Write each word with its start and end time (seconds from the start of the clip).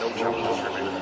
No 0.00 0.10
challenges 0.12 0.64
remaining. 0.64 0.94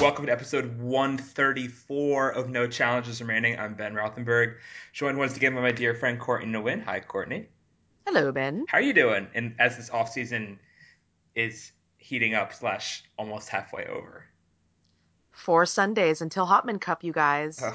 Welcome 0.00 0.24
to 0.24 0.32
episode 0.32 0.78
134 0.78 2.30
of 2.30 2.48
No 2.48 2.66
Challenges 2.66 3.20
Remaining. 3.20 3.58
I'm 3.58 3.74
Ben 3.74 3.92
Rothenberg, 3.92 4.54
joined 4.94 5.18
once 5.18 5.36
again 5.36 5.54
by 5.54 5.60
my 5.60 5.72
dear 5.72 5.94
friend 5.94 6.18
Courtney 6.18 6.50
Nguyen. 6.50 6.82
Hi, 6.84 7.00
Courtney. 7.00 7.48
Hello, 8.06 8.32
Ben. 8.32 8.64
How 8.68 8.78
are 8.78 8.80
you 8.80 8.94
doing? 8.94 9.28
And 9.34 9.54
as 9.58 9.76
this 9.76 9.90
off 9.90 10.10
season 10.10 10.58
is 11.34 11.72
heating 12.02 12.34
up 12.34 12.52
slash 12.52 13.04
almost 13.16 13.48
halfway 13.48 13.86
over. 13.86 14.24
Four 15.30 15.64
Sundays 15.66 16.20
until 16.20 16.46
Hopman 16.46 16.80
Cup, 16.80 17.02
you 17.04 17.12
guys. 17.12 17.62
Ugh, 17.62 17.74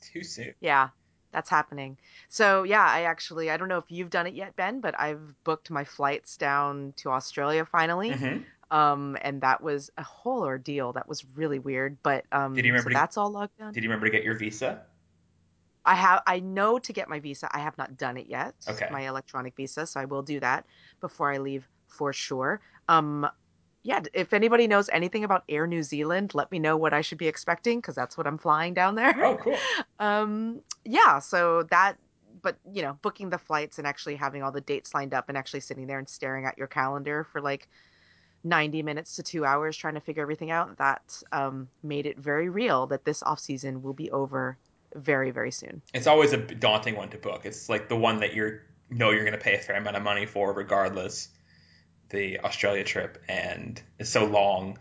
too 0.00 0.22
soon. 0.22 0.54
Yeah, 0.60 0.88
that's 1.32 1.50
happening. 1.50 1.96
So 2.28 2.62
yeah, 2.62 2.84
I 2.84 3.02
actually 3.02 3.50
I 3.50 3.56
don't 3.56 3.68
know 3.68 3.78
if 3.78 3.86
you've 3.88 4.10
done 4.10 4.26
it 4.26 4.34
yet, 4.34 4.54
Ben, 4.56 4.80
but 4.80 4.98
I've 4.98 5.20
booked 5.44 5.70
my 5.70 5.84
flights 5.84 6.36
down 6.36 6.92
to 6.96 7.10
Australia 7.10 7.64
finally. 7.64 8.10
Mhm. 8.10 8.44
Um, 8.70 9.16
and 9.22 9.40
that 9.40 9.62
was 9.62 9.90
a 9.96 10.02
whole 10.02 10.42
ordeal. 10.44 10.92
That 10.92 11.08
was 11.08 11.24
really 11.34 11.58
weird. 11.58 11.96
But 12.02 12.26
um, 12.32 12.54
Did 12.54 12.66
you 12.66 12.72
remember 12.72 12.90
so 12.90 12.94
to- 12.94 13.00
that's 13.00 13.16
all 13.16 13.30
locked 13.30 13.58
down. 13.58 13.72
Did 13.72 13.82
you 13.82 13.88
remember 13.88 14.06
to 14.06 14.12
get 14.12 14.22
your 14.24 14.34
visa? 14.36 14.82
I 15.84 15.94
have 15.94 16.22
I 16.26 16.40
know 16.40 16.78
to 16.78 16.92
get 16.92 17.08
my 17.08 17.18
visa. 17.18 17.48
I 17.50 17.60
have 17.60 17.76
not 17.78 17.96
done 17.96 18.18
it 18.18 18.26
yet. 18.26 18.54
Okay. 18.68 18.88
My 18.92 19.08
electronic 19.08 19.56
visa, 19.56 19.86
so 19.86 19.98
I 19.98 20.04
will 20.04 20.22
do 20.22 20.38
that 20.40 20.66
before 21.00 21.32
I 21.32 21.38
leave 21.38 21.66
for 21.86 22.12
sure. 22.12 22.60
Um 22.88 23.28
yeah, 23.84 24.02
if 24.12 24.32
anybody 24.32 24.66
knows 24.66 24.88
anything 24.90 25.24
about 25.24 25.44
Air 25.48 25.66
New 25.66 25.82
Zealand, 25.82 26.34
let 26.34 26.50
me 26.50 26.58
know 26.58 26.76
what 26.76 26.92
I 26.92 27.00
should 27.00 27.18
be 27.18 27.28
expecting 27.28 27.78
because 27.80 27.94
that's 27.94 28.18
what 28.18 28.26
I'm 28.26 28.36
flying 28.38 28.74
down 28.74 28.96
there. 28.96 29.14
Oh, 29.24 29.36
cool. 29.36 29.58
Um 29.98 30.62
yeah, 30.84 31.18
so 31.18 31.62
that 31.64 31.96
but 32.42 32.56
you 32.72 32.82
know, 32.82 32.98
booking 33.02 33.30
the 33.30 33.38
flights 33.38 33.78
and 33.78 33.86
actually 33.86 34.16
having 34.16 34.42
all 34.42 34.52
the 34.52 34.60
dates 34.60 34.94
lined 34.94 35.14
up 35.14 35.28
and 35.28 35.36
actually 35.36 35.60
sitting 35.60 35.86
there 35.86 35.98
and 35.98 36.08
staring 36.08 36.44
at 36.44 36.56
your 36.56 36.66
calendar 36.68 37.24
for 37.24 37.40
like 37.40 37.68
90 38.44 38.82
minutes 38.82 39.16
to 39.16 39.22
2 39.22 39.44
hours 39.44 39.76
trying 39.76 39.94
to 39.94 40.00
figure 40.00 40.22
everything 40.22 40.50
out, 40.50 40.76
that 40.78 41.22
um 41.32 41.68
made 41.82 42.06
it 42.06 42.18
very 42.18 42.48
real 42.48 42.86
that 42.86 43.04
this 43.04 43.22
off 43.22 43.40
season 43.40 43.82
will 43.82 43.94
be 43.94 44.10
over 44.10 44.56
very 44.94 45.30
very 45.30 45.50
soon. 45.50 45.82
It's 45.94 46.06
always 46.06 46.32
a 46.32 46.38
daunting 46.38 46.96
one 46.96 47.10
to 47.10 47.18
book. 47.18 47.44
It's 47.44 47.68
like 47.68 47.88
the 47.88 47.96
one 47.96 48.20
that 48.20 48.34
you're 48.34 48.62
know 48.90 49.10
you're 49.10 49.24
going 49.24 49.32
to 49.32 49.38
pay 49.38 49.54
a 49.54 49.58
fair 49.58 49.76
amount 49.76 49.96
of 49.96 50.02
money 50.02 50.26
for, 50.26 50.52
regardless. 50.52 51.28
The 52.10 52.40
Australia 52.40 52.84
trip, 52.84 53.22
and 53.28 53.80
it's 53.98 54.10
so 54.10 54.24
long, 54.24 54.78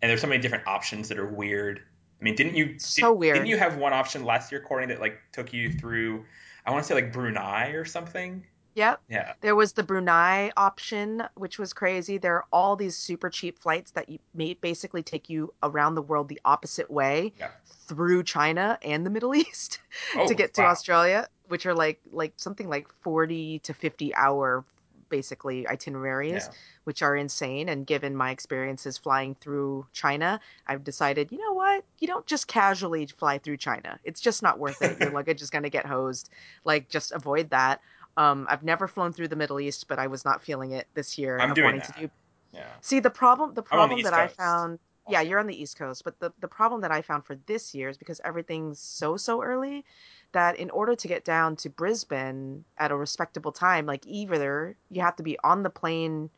and 0.00 0.08
there's 0.10 0.20
so 0.20 0.26
many 0.26 0.40
different 0.40 0.66
options 0.66 1.08
that 1.08 1.18
are 1.18 1.26
weird. 1.26 1.80
I 2.20 2.24
mean, 2.24 2.34
didn't 2.34 2.54
you? 2.56 2.78
So 2.78 3.12
did, 3.12 3.18
weird. 3.18 3.34
Didn't 3.34 3.48
you 3.48 3.58
have 3.58 3.76
one 3.76 3.92
option 3.92 4.24
last 4.24 4.50
year, 4.50 4.60
Courtney, 4.60 4.86
that 4.94 5.00
like 5.00 5.18
took 5.32 5.52
you 5.52 5.72
through? 5.72 6.24
I 6.64 6.70
want 6.70 6.82
to 6.84 6.88
say 6.88 6.94
like 6.94 7.12
Brunei 7.12 7.68
or 7.72 7.84
something. 7.84 8.44
Yep. 8.74 9.00
Yeah. 9.10 9.32
There 9.40 9.56
was 9.56 9.72
the 9.72 9.82
Brunei 9.82 10.50
option, 10.56 11.24
which 11.34 11.58
was 11.58 11.72
crazy. 11.72 12.16
There 12.16 12.36
are 12.36 12.44
all 12.52 12.76
these 12.76 12.96
super 12.96 13.28
cheap 13.28 13.58
flights 13.58 13.90
that 13.92 14.08
you 14.08 14.20
may 14.34 14.54
basically 14.54 15.02
take 15.02 15.28
you 15.28 15.52
around 15.64 15.96
the 15.96 16.02
world 16.02 16.28
the 16.28 16.40
opposite 16.44 16.88
way 16.88 17.32
Yeah. 17.40 17.48
through 17.88 18.22
China 18.22 18.78
and 18.82 19.04
the 19.04 19.10
Middle 19.10 19.34
East 19.34 19.80
Oh, 20.14 20.28
to 20.28 20.34
get 20.34 20.54
to 20.54 20.62
wow. 20.62 20.68
Australia, 20.68 21.28
which 21.48 21.66
are 21.66 21.74
like 21.74 22.00
like 22.12 22.34
something 22.36 22.68
like 22.68 22.86
40 23.02 23.58
to 23.60 23.74
50 23.74 24.14
hour 24.14 24.64
basically 25.08 25.66
itineraries, 25.68 26.46
Yeah. 26.46 26.54
which 26.84 27.02
are 27.02 27.16
insane 27.16 27.68
and 27.68 27.86
given 27.86 28.14
my 28.16 28.30
experiences 28.30 28.98
flying 28.98 29.34
through 29.36 29.86
China, 29.92 30.40
I've 30.66 30.84
decided, 30.84 31.30
you 31.32 31.38
know 31.38 31.52
what? 31.52 31.84
You 31.98 32.06
don't 32.08 32.26
just 32.26 32.46
casually 32.48 33.06
fly 33.06 33.38
through 33.38 33.56
China. 33.58 33.98
It's 34.04 34.20
just 34.20 34.42
not 34.42 34.58
worth 34.58 34.80
it. 34.82 34.98
Your 35.00 35.10
luggage 35.18 35.42
is 35.42 35.50
going 35.50 35.64
to 35.64 35.70
get 35.70 35.86
hosed. 35.86 36.30
Like 36.64 36.88
just 36.88 37.12
avoid 37.12 37.50
that. 37.50 37.80
Um, 38.16 38.46
I've 38.50 38.64
never 38.64 38.88
flown 38.88 39.12
through 39.12 39.28
the 39.28 39.36
Middle 39.36 39.60
East, 39.60 39.86
but 39.88 39.98
I 39.98 40.06
was 40.08 40.24
not 40.24 40.42
feeling 40.42 40.72
it 40.72 40.86
this 40.94 41.16
year. 41.18 41.38
I'm 41.38 41.54
doing 41.54 41.66
wanting 41.66 41.80
that. 41.80 41.94
to 41.94 42.00
do 42.06 42.10
Yeah. 42.52 42.66
See 42.80 43.00
the 43.00 43.10
problem 43.10 43.50
the 43.50 43.56
the 43.56 43.62
problem 43.62 43.98
East 43.98 44.04
that 44.10 44.14
I 44.14 44.26
Coast. 44.26 44.36
found 44.36 44.78
yeah, 45.10 45.22
you're 45.22 45.38
on 45.38 45.46
the 45.46 45.58
East 45.62 45.78
Coast, 45.78 46.04
but 46.04 46.18
the 46.20 46.32
the 46.40 46.48
problem 46.48 46.80
that 46.82 46.90
I 46.90 47.00
found 47.00 47.24
for 47.24 47.36
this 47.46 47.74
year 47.74 47.88
is 47.88 47.96
because 47.96 48.20
everything's 48.24 48.78
so 48.78 49.16
so 49.16 49.42
early 49.42 49.84
that 50.32 50.56
in 50.56 50.70
order 50.70 50.94
to 50.94 51.08
get 51.08 51.24
down 51.24 51.56
to 51.56 51.70
Brisbane 51.70 52.64
at 52.78 52.90
a 52.90 52.96
respectable 52.96 53.52
time, 53.52 53.86
like 53.86 54.06
either 54.06 54.76
you 54.90 55.00
have 55.02 55.16
to 55.16 55.22
be 55.22 55.38
on 55.42 55.62
the 55.62 55.70
plane 55.70 56.30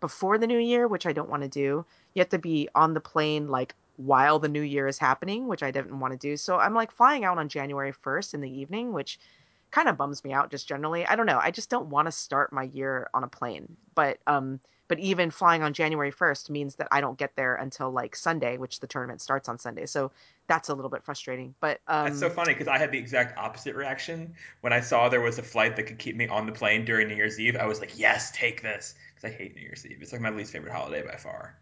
before 0.00 0.38
the 0.38 0.46
new 0.46 0.58
year, 0.58 0.88
which 0.88 1.06
I 1.06 1.12
don't 1.12 1.28
want 1.28 1.42
to 1.42 1.48
do. 1.48 1.84
You 2.14 2.20
have 2.20 2.30
to 2.30 2.38
be 2.38 2.68
on 2.74 2.94
the 2.94 3.00
plane 3.00 3.48
like 3.48 3.74
while 3.96 4.38
the 4.38 4.48
new 4.48 4.62
year 4.62 4.88
is 4.88 4.98
happening, 4.98 5.46
which 5.46 5.62
I 5.62 5.70
didn't 5.70 6.00
want 6.00 6.12
to 6.12 6.18
do. 6.18 6.36
So 6.36 6.58
I'm 6.58 6.74
like 6.74 6.90
flying 6.90 7.24
out 7.24 7.38
on 7.38 7.48
January 7.48 7.92
1st 7.92 8.34
in 8.34 8.40
the 8.40 8.50
evening, 8.50 8.92
which 8.92 9.20
kind 9.70 9.88
of 9.88 9.96
bums 9.96 10.24
me 10.24 10.32
out 10.32 10.50
just 10.50 10.68
generally. 10.68 11.06
I 11.06 11.16
don't 11.16 11.26
know. 11.26 11.38
I 11.40 11.50
just 11.50 11.70
don't 11.70 11.88
want 11.90 12.06
to 12.06 12.12
start 12.12 12.52
my 12.52 12.64
year 12.64 13.08
on 13.14 13.24
a 13.24 13.28
plane. 13.28 13.76
But 13.94 14.18
um 14.26 14.60
but 14.88 14.98
even 14.98 15.30
flying 15.30 15.62
on 15.62 15.72
January 15.72 16.10
1st 16.10 16.50
means 16.50 16.74
that 16.76 16.88
I 16.90 17.00
don't 17.00 17.16
get 17.16 17.36
there 17.36 17.54
until 17.54 17.92
like 17.92 18.16
Sunday, 18.16 18.58
which 18.58 18.80
the 18.80 18.88
tournament 18.88 19.20
starts 19.20 19.48
on 19.48 19.56
Sunday. 19.58 19.86
So 19.86 20.10
that's 20.48 20.68
a 20.68 20.74
little 20.74 20.90
bit 20.90 21.04
frustrating. 21.04 21.54
But 21.60 21.80
um 21.86 22.06
That's 22.06 22.18
so 22.18 22.30
funny 22.30 22.54
because 22.54 22.68
I 22.68 22.78
had 22.78 22.90
the 22.90 22.98
exact 22.98 23.38
opposite 23.38 23.76
reaction 23.76 24.34
when 24.62 24.72
I 24.72 24.80
saw 24.80 25.08
there 25.08 25.20
was 25.20 25.38
a 25.38 25.42
flight 25.42 25.76
that 25.76 25.84
could 25.84 25.98
keep 25.98 26.16
me 26.16 26.26
on 26.28 26.46
the 26.46 26.52
plane 26.52 26.84
during 26.84 27.08
New 27.08 27.14
Year's 27.14 27.38
Eve. 27.38 27.56
I 27.56 27.66
was 27.66 27.80
like, 27.80 27.98
"Yes, 27.98 28.32
take 28.32 28.62
this," 28.62 28.94
because 29.14 29.30
I 29.30 29.36
hate 29.36 29.54
New 29.54 29.62
Year's 29.62 29.86
Eve. 29.86 29.98
It's 30.02 30.12
like 30.12 30.20
my 30.20 30.30
least 30.30 30.52
favorite 30.52 30.72
holiday 30.72 31.02
by 31.06 31.16
far. 31.16 31.56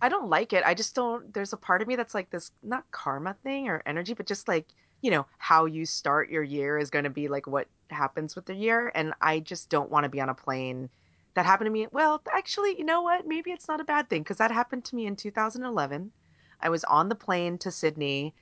I 0.00 0.08
don't 0.08 0.28
like 0.28 0.52
it. 0.52 0.62
I 0.64 0.74
just 0.74 0.94
don't. 0.94 1.32
There's 1.34 1.52
a 1.52 1.56
part 1.56 1.82
of 1.82 1.88
me 1.88 1.96
that's 1.96 2.14
like 2.14 2.30
this, 2.30 2.50
not 2.62 2.90
karma 2.90 3.34
thing 3.42 3.68
or 3.68 3.82
energy, 3.86 4.14
but 4.14 4.26
just 4.26 4.46
like, 4.48 4.66
you 5.02 5.10
know, 5.10 5.26
how 5.38 5.64
you 5.66 5.86
start 5.86 6.30
your 6.30 6.42
year 6.42 6.78
is 6.78 6.90
going 6.90 7.04
to 7.04 7.10
be 7.10 7.28
like 7.28 7.46
what 7.46 7.68
happens 7.90 8.34
with 8.36 8.46
the 8.46 8.54
year. 8.54 8.90
And 8.94 9.14
I 9.20 9.40
just 9.40 9.70
don't 9.70 9.90
want 9.90 10.04
to 10.04 10.08
be 10.10 10.20
on 10.20 10.28
a 10.28 10.34
plane. 10.34 10.90
That 11.34 11.46
happened 11.46 11.66
to 11.66 11.72
me. 11.72 11.86
Well, 11.92 12.22
actually, 12.32 12.76
you 12.78 12.84
know 12.84 13.02
what? 13.02 13.26
Maybe 13.26 13.50
it's 13.52 13.68
not 13.68 13.80
a 13.80 13.84
bad 13.84 14.08
thing 14.10 14.22
because 14.22 14.38
that 14.38 14.50
happened 14.50 14.84
to 14.86 14.96
me 14.96 15.06
in 15.06 15.16
2011. 15.16 16.12
I 16.60 16.70
was 16.70 16.84
on 16.84 17.08
the 17.08 17.14
plane 17.14 17.58
to 17.58 17.70
Sydney 17.70 18.34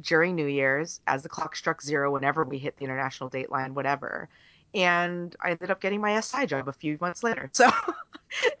during 0.00 0.34
New 0.36 0.46
Year's 0.46 1.00
as 1.06 1.22
the 1.22 1.28
clock 1.28 1.56
struck 1.56 1.82
zero 1.82 2.12
whenever 2.12 2.44
we 2.44 2.58
hit 2.58 2.76
the 2.76 2.84
international 2.84 3.28
date 3.30 3.50
line, 3.50 3.74
whatever. 3.74 4.28
And 4.74 5.34
I 5.42 5.50
ended 5.50 5.70
up 5.70 5.80
getting 5.80 6.00
my 6.00 6.12
SI 6.12 6.46
job 6.46 6.68
a 6.68 6.72
few 6.72 6.98
months 7.00 7.22
later. 7.22 7.50
So, 7.54 7.70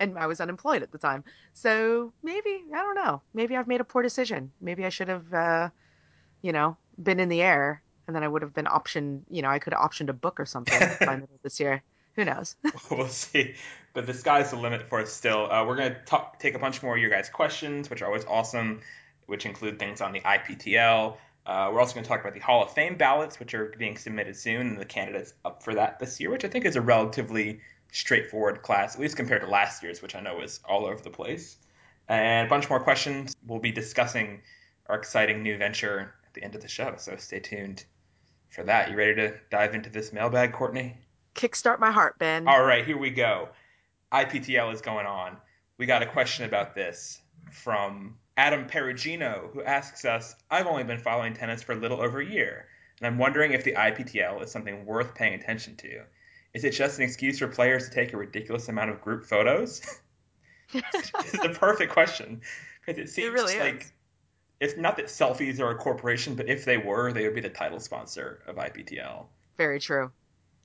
and 0.00 0.18
I 0.18 0.26
was 0.26 0.40
unemployed 0.40 0.82
at 0.82 0.90
the 0.90 0.98
time. 0.98 1.22
So 1.52 2.12
maybe, 2.24 2.64
I 2.74 2.78
don't 2.78 2.96
know. 2.96 3.22
Maybe 3.34 3.56
I've 3.56 3.68
made 3.68 3.80
a 3.80 3.84
poor 3.84 4.02
decision. 4.02 4.52
Maybe 4.60 4.84
I 4.84 4.88
should 4.88 5.08
have, 5.08 5.32
uh, 5.32 5.70
you 6.42 6.52
know, 6.52 6.76
been 7.02 7.20
in 7.20 7.28
the 7.28 7.42
air 7.42 7.82
and 8.10 8.16
then 8.16 8.24
I 8.24 8.28
would 8.28 8.42
have 8.42 8.52
been 8.52 8.64
optioned, 8.64 9.22
you 9.30 9.40
know, 9.40 9.48
I 9.48 9.60
could 9.60 9.72
have 9.72 9.82
optioned 9.82 10.08
a 10.08 10.12
book 10.12 10.40
or 10.40 10.46
something 10.46 10.80
by 11.00 11.14
middle 11.14 11.38
this 11.44 11.60
year. 11.60 11.82
Who 12.16 12.24
knows? 12.24 12.56
we'll 12.90 13.06
see. 13.06 13.54
But 13.94 14.06
the 14.06 14.14
sky's 14.14 14.50
the 14.50 14.56
limit 14.56 14.88
for 14.88 15.00
us 15.00 15.12
still. 15.12 15.50
Uh, 15.50 15.64
we're 15.64 15.76
going 15.76 15.94
to 15.94 16.22
take 16.40 16.54
a 16.54 16.58
bunch 16.58 16.82
more 16.82 16.96
of 16.96 17.00
your 17.00 17.10
guys' 17.10 17.30
questions, 17.30 17.88
which 17.88 18.02
are 18.02 18.06
always 18.06 18.24
awesome, 18.24 18.80
which 19.26 19.46
include 19.46 19.78
things 19.78 20.00
on 20.00 20.12
the 20.12 20.20
IPTL. 20.20 21.16
Uh, 21.46 21.70
we're 21.72 21.78
also 21.78 21.94
going 21.94 22.02
to 22.02 22.08
talk 22.08 22.20
about 22.20 22.34
the 22.34 22.40
Hall 22.40 22.64
of 22.64 22.72
Fame 22.72 22.96
ballots, 22.96 23.38
which 23.38 23.54
are 23.54 23.72
being 23.78 23.96
submitted 23.96 24.36
soon, 24.36 24.66
and 24.68 24.78
the 24.78 24.84
candidates 24.84 25.32
up 25.44 25.62
for 25.62 25.74
that 25.74 26.00
this 26.00 26.18
year, 26.18 26.30
which 26.30 26.44
I 26.44 26.48
think 26.48 26.64
is 26.64 26.74
a 26.74 26.80
relatively 26.80 27.60
straightforward 27.92 28.62
class, 28.62 28.96
at 28.96 29.00
least 29.00 29.16
compared 29.16 29.42
to 29.42 29.48
last 29.48 29.84
year's, 29.84 30.02
which 30.02 30.16
I 30.16 30.20
know 30.20 30.36
was 30.36 30.58
all 30.68 30.84
over 30.84 31.00
the 31.00 31.10
place. 31.10 31.56
And 32.08 32.46
a 32.46 32.50
bunch 32.50 32.68
more 32.68 32.80
questions. 32.80 33.36
We'll 33.46 33.60
be 33.60 33.70
discussing 33.70 34.42
our 34.88 34.96
exciting 34.96 35.44
new 35.44 35.56
venture 35.56 36.12
the 36.40 36.46
end 36.46 36.54
of 36.54 36.62
the 36.62 36.68
show, 36.68 36.94
so 36.96 37.16
stay 37.16 37.38
tuned 37.38 37.84
for 38.48 38.64
that. 38.64 38.90
You 38.90 38.96
ready 38.96 39.14
to 39.16 39.34
dive 39.50 39.74
into 39.74 39.90
this 39.90 40.12
mailbag, 40.12 40.52
Courtney? 40.52 40.96
Kickstart 41.34 41.78
my 41.78 41.90
heart, 41.90 42.18
Ben. 42.18 42.48
All 42.48 42.64
right, 42.64 42.84
here 42.84 42.98
we 42.98 43.10
go. 43.10 43.48
IPTL 44.12 44.72
is 44.72 44.80
going 44.80 45.06
on. 45.06 45.36
We 45.78 45.86
got 45.86 46.02
a 46.02 46.06
question 46.06 46.44
about 46.46 46.74
this 46.74 47.20
from 47.52 48.16
Adam 48.36 48.66
Perugino, 48.66 49.52
who 49.52 49.62
asks 49.62 50.04
us 50.04 50.34
I've 50.50 50.66
only 50.66 50.84
been 50.84 50.98
following 50.98 51.34
tennis 51.34 51.62
for 51.62 51.72
a 51.72 51.76
little 51.76 52.00
over 52.00 52.20
a 52.20 52.26
year, 52.26 52.66
and 52.98 53.06
I'm 53.06 53.18
wondering 53.18 53.52
if 53.52 53.64
the 53.64 53.72
IPTL 53.72 54.42
is 54.42 54.50
something 54.50 54.84
worth 54.84 55.14
paying 55.14 55.34
attention 55.34 55.76
to. 55.76 56.02
Is 56.54 56.64
it 56.64 56.70
just 56.70 56.98
an 56.98 57.04
excuse 57.04 57.38
for 57.38 57.46
players 57.48 57.88
to 57.88 57.94
take 57.94 58.12
a 58.12 58.16
ridiculous 58.16 58.68
amount 58.68 58.90
of 58.90 59.00
group 59.00 59.24
photos? 59.24 59.80
it's 60.72 61.32
the 61.32 61.56
perfect 61.58 61.92
question 61.92 62.40
because 62.84 63.00
it 63.00 63.08
seems 63.08 63.32
really 63.32 63.58
like 63.58 63.82
is. 63.82 63.92
It's 64.60 64.76
not 64.76 64.96
that 64.96 65.06
selfies 65.06 65.58
are 65.58 65.70
a 65.70 65.74
corporation, 65.74 66.34
but 66.34 66.48
if 66.48 66.64
they 66.64 66.76
were, 66.76 67.12
they 67.12 67.24
would 67.24 67.34
be 67.34 67.40
the 67.40 67.48
title 67.48 67.80
sponsor 67.80 68.42
of 68.46 68.56
IPTL. 68.56 69.24
Very 69.56 69.80
true. 69.80 70.10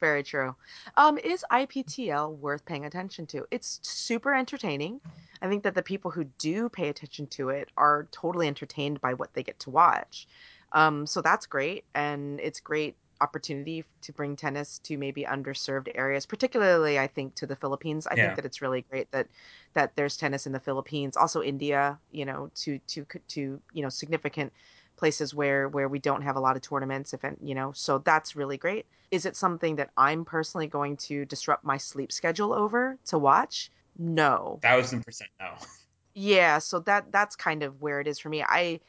Very 0.02 0.24
true. 0.24 0.54
Um, 0.98 1.18
is 1.18 1.46
IPTL 1.52 2.38
worth 2.38 2.66
paying 2.66 2.86
attention 2.86 3.26
to? 3.28 3.46
It's 3.52 3.80
super 3.82 4.36
entertaining. 4.36 5.00
I 5.42 5.48
think 5.48 5.64
that 5.64 5.74
the 5.74 5.82
people 5.82 6.12
who 6.12 6.26
do 6.38 6.68
pay 6.68 6.90
attention 6.90 7.28
to 7.28 7.50
it 7.50 7.70
are 7.78 8.08
totally 8.12 8.48
entertained 8.48 9.00
by 9.00 9.14
what 9.14 9.34
they 9.34 9.44
get 9.44 9.58
to 9.60 9.70
watch. 9.70 10.28
Um, 10.74 11.08
so 11.08 11.22
that's 11.22 11.46
great, 11.46 11.86
and 11.96 12.42
it's 12.42 12.60
great 12.60 12.98
opportunity 13.22 13.86
to 14.02 14.12
bring 14.14 14.36
tennis 14.36 14.80
to 14.80 14.98
maybe 14.98 15.24
underserved 15.24 15.90
areas 15.96 16.26
particularly 16.26 17.00
i 17.00 17.08
think 17.08 17.36
to 17.36 17.48
the 17.48 17.56
philippines. 17.56 18.08
I 18.08 18.16
Yeah. 18.16 18.24
think 18.24 18.36
that 18.36 18.46
it's 18.46 18.62
really 18.62 18.82
great 18.84 19.12
that 19.12 19.28
that 19.74 19.96
there's 19.96 20.18
tennis 20.18 20.46
in 20.46 20.52
the 20.54 20.60
philippines. 20.60 21.18
Also 21.18 21.42
india 21.42 22.00
you 22.12 22.26
know 22.26 22.52
to 22.56 22.80
to 22.80 23.06
to 23.30 23.62
you 23.74 23.84
know 23.84 23.90
significant 23.90 24.54
places 24.98 25.34
where 25.34 25.68
where 25.70 25.90
we 25.90 26.00
don't 26.00 26.22
have 26.22 26.36
a 26.38 26.40
lot 26.40 26.56
of 26.56 26.62
tournaments 26.62 27.14
if 27.14 27.22
you 27.42 27.56
know 27.56 27.72
so 27.74 28.00
that's 28.00 28.36
really 28.36 28.58
great. 28.58 28.86
Is 29.12 29.26
it 29.26 29.36
something 29.36 29.76
that 29.78 29.92
i'm 29.98 30.26
personally 30.26 30.68
going 30.68 30.98
to 30.98 31.26
disrupt 31.26 31.64
my 31.64 31.78
sleep 31.78 32.12
schedule 32.12 32.54
over 32.54 32.98
to 33.06 33.18
watch? 33.20 33.72
No. 33.98 34.62
Thousand 34.62 35.04
percent 35.06 35.30
no. 35.40 35.56
yeah 36.14 36.60
so 36.60 36.80
that 36.80 37.12
that's 37.12 37.36
kind 37.36 37.64
of 37.64 37.82
where 37.82 38.00
it 38.00 38.08
is 38.08 38.20
for 38.20 38.30
me. 38.30 38.44
I 38.44 38.80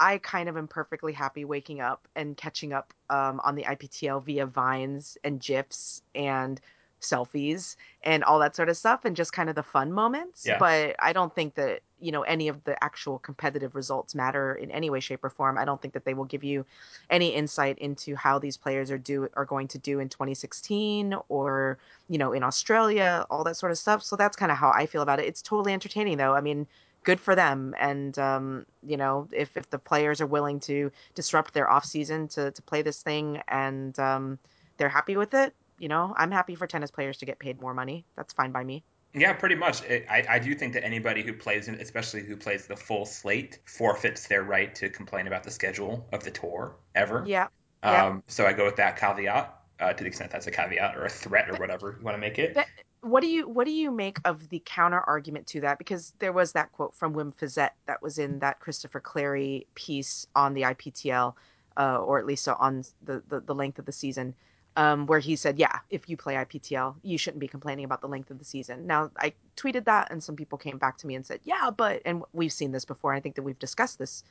I 0.00 0.18
kind 0.18 0.48
of 0.48 0.56
am 0.56 0.68
perfectly 0.68 1.12
happy 1.12 1.44
waking 1.44 1.80
up 1.80 2.08
and 2.16 2.36
catching 2.36 2.72
up 2.72 2.92
um, 3.10 3.40
on 3.44 3.54
the 3.54 3.62
IPTL 3.62 4.24
via 4.24 4.46
vines 4.46 5.16
and 5.24 5.40
gifs 5.40 6.02
and 6.14 6.60
selfies 7.04 7.76
and 8.02 8.24
all 8.24 8.38
that 8.40 8.56
sort 8.56 8.68
of 8.68 8.76
stuff 8.76 9.04
and 9.04 9.14
just 9.14 9.32
kind 9.32 9.48
of 9.48 9.54
the 9.54 9.62
fun 9.62 9.92
moments. 9.92 10.44
Yeah. 10.46 10.58
But 10.58 10.96
I 10.98 11.12
don't 11.12 11.34
think 11.34 11.54
that, 11.54 11.80
you 12.00 12.10
know, 12.10 12.22
any 12.22 12.48
of 12.48 12.64
the 12.64 12.82
actual 12.82 13.18
competitive 13.18 13.74
results 13.74 14.14
matter 14.14 14.54
in 14.54 14.70
any 14.70 14.90
way, 14.90 15.00
shape, 15.00 15.22
or 15.22 15.30
form. 15.30 15.58
I 15.58 15.64
don't 15.64 15.80
think 15.80 15.94
that 15.94 16.04
they 16.04 16.14
will 16.14 16.24
give 16.24 16.42
you 16.42 16.64
any 17.10 17.28
insight 17.28 17.78
into 17.78 18.16
how 18.16 18.38
these 18.38 18.56
players 18.56 18.90
are 18.90 18.98
do 18.98 19.28
are 19.34 19.44
going 19.44 19.68
to 19.68 19.78
do 19.78 20.00
in 20.00 20.08
2016 20.08 21.14
or, 21.28 21.78
you 22.08 22.18
know, 22.18 22.32
in 22.32 22.42
Australia, 22.42 23.26
all 23.30 23.44
that 23.44 23.56
sort 23.56 23.70
of 23.70 23.78
stuff. 23.78 24.02
So 24.02 24.16
that's 24.16 24.36
kind 24.36 24.50
of 24.50 24.58
how 24.58 24.72
I 24.74 24.86
feel 24.86 25.02
about 25.02 25.20
it. 25.20 25.26
It's 25.26 25.42
totally 25.42 25.72
entertaining 25.72 26.16
though. 26.16 26.34
I 26.34 26.40
mean, 26.40 26.66
good 27.04 27.20
for 27.20 27.34
them. 27.34 27.74
And 27.78 28.18
um, 28.18 28.66
you 28.82 28.96
know, 28.96 29.28
if 29.32 29.56
if 29.56 29.70
the 29.70 29.78
players 29.78 30.20
are 30.20 30.26
willing 30.26 30.60
to 30.60 30.90
disrupt 31.14 31.54
their 31.54 31.70
off 31.70 31.84
season 31.84 32.28
to 32.28 32.50
to 32.50 32.62
play 32.62 32.82
this 32.82 33.02
thing 33.02 33.40
and 33.48 33.96
um, 33.98 34.38
they're 34.76 34.88
happy 34.88 35.16
with 35.16 35.34
it, 35.34 35.54
you 35.78 35.88
know, 35.88 36.14
I'm 36.16 36.30
happy 36.30 36.54
for 36.54 36.66
tennis 36.66 36.90
players 36.90 37.18
to 37.18 37.26
get 37.26 37.38
paid 37.38 37.60
more 37.60 37.74
money. 37.74 38.04
That's 38.16 38.32
fine 38.32 38.50
by 38.50 38.64
me. 38.64 38.82
Yeah, 39.16 39.32
pretty 39.32 39.54
much. 39.54 39.84
It, 39.84 40.06
I, 40.10 40.24
I 40.28 40.38
do 40.40 40.56
think 40.56 40.72
that 40.72 40.82
anybody 40.84 41.22
who 41.22 41.34
plays, 41.34 41.68
in- 41.68 41.76
especially 41.76 42.24
who 42.24 42.36
plays 42.36 42.66
the 42.66 42.74
full 42.76 43.06
slate, 43.06 43.60
forfeits 43.64 44.26
their 44.26 44.42
right 44.42 44.74
to 44.74 44.88
complain 44.88 45.28
about 45.28 45.44
the 45.44 45.52
schedule 45.52 46.04
of 46.12 46.24
the 46.24 46.32
tour 46.32 46.74
ever. 46.96 47.22
Yeah. 47.24 47.46
Yeah. 47.84 48.06
Um, 48.06 48.24
so 48.26 48.44
I 48.44 48.52
go 48.54 48.64
with 48.64 48.76
that 48.76 48.96
caveat, 48.96 49.54
uh, 49.78 49.92
to 49.92 50.02
the 50.02 50.08
extent 50.08 50.32
that's 50.32 50.48
a 50.48 50.50
caveat 50.50 50.96
or 50.96 51.04
a 51.04 51.08
threat 51.08 51.48
or 51.48 51.52
But 51.52 51.60
whatever 51.60 51.96
you 51.96 52.04
want 52.04 52.16
to 52.16 52.20
make 52.20 52.40
it. 52.40 52.54
but 52.54 52.66
what 53.04 53.20
do 53.20 53.28
you 53.28 53.48
what 53.48 53.66
do 53.66 53.72
you 53.72 53.90
make 53.90 54.18
of 54.24 54.48
the 54.48 54.62
counter 54.64 55.00
argument 55.00 55.46
to 55.48 55.60
that? 55.60 55.78
Because 55.78 56.14
there 56.18 56.32
was 56.32 56.52
that 56.52 56.72
quote 56.72 56.94
from 56.94 57.14
Wim 57.14 57.34
Fissette 57.34 57.70
that 57.86 58.02
was 58.02 58.18
in 58.18 58.38
that 58.40 58.60
Christopher 58.60 59.00
Clarey 59.00 59.66
piece 59.74 60.26
on 60.34 60.54
the 60.54 60.62
IPTL, 60.62 61.34
uh, 61.76 61.98
or 61.98 62.18
at 62.18 62.26
least 62.26 62.48
on 62.48 62.84
the, 63.02 63.22
the 63.28 63.40
the 63.40 63.54
length 63.54 63.78
of 63.78 63.84
the 63.84 63.92
season, 63.92 64.34
um, 64.76 65.06
where 65.06 65.18
he 65.18 65.36
said, 65.36 65.58
"Yeah, 65.58 65.78
if 65.90 66.08
you 66.08 66.16
play 66.16 66.34
IPTL, 66.34 66.96
you 67.02 67.18
shouldn't 67.18 67.40
be 67.40 67.48
complaining 67.48 67.84
about 67.84 68.00
the 68.00 68.08
length 68.08 68.30
of 68.30 68.38
the 68.38 68.44
season." 68.44 68.86
Now, 68.86 69.10
I 69.18 69.34
tweeted 69.56 69.84
that, 69.84 70.10
and 70.10 70.22
some 70.22 70.36
people 70.36 70.58
came 70.58 70.78
back 70.78 70.98
to 70.98 71.06
me 71.06 71.14
and 71.14 71.26
said, 71.26 71.40
"Yeah, 71.44 71.70
but," 71.70 72.00
and 72.06 72.22
we've 72.32 72.52
seen 72.52 72.72
this 72.72 72.84
before. 72.84 73.12
I 73.12 73.20
think 73.20 73.34
that 73.36 73.42
we've 73.42 73.58
discussed 73.58 73.98
this 73.98 74.24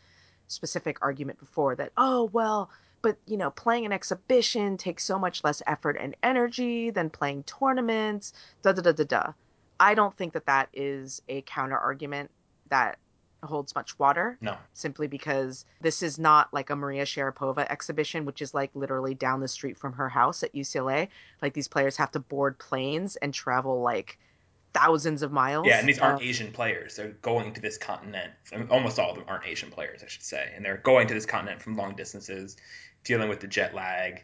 specific 0.47 0.97
argument 1.01 1.39
before 1.39 1.75
that, 1.75 1.91
oh, 1.97 2.25
well, 2.33 2.69
but 3.03 3.19
you 3.27 3.37
know, 3.37 3.51
playing 3.51 3.85
an 3.85 3.93
exhibition 3.93 4.77
takes 4.77 5.03
so 5.05 5.19
much 5.19 5.43
less 5.43 5.61
effort 5.67 5.97
and 5.99 6.15
energy 6.23 6.89
than 6.89 7.09
playing 7.11 7.43
tournaments, 7.43 8.33
da 8.63 8.71
da 8.73 8.81
da 8.81 8.91
da 8.93 9.03
da. 9.03 9.33
I 9.79 9.93
don't 9.95 10.17
think 10.17 10.33
that 10.33 10.47
that 10.47 10.69
is 10.73 11.21
a 11.29 11.41
counter 11.43 11.77
argument 11.77 12.31
that 12.69 12.97
holds 13.43 13.75
much 13.75 13.99
water 13.99 14.37
No. 14.41 14.57
simply 14.73 15.07
because 15.07 15.65
this 15.81 16.01
is 16.01 16.17
not 16.17 16.53
like 16.53 16.69
a 16.69 16.75
Maria 16.77 17.03
Sharapova 17.03 17.67
exhibition, 17.69 18.25
which 18.25 18.41
is 18.41 18.53
like 18.53 18.71
literally 18.73 19.13
down 19.15 19.41
the 19.41 19.49
street 19.49 19.77
from 19.77 19.93
her 19.93 20.07
house 20.09 20.43
at 20.43 20.53
UCLA. 20.55 21.09
Like 21.41 21.53
these 21.53 21.67
players 21.67 21.97
have 21.97 22.11
to 22.11 22.19
board 22.21 22.57
planes 22.57 23.17
and 23.17 23.33
travel 23.33 23.81
like 23.81 24.17
thousands 24.73 25.21
of 25.23 25.31
miles. 25.31 25.67
Yeah, 25.67 25.79
and 25.79 25.87
these 25.89 25.99
aren't 25.99 26.21
Uh, 26.21 26.25
Asian 26.25 26.51
players. 26.51 26.95
They're 26.95 27.09
going 27.21 27.53
to 27.53 27.61
this 27.61 27.77
continent. 27.77 28.31
I 28.53 28.57
mean, 28.57 28.69
almost 28.71 28.97
all 28.97 29.11
of 29.11 29.17
them 29.17 29.25
aren't 29.27 29.45
Asian 29.45 29.69
players, 29.69 30.03
I 30.03 30.07
should 30.07 30.23
say, 30.23 30.51
and 30.55 30.65
they're 30.65 30.77
going 30.77 31.07
to 31.09 31.13
this 31.13 31.25
continent 31.25 31.61
from 31.61 31.75
long 31.77 31.95
distances, 31.95 32.55
dealing 33.03 33.29
with 33.29 33.39
the 33.39 33.47
jet 33.47 33.73
lag. 33.73 34.23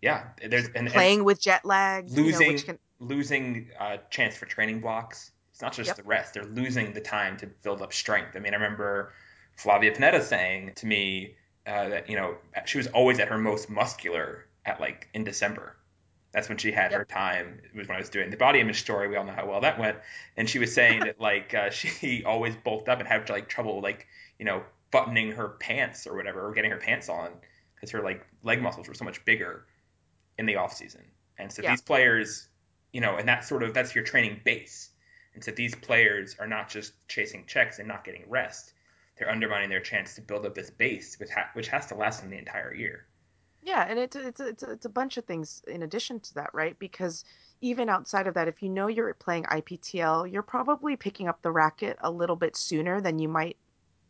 Yeah, 0.00 0.24
there's 0.44 0.66
and, 0.66 0.76
and 0.76 0.90
playing 0.90 1.24
with 1.24 1.40
jet 1.40 1.64
lag, 1.64 2.10
you 2.10 2.16
know, 2.16 2.22
losing 2.22 2.48
which 2.48 2.66
can 2.66 2.78
losing 2.98 3.70
uh, 3.78 3.98
chance 4.10 4.36
for 4.36 4.46
training 4.46 4.80
blocks. 4.80 5.30
It's 5.52 5.62
not 5.62 5.72
just 5.74 5.88
Yep. 5.88 5.96
the 5.96 6.02
rest; 6.02 6.34
they're 6.34 6.44
losing 6.44 6.92
the 6.92 7.00
time 7.00 7.36
to 7.38 7.46
build 7.46 7.82
up 7.82 7.92
strength. 7.92 8.34
I 8.34 8.40
mean, 8.40 8.52
I 8.52 8.56
remember 8.56 9.12
Flavia 9.56 9.94
Pennetta 9.94 10.22
saying 10.22 10.72
to 10.76 10.86
me 10.86 11.36
uh, 11.66 11.88
that 11.90 12.10
you 12.10 12.16
know 12.16 12.36
she 12.64 12.78
was 12.78 12.88
always 12.88 13.18
at 13.20 13.28
her 13.28 13.38
most 13.38 13.70
muscular 13.70 14.46
at 14.66 14.80
like 14.80 15.08
in 15.14 15.24
December. 15.24 15.76
That's 16.32 16.48
when 16.48 16.56
she 16.58 16.72
had 16.72 16.92
Yep. 16.92 16.98
her 16.98 17.04
time. 17.04 17.60
It 17.62 17.76
was 17.76 17.86
when 17.86 17.96
I 17.96 18.00
was 18.00 18.08
doing 18.08 18.30
the 18.30 18.38
body 18.38 18.58
image 18.58 18.80
story. 18.80 19.06
We 19.06 19.16
all 19.16 19.24
know 19.24 19.34
how 19.34 19.46
well 19.46 19.60
that 19.60 19.78
went. 19.78 19.98
And 20.36 20.48
she 20.48 20.58
was 20.58 20.74
saying 20.74 21.00
that 21.04 21.20
like 21.20 21.54
uh, 21.54 21.70
she 21.70 22.24
always 22.24 22.56
bulked 22.56 22.88
up 22.88 22.98
and 22.98 23.06
had 23.06 23.28
like 23.30 23.48
trouble 23.48 23.80
like 23.82 24.06
you 24.38 24.46
know 24.46 24.62
buttoning 24.90 25.32
her 25.32 25.48
pants 25.48 26.06
or 26.06 26.16
whatever 26.16 26.46
or 26.48 26.52
getting 26.52 26.70
her 26.70 26.78
pants 26.78 27.08
on 27.08 27.30
because 27.82 27.90
her 27.92 28.02
like 28.02 28.26
leg 28.44 28.62
muscles 28.62 28.88
were 28.88 28.94
so 28.94 29.04
much 29.04 29.24
bigger 29.26 29.66
in 30.38 30.46
the 30.46 30.56
off 30.56 30.72
season. 30.72 31.02
And 31.38 31.52
so 31.52 31.62
Yeah. 31.62 31.70
these 31.72 31.82
players, 31.82 32.48
you 32.92 33.00
know, 33.02 33.16
and 33.16 33.28
that's 33.28 33.48
sort 33.48 33.64
of 33.64 33.74
that's 33.74 33.94
your 33.94 34.04
training 34.04 34.40
base. 34.44 34.90
And 35.34 35.44
so 35.44 35.50
these 35.50 35.74
players 35.74 36.36
are 36.38 36.46
not 36.46 36.70
just 36.70 37.08
chasing 37.08 37.46
checks 37.46 37.80
and 37.80 37.88
not 37.88 38.04
getting 38.04 38.28
rest. 38.30 38.74
They're 39.18 39.30
undermining 39.30 39.70
their 39.70 39.80
chance 39.80 40.14
to 40.16 40.22
build 40.22 40.46
up 40.46 40.54
this 40.54 40.70
base, 40.70 41.18
which 41.20 41.30
ha- 41.30 41.50
which 41.54 41.68
has 41.68 41.86
to 41.88 41.96
last 41.96 42.22
them 42.22 42.30
the 42.30 42.38
entire 42.38 42.74
year. 42.74 43.08
Yeah, 43.62 43.84
and 43.88 43.98
it's 43.98 44.16
it's 44.16 44.40
it's 44.40 44.62
it's 44.62 44.84
a 44.84 44.88
bunch 44.90 45.16
of 45.16 45.24
things 45.24 45.62
in 45.68 45.82
addition 45.82 46.20
to 46.20 46.34
that, 46.34 46.50
right? 46.52 46.78
Because 46.78 47.24
even 47.60 47.88
outside 47.88 48.26
of 48.26 48.34
that, 48.34 48.48
if 48.48 48.62
you 48.62 48.68
know 48.68 48.88
you're 48.88 49.14
playing 49.14 49.44
IPTL, 49.44 50.30
you're 50.30 50.42
probably 50.42 50.96
picking 50.96 51.28
up 51.28 51.42
the 51.42 51.52
racket 51.52 51.96
a 52.02 52.10
little 52.10 52.36
bit 52.36 52.56
sooner 52.56 53.00
than 53.00 53.18
you 53.20 53.28
might 53.28 53.56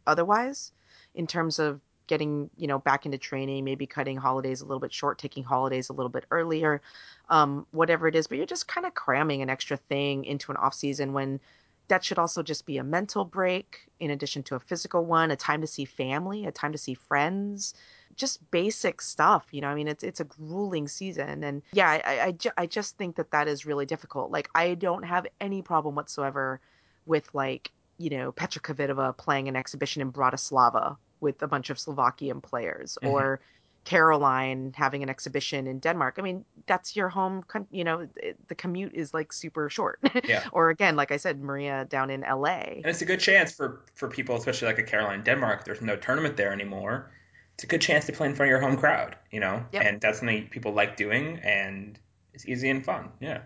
otherwise 0.06 0.72
in 1.14 1.26
terms 1.26 1.58
of 1.58 1.80
getting, 2.12 2.50
you 2.58 2.66
know, 2.66 2.78
back 2.78 3.06
into 3.06 3.16
training, 3.16 3.64
maybe 3.64 3.86
cutting 3.86 4.18
holidays 4.18 4.60
a 4.60 4.66
little 4.66 4.78
bit 4.78 4.92
short, 4.92 5.18
taking 5.18 5.42
holidays 5.42 5.88
a 5.88 5.94
little 5.94 6.10
bit 6.10 6.26
earlier, 6.30 6.82
um, 7.30 7.66
whatever 7.70 8.06
it 8.06 8.14
is, 8.14 8.26
but 8.26 8.36
you're 8.36 8.44
just 8.44 8.68
kind 8.68 8.86
of 8.86 8.92
cramming 8.92 9.40
an 9.40 9.48
extra 9.48 9.78
thing 9.78 10.26
into 10.26 10.52
an 10.52 10.58
off 10.58 10.74
season 10.74 11.14
when 11.14 11.40
that 11.88 12.04
should 12.04 12.18
also 12.18 12.42
just 12.42 12.66
be 12.66 12.76
a 12.76 12.84
mental 12.84 13.24
break 13.24 13.88
in 13.98 14.10
addition 14.10 14.42
to 14.42 14.54
a 14.56 14.60
physical 14.60 15.06
one, 15.06 15.30
a 15.30 15.36
time 15.36 15.62
to 15.62 15.66
see 15.66 15.86
family, 15.86 16.44
a 16.44 16.52
time 16.52 16.72
to 16.72 16.76
see 16.76 16.92
friends, 16.92 17.72
just 18.14 18.50
basic 18.50 19.00
stuff. 19.00 19.46
You 19.50 19.62
know, 19.62 19.68
I 19.68 19.74
mean, 19.74 19.88
it's 19.88 20.04
it's 20.04 20.20
a 20.20 20.24
grueling 20.24 20.88
season, 20.88 21.42
and 21.42 21.62
yeah, 21.72 21.88
I 21.88 22.20
I, 22.26 22.32
ju- 22.32 22.58
I 22.58 22.66
just 22.66 22.98
think 22.98 23.16
that 23.16 23.30
that 23.30 23.48
is 23.48 23.64
really 23.64 23.86
difficult. 23.86 24.30
Like, 24.30 24.50
I 24.54 24.74
don't 24.74 25.04
have 25.04 25.26
any 25.40 25.62
problem 25.62 25.94
whatsoever 25.94 26.60
with 27.06 27.34
like 27.34 27.72
you 27.96 28.10
know 28.10 28.32
Petra 28.32 28.60
Kvitova 28.60 29.16
playing 29.16 29.48
an 29.48 29.56
exhibition 29.56 30.02
in 30.02 30.12
Bratislava 30.12 30.98
with 31.22 31.42
a 31.42 31.46
bunch 31.48 31.70
of 31.70 31.78
Slovakian 31.78 32.40
players, 32.40 32.98
Mhm. 33.02 33.10
or 33.12 33.40
Caroline 33.84 34.72
having 34.76 35.02
an 35.02 35.08
exhibition 35.08 35.66
in 35.66 35.80
Denmark. 35.80 36.14
I 36.18 36.22
mean, 36.22 36.44
that's 36.66 36.94
your 36.94 37.08
home. 37.08 37.44
You 37.70 37.84
know, 37.84 38.08
the 38.48 38.54
commute 38.54 38.94
is 38.94 39.12
like 39.12 39.32
super 39.32 39.68
short. 39.68 39.98
Yeah. 40.24 40.44
or 40.52 40.70
again, 40.70 40.94
like 40.94 41.10
I 41.10 41.16
said, 41.16 41.40
Maria 41.42 41.84
down 41.86 42.08
in 42.10 42.20
LA. 42.22 42.78
And 42.82 42.86
it's 42.86 43.02
a 43.02 43.04
good 43.06 43.18
chance 43.20 43.52
for, 43.52 43.82
for 43.94 44.08
people, 44.08 44.36
especially 44.36 44.68
like 44.68 44.78
a 44.78 44.84
Caroline 44.84 45.22
Denmark, 45.24 45.64
there's 45.64 45.80
no 45.82 45.96
tournament 45.96 46.36
there 46.36 46.52
anymore. 46.52 47.10
It's 47.54 47.64
a 47.64 47.66
good 47.66 47.80
chance 47.80 48.06
to 48.06 48.12
play 48.12 48.28
in 48.28 48.34
front 48.34 48.48
of 48.48 48.50
your 48.50 48.60
home 48.60 48.76
crowd, 48.76 49.16
you 49.32 49.40
know? 49.40 49.64
Yep. 49.72 49.82
And 49.84 50.00
that's 50.00 50.18
something 50.20 50.48
people 50.48 50.72
like 50.72 50.96
doing, 50.96 51.38
and 51.42 51.98
it's 52.34 52.46
easy 52.46 52.70
and 52.70 52.84
fun. 52.84 53.10
Yeah. 53.20 53.40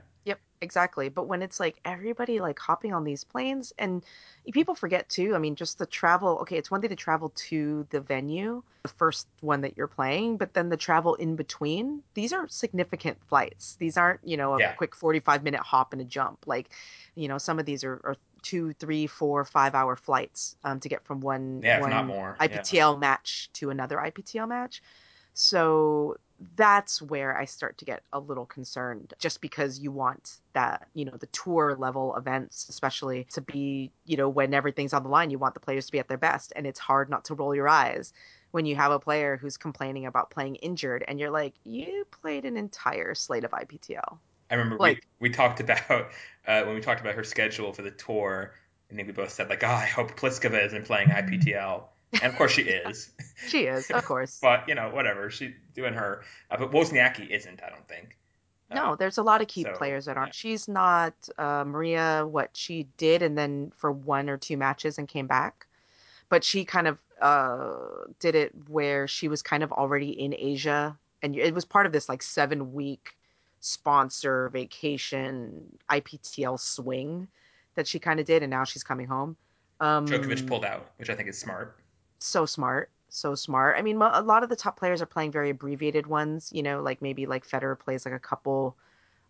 Exactly. 0.62 1.10
But 1.10 1.28
when 1.28 1.42
it's 1.42 1.60
like 1.60 1.78
everybody 1.84 2.40
like 2.40 2.58
hopping 2.58 2.94
on 2.94 3.04
these 3.04 3.24
planes 3.24 3.72
and 3.78 4.02
people 4.52 4.74
forget 4.74 5.08
too, 5.08 5.34
I 5.34 5.38
mean, 5.38 5.54
just 5.54 5.78
the 5.78 5.84
travel, 5.86 6.38
okay, 6.42 6.56
it's 6.56 6.70
one 6.70 6.80
thing 6.80 6.90
to 6.90 6.96
travel 6.96 7.30
to 7.48 7.86
the 7.90 8.00
venue, 8.00 8.62
the 8.82 8.88
first 8.88 9.28
one 9.40 9.60
that 9.62 9.76
you're 9.76 9.86
playing, 9.86 10.38
but 10.38 10.54
then 10.54 10.70
the 10.70 10.76
travel 10.76 11.14
in 11.16 11.36
between, 11.36 12.02
these 12.14 12.32
are 12.32 12.48
significant 12.48 13.18
flights. 13.28 13.76
These 13.76 13.98
aren't, 13.98 14.20
you 14.24 14.36
know, 14.38 14.54
a 14.54 14.60
Yeah. 14.60 14.72
quick 14.72 14.94
45 14.94 15.42
minute 15.42 15.60
hop 15.60 15.92
and 15.92 16.00
a 16.00 16.04
jump. 16.06 16.46
Like, 16.46 16.70
you 17.14 17.28
know, 17.28 17.38
some 17.38 17.58
of 17.58 17.66
these 17.66 17.84
are, 17.84 18.00
are 18.04 18.16
two, 18.42 18.72
three, 18.74 19.06
four, 19.06 19.44
five 19.44 19.74
hour 19.74 19.94
flights 19.96 20.56
um, 20.64 20.80
to 20.80 20.88
get 20.88 21.04
from 21.04 21.20
one, 21.20 21.60
Yeah, 21.62 21.80
one 21.80 21.90
not 21.90 22.06
more. 22.06 22.36
Yeah. 22.40 22.46
IPTL 22.46 22.98
match 22.98 23.50
to 23.54 23.70
another 23.70 23.98
IPTL 24.00 24.46
match. 24.46 24.82
So 25.34 26.16
that's 26.56 27.00
where 27.00 27.36
I 27.36 27.44
start 27.44 27.78
to 27.78 27.84
get 27.84 28.02
a 28.12 28.20
little 28.20 28.46
concerned 28.46 29.14
just 29.18 29.40
because 29.40 29.78
you 29.78 29.90
want 29.90 30.38
that, 30.52 30.88
you 30.94 31.04
know, 31.04 31.16
the 31.16 31.26
tour 31.26 31.74
level 31.78 32.14
events, 32.16 32.68
especially 32.68 33.26
to 33.32 33.40
be, 33.40 33.90
you 34.04 34.16
know, 34.16 34.28
when 34.28 34.52
everything's 34.52 34.92
on 34.92 35.02
the 35.02 35.08
line, 35.08 35.30
you 35.30 35.38
want 35.38 35.54
the 35.54 35.60
players 35.60 35.86
to 35.86 35.92
be 35.92 35.98
at 35.98 36.08
their 36.08 36.18
best. 36.18 36.52
And 36.54 36.66
it's 36.66 36.78
hard 36.78 37.08
not 37.08 37.24
to 37.26 37.34
roll 37.34 37.54
your 37.54 37.68
eyes 37.68 38.12
when 38.50 38.66
you 38.66 38.76
have 38.76 38.92
a 38.92 38.98
player 38.98 39.36
who's 39.36 39.56
complaining 39.56 40.06
about 40.06 40.30
playing 40.30 40.56
injured 40.56 41.04
and 41.08 41.18
you're 41.18 41.30
like, 41.30 41.54
you 41.64 42.06
played 42.10 42.44
an 42.44 42.56
entire 42.56 43.14
slate 43.14 43.44
of 43.44 43.50
IPTL. 43.50 44.18
I 44.50 44.54
remember 44.54 44.76
Like- 44.78 45.06
we, 45.18 45.28
we 45.28 45.34
talked 45.34 45.60
about, 45.60 45.90
uh, 46.46 46.62
when 46.62 46.74
we 46.74 46.80
talked 46.80 47.00
about 47.00 47.14
her 47.14 47.24
schedule 47.24 47.72
for 47.72 47.82
the 47.82 47.90
tour, 47.90 48.54
I 48.90 48.94
think 48.94 49.08
we 49.08 49.12
both 49.12 49.30
said, 49.30 49.48
like, 49.48 49.64
oh, 49.64 49.68
I 49.68 49.86
hope 49.86 50.16
Pliskova 50.16 50.64
isn't 50.66 50.84
playing 50.84 51.08
IPTL. 51.08 51.84
And 52.12 52.24
of 52.24 52.36
course 52.36 52.52
she 52.52 52.62
is. 52.62 53.10
she 53.48 53.64
is, 53.66 53.90
of 53.90 54.04
course. 54.04 54.38
but 54.40 54.68
you 54.68 54.74
know, 54.74 54.88
whatever. 54.90 55.30
She's 55.30 55.52
doing 55.74 55.94
her. 55.94 56.22
Uh, 56.50 56.56
but 56.58 56.70
Wozniacki 56.70 57.28
isn't. 57.30 57.60
I 57.62 57.68
don't 57.70 57.86
think. 57.88 58.16
No, 58.74 58.92
Uh, 58.92 58.96
there's 58.96 59.18
a 59.18 59.22
lot 59.22 59.40
of 59.40 59.48
key 59.48 59.62
so, 59.62 59.72
players 59.74 60.06
that 60.06 60.16
aren't. 60.16 60.30
yeah. 60.30 60.32
She's 60.50 60.66
not 60.68 61.14
uh, 61.38 61.64
Maria, 61.66 62.26
what 62.26 62.50
she 62.56 62.86
did, 62.96 63.22
and 63.22 63.36
then 63.38 63.72
for 63.76 63.92
one 63.92 64.28
or 64.28 64.36
two 64.36 64.56
matches 64.56 64.98
and 64.98 65.06
came 65.06 65.26
back. 65.26 65.66
But 66.28 66.42
she 66.42 66.64
kind 66.64 66.88
of 66.88 66.98
uh, 67.22 67.76
did 68.18 68.34
it 68.34 68.52
where 68.68 69.06
she 69.06 69.28
was 69.28 69.40
kind 69.42 69.62
of 69.62 69.70
already 69.72 70.10
in 70.10 70.34
Asia, 70.36 70.96
and 71.22 71.36
it 71.36 71.54
was 71.54 71.64
part 71.64 71.86
of 71.86 71.92
this 71.92 72.08
like 72.08 72.22
seven 72.22 72.72
week 72.72 73.16
sponsor 73.60 74.48
vacation 74.48 75.78
IPTL 75.90 76.58
swing 76.58 77.28
that 77.76 77.86
she 77.86 77.98
kind 77.98 78.18
of 78.20 78.26
did, 78.26 78.42
and 78.42 78.50
now 78.50 78.64
she's 78.64 78.82
coming 78.82 79.06
home. 79.06 79.36
Um, 79.80 80.06
Djokovic 80.06 80.46
pulled 80.46 80.64
out, 80.64 80.90
which 80.96 81.10
I 81.10 81.14
think 81.14 81.28
is 81.28 81.38
smart. 81.38 81.78
So 82.18 82.46
smart 82.46 82.90
so 83.08 83.34
smart 83.34 83.76
i 83.78 83.82
mean 83.82 83.96
a 84.00 84.20
lot 84.20 84.42
of 84.42 84.48
the 84.48 84.56
top 84.56 84.78
players 84.78 85.00
are 85.00 85.06
playing 85.06 85.30
very 85.30 85.50
abbreviated 85.50 86.06
ones 86.06 86.50
you 86.52 86.62
know 86.62 86.82
like 86.82 87.00
maybe 87.00 87.26
like 87.26 87.46
federer 87.46 87.78
plays 87.78 88.04
like 88.04 88.14
a 88.14 88.18
couple 88.18 88.76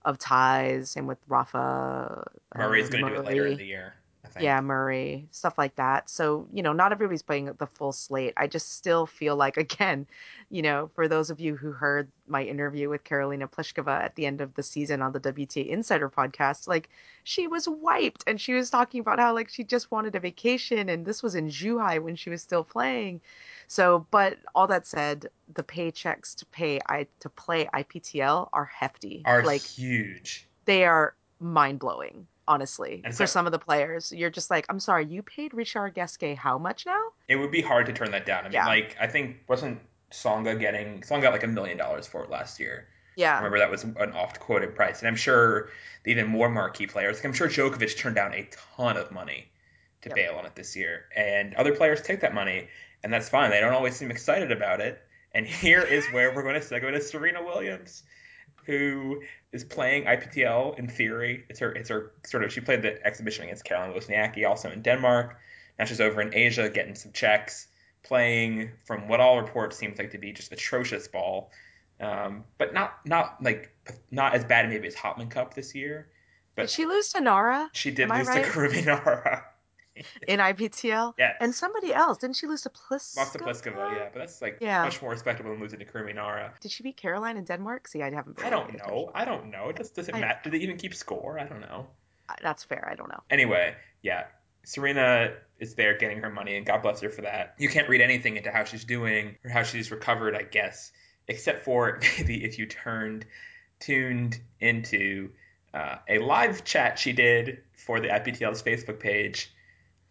of 0.05 0.19
ties 0.19 0.97
and 0.97 1.07
with 1.07 1.19
rafa 1.29 2.25
Murray's 2.57 2.89
uh, 2.89 2.91
going 2.91 3.05
to 3.05 3.11
do 3.11 3.21
it 3.21 3.25
later 3.25 3.47
in 3.47 3.57
the 3.57 3.67
year. 3.67 3.95
Yeah 4.41 4.61
murray 4.61 5.29
stuff 5.31 5.59
like 5.59 5.77
that 5.77 6.09
so 6.11 6.47
you 6.53 6.63
know 6.63 6.73
not 6.73 6.93
everybody's 6.93 7.23
playing 7.23 7.51
the 7.59 7.67
full 7.67 7.93
slate 7.93 8.35
i 8.37 8.47
just 8.47 8.77
still 8.77 9.07
feel 9.07 9.37
like 9.37 9.57
again 9.67 10.07
you 10.51 10.63
know 10.63 10.91
for 10.95 11.09
those 11.09 11.31
of 11.31 11.41
you 11.41 11.57
who 11.57 11.73
heard 11.73 12.11
my 12.27 12.43
interview 12.43 12.89
with 12.89 13.05
karolina 13.05 13.51
pliskova 13.51 14.01
at 14.03 14.15
the 14.15 14.27
end 14.27 14.41
of 14.41 14.55
the 14.55 14.63
season 14.63 15.03
on 15.03 15.13
the 15.13 15.21
wta 15.21 15.67
insider 15.67 16.09
podcast 16.11 16.69
like 16.69 16.89
she 17.25 17.49
was 17.49 17.69
wiped 17.69 18.23
and 18.29 18.41
she 18.41 18.55
was 18.55 18.71
talking 18.71 19.01
about 19.01 19.19
how 19.19 19.35
like 19.35 19.49
she 19.49 19.65
just 19.65 19.91
wanted 19.91 20.15
a 20.15 20.21
vacation 20.21 20.89
and 20.89 21.05
this 21.05 21.23
was 21.25 21.35
in 21.35 21.49
Zhuhai 21.49 22.01
when 22.01 22.15
she 22.15 22.31
was 22.31 22.41
still 22.41 22.63
playing. 22.63 23.21
So, 23.67 24.07
but 24.13 24.39
all 24.55 24.69
that 24.69 24.87
said, 24.87 25.29
the 25.55 25.65
paychecks 25.65 26.37
to 26.37 26.47
pay 26.47 26.81
I 26.89 27.07
to 27.21 27.29
play 27.29 27.69
IPTL 27.75 28.49
are 28.53 28.65
hefty. 28.65 29.23
Are 29.25 29.43
like 29.43 29.63
huge. 29.63 30.49
they 30.67 30.85
are 30.85 31.15
mind 31.41 31.81
blowing, 31.81 32.29
honestly. 32.49 33.03
And 33.05 33.13
for 33.15 33.27
so- 33.27 33.33
some 33.33 33.47
of 33.47 33.53
the 33.53 33.59
players, 33.59 34.13
you're 34.13 34.31
just 34.31 34.51
like, 34.51 34.67
I'm 34.69 34.81
sorry, 34.81 35.07
you 35.07 35.23
paid 35.23 35.55
Richard 35.55 35.95
Gasquet 35.95 36.35
how 36.35 36.59
much 36.59 36.87
now? 36.87 37.03
It 37.29 37.37
would 37.37 37.51
be 37.51 37.61
hard 37.63 37.87
to 37.87 37.93
turn 37.93 38.11
that 38.13 38.27
down. 38.27 38.41
I 38.41 38.43
mean, 38.45 38.53
Yeah. 38.53 38.67
like 38.67 38.97
I 39.01 39.07
think 39.07 39.39
wasn't 39.49 39.81
Tsonga 40.11 40.59
getting 40.59 41.01
Tsonga 41.01 41.23
got 41.23 41.33
like 41.33 41.43
a 41.43 41.49
million 41.49 41.77
dollars 41.77 42.07
for 42.07 42.23
it 42.25 42.31
last 42.31 42.61
year. 42.61 42.89
Yeah, 43.17 43.37
Remember 43.39 43.59
that 43.59 43.71
was 43.71 43.83
an 43.83 44.13
oft 44.13 44.41
quoted 44.41 44.75
price, 44.75 44.99
and 45.01 45.09
I'm 45.09 45.17
sure 45.17 45.71
the 46.05 46.11
even 46.11 46.27
more 46.27 46.51
marquee 46.51 46.87
players. 46.87 47.17
Like 47.17 47.25
I'm 47.25 47.33
sure 47.33 47.49
Djokovic 47.49 47.97
turned 47.97 48.15
down 48.15 48.35
a 48.35 48.47
ton 48.77 48.97
of 48.99 49.11
money 49.11 49.49
to 50.03 50.11
Yep. 50.11 50.17
bail 50.17 50.35
on 50.37 50.45
it 50.45 50.55
this 50.55 50.77
year, 50.77 51.07
and 51.17 51.55
other 51.55 51.75
players 51.75 52.03
take 52.03 52.21
that 52.21 52.35
money, 52.35 52.69
and 53.03 53.11
that's 53.13 53.29
fine. 53.31 53.51
They 53.51 53.61
don't 53.61 53.73
always 53.73 53.97
seem 53.97 54.11
excited 54.11 54.53
about 54.53 54.81
it. 54.81 55.03
And 55.33 55.47
here 55.47 55.81
is 55.81 56.07
where 56.13 56.35
we're 56.35 56.43
going 56.43 56.61
to 56.61 56.67
segue 56.67 56.81
to 56.93 57.01
Serena 57.01 57.43
Williams, 57.43 58.03
who 58.67 59.23
is 59.53 59.65
playing 59.65 60.05
IPTL 60.05 60.79
in 60.79 60.89
theory. 60.89 61.45
It's 61.49 61.61
her, 61.61 61.73
it's 61.73 61.89
her 61.89 62.13
sort 62.25 62.45
of. 62.45 62.53
She 62.53 62.61
played 62.61 62.83
the 62.83 63.05
exhibition 63.07 63.45
against 63.45 63.65
Caroline 63.65 63.99
Wozniacki, 63.99 64.47
also 64.47 64.71
in 64.71 64.83
Denmark. 64.83 65.39
Now 65.79 65.85
she's 65.85 66.01
over 66.01 66.21
in 66.21 66.35
Asia 66.35 66.69
getting 66.69 66.95
some 66.95 67.13
checks, 67.13 67.69
playing 68.03 68.71
from 68.85 69.09
what 69.09 69.21
all 69.21 69.41
reports 69.41 69.77
seems 69.77 69.99
like 69.99 70.11
to 70.11 70.19
be 70.19 70.33
just 70.33 70.53
atrocious 70.53 71.09
ball, 71.09 71.51
um, 72.01 72.45
but 72.59 72.75
not 72.75 72.99
not 73.05 73.43
like 73.43 73.75
not 74.11 74.35
as 74.35 74.45
bad 74.45 74.69
maybe 74.69 74.87
as 74.89 74.95
Hopman 74.95 75.31
Cup 75.31 75.55
this 75.55 75.75
year. 75.75 76.09
But 76.55 76.63
did 76.63 76.71
she 76.71 76.87
lose 76.87 77.11
to 77.11 77.21
Nara 77.21 77.71
she 77.73 77.91
did 77.91 78.11
am 78.11 78.19
lose 78.19 78.29
right? 78.29 78.45
to 78.45 78.51
Kurumi 78.51 78.85
Nara. 78.85 79.45
in 80.29 80.39
IPTL? 80.41 81.15
yeah. 81.19 81.33
And 81.41 81.55
somebody 81.55 81.93
else 81.95 82.19
didn't 82.19 82.37
she 82.37 82.47
lose 82.47 82.63
to 82.63 82.71
Pliskova? 82.71 83.17
Lost 83.17 83.33
to 83.33 83.39
Pliskova, 83.39 83.97
yeah, 83.97 84.09
but 84.13 84.19
that's 84.21 84.41
like 84.43 84.59
Yeah. 84.61 84.85
much 84.85 85.01
more 85.03 85.11
respectable 85.11 85.51
than 85.51 85.61
losing 85.61 85.79
to 85.79 85.85
Kurumi 85.85 86.15
Nara. 86.15 86.53
Did 86.61 86.71
she 86.71 86.83
beat 86.83 86.97
Caroline 86.97 87.37
in 87.37 87.45
Denmark? 87.45 87.89
See, 87.89 88.03
I 88.03 88.11
haven't. 88.11 88.43
I 88.45 88.51
don't 88.51 88.77
know. 88.79 89.11
I 89.15 89.25
don't 89.25 89.51
know. 89.51 89.73
Does 89.73 89.91
does 89.91 90.09
it 90.09 90.15
I- 90.15 90.21
matter? 90.21 90.41
Do 90.45 90.51
they 90.51 90.59
even 90.59 90.77
keep 90.77 90.95
score? 90.95 91.39
I 91.39 91.45
don't 91.45 91.61
know. 91.61 91.87
That's 92.43 92.65
fair. 92.65 92.89
I 92.91 92.95
don't 92.97 93.09
know. 93.09 93.23
Anyway, 93.31 93.75
yeah, 94.03 94.25
Serena 94.65 95.33
is 95.61 95.75
there 95.77 95.97
getting 95.97 96.19
her 96.19 96.29
money, 96.31 96.57
and 96.57 96.67
God 96.67 96.83
bless 96.83 97.01
her 97.01 97.09
for 97.09 97.23
that. 97.23 97.55
You 97.57 97.69
can't 97.69 97.89
read 97.89 98.01
anything 98.01 98.37
into 98.37 98.51
how 98.51 98.65
she's 98.65 98.85
doing 98.85 99.37
or 99.45 99.51
how 99.51 99.63
she's 99.63 99.91
recovered, 99.93 100.35
I 100.35 100.43
guess, 100.43 100.91
except 101.29 101.65
for 101.65 102.01
maybe 102.19 102.45
if 102.45 102.59
you 102.59 102.67
turned 102.67 103.25
tuned 103.79 104.41
into 104.61 105.31
uh, 105.75 105.97
a 106.09 106.19
live 106.19 106.65
chat 106.65 106.99
she 106.99 107.13
did 107.13 107.63
for 107.77 108.01
the 108.01 108.09
IPTL's 108.09 108.63
Facebook 108.63 108.99
page, 108.99 109.53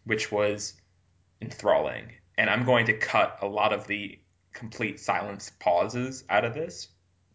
which 0.06 0.32
was 0.32 0.74
enthralling. 1.42 2.12
And 2.38 2.50
I'm 2.50 2.66
going 2.66 2.86
to 2.88 2.94
cut 2.94 3.40
a 3.42 3.48
lot 3.48 3.74
of 3.74 3.88
the 3.88 4.20
complete 4.54 5.00
silence 5.00 5.52
pauses 5.60 6.24
out 6.30 6.46
of 6.46 6.54
this, 6.54 6.88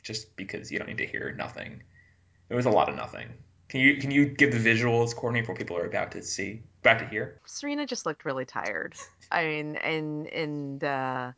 just 0.03 0.37
because 0.37 0.71
you 0.71 0.79
don't 0.79 0.89
need 0.89 0.99
to 0.99 1.07
hear 1.07 1.35
nothing. 1.37 1.83
It 2.49 2.55
was 2.55 2.67
a 2.67 2.71
lot 2.71 2.89
of 2.89 2.97
nothing. 2.97 3.29
Can 3.69 3.81
you 3.81 3.99
can 3.99 4.11
you 4.11 4.27
give 4.27 4.51
the 4.51 4.59
visuals, 4.59 5.15
Courtney, 5.15 5.43
for 5.43 5.53
what 5.53 5.59
people 5.59 5.77
are 5.77 5.87
about 5.87 6.11
to 6.13 6.23
see, 6.23 6.63
about 6.81 6.99
to 6.99 7.07
hear? 7.07 7.41
Serena 7.45 7.87
just 7.87 8.05
looked 8.05 8.25
really 8.25 8.45
tired. 8.45 8.95
I 9.31 9.45
mean, 9.45 9.77
and 9.77 10.27
and 10.27 10.83
uh, 10.83 11.33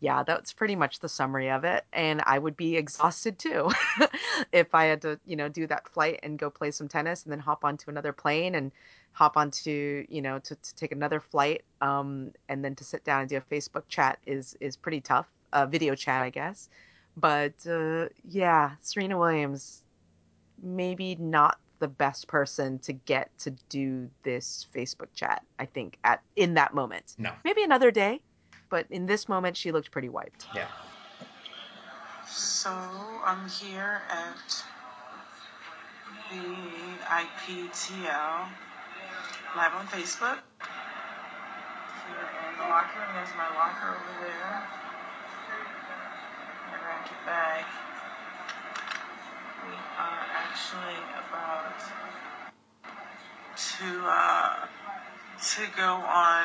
yeah, 0.00 0.22
that's 0.22 0.52
pretty 0.52 0.76
much 0.76 1.00
the 1.00 1.08
summary 1.08 1.50
of 1.50 1.64
it. 1.64 1.84
And 1.92 2.22
I 2.24 2.38
would 2.38 2.56
be 2.56 2.76
exhausted 2.76 3.38
too 3.38 3.70
if 4.52 4.74
I 4.74 4.84
had 4.86 5.02
to, 5.02 5.18
you 5.26 5.36
know, 5.36 5.48
do 5.48 5.66
that 5.66 5.88
flight 5.88 6.20
and 6.22 6.38
go 6.38 6.48
play 6.50 6.70
some 6.70 6.88
tennis 6.88 7.24
and 7.24 7.32
then 7.32 7.38
hop 7.38 7.64
onto 7.64 7.90
another 7.90 8.12
plane 8.12 8.54
and 8.54 8.72
hop 9.16 9.38
onto, 9.38 10.04
you 10.10 10.20
know, 10.20 10.38
to, 10.38 10.54
to 10.54 10.74
take 10.74 10.92
another 10.92 11.20
flight, 11.20 11.64
um, 11.80 12.32
and 12.50 12.62
then 12.62 12.74
to 12.74 12.84
sit 12.84 13.02
down 13.02 13.22
and 13.22 13.30
do 13.30 13.38
a 13.38 13.40
Facebook 13.40 13.84
chat 13.88 14.18
is 14.26 14.54
is 14.60 14.76
pretty 14.76 15.00
tough. 15.00 15.26
Uh, 15.54 15.64
video 15.64 15.94
chat, 15.94 16.22
I 16.22 16.28
guess. 16.28 16.68
But 17.16 17.54
uh, 17.66 18.08
yeah, 18.28 18.72
Serena 18.82 19.18
Williams, 19.18 19.82
maybe 20.62 21.16
not 21.18 21.58
the 21.78 21.88
best 21.88 22.28
person 22.28 22.78
to 22.80 22.92
get 22.92 23.30
to 23.38 23.52
do 23.70 24.10
this 24.22 24.66
Facebook 24.74 25.08
chat. 25.14 25.42
I 25.58 25.64
think 25.64 25.96
at 26.04 26.20
in 26.36 26.52
that 26.54 26.74
moment. 26.74 27.14
No. 27.16 27.32
Maybe 27.42 27.62
another 27.62 27.90
day, 27.90 28.20
but 28.68 28.84
in 28.90 29.06
this 29.06 29.30
moment, 29.30 29.56
she 29.56 29.72
looked 29.72 29.90
pretty 29.90 30.10
wiped. 30.10 30.46
Yeah. 30.54 30.68
So 32.28 32.70
I'm 32.70 33.48
here 33.48 34.02
at 34.10 34.62
the 36.30 36.44
IPTL 37.06 38.48
live 39.56 39.72
on 39.72 39.86
Facebook. 39.86 40.36
Here 40.60 42.28
in 42.44 42.58
the 42.60 42.68
locker 42.68 43.00
room, 43.00 43.08
there's 43.16 43.32
my 43.38 43.48
locker 43.56 43.88
over 43.88 44.14
there. 44.20 44.68
My 46.68 46.76
racket 46.84 47.16
bag. 47.24 47.64
We 49.64 49.72
are 49.96 50.26
actually 50.36 51.00
about 51.24 51.72
to 53.56 53.86
uh, 54.04 54.66
to 55.40 55.62
go 55.74 55.88
on 55.88 56.44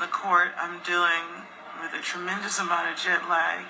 the 0.00 0.08
court. 0.08 0.50
I'm 0.58 0.80
dealing 0.84 1.46
with 1.80 1.94
a 1.94 2.02
tremendous 2.02 2.58
amount 2.58 2.90
of 2.90 2.98
jet 2.98 3.28
lag, 3.28 3.64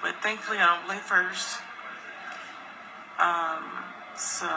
but 0.00 0.14
thankfully 0.22 0.56
I 0.56 0.76
don't 0.76 0.86
play 0.86 0.96
first. 0.96 1.58
Um, 3.18 3.64
so, 4.16 4.48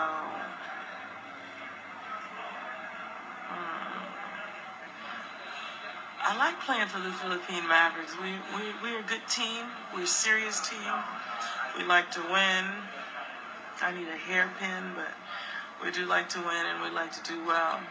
I 6.31 6.37
like 6.37 6.61
playing 6.61 6.87
for 6.87 7.01
the 7.01 7.11
Philippine 7.11 7.67
Mavericks. 7.67 8.15
We, 8.15 8.31
we, 8.55 8.71
we're 8.81 8.99
a 8.99 9.03
good 9.03 9.27
team. 9.27 9.65
We're 9.93 10.03
a 10.03 10.07
serious 10.07 10.61
team. 10.61 10.79
We 11.77 11.83
like 11.83 12.09
to 12.11 12.21
win. 12.21 12.63
I 13.81 13.91
need 13.91 14.07
a 14.07 14.15
hairpin, 14.15 14.95
but 14.95 15.11
we 15.83 15.91
do 15.91 16.05
like 16.05 16.29
to 16.29 16.39
win 16.39 16.65
and 16.71 16.81
we 16.81 16.89
like 16.95 17.11
to 17.11 17.23
do 17.29 17.37
well. 17.43 17.81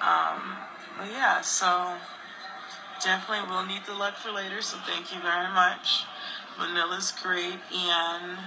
Um, 0.00 0.54
but 0.96 1.10
yeah, 1.10 1.40
so 1.40 1.96
definitely 3.02 3.50
we'll 3.50 3.66
need 3.66 3.82
the 3.86 3.94
luck 3.94 4.14
for 4.16 4.30
later, 4.30 4.62
so 4.62 4.76
thank 4.86 5.12
you 5.12 5.18
very 5.18 5.50
much. 5.50 6.04
Manila's 6.60 7.10
great 7.10 7.58
Ian 7.74 8.38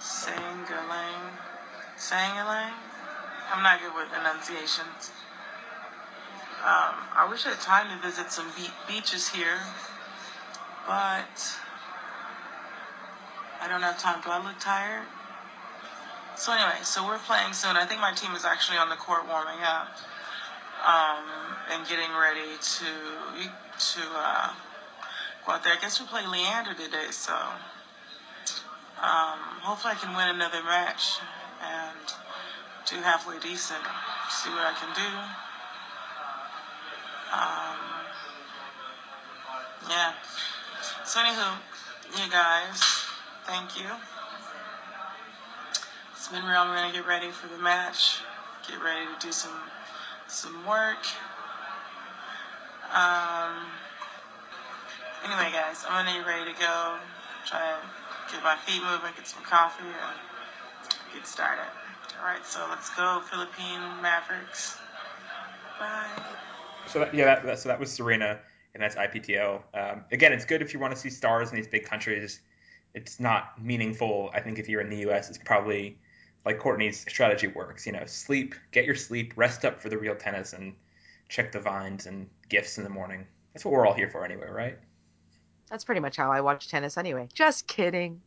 Sangalang. 0.00 1.30
Sangalang? 1.96 2.74
I'm 3.52 3.62
not 3.62 3.78
good 3.78 3.94
with 3.94 4.08
enunciations. 4.18 5.12
Um, 6.62 6.94
I 7.16 7.26
wish 7.28 7.44
I 7.44 7.50
had 7.50 7.60
time 7.60 7.90
to 7.90 8.06
visit 8.06 8.30
some 8.30 8.46
be- 8.54 8.70
beaches 8.86 9.28
here, 9.28 9.58
but 10.86 11.58
I 13.60 13.66
don't 13.68 13.82
have 13.82 13.98
time. 13.98 14.22
Do 14.22 14.30
I 14.30 14.38
look 14.38 14.60
tired? 14.60 15.02
So 16.36 16.52
anyway, 16.52 16.78
so 16.84 17.04
we're 17.04 17.18
playing 17.18 17.52
soon. 17.52 17.76
I 17.76 17.84
think 17.84 18.00
my 18.00 18.12
team 18.12 18.34
is 18.36 18.44
actually 18.44 18.78
on 18.78 18.88
the 18.88 18.96
court 18.96 19.26
warming 19.26 19.58
up 19.62 19.90
um, 20.86 21.26
and 21.70 21.86
getting 21.88 22.10
ready 22.14 22.54
to 22.78 22.90
to 23.94 24.00
uh, 24.14 24.52
go 25.44 25.52
out 25.52 25.64
there. 25.64 25.72
I 25.72 25.80
guess 25.80 25.98
we 25.98 26.06
play 26.06 26.24
Leander 26.26 26.74
today, 26.74 27.10
so 27.10 27.34
um, 29.02 29.38
hopefully 29.66 29.94
I 29.94 29.96
can 29.96 30.14
win 30.16 30.28
another 30.28 30.62
match 30.62 31.18
and 31.60 31.98
do 32.88 32.96
halfway 33.02 33.38
decent. 33.40 33.82
See 34.30 34.50
what 34.50 34.62
I 34.62 34.74
can 34.78 34.94
do. 34.94 35.51
Um, 37.32 37.78
yeah. 39.88 40.12
So 41.04 41.20
anywho, 41.20 41.56
you 42.12 42.30
guys, 42.30 42.78
thank 43.46 43.80
you. 43.80 43.88
It's 46.12 46.28
been 46.28 46.44
real. 46.44 46.60
I'm 46.60 46.76
gonna 46.76 46.92
get 46.92 47.06
ready 47.06 47.30
for 47.30 47.48
the 47.48 47.56
match. 47.56 48.18
Get 48.68 48.82
ready 48.82 49.06
to 49.06 49.26
do 49.26 49.32
some 49.32 49.58
some 50.28 50.66
work. 50.66 51.04
Um. 52.92 53.64
Anyway, 55.24 55.50
guys, 55.52 55.84
I'm 55.88 56.04
gonna 56.04 56.18
get 56.18 56.26
ready 56.26 56.52
to 56.52 56.60
go. 56.60 56.96
Try 57.46 57.60
to 57.60 58.34
get 58.34 58.44
my 58.44 58.56
feet 58.66 58.82
moving, 58.82 59.12
get 59.16 59.26
some 59.26 59.42
coffee, 59.42 59.84
and 59.84 61.14
get 61.14 61.26
started. 61.26 61.64
All 62.20 62.26
right, 62.26 62.44
so 62.44 62.66
let's 62.68 62.90
go, 62.90 63.22
Philippine 63.30 64.02
Mavericks. 64.02 64.76
Bye. 65.78 66.51
So 66.86 67.00
that, 67.00 67.14
yeah, 67.14 67.24
that, 67.24 67.44
that, 67.44 67.58
so 67.58 67.68
that 67.68 67.80
was 67.80 67.90
Serena, 67.92 68.38
and 68.74 68.82
that's 68.82 68.96
IPTL. 68.96 69.62
Um, 69.74 70.04
again, 70.12 70.32
it's 70.32 70.44
good 70.44 70.62
if 70.62 70.72
you 70.72 70.80
want 70.80 70.94
to 70.94 70.98
see 70.98 71.10
stars 71.10 71.50
in 71.50 71.56
these 71.56 71.68
big 71.68 71.84
countries. 71.84 72.40
It's 72.94 73.20
not 73.20 73.62
meaningful. 73.62 74.30
I 74.34 74.40
think 74.40 74.58
if 74.58 74.68
you're 74.68 74.80
in 74.80 74.90
the 74.90 74.98
U.S., 74.98 75.28
it's 75.28 75.38
probably 75.38 75.98
like 76.44 76.58
Courtney's 76.58 77.00
strategy 77.00 77.46
works. 77.46 77.86
You 77.86 77.92
know, 77.92 78.04
sleep, 78.06 78.54
get 78.72 78.84
your 78.84 78.94
sleep, 78.94 79.32
rest 79.36 79.64
up 79.64 79.80
for 79.80 79.88
the 79.88 79.98
real 79.98 80.14
tennis, 80.14 80.52
and 80.52 80.74
check 81.28 81.52
the 81.52 81.60
vines 81.60 82.06
and 82.06 82.28
gifts 82.48 82.78
in 82.78 82.84
the 82.84 82.90
morning. 82.90 83.26
That's 83.54 83.64
what 83.64 83.72
we're 83.72 83.86
all 83.86 83.94
here 83.94 84.08
for, 84.08 84.24
anyway, 84.24 84.48
right? 84.50 84.78
That's 85.70 85.84
pretty 85.84 86.00
much 86.00 86.16
how 86.16 86.30
I 86.30 86.42
watch 86.42 86.68
tennis 86.68 86.98
anyway. 86.98 87.28
Just 87.32 87.66
kidding. 87.66 88.20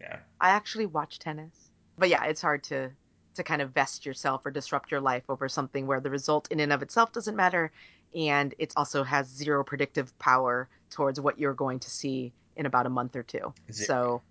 Yeah. 0.00 0.18
I 0.40 0.50
actually 0.50 0.86
watch 0.86 1.18
tennis. 1.18 1.70
But 1.98 2.08
yeah, 2.08 2.24
it's 2.24 2.40
hard 2.40 2.62
to 2.64 2.90
to 3.34 3.42
kind 3.42 3.62
of 3.62 3.70
vest 3.70 4.04
yourself 4.04 4.44
or 4.44 4.50
disrupt 4.50 4.90
your 4.90 5.00
life 5.00 5.22
over 5.28 5.48
something 5.48 5.86
where 5.86 6.00
the 6.00 6.10
result 6.10 6.50
in 6.50 6.60
and 6.60 6.72
of 6.72 6.82
itself 6.82 7.12
doesn't 7.12 7.34
matter 7.34 7.72
and 8.14 8.54
it 8.58 8.72
also 8.76 9.02
has 9.04 9.28
zero 9.28 9.64
predictive 9.64 10.16
power 10.18 10.68
towards 10.90 11.20
what 11.20 11.38
you're 11.38 11.54
going 11.54 11.80
to 11.80 11.90
see 11.90 12.32
in 12.56 12.66
about 12.66 12.86
a 12.86 12.90
month 12.90 13.16
or 13.16 13.22
two. 13.22 13.52
Zero. 13.72 13.86
So, 13.86 14.22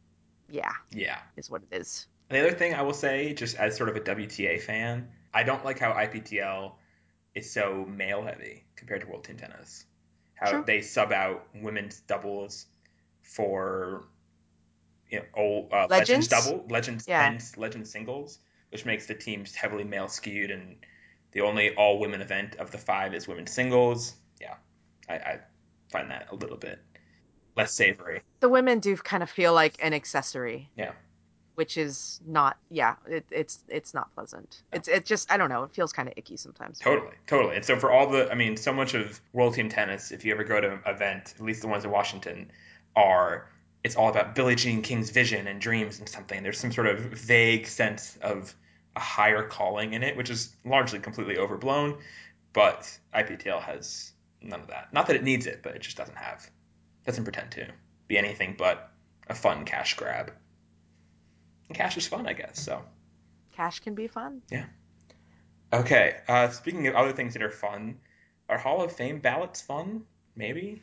yeah, 0.49 0.71
Yeah. 0.91 1.19
is 1.37 1.49
what 1.49 1.63
it 1.63 1.75
is. 1.75 2.07
And 2.29 2.37
the 2.37 2.47
other 2.47 2.57
thing 2.57 2.73
I 2.73 2.81
will 2.81 2.93
say, 2.93 3.33
just 3.33 3.57
as 3.57 3.75
sort 3.75 3.89
of 3.89 3.95
a 3.95 3.99
WTA 3.99 4.57
fan, 4.57 5.09
I 5.33 5.43
don't 5.43 5.65
like 5.65 5.79
how 5.79 5.91
IPTL 5.93 6.77
is 7.35 7.51
so 7.51 7.85
male 7.85 8.23
heavy 8.23 8.65
compared 8.75 9.01
to 9.01 9.07
World 9.07 9.23
Team 9.23 9.37
Tennis. 9.37 9.85
How 10.35 10.51
True. 10.51 10.63
they 10.65 10.81
sub 10.81 11.11
out 11.11 11.47
women's 11.53 11.99
doubles 12.01 12.65
for 13.21 14.07
you 15.09 15.19
know 15.19 15.25
old 15.35 15.73
uh, 15.73 15.87
Legends? 15.89 16.27
legends 16.27 16.27
double 16.27 16.65
legends 16.69 17.07
Yeah. 17.07 17.27
and 17.27 17.43
legend 17.57 17.87
singles, 17.87 18.39
which 18.71 18.85
makes 18.85 19.05
the 19.05 19.13
teams 19.15 19.55
heavily 19.55 19.83
male 19.83 20.07
skewed, 20.07 20.51
and 20.51 20.77
the 21.31 21.41
only 21.41 21.75
all 21.75 21.99
women 21.99 22.21
event 22.21 22.55
of 22.55 22.71
the 22.71 22.77
five 22.77 23.13
is 23.13 23.27
women's 23.27 23.51
singles. 23.51 24.13
Yeah, 24.39 24.55
I, 25.09 25.13
I 25.13 25.39
find 25.91 26.11
that 26.11 26.27
a 26.31 26.35
little 26.35 26.57
bit 26.57 26.79
less 27.55 27.73
savory. 27.73 28.21
The 28.39 28.49
women 28.49 28.79
do 28.79 28.95
kind 28.97 29.23
of 29.23 29.29
feel 29.29 29.53
like 29.53 29.77
an 29.81 29.93
accessory. 29.93 30.69
Yeah. 30.75 30.91
Which 31.55 31.77
is 31.77 32.21
not, 32.25 32.57
yeah, 32.69 32.95
it, 33.07 33.25
it's 33.29 33.59
it's 33.67 33.93
not 33.93 34.13
pleasant. 34.15 34.63
It's 34.71 34.87
it 34.87 35.05
just 35.05 35.31
I 35.31 35.37
don't 35.37 35.49
know. 35.49 35.63
It 35.63 35.73
feels 35.73 35.91
kind 35.91 36.07
of 36.07 36.13
icky 36.15 36.37
sometimes. 36.37 36.79
Totally, 36.79 37.11
totally. 37.27 37.57
And 37.57 37.65
so 37.65 37.77
for 37.77 37.91
all 37.91 38.09
the, 38.09 38.31
I 38.31 38.35
mean, 38.35 38.55
so 38.55 38.73
much 38.73 38.93
of 38.93 39.21
World 39.33 39.53
Team 39.53 39.69
Tennis, 39.69 40.11
if 40.11 40.23
you 40.23 40.33
ever 40.33 40.45
go 40.45 40.59
to 40.59 40.71
an 40.71 40.79
event, 40.87 41.33
at 41.37 41.41
least 41.41 41.61
the 41.61 41.67
ones 41.67 41.83
in 41.83 41.91
Washington, 41.91 42.51
are 42.95 43.49
it's 43.83 43.95
all 43.95 44.09
about 44.09 44.33
Billie 44.33 44.55
Jean 44.55 44.81
King's 44.81 45.09
vision 45.09 45.45
and 45.45 45.59
dreams 45.59 45.99
and 45.99 46.07
something. 46.07 46.41
There's 46.41 46.57
some 46.57 46.71
sort 46.71 46.87
of 46.87 46.99
vague 46.99 47.67
sense 47.67 48.17
of 48.21 48.55
a 48.95 48.99
higher 48.99 49.43
calling 49.43 49.93
in 49.93 50.03
it, 50.03 50.17
which 50.17 50.29
is 50.29 50.55
largely 50.65 50.99
completely 50.99 51.37
overblown. 51.37 51.97
But 52.53 52.97
IPTL 53.13 53.61
has 53.61 54.11
none 54.41 54.61
of 54.61 54.67
that. 54.67 54.93
Not 54.93 55.07
that 55.07 55.15
it 55.15 55.23
needs 55.23 55.45
it, 55.47 55.61
but 55.63 55.75
it 55.75 55.81
just 55.81 55.97
doesn't 55.97 56.17
have, 56.17 56.49
doesn't 57.05 57.23
pretend 57.23 57.51
to 57.51 57.67
be 58.07 58.17
anything 58.17 58.55
but 58.57 58.91
a 59.27 59.35
fun 59.35 59.65
cash 59.65 59.95
grab. 59.95 60.33
And 61.67 61.77
cash 61.77 61.95
is 61.97 62.07
fun, 62.07 62.27
I 62.27 62.33
guess. 62.33 62.59
So. 62.59 62.81
Cash 63.53 63.79
can 63.79 63.95
be 63.95 64.07
fun. 64.07 64.41
Yeah. 64.51 64.65
Okay. 65.71 66.17
Uh, 66.27 66.49
speaking 66.49 66.87
of 66.87 66.95
other 66.95 67.13
things 67.13 67.33
that 67.33 67.43
are 67.43 67.51
fun, 67.51 67.99
are 68.49 68.57
Hall 68.57 68.81
of 68.81 68.91
Fame 68.91 69.19
ballots 69.19 69.61
fun? 69.61 70.03
Maybe. 70.35 70.81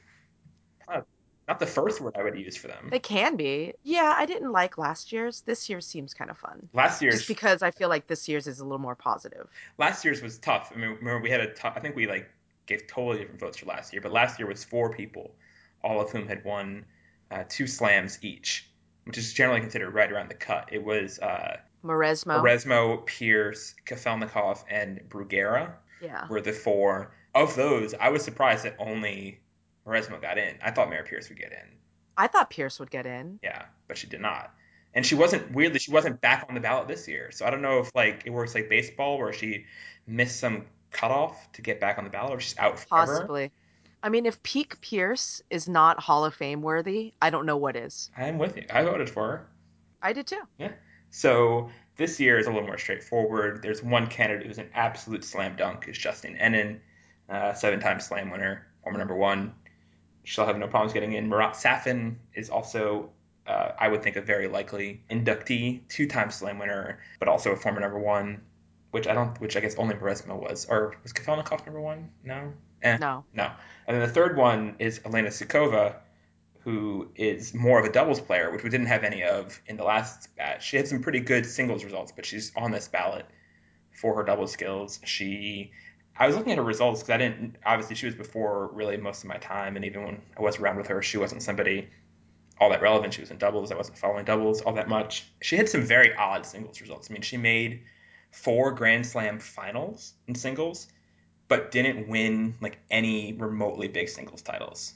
Not, 1.49 1.59
the 1.59 1.67
first 1.67 2.01
word 2.01 2.15
I 2.19 2.23
would 2.23 2.39
use 2.39 2.57
for 2.57 2.69
them. 2.69 2.89
They 2.91 2.99
can 2.99 3.37
be. 3.37 3.73
Yeah, 3.83 4.15
I 4.17 4.27
didn't 4.27 4.53
like 4.53 4.77
last 4.77 5.13
year's. 5.13 5.41
This 5.41 5.69
year 5.69 5.81
seems 5.81 6.13
kind 6.13 6.31
of 6.31 6.37
fun. 6.37 6.69
Last 6.75 7.01
year's 7.01 7.17
Just 7.17 7.29
because 7.29 7.63
I 7.63 7.71
feel 7.71 7.89
like 7.89 8.07
this 8.07 8.29
year's 8.29 8.47
is 8.47 8.61
a 8.61 8.65
little 8.65 8.79
more 8.79 8.95
positive. 8.95 9.49
last 9.79 10.05
year's 10.05 10.23
was 10.23 10.39
tough. 10.39 10.71
I 10.75 10.79
mean, 10.79 10.91
remember 10.91 11.21
we 11.21 11.31
had 11.31 11.41
a 11.41 11.53
tough. 11.55 11.73
I 11.77 11.81
think 11.81 11.97
we 11.97 12.07
like 12.07 12.29
gave 12.67 12.87
totally 12.87 13.19
different 13.19 13.41
votes 13.41 13.57
for 13.57 13.67
last 13.67 13.93
year, 13.93 14.03
but 14.03 14.13
last 14.13 14.39
year 14.39 14.47
was 14.47 14.63
four 14.63 14.93
people, 14.93 15.35
all 15.83 16.01
of 16.01 16.11
whom 16.11 16.29
had 16.29 16.45
won 16.45 16.85
uh, 17.31 17.45
two 17.49 17.67
slams 17.67 18.19
each, 18.23 18.71
which 19.05 19.17
is 19.17 19.33
generally 19.33 19.61
considered 19.61 19.95
right 19.95 20.13
around 20.13 20.29
the 20.29 20.35
cut. 20.35 20.69
It 20.71 20.85
was 20.85 21.19
uh, 21.19 21.57
Mauresmo. 21.85 22.41
Oresmo, 22.43 23.07
Pierce, 23.07 23.75
Kafelnikov, 23.87 24.65
and 24.71 25.01
Bruguera. 25.09 25.73
yeah. 26.03 26.27
were 26.29 26.41
the 26.41 26.53
four. 26.53 27.13
Of 27.35 27.55
those, 27.55 27.95
I 27.95 28.09
was 28.09 28.25
surprised 28.25 28.65
that 28.65 28.75
only 28.79 29.41
Mauresmo 29.89 30.21
got 30.21 30.39
in. 30.39 30.57
I 30.63 30.71
thought 30.71 30.91
Mary 30.91 31.05
Pierce 31.05 31.29
would 31.29 31.39
get 31.39 31.53
in. 31.53 31.79
I 32.17 32.27
thought 32.27 32.51
Pierce 32.51 32.79
would 32.81 32.91
get 32.91 33.07
in. 33.07 33.39
Yeah, 33.43 33.65
but 33.87 33.97
she 33.97 34.07
did 34.07 34.21
not. 34.21 34.53
And 34.95 35.07
she 35.07 35.15
wasn't 35.15 35.53
weirdly 35.53 35.79
she 35.79 35.93
wasn't 35.93 36.21
back 36.21 36.47
on 36.49 36.55
the 36.55 36.61
ballot 36.61 36.89
this 36.89 37.07
year. 37.07 37.31
So 37.31 37.47
I 37.47 37.51
don't 37.51 37.63
know 37.63 37.81
if 37.81 37.95
like 37.95 38.23
it 38.25 38.31
works 38.31 38.55
like 38.55 38.69
baseball 38.69 39.19
where 39.19 39.33
she 39.33 39.67
missed 40.07 40.41
some 40.41 40.67
cutoff 40.91 41.53
to 41.53 41.63
get 41.63 41.81
back 41.81 41.99
on 41.99 42.05
the 42.05 42.11
ballot 42.11 42.33
or 42.33 42.41
she's 42.41 42.59
out 42.59 42.79
forever. 42.81 43.13
Possibly. 43.13 43.53
I 44.03 44.09
mean, 44.09 44.27
if 44.27 44.43
Peak 44.43 44.81
Pierce 44.81 45.43
is 45.51 45.69
not 45.69 46.01
Hall 46.01 46.25
of 46.25 46.35
Fame 46.35 46.63
worthy, 46.63 47.15
I 47.21 47.31
don't 47.31 47.47
know 47.47 47.57
what 47.57 47.77
is. 47.77 48.11
I'm 48.17 48.39
with 48.39 48.57
you. 48.57 48.65
I 48.73 48.85
voted 48.85 49.11
for 49.11 49.29
her. 49.29 49.47
I 50.01 50.13
did 50.13 50.27
too. 50.27 50.41
Yeah. 50.59 50.73
So 51.11 51.71
this 51.97 52.21
year 52.21 52.39
is 52.39 52.47
a 52.47 52.51
little 52.51 52.67
more 52.67 52.79
straightforward. 52.79 53.63
There's 53.63 53.83
one 53.83 54.07
candidate 54.07 54.47
who's 54.47 54.59
an 54.59 54.71
absolute 54.73 55.25
slam 55.25 55.57
dunk, 55.57 55.89
is 55.89 55.99
Justine 55.99 56.37
Henin, 56.37 56.79
uh, 57.29 57.55
seven-time 57.55 58.01
slam 58.01 58.31
winner, 58.31 58.67
former 58.83 58.99
number 58.99 59.17
one. 59.17 59.53
She'll 60.29 60.45
have 60.45 60.59
no 60.59 60.69
problems 60.69 60.93
getting 60.93 61.15
in. 61.15 61.27
Marat 61.27 61.53
Safin 61.53 62.17
is 62.35 62.51
also, 62.51 63.09
uh, 63.47 63.71
I 63.79 63.89
would 63.89 64.03
think, 64.03 64.17
a 64.17 64.21
very 64.21 64.47
likely 64.47 65.03
inductee, 65.11 65.81
two-time 65.89 66.31
slam 66.31 66.59
winner, 66.59 67.01
but 67.19 67.29
also 67.29 67.53
a 67.53 67.57
former 67.57 67.81
number 67.81 67.99
one, 67.99 68.43
which 68.91 69.07
I 69.07 69.15
don't, 69.15 69.41
which 69.41 69.57
I 69.57 69.61
guess 69.61 69.77
only 69.77 69.95
Mauresmo 69.95 70.39
was, 70.39 70.67
or 70.69 70.95
was 71.03 71.15
Kafelnikov 71.15 71.65
number 71.65 71.81
one? 71.81 72.11
No, 72.23 72.53
eh. 72.83 72.99
No. 72.99 73.25
No. 73.33 73.51
And 73.87 73.97
then 73.97 74.07
the 74.07 74.13
third 74.13 74.37
one 74.37 74.77
is 74.79 74.99
Helena 74.99 75.31
Sukova, 75.31 75.95
who 76.61 77.09
is 77.15 77.55
more 77.55 77.79
of 77.81 77.87
a 77.87 77.91
doubles 77.91 78.21
player, 78.21 78.51
which 78.53 78.63
we 78.63 78.69
didn't 78.69 78.89
have 78.89 79.05
any 79.05 79.23
of 79.23 79.59
in 79.67 79.79
the 79.79 79.85
last 79.85 80.29
batch. 80.37 80.63
She 80.63 80.77
had 80.77 80.87
some 80.87 81.01
pretty 81.01 81.21
good 81.21 81.47
singles 81.47 81.85
results, 81.85 82.13
but 82.15 82.27
she's 82.27 82.53
on 82.55 82.71
this 82.71 82.87
ballot 82.87 83.25
for 83.93 84.15
her 84.17 84.25
doubles 84.25 84.53
skills. 84.53 85.01
She, 85.05 85.71
I 86.19 86.27
was 86.27 86.37
looking 86.37 86.53
at 86.53 86.59
her 86.59 86.65
results 86.65 87.01
because 87.01 87.15
I 87.15 87.19
didn't, 87.19 87.57
obviously, 87.65 87.95
she 87.97 88.07
was 88.07 88.15
before 88.15 88.69
really 88.73 88.97
most 88.97 89.23
of 89.23 89.29
my 89.29 89.37
time, 89.37 89.77
and 89.77 89.85
even 89.85 90.05
when 90.05 90.23
I 90.37 90.43
was 90.43 90.59
around 90.59 90.77
with 90.77 90.89
her, 90.89 91.01
she 91.03 91.17
wasn't 91.17 91.43
somebody 91.43 91.89
all 92.61 92.71
that 92.71 92.83
relevant. 92.83 93.15
She 93.15 93.21
was 93.21 93.31
in 93.31 93.39
doubles. 93.39 93.71
I 93.71 93.77
wasn't 93.77 93.99
following 93.99 94.25
doubles 94.25 94.61
all 94.63 94.73
that 94.75 94.89
much. 94.89 95.27
She 95.43 95.57
had 95.57 95.69
some 95.69 95.83
very 95.83 96.15
odd 96.17 96.45
singles 96.45 96.81
results. 96.81 97.09
I 97.09 97.13
mean, 97.13 97.23
she 97.23 97.37
made 97.37 97.83
four 98.33 98.73
Grand 98.73 99.07
Slam 99.07 99.39
finals 99.39 100.15
in 100.27 100.35
singles, 100.35 100.89
but 101.47 101.71
didn't 101.71 102.09
win 102.09 102.55
like 102.61 102.79
any 102.91 103.33
remotely 103.35 103.87
big 103.89 104.09
singles 104.09 104.43
titles. 104.43 104.95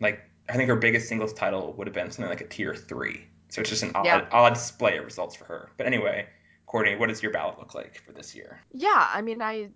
Like 0.00 0.22
I 0.48 0.54
think 0.54 0.68
her 0.68 0.76
biggest 0.76 1.08
singles 1.08 1.32
title 1.32 1.72
would 1.74 1.86
have 1.86 1.94
been 1.94 2.10
something 2.10 2.30
like 2.30 2.40
a 2.40 2.46
tier 2.46 2.74
three. 2.74 3.26
So 3.48 3.60
it's 3.60 3.70
just 3.70 3.82
an 3.82 3.90
odd, 3.96 4.06
Yeah. 4.06 4.26
odd 4.30 4.54
display 4.54 4.96
of 4.98 5.04
results 5.04 5.34
for 5.34 5.44
her. 5.44 5.70
But 5.76 5.86
anyway, 5.86 6.26
Courtney, 6.66 6.94
what 6.94 7.08
does 7.08 7.22
your 7.22 7.32
ballot 7.32 7.58
look 7.58 7.74
like 7.74 8.00
for 8.06 8.12
this 8.12 8.34
year? 8.36 8.60
Yeah, 8.72 9.08
I 9.12 9.20
mean, 9.22 9.42
I 9.42 9.70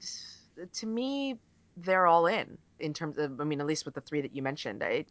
to 0.73 0.87
me, 0.87 1.39
they're 1.77 2.07
all 2.07 2.27
in 2.27 2.59
in 2.79 2.93
terms 2.93 3.19
of. 3.19 3.41
I 3.41 3.45
mean, 3.45 3.61
at 3.61 3.67
least 3.67 3.85
with 3.85 3.95
the 3.95 4.01
three 4.01 4.21
that 4.21 4.35
you 4.35 4.43
mentioned, 4.43 4.83
I 4.83 5.05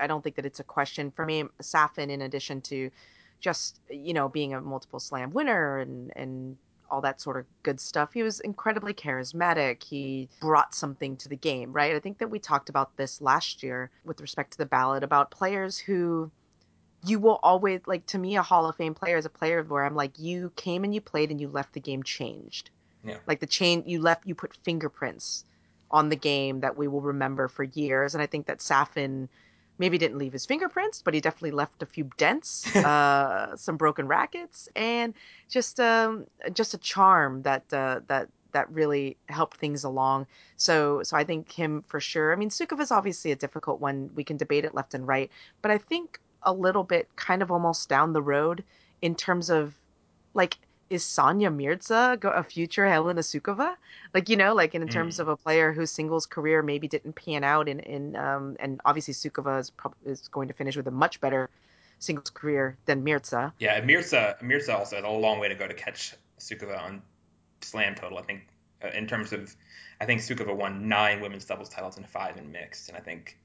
I 0.00 0.06
don't 0.06 0.22
think 0.22 0.36
that 0.36 0.46
it's 0.46 0.60
a 0.60 0.64
question 0.64 1.10
for 1.10 1.24
me. 1.24 1.44
Safin, 1.60 2.10
in 2.10 2.22
addition 2.22 2.60
to 2.62 2.90
just 3.40 3.80
you 3.90 4.14
know 4.14 4.28
being 4.28 4.54
a 4.54 4.60
multiple 4.60 5.00
slam 5.00 5.32
winner 5.32 5.78
and 5.78 6.12
and 6.16 6.56
all 6.90 7.02
that 7.02 7.20
sort 7.20 7.36
of 7.36 7.44
good 7.62 7.78
stuff, 7.78 8.14
he 8.14 8.22
was 8.22 8.40
incredibly 8.40 8.94
charismatic. 8.94 9.82
He 9.82 10.28
brought 10.40 10.74
something 10.74 11.18
to 11.18 11.28
the 11.28 11.36
game, 11.36 11.70
right? 11.72 11.94
I 11.94 12.00
think 12.00 12.18
that 12.18 12.30
we 12.30 12.38
talked 12.38 12.70
about 12.70 12.96
this 12.96 13.20
last 13.20 13.62
year 13.62 13.90
with 14.04 14.22
respect 14.22 14.52
to 14.52 14.58
the 14.58 14.66
ballot 14.66 15.02
about 15.02 15.30
players 15.30 15.76
who 15.76 16.30
you 17.04 17.18
will 17.18 17.38
always 17.42 17.80
like 17.86 18.06
to 18.06 18.18
me 18.18 18.36
a 18.36 18.42
hall 18.42 18.66
of 18.66 18.76
fame 18.76 18.94
player 18.94 19.16
is 19.16 19.24
a 19.24 19.30
player 19.30 19.62
where 19.62 19.84
i'm 19.84 19.94
like 19.94 20.18
you 20.18 20.50
came 20.56 20.82
and 20.82 20.92
you 20.92 21.00
played 21.00 21.30
and 21.30 21.40
you 21.40 21.48
left 21.48 21.72
the 21.72 21.80
game 21.80 22.02
changed 22.02 22.70
Yeah. 23.04 23.18
like 23.26 23.40
the 23.40 23.46
chain 23.46 23.84
you 23.86 24.00
left 24.00 24.26
you 24.26 24.34
put 24.34 24.54
fingerprints 24.54 25.44
on 25.90 26.08
the 26.08 26.16
game 26.16 26.60
that 26.60 26.76
we 26.76 26.88
will 26.88 27.00
remember 27.00 27.48
for 27.48 27.64
years 27.64 28.14
and 28.14 28.22
i 28.22 28.26
think 28.26 28.46
that 28.46 28.58
safin 28.58 29.28
maybe 29.78 29.96
didn't 29.96 30.18
leave 30.18 30.32
his 30.32 30.44
fingerprints 30.44 31.02
but 31.02 31.14
he 31.14 31.20
definitely 31.20 31.52
left 31.52 31.82
a 31.82 31.86
few 31.86 32.10
dents 32.16 32.74
uh, 32.76 33.56
some 33.56 33.76
broken 33.76 34.06
rackets 34.06 34.68
and 34.76 35.14
just 35.48 35.78
um 35.80 36.26
just 36.52 36.74
a 36.74 36.78
charm 36.78 37.42
that 37.42 37.72
uh, 37.72 38.00
that 38.08 38.28
that 38.52 38.70
really 38.72 39.16
helped 39.28 39.56
things 39.58 39.84
along. 39.84 40.26
So 40.56 41.02
so 41.02 41.16
I 41.16 41.24
think 41.24 41.52
him 41.52 41.82
for 41.86 42.00
sure. 42.00 42.32
I 42.32 42.36
mean, 42.36 42.50
Sukova's 42.50 42.90
obviously 42.90 43.32
a 43.32 43.36
difficult 43.36 43.80
one. 43.80 44.10
We 44.14 44.24
can 44.24 44.36
debate 44.36 44.64
it 44.64 44.74
left 44.74 44.94
and 44.94 45.06
right, 45.06 45.30
but 45.62 45.70
I 45.70 45.78
think 45.78 46.18
a 46.42 46.52
little 46.52 46.84
bit 46.84 47.08
kind 47.16 47.42
of 47.42 47.50
almost 47.50 47.88
down 47.88 48.12
the 48.12 48.22
road 48.22 48.64
in 49.02 49.14
terms 49.14 49.50
of 49.50 49.74
like 50.34 50.56
is 50.90 51.04
Sania 51.04 51.54
Mirza 51.54 52.18
a 52.22 52.42
future 52.42 52.86
Helena 52.86 53.20
Sukova? 53.20 53.74
Like 54.14 54.28
you 54.28 54.36
know, 54.36 54.54
like 54.54 54.74
in 54.74 54.86
terms 54.88 55.16
mm. 55.16 55.20
of 55.20 55.28
a 55.28 55.36
player 55.36 55.72
whose 55.72 55.90
singles 55.90 56.26
career 56.26 56.62
maybe 56.62 56.88
didn't 56.88 57.14
pan 57.14 57.44
out 57.44 57.68
in 57.68 57.80
in 57.80 58.16
um, 58.16 58.56
and 58.60 58.80
obviously 58.84 59.14
Sukova 59.14 59.60
is 59.60 59.70
probably 59.70 60.12
is 60.12 60.28
going 60.28 60.48
to 60.48 60.54
finish 60.54 60.76
with 60.76 60.86
a 60.86 60.92
much 60.92 61.20
better 61.20 61.50
singles 61.98 62.30
career 62.30 62.76
than 62.86 63.04
Mirza. 63.04 63.52
Yeah, 63.58 63.80
Mirza 63.80 64.36
Mirza 64.40 64.76
also 64.76 64.96
has 64.96 65.04
a 65.04 65.08
long 65.08 65.38
way 65.38 65.48
to 65.48 65.54
go 65.54 65.66
to 65.66 65.74
catch 65.74 66.14
Sukova 66.38 66.80
on 66.80 67.02
slam 67.60 67.94
total. 67.94 68.18
I 68.18 68.22
think 68.22 68.46
uh, 68.82 68.88
in 68.96 69.06
terms 69.06 69.32
of, 69.32 69.54
I 70.00 70.06
think 70.06 70.20
Sukova 70.20 70.54
won 70.54 70.88
nine 70.88 71.20
women's 71.20 71.44
doubles 71.44 71.68
titles 71.68 71.96
and 71.96 72.06
five 72.06 72.36
in 72.36 72.50
mixed, 72.52 72.88
and 72.88 72.96
I 72.96 73.00
think 73.00 73.36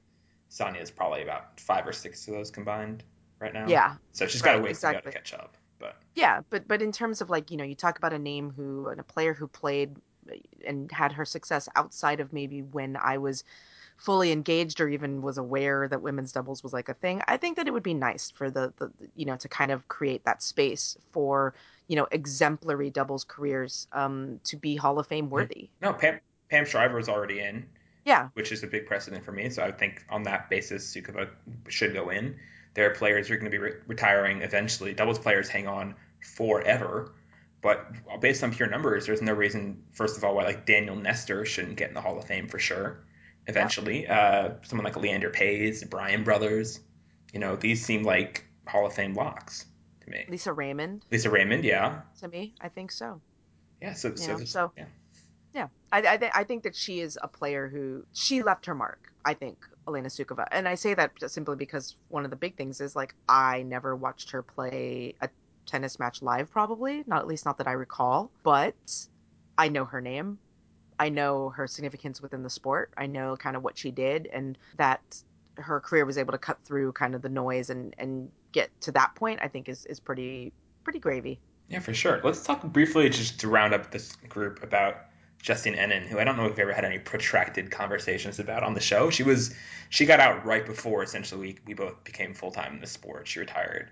Sania 0.50 0.80
is 0.80 0.90
probably 0.90 1.22
about 1.22 1.58
five 1.58 1.86
or 1.86 1.92
six 1.92 2.26
of 2.28 2.34
those 2.34 2.50
combined 2.50 3.02
right 3.40 3.52
now. 3.52 3.66
Yeah. 3.66 3.94
So 4.12 4.26
she's 4.26 4.42
got 4.42 4.54
to 4.54 4.60
wait 4.60 4.70
exactly. 4.70 5.10
to 5.10 5.18
catch 5.18 5.34
up. 5.34 5.56
But 5.84 5.96
yeah, 6.14 6.40
but 6.48 6.66
but 6.66 6.80
in 6.80 6.92
terms 6.92 7.20
of 7.20 7.28
like 7.28 7.50
you 7.50 7.58
know 7.58 7.64
you 7.64 7.74
talk 7.74 7.98
about 7.98 8.14
a 8.14 8.18
name 8.18 8.50
who 8.56 8.88
and 8.88 8.98
a 8.98 9.04
player 9.04 9.34
who 9.34 9.46
played 9.46 9.96
and 10.66 10.90
had 10.90 11.12
her 11.12 11.26
success 11.26 11.68
outside 11.76 12.20
of 12.20 12.32
maybe 12.32 12.62
when 12.62 12.96
I 12.96 13.18
was 13.18 13.44
fully 13.96 14.32
engaged 14.32 14.80
or 14.80 14.88
even 14.88 15.22
was 15.22 15.38
aware 15.38 15.86
that 15.88 16.00
women's 16.00 16.32
doubles 16.32 16.62
was 16.62 16.72
like 16.72 16.88
a 16.88 16.94
thing, 16.94 17.22
I 17.28 17.36
think 17.36 17.56
that 17.56 17.68
it 17.68 17.72
would 17.72 17.82
be 17.82 17.94
nice 17.94 18.30
for 18.30 18.50
the, 18.50 18.72
the 18.78 18.90
you 19.14 19.26
know 19.26 19.36
to 19.36 19.48
kind 19.48 19.70
of 19.70 19.86
create 19.88 20.24
that 20.24 20.42
space 20.42 20.96
for 21.12 21.54
you 21.88 21.96
know 21.96 22.06
exemplary 22.10 22.90
doubles 22.90 23.24
careers 23.24 23.86
um, 23.92 24.40
to 24.44 24.56
be 24.56 24.76
Hall 24.76 24.98
of 24.98 25.06
Fame 25.06 25.28
worthy. 25.28 25.68
No, 25.82 25.92
Pam 25.92 26.20
Pam 26.50 26.64
Shriver 26.64 26.98
is 26.98 27.08
already 27.08 27.40
in. 27.40 27.66
Yeah, 28.04 28.28
which 28.34 28.52
is 28.52 28.62
a 28.62 28.66
big 28.66 28.86
precedent 28.86 29.24
for 29.24 29.32
me. 29.32 29.48
So 29.50 29.62
I 29.62 29.72
think 29.72 30.04
on 30.10 30.22
that 30.24 30.50
basis, 30.50 30.94
Sukova 30.94 31.28
should 31.68 31.92
go 31.92 32.10
in. 32.10 32.36
There 32.74 32.90
are 32.90 32.94
players 32.94 33.28
who 33.28 33.34
are 33.34 33.36
going 33.36 33.50
to 33.50 33.56
be 33.56 33.58
re- 33.58 33.76
retiring 33.86 34.42
eventually. 34.42 34.94
Doubles 34.94 35.18
players 35.18 35.48
hang 35.48 35.66
on 35.66 35.94
forever. 36.20 37.14
But 37.62 38.20
based 38.20 38.44
on 38.44 38.52
pure 38.52 38.68
numbers, 38.68 39.06
there's 39.06 39.22
no 39.22 39.32
reason, 39.32 39.84
first 39.92 40.18
of 40.18 40.24
all, 40.24 40.34
why 40.34 40.44
like 40.44 40.66
Daniel 40.66 40.96
Nestor 40.96 41.46
shouldn't 41.46 41.76
get 41.76 41.88
in 41.88 41.94
the 41.94 42.00
Hall 42.00 42.18
of 42.18 42.24
Fame 42.24 42.48
for 42.48 42.58
sure 42.58 43.04
eventually. 43.46 44.06
Uh, 44.06 44.50
someone 44.62 44.84
like 44.84 44.96
Leander 44.96 45.30
Paes, 45.30 45.88
Bryan 45.88 46.24
Brothers, 46.24 46.80
you 47.32 47.40
know, 47.40 47.56
these 47.56 47.84
seem 47.84 48.02
like 48.02 48.44
Hall 48.66 48.86
of 48.86 48.92
Fame 48.92 49.14
locks 49.14 49.66
to 50.02 50.10
me. 50.10 50.24
Lisa 50.28 50.52
Raymond. 50.52 51.04
Lisa 51.10 51.30
Raymond, 51.30 51.64
yeah. 51.64 52.00
To 52.20 52.28
me, 52.28 52.54
I 52.60 52.68
think 52.68 52.92
so. 52.92 53.20
Yeah. 53.80 53.94
So 53.94 54.14
so, 54.14 54.38
know, 54.38 54.44
so 54.44 54.72
yeah. 54.76 54.84
Yeah, 55.54 55.68
I 55.92 55.98
I, 55.98 56.16
th- 56.16 56.32
I 56.34 56.44
think 56.44 56.64
that 56.64 56.74
she 56.74 57.00
is 57.00 57.18
a 57.22 57.28
player 57.28 57.68
who 57.68 58.04
she 58.12 58.42
left 58.42 58.66
her 58.66 58.74
mark. 58.74 59.12
I 59.24 59.34
think 59.34 59.58
Helena 59.86 60.08
Sukova, 60.08 60.46
and 60.50 60.68
I 60.68 60.74
say 60.74 60.94
that 60.94 61.12
simply 61.30 61.56
because 61.56 61.96
one 62.08 62.24
of 62.24 62.30
the 62.30 62.36
big 62.36 62.56
things 62.56 62.80
is 62.80 62.96
like 62.96 63.14
I 63.28 63.62
never 63.62 63.94
watched 63.94 64.30
her 64.30 64.42
play 64.42 65.14
a 65.20 65.28
tennis 65.66 65.98
match 65.98 66.22
live, 66.22 66.50
probably 66.50 67.04
not 67.06 67.20
at 67.20 67.26
least 67.26 67.44
not 67.44 67.58
that 67.58 67.66
I 67.66 67.72
recall, 67.72 68.30
but 68.42 68.74
I 69.58 69.68
know 69.68 69.84
her 69.84 70.00
name. 70.00 70.38
I 70.98 71.08
know 71.08 71.50
her 71.50 71.66
significance 71.66 72.20
within 72.20 72.42
the 72.42 72.50
sport. 72.50 72.92
I 72.96 73.06
know 73.06 73.36
kind 73.36 73.56
of 73.56 73.64
what 73.64 73.76
she 73.76 73.90
did 73.90 74.28
and 74.32 74.56
that 74.76 75.00
her 75.56 75.80
career 75.80 76.04
was 76.04 76.18
able 76.18 76.32
to 76.32 76.38
cut 76.38 76.58
through 76.64 76.92
kind 76.92 77.14
of 77.14 77.22
the 77.22 77.28
noise 77.28 77.70
and 77.70 77.94
and 77.98 78.30
get 78.52 78.70
to 78.82 78.92
that 78.92 79.14
point. 79.14 79.40
I 79.42 79.48
think 79.48 79.68
is 79.68 79.86
is 79.86 80.00
pretty 80.00 80.52
pretty 80.84 80.98
gravy. 80.98 81.40
Yeah, 81.68 81.80
for 81.80 81.94
sure. 81.94 82.20
Let's 82.22 82.42
talk 82.42 82.62
briefly 82.62 83.08
just 83.08 83.40
to 83.40 83.48
round 83.48 83.72
up 83.72 83.90
this 83.90 84.14
group 84.28 84.62
about 84.62 84.96
Justine 85.44 85.74
Henin, 85.74 86.06
who 86.06 86.18
I 86.18 86.24
don't 86.24 86.38
know 86.38 86.46
if 86.46 86.52
we've 86.52 86.60
ever 86.60 86.72
had 86.72 86.86
any 86.86 86.98
protracted 86.98 87.70
conversations 87.70 88.38
about 88.38 88.62
on 88.62 88.72
the 88.72 88.80
show. 88.80 89.10
She 89.10 89.22
was 89.22 89.54
she 89.90 90.06
got 90.06 90.18
out 90.18 90.46
right 90.46 90.64
before 90.64 91.02
essentially 91.02 91.38
we, 91.38 91.58
we 91.66 91.74
both 91.74 92.02
became 92.02 92.32
full 92.32 92.50
time 92.50 92.72
in 92.72 92.80
the 92.80 92.86
sport. 92.86 93.28
She 93.28 93.40
retired 93.40 93.90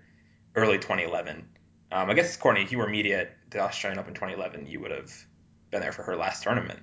early 0.56 0.78
2011. 0.78 1.46
Um, 1.92 2.08
I 2.08 2.14
guess 2.14 2.38
Courtney, 2.38 2.62
if 2.62 2.72
you 2.72 2.78
were 2.78 2.88
media 2.88 3.20
at 3.20 3.36
the 3.50 3.60
Australian 3.60 3.98
Open 3.98 4.14
2011, 4.14 4.66
you 4.66 4.80
would 4.80 4.92
have 4.92 5.12
been 5.70 5.82
there 5.82 5.92
for 5.92 6.02
her 6.04 6.16
last 6.16 6.42
tournament. 6.42 6.80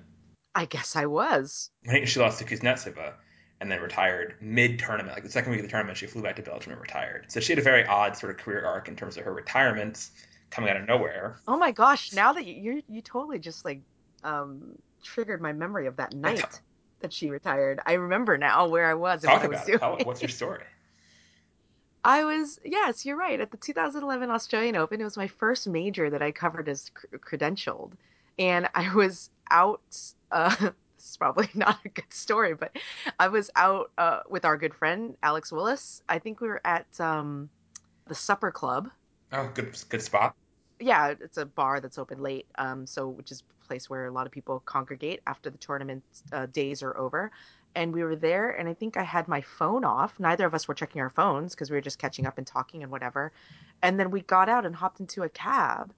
I 0.54 0.66
guess 0.66 0.94
I 0.94 1.06
was. 1.06 1.70
She 2.04 2.20
lost 2.20 2.38
to 2.38 2.44
Kuznetsova 2.44 3.14
and 3.60 3.72
then 3.72 3.80
retired 3.80 4.36
mid 4.40 4.78
tournament. 4.78 5.16
Like 5.16 5.24
the 5.24 5.30
second 5.30 5.50
week 5.50 5.58
of 5.58 5.66
the 5.66 5.70
tournament, 5.70 5.98
she 5.98 6.06
flew 6.06 6.22
back 6.22 6.36
to 6.36 6.42
Belgium 6.42 6.74
and 6.74 6.80
retired. 6.80 7.26
So 7.26 7.40
she 7.40 7.52
had 7.52 7.58
a 7.58 7.62
very 7.62 7.84
odd 7.86 8.16
sort 8.16 8.30
of 8.30 8.38
career 8.38 8.64
arc 8.64 8.86
in 8.86 8.94
terms 8.94 9.16
of 9.16 9.24
her 9.24 9.34
retirements 9.34 10.12
coming 10.50 10.70
out 10.70 10.76
of 10.76 10.86
nowhere. 10.86 11.40
Oh 11.48 11.58
my 11.58 11.72
gosh! 11.72 12.12
Now 12.12 12.32
that 12.34 12.46
you 12.46 12.54
you, 12.54 12.82
you 12.88 13.02
totally 13.02 13.40
just 13.40 13.64
like 13.64 13.80
um, 14.24 14.76
triggered 15.02 15.40
my 15.40 15.52
memory 15.52 15.86
of 15.86 15.96
that 15.96 16.14
night 16.14 16.60
that 17.00 17.12
she 17.12 17.30
retired. 17.30 17.80
I 17.86 17.94
remember 17.94 18.36
now 18.36 18.68
where 18.68 18.88
I 18.88 18.94
was 18.94 19.24
and 19.24 19.30
Talk 19.30 19.42
what 19.42 19.46
I 19.46 19.48
was 19.48 19.64
doing. 19.66 19.78
Tell, 19.78 19.98
what's 20.04 20.22
your 20.22 20.28
story? 20.40 20.62
I 22.02 22.24
was 22.24 22.58
yes, 22.64 23.04
you're 23.04 23.16
right. 23.16 23.40
At 23.40 23.50
the 23.50 23.58
2011 23.58 24.30
Australian 24.30 24.76
Open, 24.76 25.00
it 25.00 25.04
was 25.04 25.16
my 25.16 25.26
first 25.26 25.68
major 25.68 26.08
that 26.08 26.22
I 26.22 26.30
covered 26.32 26.68
as 26.68 26.90
cr- 26.94 27.16
credentialed, 27.16 27.92
and 28.38 28.68
I 28.74 28.94
was 28.94 29.28
out 29.50 29.82
uh, 30.30 30.70
this 31.00 31.10
is 31.10 31.16
probably 31.16 31.48
not 31.54 31.78
a 31.84 31.88
good 31.88 32.12
story, 32.12 32.54
but 32.54 32.76
I 33.18 33.28
was 33.28 33.50
out 33.56 33.90
uh, 33.98 34.20
with 34.28 34.44
our 34.44 34.56
good 34.56 34.74
friend 34.74 35.16
Alex 35.22 35.50
Willis. 35.50 36.02
I 36.08 36.18
think 36.18 36.40
we 36.40 36.48
were 36.48 36.60
at 36.64 36.86
um, 37.00 37.48
the 38.06 38.14
Supper 38.14 38.50
Club. 38.50 38.90
Oh, 39.32 39.50
good, 39.54 39.76
good 39.88 40.02
spot. 40.02 40.34
Yeah, 40.78 41.14
it's 41.20 41.38
a 41.38 41.46
bar 41.46 41.80
that's 41.80 41.98
open 41.98 42.20
late, 42.22 42.46
um, 42.58 42.86
so 42.86 43.08
which 43.08 43.30
is 43.30 43.42
place 43.70 43.88
where 43.88 44.06
a 44.06 44.10
lot 44.10 44.26
of 44.26 44.32
people 44.32 44.60
congregate 44.66 45.20
after 45.26 45.48
the 45.48 45.58
tournament 45.58 46.02
uh, 46.32 46.46
days 46.46 46.82
are 46.82 46.96
over. 46.96 47.30
And 47.76 47.94
we 47.94 48.02
were 48.02 48.16
there, 48.16 48.50
and 48.50 48.68
I 48.68 48.74
think 48.74 48.96
I 48.96 49.04
had 49.04 49.28
my 49.28 49.42
phone 49.42 49.84
off. 49.84 50.18
Neither 50.18 50.44
of 50.44 50.54
us 50.54 50.66
were 50.66 50.74
checking 50.74 51.00
our 51.00 51.10
phones 51.10 51.54
because 51.54 51.70
we 51.70 51.76
were 51.76 51.80
just 51.80 52.00
catching 52.00 52.26
up 52.26 52.36
and 52.36 52.46
talking 52.46 52.82
and 52.82 52.90
whatever. 52.90 53.32
And 53.80 53.98
then 53.98 54.10
we 54.10 54.22
got 54.22 54.48
out 54.48 54.66
and 54.66 54.74
hopped 54.74 54.98
into 54.98 55.22
a 55.22 55.28
cab 55.28 55.94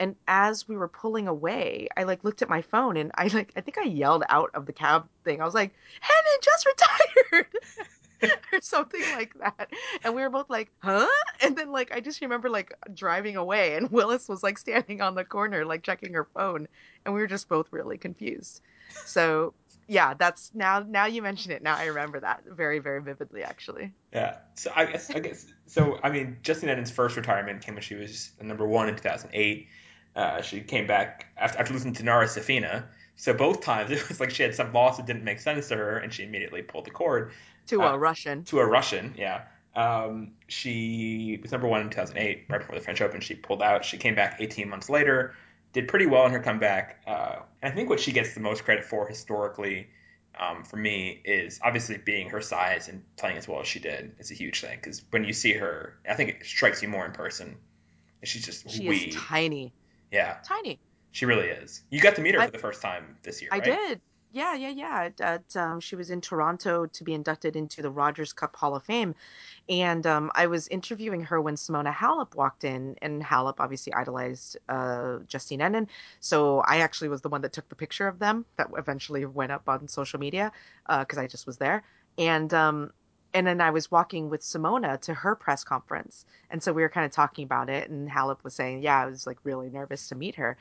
and 0.00 0.14
as 0.28 0.68
we 0.68 0.76
were 0.76 0.88
pulling 0.88 1.26
away 1.26 1.88
i 1.96 2.04
like 2.04 2.22
looked 2.22 2.42
at 2.42 2.48
my 2.48 2.62
phone 2.62 2.96
and 2.96 3.10
i 3.16 3.26
like 3.28 3.52
i 3.56 3.60
think 3.60 3.78
i 3.78 3.82
yelled 3.82 4.22
out 4.28 4.50
of 4.54 4.66
the 4.66 4.72
cab 4.72 5.08
thing 5.24 5.40
i 5.40 5.44
was 5.44 5.54
like 5.54 5.74
Henin 6.02 6.42
just 6.42 6.66
retired 6.66 7.46
or 8.52 8.60
something 8.60 9.02
like 9.14 9.34
that. 9.40 9.70
And 10.04 10.14
we 10.14 10.22
were 10.22 10.30
both 10.30 10.50
like 10.50 10.70
huh? 10.82 11.06
And 11.40 11.56
then 11.56 11.70
like 11.72 11.92
i 11.92 12.00
just 12.00 12.20
remember 12.20 12.48
like 12.50 12.74
driving 12.94 13.36
away 13.36 13.76
and 13.76 13.90
willis 13.92 14.28
was 14.28 14.42
like 14.42 14.58
standing 14.58 15.00
on 15.00 15.14
the 15.14 15.24
corner 15.24 15.64
like 15.64 15.82
checking 15.82 16.12
her 16.14 16.24
phone 16.34 16.68
and 17.04 17.14
we 17.14 17.20
were 17.20 17.26
just 17.26 17.48
both 17.48 17.72
really 17.72 17.98
confused. 17.98 18.62
So 19.04 19.54
yeah 19.90 20.14
that's 20.14 20.50
now 20.54 20.84
now 20.86 21.06
you 21.06 21.22
mention 21.22 21.50
it 21.50 21.62
now 21.62 21.74
i 21.74 21.86
remember 21.86 22.20
that 22.20 22.42
very 22.46 22.78
very 22.78 23.02
vividly 23.02 23.42
actually. 23.42 23.92
Yeah. 24.12 24.38
So 24.54 24.72
i 24.74 24.84
guess 24.84 25.10
i 25.10 25.18
guess 25.18 25.46
so 25.66 25.98
i 26.02 26.10
mean 26.10 26.38
Justine 26.42 26.70
Henin's 26.70 26.90
first 26.90 27.16
retirement 27.16 27.62
came 27.62 27.74
when 27.74 27.82
she 27.82 27.94
was 27.94 28.32
number 28.40 28.66
one 28.66 28.88
in 28.88 28.96
2008 28.96 29.68
uh, 30.18 30.42
she 30.42 30.60
came 30.60 30.84
back 30.84 31.26
after, 31.36 31.58
after 31.60 31.72
losing 31.72 31.92
to 31.94 32.02
Nara 32.02 32.26
Safina. 32.26 32.84
So 33.14 33.32
both 33.32 33.60
times 33.60 33.90
it 33.92 34.08
was 34.08 34.20
like 34.20 34.30
she 34.30 34.42
had 34.42 34.54
some 34.54 34.72
loss 34.72 34.96
that 34.96 35.06
didn't 35.06 35.24
make 35.24 35.40
sense 35.40 35.68
to 35.68 35.76
her, 35.76 35.98
and 35.98 36.12
she 36.12 36.24
immediately 36.24 36.60
pulled 36.60 36.86
the 36.86 36.90
cord. 36.90 37.32
To 37.68 37.82
uh, 37.82 37.94
a 37.94 37.98
Russian. 37.98 38.44
To 38.44 38.60
a 38.60 38.66
Russian, 38.66 39.14
yeah. 39.16 39.42
Um, 39.74 40.32
she 40.48 41.38
was 41.40 41.52
number 41.52 41.68
one 41.68 41.82
in 41.82 41.90
2008, 41.90 42.46
right 42.48 42.58
before 42.58 42.74
the 42.74 42.80
French 42.80 43.00
Open. 43.00 43.20
She 43.20 43.34
pulled 43.34 43.62
out. 43.62 43.84
She 43.84 43.96
came 43.96 44.14
back 44.14 44.38
18 44.40 44.68
months 44.68 44.90
later, 44.90 45.34
did 45.72 45.86
pretty 45.86 46.06
well 46.06 46.26
in 46.26 46.32
her 46.32 46.40
comeback. 46.40 47.00
Uh, 47.06 47.36
and 47.62 47.72
I 47.72 47.76
think 47.76 47.88
what 47.88 48.00
she 48.00 48.12
gets 48.12 48.34
the 48.34 48.40
most 48.40 48.64
credit 48.64 48.84
for 48.84 49.06
historically, 49.06 49.88
um, 50.38 50.64
for 50.64 50.76
me, 50.76 51.20
is 51.24 51.60
obviously 51.62 51.98
being 51.98 52.30
her 52.30 52.40
size 52.40 52.88
and 52.88 53.04
playing 53.16 53.36
as 53.36 53.46
well 53.46 53.60
as 53.60 53.68
she 53.68 53.78
did. 53.78 54.16
It's 54.18 54.30
a 54.30 54.34
huge 54.34 54.60
thing 54.60 54.78
because 54.82 55.02
when 55.10 55.24
you 55.24 55.32
see 55.32 55.52
her, 55.52 55.98
I 56.08 56.14
think 56.14 56.30
it 56.30 56.46
strikes 56.46 56.82
you 56.82 56.88
more 56.88 57.06
in 57.06 57.12
person. 57.12 57.56
She's 58.24 58.44
just 58.44 58.68
she 58.68 58.88
wee. 58.88 58.96
is 58.96 59.14
tiny. 59.14 59.72
Yeah. 60.10 60.38
Tiny. 60.44 60.80
She 61.12 61.24
really 61.24 61.48
is. 61.48 61.82
You 61.90 62.00
got 62.00 62.16
to 62.16 62.22
meet 62.22 62.34
her 62.34 62.40
I, 62.40 62.46
for 62.46 62.52
the 62.52 62.58
first 62.58 62.82
time 62.82 63.16
this 63.22 63.40
year, 63.40 63.50
I 63.52 63.58
right? 63.58 63.64
did. 63.64 64.00
Yeah, 64.30 64.54
yeah, 64.54 64.68
yeah. 64.68 65.08
At, 65.20 65.56
um, 65.56 65.80
she 65.80 65.96
was 65.96 66.10
in 66.10 66.20
Toronto 66.20 66.84
to 66.86 67.04
be 67.04 67.14
inducted 67.14 67.56
into 67.56 67.80
the 67.80 67.90
Rogers 67.90 68.34
Cup 68.34 68.54
Hall 68.56 68.76
of 68.76 68.84
Fame, 68.84 69.14
and 69.70 70.06
um, 70.06 70.30
I 70.34 70.46
was 70.48 70.68
interviewing 70.68 71.22
her 71.22 71.40
when 71.40 71.54
Simona 71.56 71.94
Halep 71.94 72.34
walked 72.34 72.64
in, 72.64 72.96
and 73.00 73.22
Halep 73.22 73.54
obviously 73.58 73.94
idolized 73.94 74.58
uh, 74.68 75.18
Justine 75.28 75.60
Henin, 75.60 75.88
so 76.20 76.60
I 76.60 76.78
actually 76.80 77.08
was 77.08 77.22
the 77.22 77.30
one 77.30 77.40
that 77.42 77.54
took 77.54 77.68
the 77.70 77.74
picture 77.74 78.06
of 78.06 78.18
them 78.18 78.44
that 78.56 78.68
eventually 78.76 79.24
went 79.24 79.50
up 79.52 79.66
on 79.68 79.88
social 79.88 80.20
media 80.20 80.52
because 80.86 81.18
uh, 81.18 81.22
I 81.22 81.26
just 81.26 81.46
was 81.46 81.56
there, 81.56 81.82
and 82.18 82.52
um, 82.52 82.92
and 83.34 83.46
then 83.46 83.60
I 83.62 83.70
was 83.70 83.90
walking 83.90 84.28
with 84.30 84.42
Simona 84.42 85.00
to 85.02 85.14
her 85.14 85.34
press 85.36 85.64
conference. 85.64 86.24
And 86.50 86.62
so 86.62 86.72
we 86.72 86.82
were 86.82 86.88
kind 86.88 87.06
of 87.06 87.12
talking 87.12 87.44
about 87.44 87.68
it. 87.68 87.90
And 87.90 88.08
Halep 88.08 88.42
was 88.42 88.54
saying, 88.54 88.82
Yeah, 88.82 89.02
I 89.02 89.06
was 89.06 89.26
like 89.26 89.38
really 89.44 89.70
nervous 89.70 90.08
to 90.08 90.14
meet 90.14 90.36
her. 90.36 90.56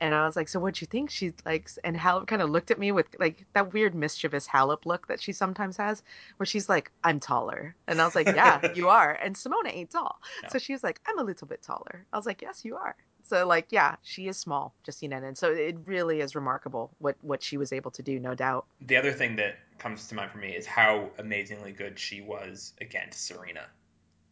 And 0.00 0.14
I 0.14 0.26
was 0.26 0.36
like, 0.36 0.48
So 0.48 0.58
what'd 0.58 0.80
you 0.80 0.86
think? 0.86 1.10
She 1.10 1.32
likes, 1.46 1.78
and 1.84 1.96
Halep 1.96 2.26
kind 2.26 2.42
of 2.42 2.50
looked 2.50 2.70
at 2.70 2.78
me 2.78 2.92
with 2.92 3.06
like 3.18 3.46
that 3.54 3.72
weird 3.72 3.94
mischievous 3.94 4.46
Halep 4.48 4.84
look 4.84 5.06
that 5.08 5.20
she 5.20 5.32
sometimes 5.32 5.76
has, 5.76 6.02
where 6.36 6.46
she's 6.46 6.68
like, 6.68 6.90
I'm 7.04 7.20
taller. 7.20 7.74
And 7.86 8.00
I 8.00 8.04
was 8.04 8.14
like, 8.14 8.26
Yeah, 8.26 8.72
you 8.74 8.88
are. 8.88 9.12
And 9.12 9.36
Simona 9.36 9.72
ain't 9.72 9.90
tall. 9.90 10.20
So 10.48 10.58
she 10.58 10.72
was 10.72 10.82
like, 10.82 11.00
I'm 11.06 11.18
a 11.18 11.24
little 11.24 11.46
bit 11.46 11.62
taller. 11.62 12.04
I 12.12 12.16
was 12.16 12.26
like, 12.26 12.42
Yes, 12.42 12.64
you 12.64 12.76
are. 12.76 12.96
So 13.24 13.46
like, 13.46 13.68
yeah, 13.70 13.96
she 14.02 14.28
is 14.28 14.36
small, 14.36 14.74
Justine 14.82 15.12
Henin. 15.12 15.36
So 15.36 15.52
it 15.52 15.76
really 15.86 16.20
is 16.20 16.34
remarkable 16.34 16.90
what 16.98 17.16
what 17.22 17.42
she 17.42 17.56
was 17.56 17.72
able 17.72 17.90
to 17.92 18.02
do, 18.02 18.18
no 18.18 18.34
doubt. 18.34 18.66
The 18.80 18.96
other 18.96 19.12
thing 19.12 19.36
that 19.36 19.56
comes 19.78 20.06
to 20.08 20.14
mind 20.14 20.32
for 20.32 20.38
me 20.38 20.50
is 20.50 20.66
how 20.66 21.10
amazingly 21.18 21.72
good 21.72 21.98
she 21.98 22.20
was 22.20 22.74
against 22.80 23.24
Serena. 23.26 23.62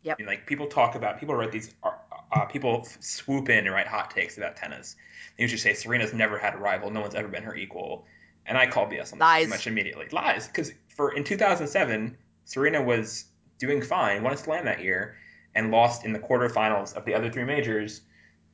Yep. 0.03 0.21
Like 0.27 0.47
people 0.47 0.67
talk 0.67 0.95
about, 0.95 1.19
people 1.19 1.35
write 1.35 1.53
these, 1.53 1.75
uh, 2.33 2.45
people 2.47 2.87
swoop 3.01 3.49
in 3.49 3.67
and 3.67 3.71
write 3.75 3.87
hot 3.87 4.11
takes 4.11 4.37
about 4.39 4.57
tennis. 4.57 4.97
They 5.37 5.43
usually 5.43 5.59
say 5.59 5.75
Serena's 5.75 6.13
never 6.13 6.39
had 6.39 6.55
a 6.55 6.59
rival, 6.59 6.91
no 6.91 7.01
one's 7.01 7.15
ever 7.15 7.29
been 7.29 7.43
her 7.45 7.55
equal, 7.55 8.07
and 8.47 8.57
I 8.57 8.67
call 8.67 8.87
BS 8.87 9.13
on 9.13 9.19
that 9.19 9.25
Lies. 9.25 9.37
pretty 9.43 9.51
much 9.51 9.67
immediately. 9.67 10.07
Lies, 10.13 10.47
because 10.47 10.73
for 10.97 11.13
in 11.13 11.25
2007, 11.25 12.17
Serena 12.45 12.83
was 12.83 13.25
doing 13.59 13.83
fine, 13.83 14.23
won 14.23 14.33
a 14.33 14.37
slam 14.37 14.65
that 14.65 14.83
year, 14.83 15.17
and 15.55 15.71
lost 15.71 16.05
in 16.05 16.13
the 16.13 16.19
quarterfinals 16.19 16.95
of 16.95 17.05
the 17.05 17.15
other 17.15 17.31
three 17.31 17.45
majors 17.45 18.03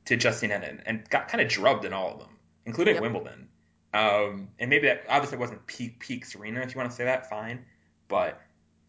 to 0.05 0.15
Justine 0.17 0.49
Henin, 0.49 0.81
and 0.85 1.07
got 1.09 1.27
kind 1.27 1.41
of 1.41 1.49
drubbed 1.49 1.85
in 1.85 1.93
all 1.93 2.13
of 2.13 2.19
them, 2.19 2.29
including 2.65 2.95
Yep. 2.95 3.03
Wimbledon. 3.03 3.49
Um, 3.93 4.49
and 4.59 4.69
maybe 4.69 4.87
that 4.87 5.03
obviously 5.09 5.37
wasn't 5.37 5.65
peak 5.65 5.99
peak 5.99 6.25
Serena, 6.25 6.61
if 6.61 6.73
you 6.73 6.79
want 6.79 6.89
to 6.91 6.95
say 6.95 7.05
that, 7.05 7.29
fine. 7.29 7.65
But 8.07 8.41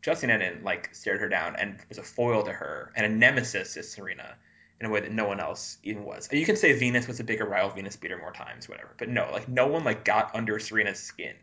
Justine 0.03 0.31
Henin 0.31 0.63
like 0.63 0.95
stared 0.95 1.21
her 1.21 1.29
down 1.29 1.57
and 1.57 1.79
was 1.89 1.99
a 1.99 2.03
foil 2.03 2.43
to 2.45 2.53
her 2.53 2.93
and 2.97 3.07
a 3.07 3.09
nemesis 3.09 3.75
to 3.75 3.83
Serena 3.83 4.37
in 4.81 4.87
a 4.87 4.91
way 4.91 5.01
that 5.01 5.13
no 5.13 5.27
one 5.27 5.41
else 5.41 5.79
even 5.83 6.05
was. 6.05 6.29
You 6.33 6.47
can 6.47 6.57
say 6.57 6.73
Venus 6.73 7.09
was 7.09 7.19
a 7.19 7.25
bigger 7.25 7.45
rival, 7.45 7.71
Venus 7.71 7.97
beat 7.97 8.13
her 8.13 8.19
more 8.19 8.33
times, 8.33 8.69
whatever. 8.69 8.95
But 8.97 9.09
no, 9.09 9.29
like 9.33 9.49
no 9.49 9.67
one 9.67 9.85
like 9.85 10.05
got 10.05 10.35
under 10.35 10.59
Serena's 10.59 11.01
skin 11.01 11.35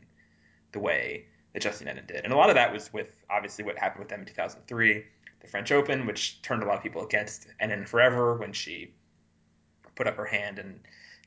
the 0.72 0.80
way 0.80 1.26
that 1.54 1.62
Justine 1.62 1.88
Henin 1.88 2.08
did. 2.08 2.24
And 2.24 2.32
a 2.32 2.38
lot 2.38 2.50
of 2.50 2.56
that 2.56 2.72
was 2.72 2.92
with 2.94 3.08
obviously 3.30 3.66
what 3.66 3.78
happened 3.78 4.00
with 4.00 4.10
them 4.10 4.22
in 4.22 4.26
2003, 4.26 5.04
the 5.42 5.48
French 5.48 5.72
Open, 5.72 6.06
which 6.06 6.42
turned 6.42 6.64
a 6.64 6.66
lot 6.66 6.78
of 6.78 6.84
people 6.84 7.04
against 7.04 7.48
Henin 7.62 7.88
forever 7.88 8.36
when 8.36 8.54
she 8.54 8.94
put 9.96 10.08
up 10.08 10.16
her 10.16 10.26
hand 10.26 10.60
and 10.60 10.80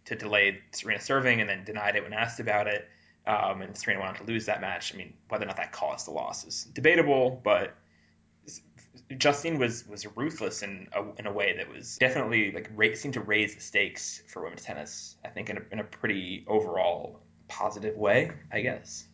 to 0.06 0.14
delay 0.14 0.60
Serena 0.72 1.00
serving 1.00 1.40
and 1.40 1.48
then 1.48 1.64
denied 1.64 1.96
it 1.96 2.02
when 2.02 2.14
asked 2.14 2.40
about 2.40 2.66
it. 2.66 2.88
Um, 3.26 3.60
and 3.60 3.76
Serena 3.76 4.00
went 4.00 4.18
on 4.18 4.26
to 4.26 4.32
lose 4.32 4.46
that 4.46 4.62
match. 4.62 4.94
I 4.94 4.96
mean, 4.96 5.12
whether 5.28 5.44
or 5.44 5.48
not 5.48 5.58
that 5.58 5.72
caused 5.72 6.06
the 6.06 6.12
loss 6.12 6.46
is 6.46 6.64
debatable, 6.64 7.40
but 7.44 7.74
Justine 9.16 9.58
was 9.58 9.86
was 9.86 10.06
ruthless 10.16 10.62
in 10.62 10.88
a, 10.92 11.02
in 11.18 11.26
a 11.26 11.32
way 11.32 11.56
that 11.56 11.68
was 11.68 11.96
definitely 11.96 12.52
like 12.52 12.70
ra- 12.74 12.94
seemed 12.94 13.14
to 13.14 13.20
raise 13.20 13.54
the 13.54 13.60
stakes 13.60 14.22
for 14.26 14.42
women's 14.42 14.62
tennis. 14.62 15.16
I 15.24 15.28
think 15.28 15.48
in 15.48 15.56
a, 15.56 15.62
in 15.72 15.78
a 15.78 15.84
pretty 15.84 16.44
overall 16.46 17.20
positive 17.48 17.96
way, 17.96 18.32
I 18.52 18.60
guess. 18.60 19.08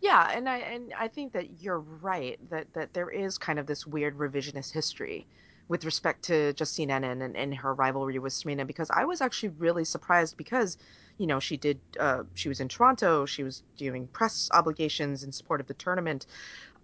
Yeah, 0.00 0.30
and 0.32 0.48
I 0.48 0.58
and 0.58 0.92
I 0.96 1.08
think 1.08 1.32
that 1.32 1.60
you're 1.60 1.80
right 1.80 2.38
that 2.50 2.72
that 2.74 2.94
there 2.94 3.10
is 3.10 3.38
kind 3.38 3.58
of 3.58 3.66
this 3.66 3.86
weird 3.86 4.16
revisionist 4.16 4.72
history 4.72 5.26
with 5.68 5.84
respect 5.84 6.22
to 6.22 6.52
Justine 6.52 6.90
Henin 6.90 7.24
and, 7.24 7.36
and 7.36 7.54
her 7.54 7.74
rivalry 7.74 8.18
with 8.18 8.32
Serena 8.32 8.64
because 8.64 8.88
I 8.90 9.04
was 9.04 9.20
actually 9.20 9.48
really 9.58 9.84
surprised 9.84 10.36
because 10.36 10.78
you 11.18 11.26
know 11.26 11.40
she 11.40 11.56
did 11.56 11.80
uh, 11.98 12.22
she 12.34 12.48
was 12.48 12.60
in 12.60 12.68
Toronto 12.68 13.26
she 13.26 13.42
was 13.42 13.62
doing 13.76 14.06
press 14.08 14.48
obligations 14.52 15.24
in 15.24 15.32
support 15.32 15.60
of 15.60 15.66
the 15.66 15.74
tournament 15.74 16.26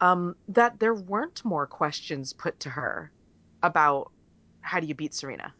um, 0.03 0.37
that 0.49 0.79
there 0.79 0.95
weren't 0.95 1.43
more 1.45 1.67
questions 1.67 2.35
put 2.35 2.61
to 2.61 2.69
her 2.69 3.11
about 3.63 4.11
how 4.61 4.79
do 4.81 4.87
you 4.87 4.95
beat 4.95 5.15
Serena 5.15 5.55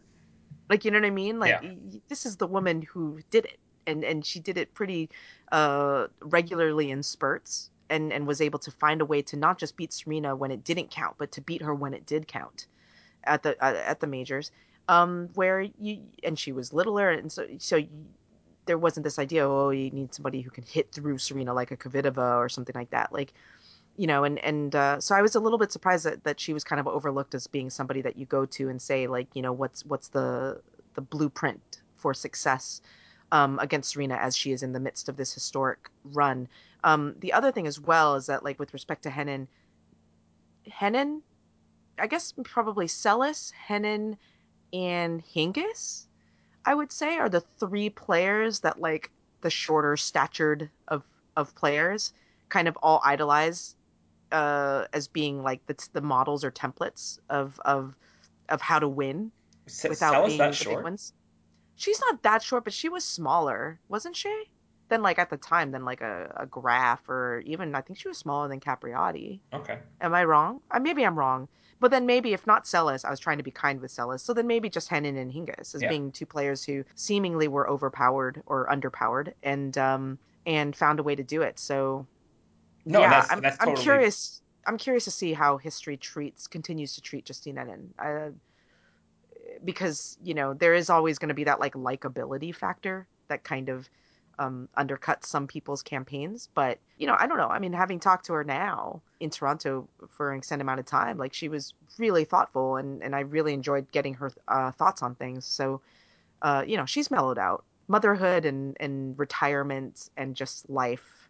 like 0.69 0.85
you 0.85 0.91
know 0.91 0.99
what 0.99 1.07
I 1.07 1.11
mean 1.11 1.39
like 1.39 1.59
Yeah. 1.63 1.73
this 2.09 2.27
is 2.27 2.37
the 2.37 2.47
woman 2.47 2.83
who 2.83 3.21
did 3.31 3.45
it 3.47 3.59
and 3.87 4.05
and 4.05 4.25
she 4.25 4.41
did 4.41 4.57
it 4.59 4.75
pretty 4.75 5.11
uh, 5.51 6.07
regularly 6.21 6.91
in 6.91 7.03
spurts 7.03 7.71
and 7.91 8.13
and 8.13 8.27
was 8.27 8.41
able 8.41 8.59
to 8.61 8.71
find 8.71 9.01
a 9.01 9.05
way 9.05 9.23
to 9.23 9.37
not 9.37 9.59
just 9.59 9.77
beat 9.77 9.93
Serena 9.93 10.35
when 10.35 10.51
it 10.51 10.65
didn't 10.65 10.91
count, 10.91 11.17
but 11.19 11.33
to 11.33 11.41
beat 11.41 11.63
her 11.63 11.75
when 11.75 11.95
it 11.95 12.07
did 12.07 12.27
count 12.27 12.67
at 13.25 13.43
the 13.43 13.63
uh, 13.63 13.75
at 13.85 14.01
the 14.01 14.07
majors. 14.07 14.51
Um, 14.89 15.29
where 15.35 15.61
you 15.61 16.03
and 16.25 16.39
she 16.39 16.53
was 16.53 16.73
littler, 16.73 17.11
and 17.11 17.31
so 17.31 17.47
so 17.59 17.77
you, 17.77 17.89
there 18.67 18.79
wasn't 18.79 19.05
this 19.05 19.19
idea. 19.19 19.47
Oh, 19.49 19.71
you 19.71 19.91
need 19.91 20.15
somebody 20.15 20.41
who 20.41 20.51
can 20.51 20.65
hit 20.65 20.93
through 20.93 21.19
Serena 21.19 21.53
like 21.55 21.71
a 21.71 21.77
Kvitova 21.77 22.37
or 22.39 22.49
something 22.49 22.75
like 22.75 22.91
that. 22.91 23.13
Like 23.13 23.35
you 23.97 24.07
know, 24.07 24.25
and 24.25 24.39
and 24.41 24.75
uh, 24.75 25.01
so 25.01 25.15
I 25.15 25.23
was 25.23 25.35
a 25.35 25.41
little 25.41 25.59
bit 25.59 25.71
surprised 25.73 26.05
that, 26.07 26.25
that 26.25 26.41
she 26.41 26.53
was 26.53 26.65
kind 26.65 26.81
of 26.81 26.87
overlooked 26.87 27.35
as 27.35 27.47
being 27.47 27.71
somebody 27.71 28.01
that 28.03 28.17
you 28.17 28.27
go 28.27 28.47
to 28.47 28.69
and 28.69 28.81
say 28.81 29.07
like, 29.07 29.29
you 29.35 29.43
know, 29.43 29.53
what's 29.53 29.85
what's 29.85 30.09
the 30.09 30.61
the 30.95 31.01
blueprint 31.01 31.83
for 31.97 32.15
success 32.15 32.81
um, 33.33 33.59
against 33.61 33.91
Serena 33.91 34.17
as 34.17 34.37
she 34.37 34.53
is 34.53 34.63
in 34.63 34.73
the 34.73 34.81
midst 34.81 35.09
of 35.09 35.17
this 35.17 35.33
historic 35.33 35.91
run. 36.13 36.49
Um, 36.85 37.15
the 37.21 37.33
other 37.33 37.53
thing 37.53 37.67
as 37.67 37.81
well 37.81 38.15
is 38.17 38.27
that 38.27 38.45
like 38.45 38.59
with 38.59 38.73
respect 38.73 39.03
to 39.05 39.11
Henin, 39.11 39.47
Henin, 40.69 41.21
I 41.99 42.07
guess 42.07 42.35
probably 42.45 42.87
Seles, 42.87 43.53
Henin, 43.69 44.17
and 44.73 45.23
Hingis, 45.25 46.07
I 46.65 46.75
would 46.75 46.93
say 46.93 47.19
are 47.19 47.29
the 47.29 47.41
three 47.41 47.91
players 47.91 48.61
that 48.61 48.81
like 48.81 49.11
the 49.43 49.51
shorter 49.51 49.97
statured 49.97 50.71
of 50.89 51.03
of 51.37 51.55
players 51.55 52.13
kind 52.49 52.69
of 52.69 52.77
all 52.83 53.01
idolize 53.05 53.75
uh, 54.33 54.87
as 54.93 55.09
being 55.09 55.43
like 55.43 55.65
the, 55.67 55.77
the 55.93 56.01
models 56.01 56.45
or 56.45 56.51
templates 56.51 57.19
of 57.31 57.61
of 57.65 57.97
of 58.49 58.61
how 58.61 58.79
to 58.79 58.89
win 58.89 59.33
S- 59.67 59.87
without 59.89 60.27
being 60.27 60.39
that 60.39 60.55
the 60.55 60.65
short? 60.65 60.79
big 60.79 60.85
ones. 60.85 61.13
She's 61.77 62.01
not 62.01 62.23
that 62.23 62.43
short, 62.43 62.65
but 62.65 62.73
she 62.73 62.89
was 62.89 63.05
smaller, 63.05 63.81
wasn't 63.89 64.17
she? 64.17 64.45
Than 64.89 65.03
like 65.03 65.19
at 65.19 65.31
the 65.31 65.37
time, 65.39 65.71
than 65.73 65.85
like 65.85 66.01
a, 66.01 66.33
a 66.37 66.47
Graf 66.47 67.09
or 67.09 67.41
even 67.47 67.75
I 67.75 67.81
think 67.81 67.99
she 67.99 68.09
was 68.09 68.19
smaller 68.19 68.49
than 68.49 68.61
Capriati. 68.61 69.41
Okay. 69.53 69.79
Am 70.01 70.15
I 70.15 70.25
wrong? 70.25 70.61
Uh, 70.71 70.81
maybe 70.81 71.05
I'm 71.05 71.19
wrong. 71.19 71.49
But 71.81 71.91
then 71.91 72.07
maybe 72.07 72.33
if 72.33 72.47
not 72.47 72.65
Seles, 72.65 73.05
I 73.05 73.11
was 73.11 73.19
trying 73.21 73.39
to 73.39 73.43
be 73.45 73.51
kind 73.51 73.81
with 73.81 73.91
Seles. 73.91 74.21
So 74.21 74.35
then 74.35 74.47
maybe 74.47 74.69
just 74.71 74.89
Henin 74.89 75.17
and 75.19 75.33
Hingis 75.33 75.75
as 75.75 75.83
Yeah. 75.83 75.89
being 75.89 76.13
two 76.13 76.27
players 76.27 76.65
who 76.65 76.85
seemingly 76.95 77.49
were 77.49 77.69
overpowered 77.69 78.43
or 78.47 78.69
underpowered 78.69 79.33
and 79.43 79.77
um 79.79 80.19
and 80.47 80.77
found 80.77 81.01
a 81.01 81.03
way 81.03 81.15
to 81.17 81.23
do 81.25 81.43
it. 81.43 81.59
So 81.59 82.07
No, 82.85 83.01
yeah, 83.01 83.11
that's- 83.11 83.31
I'm, 83.31 83.41
that's 83.41 83.57
I'm 83.61 83.77
curious. 83.77 84.43
I'm 84.67 84.79
curious 84.79 85.05
to 85.05 85.11
see 85.11 85.33
how 85.33 85.57
history 85.57 85.97
treats 85.97 86.47
continues 86.47 86.95
to 86.95 87.01
treat 87.01 87.25
Justine 87.25 87.57
Henin. 87.57 87.89
Uh, 87.99 88.31
because 89.65 90.19
you 90.23 90.35
know 90.35 90.55
there 90.55 90.75
is 90.75 90.91
always 90.91 91.19
going 91.19 91.29
to 91.29 91.35
be 91.35 91.45
that 91.45 91.61
like 91.61 91.75
likability 91.75 92.55
factor 92.55 93.07
that 93.29 93.45
kind 93.45 93.69
of 93.69 93.89
um, 94.39 94.69
undercuts 94.77 95.27
some 95.27 95.47
people's 95.47 95.83
campaigns. 95.83 96.49
But 96.55 96.79
you 96.99 97.07
know, 97.07 97.17
I 97.19 97.27
don't 97.27 97.39
know. 97.39 97.49
I 97.49 97.59
mean, 97.59 97.73
having 97.73 98.01
talked 98.01 98.27
to 98.27 98.33
her 98.35 98.45
now 98.45 99.03
in 99.21 99.31
Toronto 99.31 99.89
for 100.17 100.33
an 100.33 100.39
extended 100.39 100.63
amount 100.65 100.81
of 100.81 100.87
time, 100.87 101.19
like 101.19 101.35
she 101.35 101.49
was 101.49 101.75
really 101.99 102.25
thoughtful, 102.25 102.77
and 102.77 103.03
and 103.03 103.15
I 103.15 103.21
really 103.21 103.53
enjoyed 103.53 103.91
getting 103.93 104.15
her 104.15 104.33
uh, 104.49 104.73
thoughts 104.73 105.03
on 105.03 105.15
things. 105.15 105.45
So, 105.45 105.81
uh, 106.43 106.65
you 106.67 106.77
know, 106.77 106.87
she's 106.87 107.11
mellowed 107.11 107.39
out. 107.39 107.65
Motherhood 107.89 108.45
and 108.45 108.77
and 108.81 109.19
retirement 109.19 110.09
and 110.17 110.35
just 110.35 110.69
life 110.71 111.22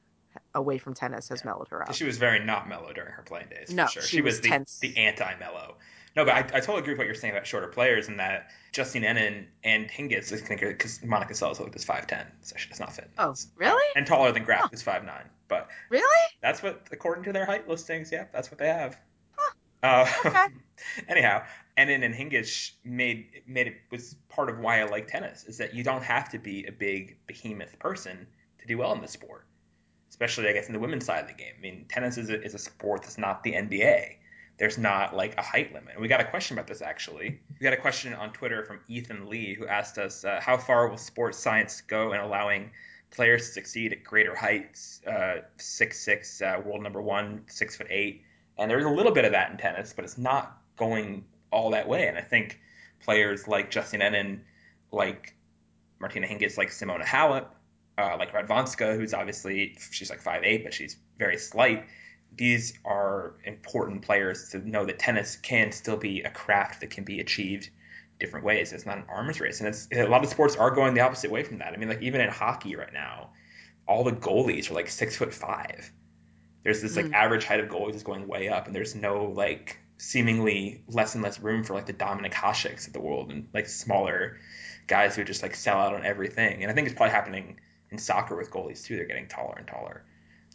away 0.55 0.79
from 0.79 0.95
tennis 0.95 1.29
has 1.29 1.45
mellowed 1.45 1.68
her 1.68 1.83
out. 1.83 1.95
She 1.95 2.05
was 2.05 2.18
very 2.18 2.45
not 2.45 2.68
mellow 2.68 2.92
during 2.92 3.12
her 3.12 3.23
playing 3.23 3.49
days. 3.49 3.71
No, 3.73 3.87
for 3.87 3.92
sure. 3.92 4.03
she 4.03 4.16
She, 4.16 4.21
was 4.23 4.35
was, 4.35 4.40
the, 4.42 4.49
tense. 4.49 4.79
the 4.81 4.97
anti-mellow. 4.97 5.77
No, 6.14 6.25
but 6.27 6.35
I, 6.35 6.38
I 6.38 6.61
totally 6.61 6.81
agree 6.81 6.92
with 6.92 6.99
what 6.99 7.07
you're 7.07 7.14
saying 7.14 7.33
about 7.33 7.47
shorter 7.47 7.68
players 7.68 8.09
and 8.09 8.21
that 8.21 8.51
Justine 8.73 9.03
Henin 9.03 9.47
and 9.64 9.88
Hingis, 9.88 10.33
I 10.33 10.37
think, 10.37 10.61
because 10.61 11.03
Monica 11.03 11.33
Seles 11.33 11.59
looked 11.59 11.75
is 11.75 11.85
5'10", 11.87 12.27
so 12.42 12.57
she 12.59 12.68
does 12.68 12.81
not 12.81 12.95
fit. 12.95 13.11
Oh, 13.16 13.35
really? 13.57 13.85
And 13.97 14.07
taller 14.07 14.31
than 14.31 14.45
Graf, 14.45 14.62
Huh. 14.62 14.68
who's 14.71 14.83
5'9". 14.83 15.11
But 15.49 15.68
Really? 15.88 16.27
that's 16.42 16.62
what, 16.62 16.87
according 16.92 17.25
to 17.25 17.33
their 17.33 17.47
height 17.47 17.66
listings, 17.66 18.12
yeah, 18.12 18.27
that's 18.33 18.51
what 18.51 18.59
they 18.59 18.68
have. 18.68 18.99
Uh, 19.83 20.07
Okay. 20.27 20.47
anyhow, 21.09 21.42
Henin 21.79 22.05
and 22.05 22.14
Hingis 22.14 22.73
made 22.85 23.42
made 23.47 23.66
it 23.68 23.77
was 23.90 24.14
part 24.29 24.49
of 24.51 24.59
why 24.59 24.81
I 24.81 24.85
like 24.85 25.09
tennis 25.09 25.45
is 25.45 25.59
that 25.59 25.75
you 25.75 25.83
don't 25.83 26.03
have 26.05 26.29
to 26.31 26.38
be 26.38 26.66
a 26.66 26.73
big 26.73 27.16
behemoth 27.27 27.79
person 27.79 28.27
to 28.59 28.66
do 28.66 28.79
well 28.79 28.92
in 28.92 29.01
the 29.01 29.09
sport 29.09 29.47
especially 30.22 30.48
I 30.48 30.52
guess 30.52 30.68
in 30.68 30.72
the 30.72 30.78
women's 30.78 31.04
side 31.04 31.22
of 31.22 31.26
the 31.26 31.35
game. 31.35 31.52
I 31.58 31.61
mean, 31.61 31.85
tennis 31.88 32.16
is 32.16 32.30
a, 32.30 32.40
is 32.42 32.54
a 32.54 32.58
sport 32.58 33.02
that's 33.02 33.18
not 33.18 33.42
the 33.42 33.52
NBA. 33.52 34.16
There's 34.56 34.78
not 34.78 35.16
like 35.16 35.37
a 35.37 35.42
height 35.42 35.74
limit. 35.74 36.00
We 36.00 36.06
got 36.06 36.20
a 36.20 36.24
question 36.24 36.56
about 36.56 36.68
this 36.68 36.80
actually. 36.80 37.40
We 37.58 37.64
got 37.64 37.72
a 37.72 37.76
question 37.76 38.14
on 38.14 38.32
Twitter 38.32 38.64
from 38.64 38.78
Ethan 38.87 39.28
Lee 39.28 39.54
who 39.54 39.66
asked 39.66 39.98
us, 39.98 40.24
uh, 40.24 40.38
how 40.40 40.56
far 40.56 40.87
will 40.88 40.96
sports 40.96 41.38
science 41.38 41.80
go 41.80 42.12
in 42.12 42.20
allowing 42.20 42.70
players 43.11 43.48
to 43.48 43.52
succeed 43.52 43.92
at 43.92 44.04
greater 44.04 44.37
heights? 44.37 45.00
Uh, 45.04 45.38
six 45.56 45.98
six, 45.98 46.40
uh, 46.40 46.61
world 46.64 46.82
number 46.82 47.02
one, 47.02 47.42
six 47.48 47.74
foot 47.74 47.88
eight, 47.90 48.22
and 48.58 48.70
there's 48.70 48.85
a 48.85 48.90
little 48.90 49.12
bit 49.12 49.24
of 49.24 49.32
that 49.32 49.50
in 49.50 49.56
tennis, 49.56 49.92
but 49.92 50.04
it's 50.04 50.18
not 50.18 50.62
going 50.76 51.24
all 51.50 51.70
that 51.70 51.88
way. 51.88 52.06
And 52.06 52.16
I 52.16 52.22
think 52.22 52.61
players 53.00 53.48
like 53.48 53.72
Justine 53.72 54.00
Henin, 54.00 54.40
like 54.92 55.35
Martina 55.98 56.28
Hingis, 56.28 56.56
like 56.56 56.68
Simona 56.68 57.02
Halep, 57.02 57.46
uh, 57.98 58.16
like 58.18 58.33
Radwanska, 58.33 58.96
who's 58.96 59.14
obviously 59.14 59.76
she's 59.90 60.11
like 60.11 60.20
five 60.20 60.42
eight, 60.44 60.64
but 60.64 60.74
she's 60.74 60.96
very 61.18 61.38
slight. 61.38 61.85
These 62.35 62.72
are 62.85 63.35
important 63.44 64.02
players 64.02 64.50
to 64.50 64.59
know 64.59 64.87
that 64.87 64.98
tennis 64.98 65.37
can 65.37 65.72
still 65.72 65.98
be 65.98 66.22
a 66.22 66.31
craft 66.31 66.81
that 66.81 66.90
can 66.90 67.05
be 67.05 67.20
achieved 67.20 67.68
different 68.18 68.46
ways. 68.46 68.72
It's 68.72 68.87
not 68.87 68.98
an 68.98 69.05
arms 69.09 69.40
race, 69.40 69.61
and 69.61 69.68
it's 69.68 69.88
a 69.92 70.07
lot 70.07 70.24
of 70.24 70.31
sports 70.31 70.57
are 70.57 70.70
going 70.70 70.94
the 70.94 71.00
opposite 71.00 71.31
way 71.31 71.42
from 71.42 71.59
that. 71.59 71.74
I 71.74 71.76
mean, 71.76 71.88
like 71.88 72.02
even 72.02 72.20
in 72.20 72.31
hockey 72.31 72.76
right 72.76 72.92
now, 72.92 73.31
all 73.87 74.05
the 74.05 74.12
goalies 74.12 74.70
are 74.70 74.74
like 74.74 74.88
six 74.88 75.16
foot 75.16 75.35
five. 75.35 75.90
There's 76.64 76.81
this 76.81 76.96
like 76.96 77.07
Mm. 77.07 77.14
average 77.14 77.44
height 77.44 77.61
of 77.61 77.68
goalies 77.68 77.96
is 77.96 78.02
going 78.05 78.26
way 78.28 78.48
up, 78.48 78.66
and 78.66 78.74
there's 78.74 78.94
no 78.94 79.24
like 79.24 79.78
seemingly 79.98 80.83
less 80.88 81.14
and 81.14 81.22
less 81.22 81.38
room 81.40 81.62
for 81.64 81.74
like 81.74 81.87
the 81.87 81.92
Dominik 81.92 82.33
Hasek's 82.33 82.87
of 82.87 82.92
the 82.92 83.00
world 83.00 83.31
and 83.31 83.48
like 83.52 83.68
smaller 83.68 84.38
guys 84.87 85.14
who 85.14 85.22
just 85.24 85.42
like 85.42 85.55
sell 85.55 85.78
out 85.78 85.94
on 85.94 86.05
everything. 86.05 86.62
And 86.62 86.70
I 86.70 86.74
think 86.74 86.88
it's 86.88 86.96
probably 86.96 87.12
happening 87.12 87.61
in 87.92 87.98
soccer 87.98 88.37
with 88.37 88.50
goalies 88.50 88.85
too. 88.85 88.96
They're 88.96 89.07
getting 89.07 89.28
taller 89.28 89.55
and 89.57 89.66
taller. 89.68 90.05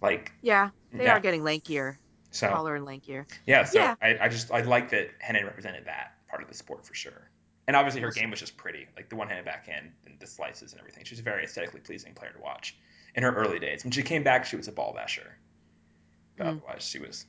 Like 0.02 0.32
Yeah, 0.42 0.72
they 0.92 1.06
Yeah. 1.06 1.16
are 1.16 1.20
getting 1.22 1.42
lankier, 1.44 1.98
so 2.32 2.50
taller 2.50 2.76
and 2.76 2.86
lankier. 2.86 3.26
yeah, 3.46 3.64
so 3.64 3.80
Yeah. 3.80 3.96
I, 4.02 4.18
I 4.22 4.28
just 4.30 4.52
I 4.52 4.62
like 4.62 4.90
that 4.90 5.10
Henin 5.20 5.46
represented 5.46 5.86
that 5.86 6.14
part 6.30 6.42
of 6.42 6.50
the 6.50 6.56
sport 6.56 6.86
for 6.86 6.94
sure. 6.94 7.30
And 7.68 7.76
obviously 7.76 8.02
her 8.02 8.12
game 8.12 8.32
was 8.32 8.40
just 8.40 8.56
pretty, 8.58 8.88
like 8.96 9.10
the 9.10 9.16
one-handed 9.18 9.46
backhand 9.46 9.92
and 10.06 10.18
the 10.20 10.28
slices 10.28 10.72
and 10.72 10.80
everything. 10.80 11.04
She 11.04 11.14
was 11.16 11.20
a 11.20 11.24
very 11.24 11.44
aesthetically 11.44 11.82
pleasing 11.82 12.14
player 12.14 12.32
to 12.32 12.40
watch. 12.40 12.78
In 13.14 13.24
her 13.24 13.34
early 13.34 13.60
days, 13.60 13.84
when 13.84 13.92
she 13.92 14.04
came 14.04 14.24
back, 14.24 14.46
she 14.46 14.56
was 14.56 14.68
a 14.68 14.72
ball 14.72 14.94
basher. 14.94 15.38
But 16.38 16.46
Mm. 16.48 16.50
otherwise, 16.58 16.84
she 16.84 17.00
was 17.00 17.26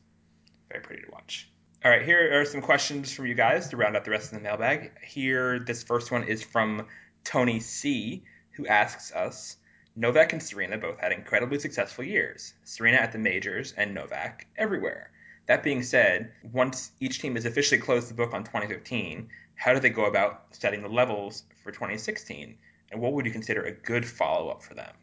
very 0.71 0.83
pretty 0.83 1.03
to 1.03 1.11
watch. 1.11 1.51
All 1.85 1.91
right, 1.91 2.03
here 2.03 2.41
are 2.41 2.45
some 2.45 2.61
questions 2.61 3.13
from 3.13 3.27
you 3.27 3.35
guys 3.35 3.69
to 3.71 3.77
round 3.77 3.97
out 3.97 4.05
the 4.05 4.11
rest 4.11 4.33
of 4.33 4.39
the 4.39 4.45
mailbag. 4.45 4.93
Here, 5.03 5.59
this 5.59 5.83
first 5.83 6.11
one 6.13 6.25
is 6.25 6.43
from 6.43 6.87
Tony 7.25 7.61
C, 7.61 8.25
who 8.53 8.67
asks 8.67 9.13
us 9.13 9.57
Novak 10.01 10.33
and 10.33 10.41
Serena 10.41 10.79
both 10.79 11.01
had 11.01 11.11
incredibly 11.11 11.59
successful 11.59 12.05
years. 12.05 12.55
Serena 12.63 12.99
at 12.99 13.11
the 13.11 13.19
majors 13.19 13.73
and 13.73 13.93
Novak 13.93 14.47
everywhere. 14.57 15.11
That 15.47 15.65
being 15.65 15.83
said, 15.83 16.31
once 16.53 16.93
each 17.01 17.19
team 17.19 17.35
has 17.35 17.45
officially 17.45 17.81
closed 17.81 18.09
the 18.09 18.15
book 18.15 18.33
on 18.33 18.45
2015, 18.45 19.29
how 19.57 19.75
do 19.75 19.81
they 19.81 19.91
go 19.91 20.05
about 20.05 20.45
setting 20.53 20.83
the 20.83 20.89
levels 20.89 21.43
for 21.65 21.73
2016? 21.73 22.57
And 22.93 23.01
what 23.01 23.13
would 23.13 23.27
you 23.27 23.33
consider 23.33 23.65
a 23.65 23.73
good 23.73 24.07
follow 24.07 24.51
up 24.51 24.63
for 24.63 24.75
them? 24.75 24.95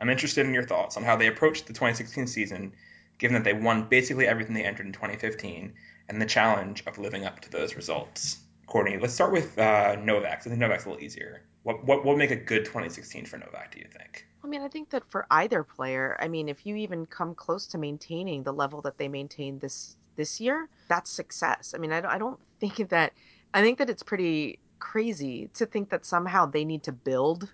I'm 0.00 0.08
interested 0.08 0.46
in 0.46 0.54
your 0.54 0.64
thoughts 0.64 0.96
on 0.96 1.02
how 1.02 1.16
they 1.16 1.26
approached 1.26 1.66
the 1.66 1.74
2016 1.74 2.26
season, 2.26 2.72
given 3.18 3.34
that 3.34 3.44
they 3.44 3.52
won 3.52 3.86
basically 3.90 4.26
everything 4.26 4.54
they 4.54 4.64
entered 4.64 4.86
in 4.86 4.92
2015, 4.94 5.74
and 6.08 6.22
the 6.22 6.24
challenge 6.24 6.84
of 6.86 6.96
living 6.96 7.26
up 7.26 7.40
to 7.40 7.50
those 7.50 7.76
results. 7.76 8.38
Courtney, 8.66 8.96
let's 8.96 9.12
start 9.12 9.30
with 9.30 9.58
uh, 9.58 9.96
Novak. 9.96 10.38
I 10.38 10.48
think 10.48 10.58
Novak's 10.58 10.86
a 10.86 10.88
little 10.88 11.04
easier. 11.04 11.42
What, 11.64 11.84
what 11.84 12.02
would 12.06 12.16
make 12.16 12.30
a 12.30 12.36
good 12.36 12.64
2016 12.64 13.26
for 13.26 13.36
Novak? 13.36 13.72
Do 13.72 13.78
you 13.78 13.88
think? 13.92 14.24
I 14.48 14.50
mean, 14.50 14.62
I 14.62 14.68
think 14.68 14.88
that 14.90 15.04
for 15.10 15.26
either 15.30 15.62
player, 15.62 16.16
I 16.20 16.26
mean, 16.26 16.48
if 16.48 16.64
you 16.64 16.74
even 16.76 17.04
come 17.04 17.34
close 17.34 17.66
to 17.66 17.76
maintaining 17.76 18.42
the 18.44 18.52
level 18.52 18.80
that 18.80 18.96
they 18.96 19.06
maintained 19.06 19.60
this 19.60 19.94
this 20.16 20.40
year, 20.40 20.70
that's 20.88 21.10
success. 21.10 21.74
I 21.74 21.78
mean, 21.78 21.92
I 21.92 22.00
don't, 22.00 22.10
I 22.10 22.16
don't 22.16 22.40
think 22.58 22.88
that 22.88 23.12
I 23.52 23.60
think 23.60 23.76
that 23.76 23.90
it's 23.90 24.02
pretty 24.02 24.58
crazy 24.78 25.50
to 25.52 25.66
think 25.66 25.90
that 25.90 26.06
somehow 26.06 26.46
they 26.46 26.64
need 26.64 26.82
to 26.84 26.92
build 26.92 27.52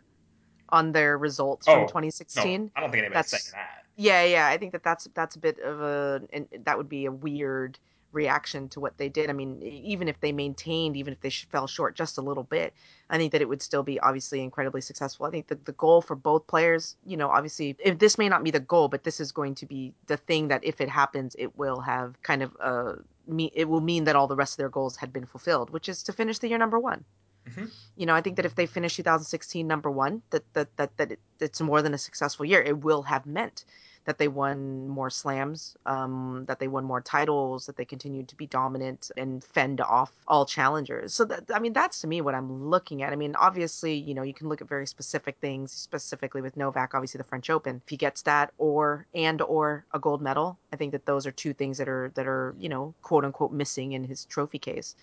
on 0.68 0.92
their 0.92 1.18
results 1.18 1.66
Oh, 1.66 1.72
from 1.72 1.80
No, 1.82 1.86
2016. 1.88 2.70
I 2.76 2.80
don't 2.80 2.92
think 2.92 3.02
anybody's 3.04 3.30
That's- 3.32 3.44
saying 3.50 3.60
that. 3.60 3.80
Yeah, 3.96 4.22
yeah, 4.24 4.46
I 4.46 4.56
think 4.56 4.70
that 4.70 4.84
that's 4.84 5.08
that's 5.14 5.34
a 5.34 5.40
bit 5.40 5.58
of 5.58 5.80
a 5.80 6.22
and 6.32 6.46
that 6.64 6.78
would 6.78 6.88
be 6.88 7.06
a 7.06 7.12
weird 7.12 7.76
reaction 8.14 8.68
to 8.70 8.80
what 8.80 8.96
they 8.98 9.08
did. 9.08 9.30
I 9.30 9.32
mean, 9.34 9.62
even 9.62 10.08
if 10.08 10.20
they 10.20 10.32
maintained, 10.32 10.96
even 10.96 11.12
if 11.12 11.20
they 11.20 11.30
fell 11.30 11.66
short 11.66 11.94
just 11.96 12.18
a 12.18 12.22
little 12.22 12.44
bit, 12.44 12.74
I 13.10 13.18
think 13.18 13.32
that 13.32 13.42
it 13.42 13.48
would 13.48 13.62
still 13.62 13.82
be 13.82 14.00
obviously 14.00 14.40
incredibly 14.42 14.80
successful. 14.80 15.26
I 15.26 15.30
think 15.30 15.48
that 15.48 15.64
the 15.66 15.72
goal 15.72 16.00
for 16.02 16.16
both 16.16 16.46
players, 16.46 16.96
you 17.04 17.16
know, 17.16 17.28
obviously, 17.28 17.76
if 17.78 17.98
this 17.98 18.18
may 18.18 18.28
not 18.28 18.44
be 18.44 18.50
the 18.50 18.60
goal, 18.60 18.88
but 18.88 19.04
this 19.04 19.20
is 19.20 19.32
going 19.32 19.54
to 19.56 19.66
be 19.66 19.94
the 20.06 20.16
thing 20.16 20.48
that 20.48 20.64
if 20.64 20.80
it 20.80 20.88
happens, 20.88 21.36
it 21.38 21.56
will 21.58 21.80
have 21.80 22.20
kind 22.22 22.42
of 22.42 22.56
uh 22.60 22.94
me 23.26 23.50
it 23.54 23.68
will 23.68 23.80
mean 23.80 24.04
that 24.04 24.16
all 24.16 24.26
the 24.28 24.36
rest 24.36 24.54
of 24.54 24.58
their 24.58 24.68
goals 24.68 24.96
had 24.96 25.12
been 25.12 25.26
fulfilled, 25.26 25.70
which 25.70 25.88
is 25.88 26.02
to 26.04 26.12
finish 26.12 26.38
the 26.38 26.48
year 26.48 26.58
number 26.58 26.78
one. 26.78 27.04
Mhm. 27.48 27.70
You 27.96 28.06
know, 28.06 28.14
I 28.14 28.20
think 28.20 28.36
that 28.36 28.46
if 28.46 28.54
they 28.54 28.66
finish 28.66 28.96
2016 28.96 29.66
number 29.66 29.90
one, 29.90 30.22
that 30.30 30.44
that 30.54 30.76
that 30.76 30.96
that 30.96 31.12
it, 31.12 31.20
it's 31.40 31.60
more 31.60 31.82
than 31.82 31.94
a 31.94 31.98
successful 31.98 32.44
year. 32.46 32.62
It 32.62 32.78
will 32.82 33.02
have 33.02 33.26
meant 33.26 33.64
that 34.04 34.18
they 34.18 34.28
won 34.28 34.88
more 34.88 35.10
slams, 35.10 35.76
um, 35.86 36.44
that 36.46 36.58
they 36.58 36.68
won 36.68 36.84
more 36.84 37.00
titles, 37.00 37.66
that 37.66 37.76
they 37.76 37.84
continued 37.84 38.28
to 38.28 38.36
be 38.36 38.46
dominant 38.46 39.10
and 39.16 39.42
fend 39.42 39.80
off 39.80 40.12
all 40.28 40.44
challengers. 40.44 41.14
So 41.14 41.24
that 41.24 41.44
I 41.54 41.58
mean, 41.58 41.72
that's 41.72 42.00
to 42.02 42.06
me 42.06 42.20
what 42.20 42.34
I'm 42.34 42.68
looking 42.68 43.02
at. 43.02 43.12
I 43.12 43.16
mean, 43.16 43.34
obviously, 43.36 43.94
you 43.94 44.14
know, 44.14 44.22
you 44.22 44.34
can 44.34 44.48
look 44.48 44.60
at 44.60 44.68
very 44.68 44.86
specific 44.86 45.36
things, 45.40 45.72
specifically 45.72 46.42
with 46.42 46.56
Novak, 46.56 46.94
obviously 46.94 47.18
the 47.18 47.24
French 47.24 47.48
Open. 47.50 47.80
If 47.84 47.88
he 47.88 47.96
gets 47.96 48.22
that, 48.22 48.52
or 48.58 49.06
and 49.14 49.40
or 49.42 49.84
a 49.92 49.98
gold 49.98 50.20
medal, 50.20 50.58
I 50.72 50.76
think 50.76 50.92
that 50.92 51.06
those 51.06 51.26
are 51.26 51.32
two 51.32 51.54
things 51.54 51.78
that 51.78 51.88
are 51.88 52.10
that 52.14 52.26
are 52.26 52.54
you 52.58 52.68
know 52.68 52.94
quote 53.02 53.24
unquote 53.24 53.52
missing 53.52 53.92
in 53.92 54.04
his 54.04 54.26
trophy 54.26 54.58
case. 54.58 54.96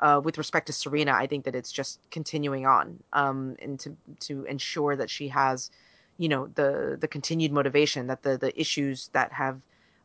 Uh, 0.00 0.20
with 0.22 0.38
respect 0.38 0.66
to 0.68 0.72
Serena, 0.72 1.12
I 1.12 1.26
think 1.26 1.44
that 1.44 1.56
it's 1.56 1.72
just 1.72 1.98
continuing 2.10 2.66
on, 2.66 3.02
um, 3.12 3.56
and 3.60 3.80
to 3.80 3.96
to 4.20 4.44
ensure 4.44 4.94
that 4.96 5.10
she 5.10 5.28
has 5.28 5.70
you 6.18 6.28
know 6.28 6.48
the 6.54 6.96
the 7.00 7.08
continued 7.08 7.52
motivation 7.52 8.06
that 8.08 8.22
the 8.22 8.36
the 8.38 8.52
issues 8.60 9.08
that 9.12 9.32
have 9.32 9.60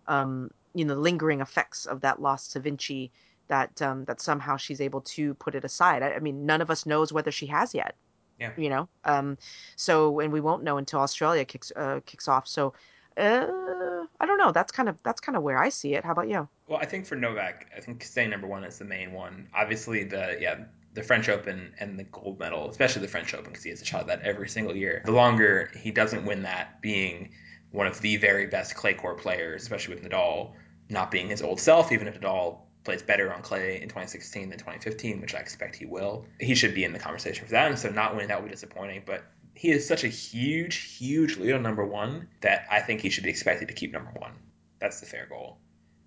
um 0.07 0.49
you 0.73 0.85
know 0.85 0.95
lingering 0.95 1.41
effects 1.41 1.85
of 1.85 2.01
that 2.01 2.21
loss 2.21 2.47
to 2.49 2.59
Vinci 2.59 3.11
that 3.47 3.81
um 3.81 4.05
that 4.05 4.21
somehow 4.21 4.57
she's 4.57 4.81
able 4.81 5.01
to 5.01 5.33
put 5.35 5.55
it 5.55 5.65
aside. 5.65 6.03
I, 6.03 6.13
I 6.13 6.19
mean 6.19 6.45
none 6.45 6.61
of 6.61 6.69
us 6.71 6.85
knows 6.85 7.11
whether 7.13 7.31
she 7.31 7.47
has 7.47 7.73
yet 7.73 7.95
Yeah. 8.39 8.51
you 8.57 8.69
know? 8.69 8.89
Um 9.05 9.37
so 9.75 10.19
and 10.19 10.31
we 10.33 10.41
won't 10.41 10.63
know 10.63 10.77
until 10.77 10.99
Australia 11.01 11.45
kicks 11.45 11.71
uh 11.75 11.99
kicks 12.05 12.27
off. 12.27 12.47
So 12.47 12.73
uh 13.17 13.47
I 14.19 14.25
don't 14.25 14.37
know. 14.37 14.51
That's 14.51 14.71
kind 14.71 14.89
of 14.89 14.97
that's 15.03 15.21
kind 15.21 15.35
of 15.37 15.43
where 15.43 15.57
I 15.57 15.69
see 15.69 15.95
it. 15.95 16.03
How 16.05 16.11
about 16.11 16.29
you? 16.29 16.47
Well, 16.67 16.79
I 16.79 16.85
think 16.85 17.05
for 17.05 17.15
Novak, 17.15 17.69
I 17.75 17.81
think 17.81 18.03
staying 18.03 18.29
number 18.29 18.47
one 18.47 18.63
is 18.63 18.77
the 18.79 18.85
main 18.85 19.11
one. 19.13 19.49
Obviously, 19.53 20.03
the 20.03 20.37
yeah, 20.39 20.65
the 20.93 21.03
French 21.03 21.29
Open 21.29 21.73
and 21.79 21.97
the 21.97 22.03
gold 22.03 22.39
medal, 22.39 22.69
especially 22.69 23.01
the 23.01 23.07
French 23.07 23.33
Open, 23.33 23.51
because 23.51 23.63
he 23.63 23.69
has 23.69 23.81
a 23.81 23.85
shot 23.85 24.01
at 24.01 24.07
that 24.07 24.21
every 24.21 24.47
single 24.47 24.75
year. 24.75 25.01
The 25.05 25.11
longer 25.11 25.71
he 25.75 25.91
doesn't 25.91 26.25
win 26.25 26.43
that, 26.43 26.81
being 26.81 27.31
one 27.71 27.87
of 27.87 27.99
the 28.01 28.17
very 28.17 28.47
best 28.47 28.75
clay 28.75 28.93
court 28.93 29.19
players, 29.19 29.63
especially 29.63 29.95
with 29.95 30.03
Nadal 30.03 30.53
not 30.89 31.09
being 31.09 31.27
his 31.27 31.41
old 31.41 31.59
self, 31.59 31.91
even 31.91 32.07
if 32.07 32.19
Nadal 32.19 32.59
plays 32.83 33.01
better 33.01 33.33
on 33.33 33.41
clay 33.41 33.77
in 33.81 33.87
2016 33.87 34.49
than 34.49 34.59
2015, 34.59 35.21
which 35.21 35.33
I 35.33 35.39
expect 35.39 35.75
he 35.75 35.85
will, 35.85 36.25
he 36.39 36.53
should 36.53 36.75
be 36.75 36.83
in 36.83 36.93
the 36.93 36.99
conversation 36.99 37.45
for 37.45 37.51
that. 37.51 37.69
And 37.69 37.79
so 37.79 37.89
not 37.89 38.13
winning 38.13 38.27
that 38.27 38.41
would 38.41 38.47
be 38.47 38.53
disappointing, 38.53 39.03
but. 39.05 39.23
He 39.55 39.69
is 39.69 39.87
such 39.87 40.03
a 40.03 40.07
huge, 40.07 40.97
huge 40.97 41.37
lead 41.37 41.53
on 41.53 41.61
number 41.61 41.85
one 41.85 42.27
that 42.41 42.65
I 42.71 42.79
think 42.79 43.01
he 43.01 43.11
should 43.11 43.23
be 43.23 43.29
expected 43.29 43.67
to 43.67 43.73
keep 43.75 43.93
number 43.93 44.09
one. 44.17 44.31
That's 44.79 44.99
the 44.99 45.05
fair 45.05 45.27
goal 45.27 45.59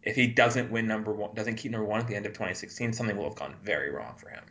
if 0.06 0.14
he 0.14 0.28
doesn't 0.28 0.70
win 0.70 0.86
number 0.86 1.12
one, 1.12 1.34
doesn't 1.34 1.56
keep 1.56 1.72
number 1.72 1.84
one 1.84 2.00
at 2.00 2.06
the 2.06 2.14
end 2.14 2.24
of 2.26 2.32
2016, 2.32 2.92
something 2.92 3.16
will 3.16 3.24
have 3.24 3.34
gone 3.34 3.56
very 3.62 3.90
wrong 3.90 4.14
for 4.16 4.28
him. 4.28 4.44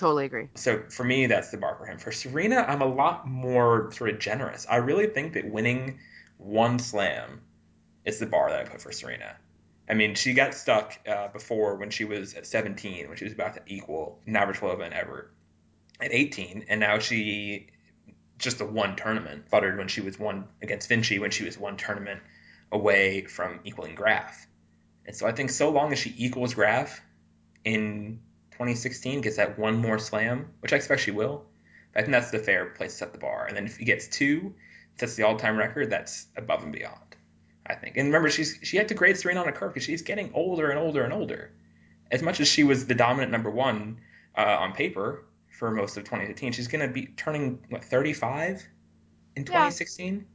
Totally 0.00 0.24
agree 0.24 0.48
So 0.54 0.82
for 0.88 1.04
me, 1.04 1.26
that's 1.26 1.50
the 1.50 1.58
bar 1.58 1.76
for 1.76 1.84
him. 1.84 1.98
For 1.98 2.10
Serena, 2.10 2.64
I'm 2.66 2.80
a 2.80 2.86
lot 2.86 3.28
more 3.28 3.92
sort 3.92 4.08
of 4.08 4.18
generous. 4.18 4.66
I 4.66 4.76
really 4.76 5.06
think 5.06 5.34
that 5.34 5.44
winning 5.44 5.98
one 6.38 6.78
slam 6.78 7.42
is 8.06 8.18
the 8.18 8.24
bar 8.24 8.48
that 8.48 8.60
I 8.60 8.64
put 8.64 8.80
for 8.80 8.92
Serena. 8.92 9.36
I 9.86 9.92
mean, 9.92 10.14
she 10.14 10.32
got 10.32 10.54
stuck 10.54 10.98
uh, 11.06 11.28
before 11.28 11.76
when 11.76 11.90
she 11.90 12.06
was 12.06 12.32
at 12.32 12.46
17, 12.46 13.08
when 13.08 13.18
she 13.18 13.24
was 13.24 13.34
about 13.34 13.52
to 13.56 13.60
equal 13.66 14.18
Navratilova 14.26 14.86
and 14.86 14.94
Evert 14.94 15.34
at 16.00 16.14
18, 16.14 16.64
and 16.70 16.80
now 16.80 16.98
she 16.98 17.66
just 18.38 18.56
the 18.56 18.64
one 18.64 18.96
tournament 18.96 19.50
futtered 19.50 19.76
when 19.76 19.88
she 19.88 20.00
was 20.00 20.18
one 20.18 20.46
against 20.62 20.88
Vinci 20.88 21.18
when 21.18 21.30
she 21.30 21.44
was 21.44 21.58
one 21.58 21.76
tournament 21.76 22.20
away 22.72 23.26
from 23.26 23.60
equaling 23.64 23.94
Graf. 23.94 24.46
And 25.04 25.14
so 25.14 25.26
I 25.26 25.32
think 25.32 25.50
so 25.50 25.68
long 25.68 25.92
as 25.92 25.98
she 25.98 26.14
equals 26.16 26.54
Graf 26.54 27.02
in 27.66 28.20
2016, 28.60 29.22
gets 29.22 29.36
that 29.36 29.58
one 29.58 29.78
more 29.78 29.98
slam, 29.98 30.50
which 30.60 30.74
I 30.74 30.76
expect 30.76 31.00
she 31.00 31.10
will, 31.10 31.46
I 31.96 32.02
think 32.02 32.12
that's 32.12 32.30
the 32.30 32.38
fair 32.38 32.66
place 32.66 32.92
to 32.92 32.98
set 32.98 33.12
the 33.14 33.18
bar. 33.18 33.46
And 33.46 33.56
then 33.56 33.64
if 33.64 33.78
he 33.78 33.86
gets 33.86 34.06
two, 34.06 34.54
sets 34.98 35.16
the 35.16 35.22
all-time 35.22 35.56
record, 35.56 35.88
that's 35.88 36.26
above 36.36 36.62
and 36.62 36.70
beyond. 36.70 37.16
I 37.66 37.74
think. 37.74 37.96
And 37.96 38.08
remember, 38.08 38.28
she's 38.28 38.58
she 38.62 38.76
had 38.76 38.88
to 38.88 38.94
grade 38.94 39.16
Serena 39.16 39.40
on 39.40 39.48
a 39.48 39.52
curve 39.52 39.72
because 39.72 39.84
she's 39.86 40.02
getting 40.02 40.32
older 40.34 40.68
and 40.68 40.78
older 40.78 41.04
and 41.04 41.12
older. 41.12 41.52
As 42.10 42.20
much 42.22 42.40
as 42.40 42.48
she 42.48 42.64
was 42.64 42.86
the 42.86 42.94
dominant 42.94 43.32
number 43.32 43.48
one 43.50 44.00
uh, 44.36 44.42
on 44.42 44.72
paper 44.72 45.24
for 45.58 45.70
most 45.70 45.96
of 45.96 46.04
2015, 46.04 46.52
she's 46.52 46.68
going 46.68 46.86
to 46.86 46.92
be 46.92 47.06
turning 47.06 47.60
what 47.70 47.82
35 47.82 48.66
in 49.36 49.44
2016. 49.44 50.26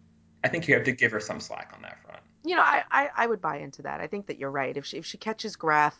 I 0.43 0.47
think 0.47 0.67
you 0.67 0.75
have 0.75 0.85
to 0.85 0.93
give 0.93 1.11
her 1.11 1.19
some 1.19 1.39
slack 1.39 1.73
on 1.75 1.83
that 1.83 1.99
front. 2.03 2.21
you 2.43 2.55
know, 2.55 2.61
I, 2.61 2.83
I, 2.89 3.09
I 3.15 3.27
would 3.27 3.41
buy 3.41 3.57
into 3.57 3.81
that. 3.83 3.99
I 3.99 4.07
think 4.07 4.27
that 4.27 4.39
you're 4.39 4.51
right. 4.51 4.75
If 4.75 4.85
she 4.85 4.97
if 4.97 5.05
she 5.05 5.17
catches 5.17 5.57
Graf, 5.57 5.95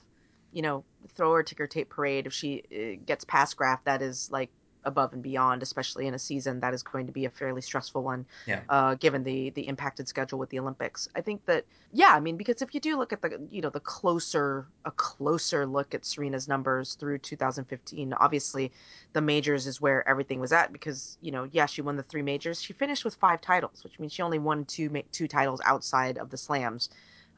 you 0.56 0.62
know, 0.64 0.84
throw 1.16 1.34
her 1.36 1.44
ticker 1.44 1.68
tape 1.68 1.90
parade. 1.90 2.26
If 2.28 2.34
she 2.34 2.64
uh, 2.74 3.04
gets 3.06 3.26
past 3.26 3.58
Graf, 3.58 3.84
that 3.84 4.02
is 4.02 4.32
like 4.32 4.50
above 4.86 5.14
and 5.14 5.24
beyond, 5.24 5.64
especially 5.64 6.08
in 6.08 6.14
a 6.14 6.20
season 6.20 6.60
that 6.60 6.74
is 6.74 6.84
going 6.84 7.08
to 7.08 7.12
be 7.12 7.26
a 7.26 7.30
fairly 7.30 7.62
stressful 7.62 8.04
one, 8.04 8.26
Yeah. 8.46 8.62
uh, 8.70 8.96
given 8.96 9.24
the 9.24 9.50
the 9.52 9.68
impacted 9.68 10.08
schedule 10.08 10.40
with 10.40 10.50
the 10.52 10.60
Olympics. 10.60 11.10
I 11.16 11.22
think 11.22 11.46
that 11.46 11.66
yeah, 11.92 12.12
I 12.14 12.20
mean, 12.20 12.38
because 12.38 12.62
if 12.62 12.74
you 12.74 12.80
do 12.80 12.98
look 12.98 13.12
at 13.14 13.22
the 13.22 13.48
you 13.52 13.62
know 13.62 13.70
the 13.70 13.80
closer 13.82 14.68
a 14.86 14.92
closer 14.92 15.66
look 15.66 15.94
at 15.96 16.06
Serena's 16.06 16.48
numbers 16.48 16.96
through 16.96 17.18
2015, 17.20 18.14
obviously 18.14 18.72
the 19.14 19.22
majors 19.22 19.68
is 19.68 19.82
where 19.82 20.08
everything 20.08 20.40
was 20.40 20.52
at 20.54 20.72
because 20.72 21.18
you 21.22 21.32
know 21.32 21.48
yeah 21.52 21.66
she 21.66 21.82
won 21.82 21.96
the 21.98 22.04
three 22.04 22.22
majors 22.22 22.62
she 22.62 22.74
finished 22.74 23.04
with 23.06 23.16
five 23.16 23.42
titles 23.42 23.84
which 23.84 24.00
means 24.00 24.14
she 24.14 24.22
only 24.22 24.40
won 24.40 24.66
two 24.66 24.90
two 25.12 25.28
titles 25.28 25.62
outside 25.66 26.18
of 26.18 26.30
the 26.30 26.38
slams 26.38 26.90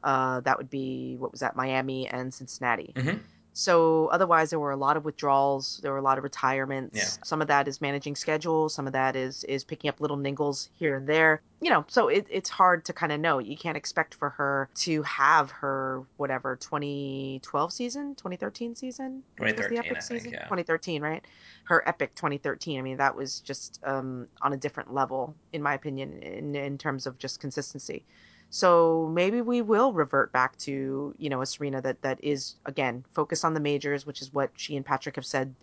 uh, 0.07 0.39
that 0.39 0.57
would 0.57 0.69
be 0.69 1.15
what 1.19 1.31
was 1.31 1.41
that 1.41 1.55
miami 1.55 2.07
and 2.07 2.33
cincinnati 2.33 2.93
Mhm. 2.95 3.19
So 3.57 4.05
otherwise, 4.09 4.51
there 4.51 4.59
were 4.59 4.69
a 4.69 4.77
lot 4.77 4.97
of 4.97 5.03
withdrawals. 5.03 5.79
There 5.81 5.91
were 5.91 5.97
a 5.97 6.03
lot 6.03 6.19
of 6.19 6.23
retirements. 6.23 6.95
Yeah. 6.95 7.25
Some 7.25 7.41
of 7.41 7.47
that 7.47 7.67
is 7.67 7.81
managing 7.81 8.15
schedule. 8.15 8.69
Some 8.69 8.85
of 8.85 8.93
that 8.93 9.15
is 9.15 9.43
is 9.45 9.63
picking 9.63 9.89
up 9.89 9.99
little 9.99 10.15
niggles 10.15 10.69
here 10.75 10.95
and 10.97 11.07
there. 11.07 11.41
You 11.59 11.71
know, 11.71 11.83
so 11.87 12.07
it, 12.07 12.27
it's 12.29 12.51
hard 12.51 12.85
to 12.85 12.93
kind 12.93 13.11
of 13.11 13.19
know. 13.19 13.39
You 13.39 13.57
can't 13.57 13.75
expect 13.75 14.13
for 14.13 14.29
her 14.29 14.69
to 14.85 15.01
have 15.01 15.49
her 15.49 16.03
whatever 16.17 16.55
2012 16.55 17.73
season, 17.73 18.13
2013 18.13 18.75
season, 18.75 19.23
which 19.39 19.57
was 19.57 19.65
the 19.65 19.69
2013, 19.69 19.77
epic 19.79 20.03
think, 20.03 20.21
season, 20.21 20.33
yeah. 20.33 20.43
2013, 20.43 21.01
right? 21.01 21.25
Her 21.63 21.81
epic 21.89 22.13
2013. 22.13 22.77
I 22.77 22.83
mean, 22.83 22.97
that 22.97 23.15
was 23.15 23.39
just 23.39 23.79
um, 23.83 24.27
on 24.43 24.53
a 24.53 24.57
different 24.57 24.93
level, 24.93 25.33
in 25.51 25.63
my 25.63 25.73
opinion, 25.73 26.21
in 26.21 26.55
in 26.55 26.77
terms 26.77 27.07
of 27.07 27.17
just 27.17 27.39
consistency. 27.39 28.05
So 28.49 29.09
maybe 29.13 29.41
we 29.41 29.61
will 29.61 29.93
revert 29.93 30.31
back 30.31 30.57
to, 30.59 31.13
you 31.17 31.29
know, 31.29 31.41
a 31.41 31.45
Serena 31.45 31.81
that 31.81 32.01
that 32.01 32.19
is 32.23 32.55
again 32.65 33.05
focused 33.13 33.45
on 33.45 33.53
the 33.53 33.59
majors, 33.59 34.05
which 34.05 34.21
is 34.21 34.33
what 34.33 34.51
she 34.55 34.75
and 34.77 34.85
Patrick 34.85 35.15
have 35.15 35.25
said 35.25 35.55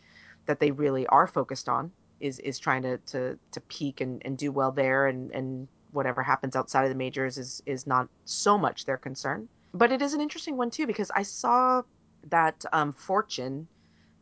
that 0.47 0.61
they 0.61 0.71
really 0.71 1.07
are 1.09 1.27
focused 1.27 1.69
on 1.69 1.93
is 2.21 2.39
is 2.41 2.59
trying 2.59 2.83
to 2.83 2.99
to 2.99 3.39
to 3.53 3.61
peak 3.63 4.01
and, 4.01 4.23
and 4.25 4.39
do 4.39 4.53
well 4.53 4.73
there 4.73 5.07
and 5.07 5.31
and 5.33 5.69
whatever 5.93 6.23
happens 6.23 6.57
outside 6.57 6.85
of 6.85 6.91
the 6.91 6.95
majors 6.97 7.39
is 7.39 7.63
is 7.67 7.87
not 7.87 8.09
so 8.25 8.59
much 8.59 8.85
their 8.85 8.99
concern. 8.99 9.49
But 9.73 9.93
it 9.93 10.03
is 10.03 10.15
an 10.15 10.21
interesting 10.21 10.57
one 10.57 10.71
too 10.71 10.87
because 10.87 11.11
I 11.15 11.23
saw 11.23 11.83
that 12.31 12.65
um, 12.73 12.93
Fortune 12.95 13.69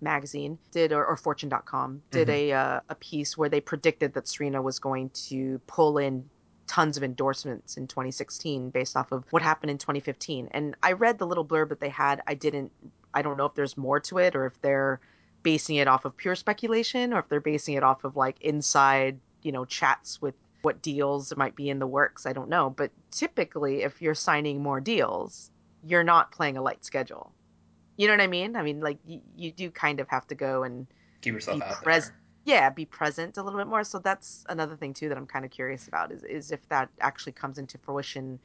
magazine 0.01 0.59
did 0.73 0.93
or, 0.93 1.05
or 1.07 1.17
fortune.com 1.17 2.03
did 2.11 2.29
Mhm. 2.29 2.33
a 2.33 2.53
uh, 2.53 2.81
a 2.89 2.95
piece 2.97 3.37
where 3.37 3.49
they 3.49 3.61
predicted 3.61 4.15
that 4.15 4.29
Serena 4.29 4.61
was 4.63 4.79
going 4.79 5.11
to 5.29 5.61
pull 5.67 5.99
in 5.99 6.31
tons 6.73 6.97
of 6.97 7.03
endorsements 7.05 7.77
in 7.77 7.87
2016 7.87 8.71
based 8.71 8.97
off 8.97 9.13
of 9.13 9.25
what 9.29 9.43
happened 9.43 9.71
in 9.71 9.77
2015 9.77 10.49
and 10.53 10.75
i 10.83 10.93
read 10.93 11.19
the 11.19 11.27
little 11.27 11.45
blurb 11.45 11.69
that 11.69 11.81
they 11.81 11.91
had. 11.91 12.23
I 12.27 12.33
didn't 12.33 12.73
i 13.13 13.21
don't 13.21 13.37
know 13.37 13.45
if 13.45 13.55
there's 13.55 13.77
more 13.77 14.01
to 14.01 14.17
it 14.17 14.35
or 14.35 14.47
if 14.47 14.59
they're 14.63 14.99
basing 15.43 15.77
it 15.77 15.87
off 15.87 16.07
of 16.07 16.17
pure 16.17 16.35
speculation 16.35 17.13
or 17.13 17.19
if 17.19 17.29
they're 17.29 17.43
basing 17.43 17.75
it 17.75 17.83
off 17.83 18.05
of 18.05 18.17
like 18.17 18.41
inside 18.41 19.19
you 19.43 19.53
know 19.53 19.67
chats 19.67 20.23
with 20.23 20.35
what 20.63 20.81
deals 20.81 21.37
might 21.37 21.57
be 21.57 21.69
in 21.69 21.79
the 21.79 21.87
works. 21.87 22.25
I 22.25 22.33
don't 22.33 22.49
know. 22.49 22.71
But 22.71 22.91
typically 23.11 23.83
if 23.83 24.01
you're 24.01 24.15
signing 24.15 24.63
more 24.63 24.81
deals 24.81 25.51
you're 25.85 26.05
not 26.05 26.33
playing 26.33 26.57
a 26.57 26.63
light 26.63 26.87
schedule. 26.87 27.33
You 27.99 28.07
know 28.07 28.15
what 28.15 28.23
i 28.23 28.29
mean? 28.29 28.57
I 28.57 28.63
mean 28.63 28.81
like 28.81 28.97
you, 29.05 29.21
you 29.37 29.53
do 29.53 29.71
kind 29.71 30.01
of 30.01 30.09
have 30.09 30.27
to 30.29 30.35
go 30.35 30.63
and 30.63 30.87
Keep 31.21 31.35
yourself 31.35 31.61
out 31.61 31.83
pres- 31.83 32.07
there. 32.07 32.17
Yeah 32.45 32.69
be 32.71 32.85
present 32.85 33.37
a 33.37 33.43
little 33.43 33.59
bit 33.59 33.67
more 33.67 33.85
so 33.85 33.99
that's 33.99 34.45
another 34.49 34.77
thing 34.77 34.93
too 34.95 35.09
that 35.09 35.19
i'm 35.19 35.27
kind 35.27 35.45
of 35.45 35.51
curious 35.51 35.89
about 35.89 36.11
is, 36.13 36.23
is 36.25 36.51
if 36.51 36.67
that 36.69 36.89
actually 37.01 37.33
comes 37.33 37.59
into 37.59 37.79
fruition 37.79 38.39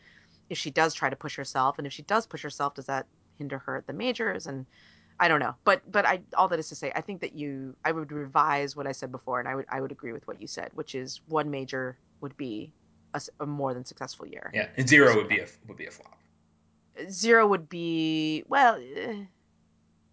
if 0.49 0.57
she 0.57 0.71
does 0.71 0.93
try 0.93 1.09
to 1.09 1.15
push 1.15 1.35
herself 1.35 1.77
and 1.77 1.87
if 1.87 1.93
she 1.93 2.03
does 2.03 2.25
push 2.27 2.41
herself 2.41 2.73
does 2.75 2.85
that 2.85 3.07
hinder 3.37 3.59
her 3.59 3.77
at 3.77 3.87
the 3.87 3.93
majors 3.93 4.45
and 4.45 4.65
i 5.19 5.27
don't 5.27 5.39
know 5.39 5.55
but 5.63 5.81
but 5.91 6.05
i 6.05 6.21
all 6.35 6.47
that 6.47 6.59
is 6.59 6.69
to 6.69 6.75
say 6.75 6.91
i 6.95 7.01
think 7.01 7.21
that 7.21 7.33
you 7.33 7.75
i 7.85 7.91
would 7.91 8.11
revise 8.11 8.75
what 8.75 8.87
i 8.87 8.91
said 8.91 9.11
before 9.11 9.39
and 9.39 9.47
i 9.49 9.55
would 9.55 9.65
i 9.69 9.81
would 9.81 9.91
agree 9.91 10.13
with 10.13 10.27
what 10.27 10.39
you 10.41 10.47
said 10.47 10.69
which 10.73 10.95
is 10.95 11.21
one 11.27 11.49
major 11.49 11.97
would 12.21 12.35
be 12.37 12.73
a 13.41 13.45
more 13.47 13.73
than 13.73 13.83
successful 13.83 14.27
year 14.27 14.51
Yeah, 14.53 14.69
and 14.77 14.87
zero 14.87 15.15
would 15.15 15.27
be 15.27 15.39
a 15.39 15.47
would 15.67 15.77
be 15.77 15.87
a 15.87 15.91
flop. 15.91 16.19
zero 17.09 17.47
would 17.47 17.67
be 17.69 18.43
well 18.47 18.75
eh, 18.75 19.23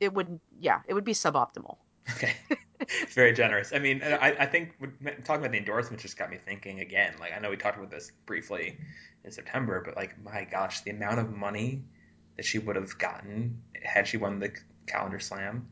it 0.00 0.12
would 0.14 0.40
yeah 0.58 0.80
it 0.88 0.94
would 0.94 1.04
be 1.04 1.12
suboptimal 1.12 1.76
Okay. 2.12 2.34
it's 2.88 3.14
very 3.14 3.32
generous. 3.32 3.72
I 3.72 3.78
mean, 3.78 4.02
I, 4.02 4.34
I 4.40 4.46
think 4.46 4.74
talking 5.24 5.42
about 5.42 5.52
the 5.52 5.58
endorsements 5.58 6.02
just 6.02 6.16
got 6.16 6.30
me 6.30 6.38
thinking 6.44 6.80
again. 6.80 7.14
Like, 7.20 7.32
I 7.36 7.38
know 7.38 7.50
we 7.50 7.56
talked 7.56 7.76
about 7.76 7.90
this 7.90 8.12
briefly 8.26 8.78
in 9.24 9.30
September, 9.30 9.82
but 9.84 9.96
like, 9.96 10.22
my 10.22 10.44
gosh, 10.44 10.80
the 10.82 10.90
amount 10.90 11.20
of 11.20 11.30
money 11.30 11.82
that 12.36 12.44
she 12.44 12.58
would 12.58 12.76
have 12.76 12.96
gotten 12.98 13.62
had 13.82 14.06
she 14.08 14.16
won 14.16 14.38
the 14.38 14.52
calendar 14.86 15.20
slam. 15.20 15.68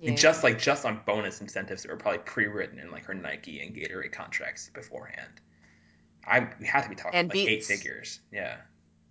Yeah. 0.00 0.14
just 0.14 0.44
like 0.44 0.58
just 0.58 0.84
on 0.84 1.00
bonus 1.06 1.40
incentives 1.40 1.82
that 1.82 1.90
were 1.90 1.96
probably 1.96 2.18
pre-written 2.18 2.78
in 2.78 2.90
like 2.90 3.06
her 3.06 3.14
Nike 3.14 3.60
and 3.60 3.74
Gatorade 3.74 4.12
contracts 4.12 4.70
beforehand. 4.74 5.40
I 6.26 6.48
we 6.60 6.66
had 6.66 6.82
to 6.82 6.90
be 6.90 6.96
talking 6.96 7.18
And 7.18 7.28
like 7.28 7.38
eight 7.38 7.64
figures. 7.64 8.20
Yeah, 8.30 8.56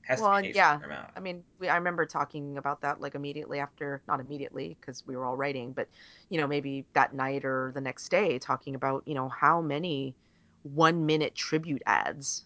has 0.05 0.21
Well, 0.21 0.43
yeah. 0.43 0.79
I 1.15 1.19
mean, 1.19 1.43
we, 1.59 1.67
I 1.67 1.75
remember 1.77 2.05
talking 2.05 2.57
about 2.57 2.81
that 2.81 3.01
like 3.01 3.15
immediately 3.15 3.59
after, 3.59 4.01
not 4.07 4.19
immediately 4.19 4.77
because 4.79 5.03
we 5.05 5.15
were 5.15 5.25
all 5.25 5.35
writing, 5.35 5.71
but 5.71 5.87
you 6.29 6.39
know, 6.39 6.47
maybe 6.47 6.85
that 6.93 7.13
night 7.13 7.43
or 7.43 7.71
the 7.73 7.81
next 7.81 8.09
day, 8.09 8.39
talking 8.39 8.75
about 8.75 9.03
you 9.05 9.15
know 9.15 9.29
how 9.29 9.61
many 9.61 10.15
one 10.63 11.05
minute 11.05 11.35
tribute 11.35 11.83
ads 11.85 12.45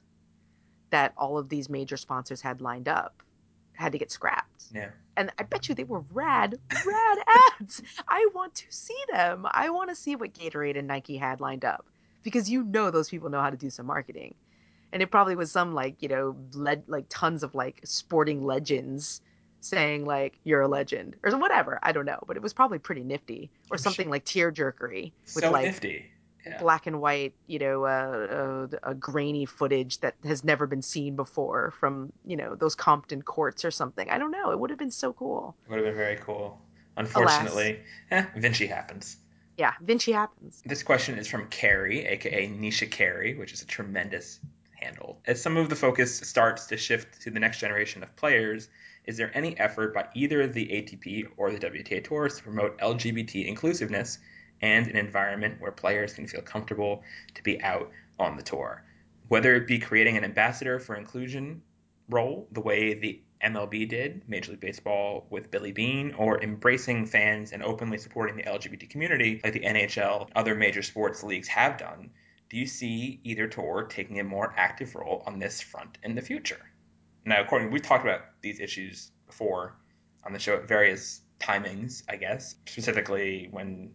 that 0.90 1.14
all 1.18 1.38
of 1.38 1.50
these 1.50 1.70
major 1.70 1.98
sponsors 1.98 2.42
had 2.42 2.62
lined 2.62 2.88
up 2.88 3.22
had 3.74 3.92
to 3.94 3.98
get 3.98 4.12
scrapped. 4.12 4.66
Yeah. 4.74 4.90
And 5.16 5.32
I 5.38 5.44
bet 5.44 5.70
you 5.70 5.76
they 5.76 5.84
were 5.84 6.04
rad, 6.12 6.60
rad 6.86 7.18
ads. 7.62 7.82
I 8.08 8.28
want 8.34 8.56
to 8.56 8.66
see 8.70 8.98
them. 9.12 9.46
I 9.50 9.70
want 9.70 9.90
to 9.90 9.96
see 9.96 10.16
what 10.16 10.34
Gatorade 10.34 10.78
and 10.78 10.88
Nike 10.88 11.18
had 11.18 11.40
lined 11.40 11.64
up 11.64 11.86
because 12.24 12.50
you 12.50 12.64
know 12.64 12.92
those 12.92 13.10
people 13.10 13.30
know 13.30 13.42
how 13.42 13.50
to 13.50 13.58
do 13.58 13.70
some 13.70 13.86
marketing. 13.86 14.36
And 14.92 15.02
it 15.02 15.12
probably 15.12 15.36
was 15.36 15.52
some 15.52 15.74
like, 15.74 16.02
you 16.02 16.10
know, 16.10 16.36
led 16.54 16.84
like 16.88 17.06
tons 17.10 17.44
of 17.44 17.54
like 17.56 17.82
sporting 17.84 18.44
legends 18.44 19.22
saying 19.62 20.06
like 20.06 20.40
you're 20.44 20.62
a 20.62 20.68
legend 20.68 21.16
or 21.24 21.36
whatever. 21.38 21.80
I 21.84 21.92
don't 21.92 22.06
know, 22.06 22.20
but 22.26 22.38
it 22.38 22.44
was 22.44 22.54
probably 22.54 22.80
pretty 22.80 23.04
nifty 23.04 23.52
or 23.70 23.78
something 23.78 24.10
like 24.10 24.26
tear 24.26 24.52
jerkery 24.52 25.14
with 25.36 25.44
So 25.44 25.52
like 25.52 25.66
nifty. 25.66 26.06
Yeah. 26.46 26.58
black 26.58 26.88
and 26.88 27.02
white, 27.02 27.34
you 27.48 27.60
know, 27.60 27.84
uh, 27.84 28.68
uh, 28.72 28.78
a 28.84 28.96
grainy 28.96 29.46
footage 29.46 30.00
that 30.00 30.16
has 30.24 30.44
never 30.44 30.66
been 30.66 30.82
seen 30.82 31.18
before 31.18 31.72
from, 31.72 32.14
you 32.26 32.38
know, 32.38 32.56
those 32.56 32.76
Compton 32.76 33.22
courts 33.22 33.66
or 33.66 33.72
something. 33.72 34.10
I 34.10 34.18
don't 34.18 34.32
know. 34.32 34.52
It 34.52 34.60
would 34.60 34.70
have 34.70 34.80
been 34.80 34.90
so 34.90 35.12
cool. 35.12 35.56
it 35.66 35.70
Would 35.70 35.76
have 35.80 35.86
been 35.86 35.96
very 35.96 36.16
cool. 36.16 36.62
Unfortunately, 36.96 37.82
eh, 38.12 38.26
Vinci 38.38 38.68
happens. 38.68 39.18
Yeah, 39.58 39.74
Vinci 39.82 40.14
happens. 40.14 40.62
This 40.66 40.84
question 40.84 41.18
is 41.18 41.28
from 41.28 41.48
Carrie, 41.48 42.06
aka 42.06 42.48
Nisha 42.48 42.90
Carey, 42.90 43.36
which 43.36 43.52
is 43.52 43.62
a 43.62 43.66
tremendous 43.66 44.40
handle. 44.80 45.22
As 45.26 45.42
some 45.42 45.58
of 45.58 45.70
the 45.70 45.76
focus 45.76 46.18
starts 46.18 46.68
to 46.68 46.78
shift 46.78 47.22
to 47.22 47.32
the 47.32 47.40
next 47.40 47.60
generation 47.60 48.04
of 48.04 48.16
players, 48.16 48.70
is 49.06 49.18
there 49.18 49.32
any 49.34 49.58
effort 49.58 49.94
by 49.94 50.08
either 50.14 50.46
the 50.48 50.68
ATP 50.68 51.30
or 51.38 51.52
the 51.52 51.60
WTA 51.60 52.04
tours 52.04 52.38
to 52.38 52.44
promote 52.44 52.78
LGBT 52.80 53.48
inclusiveness 53.48 54.20
and 54.62 54.88
an 54.88 54.98
environment 54.98 55.60
where 55.60 55.72
players 55.72 56.14
can 56.14 56.28
feel 56.28 56.42
comfortable 56.42 57.04
to 57.36 57.44
be 57.44 57.62
out 57.62 57.92
on 58.20 58.36
the 58.36 58.44
tour? 58.44 58.84
Whether 59.28 59.56
it 59.56 59.68
be 59.68 59.80
creating 59.80 60.18
an 60.18 60.24
ambassador 60.24 60.80
for 60.80 60.96
inclusion 60.96 61.62
role, 62.10 62.48
the 62.52 62.62
way 62.62 62.94
the 62.94 63.22
MLB 63.44 63.88
did, 63.88 64.28
Major 64.28 64.52
League 64.52 64.60
Baseball 64.60 65.26
with 65.30 65.50
Billy 65.50 65.72
Bean, 65.72 66.14
or 66.18 66.42
embracing 66.44 67.06
fans 67.06 67.52
and 67.52 67.64
openly 67.64 67.98
supporting 67.98 68.36
the 68.36 68.44
LGBT 68.44 68.90
community 68.90 69.40
like 69.44 69.54
the 69.54 69.62
NHL, 69.62 70.30
other 70.36 70.56
major 70.56 70.82
sports 70.82 71.24
leagues 71.24 71.48
have 71.48 71.78
done, 71.78 72.10
do 72.50 72.58
you 72.58 72.66
see 72.66 73.20
either 73.24 73.48
tour 73.48 73.84
taking 73.90 74.20
a 74.20 74.24
more 74.24 74.54
active 74.58 74.96
role 74.96 75.24
on 75.26 75.40
this 75.40 75.62
front 75.62 75.98
in 76.04 76.16
the 76.16 76.22
future? 76.22 76.60
Now, 77.26 77.42
according 77.42 77.72
we've 77.72 77.82
talked 77.82 78.04
about 78.04 78.22
these 78.42 78.60
issues 78.60 79.12
before 79.28 79.76
on 80.26 80.34
the 80.34 80.40
show 80.40 80.56
at 80.56 80.68
various 80.68 81.22
timings, 81.40 82.04
I 82.10 82.16
guess. 82.16 82.56
Specifically 82.66 83.48
when 83.52 83.92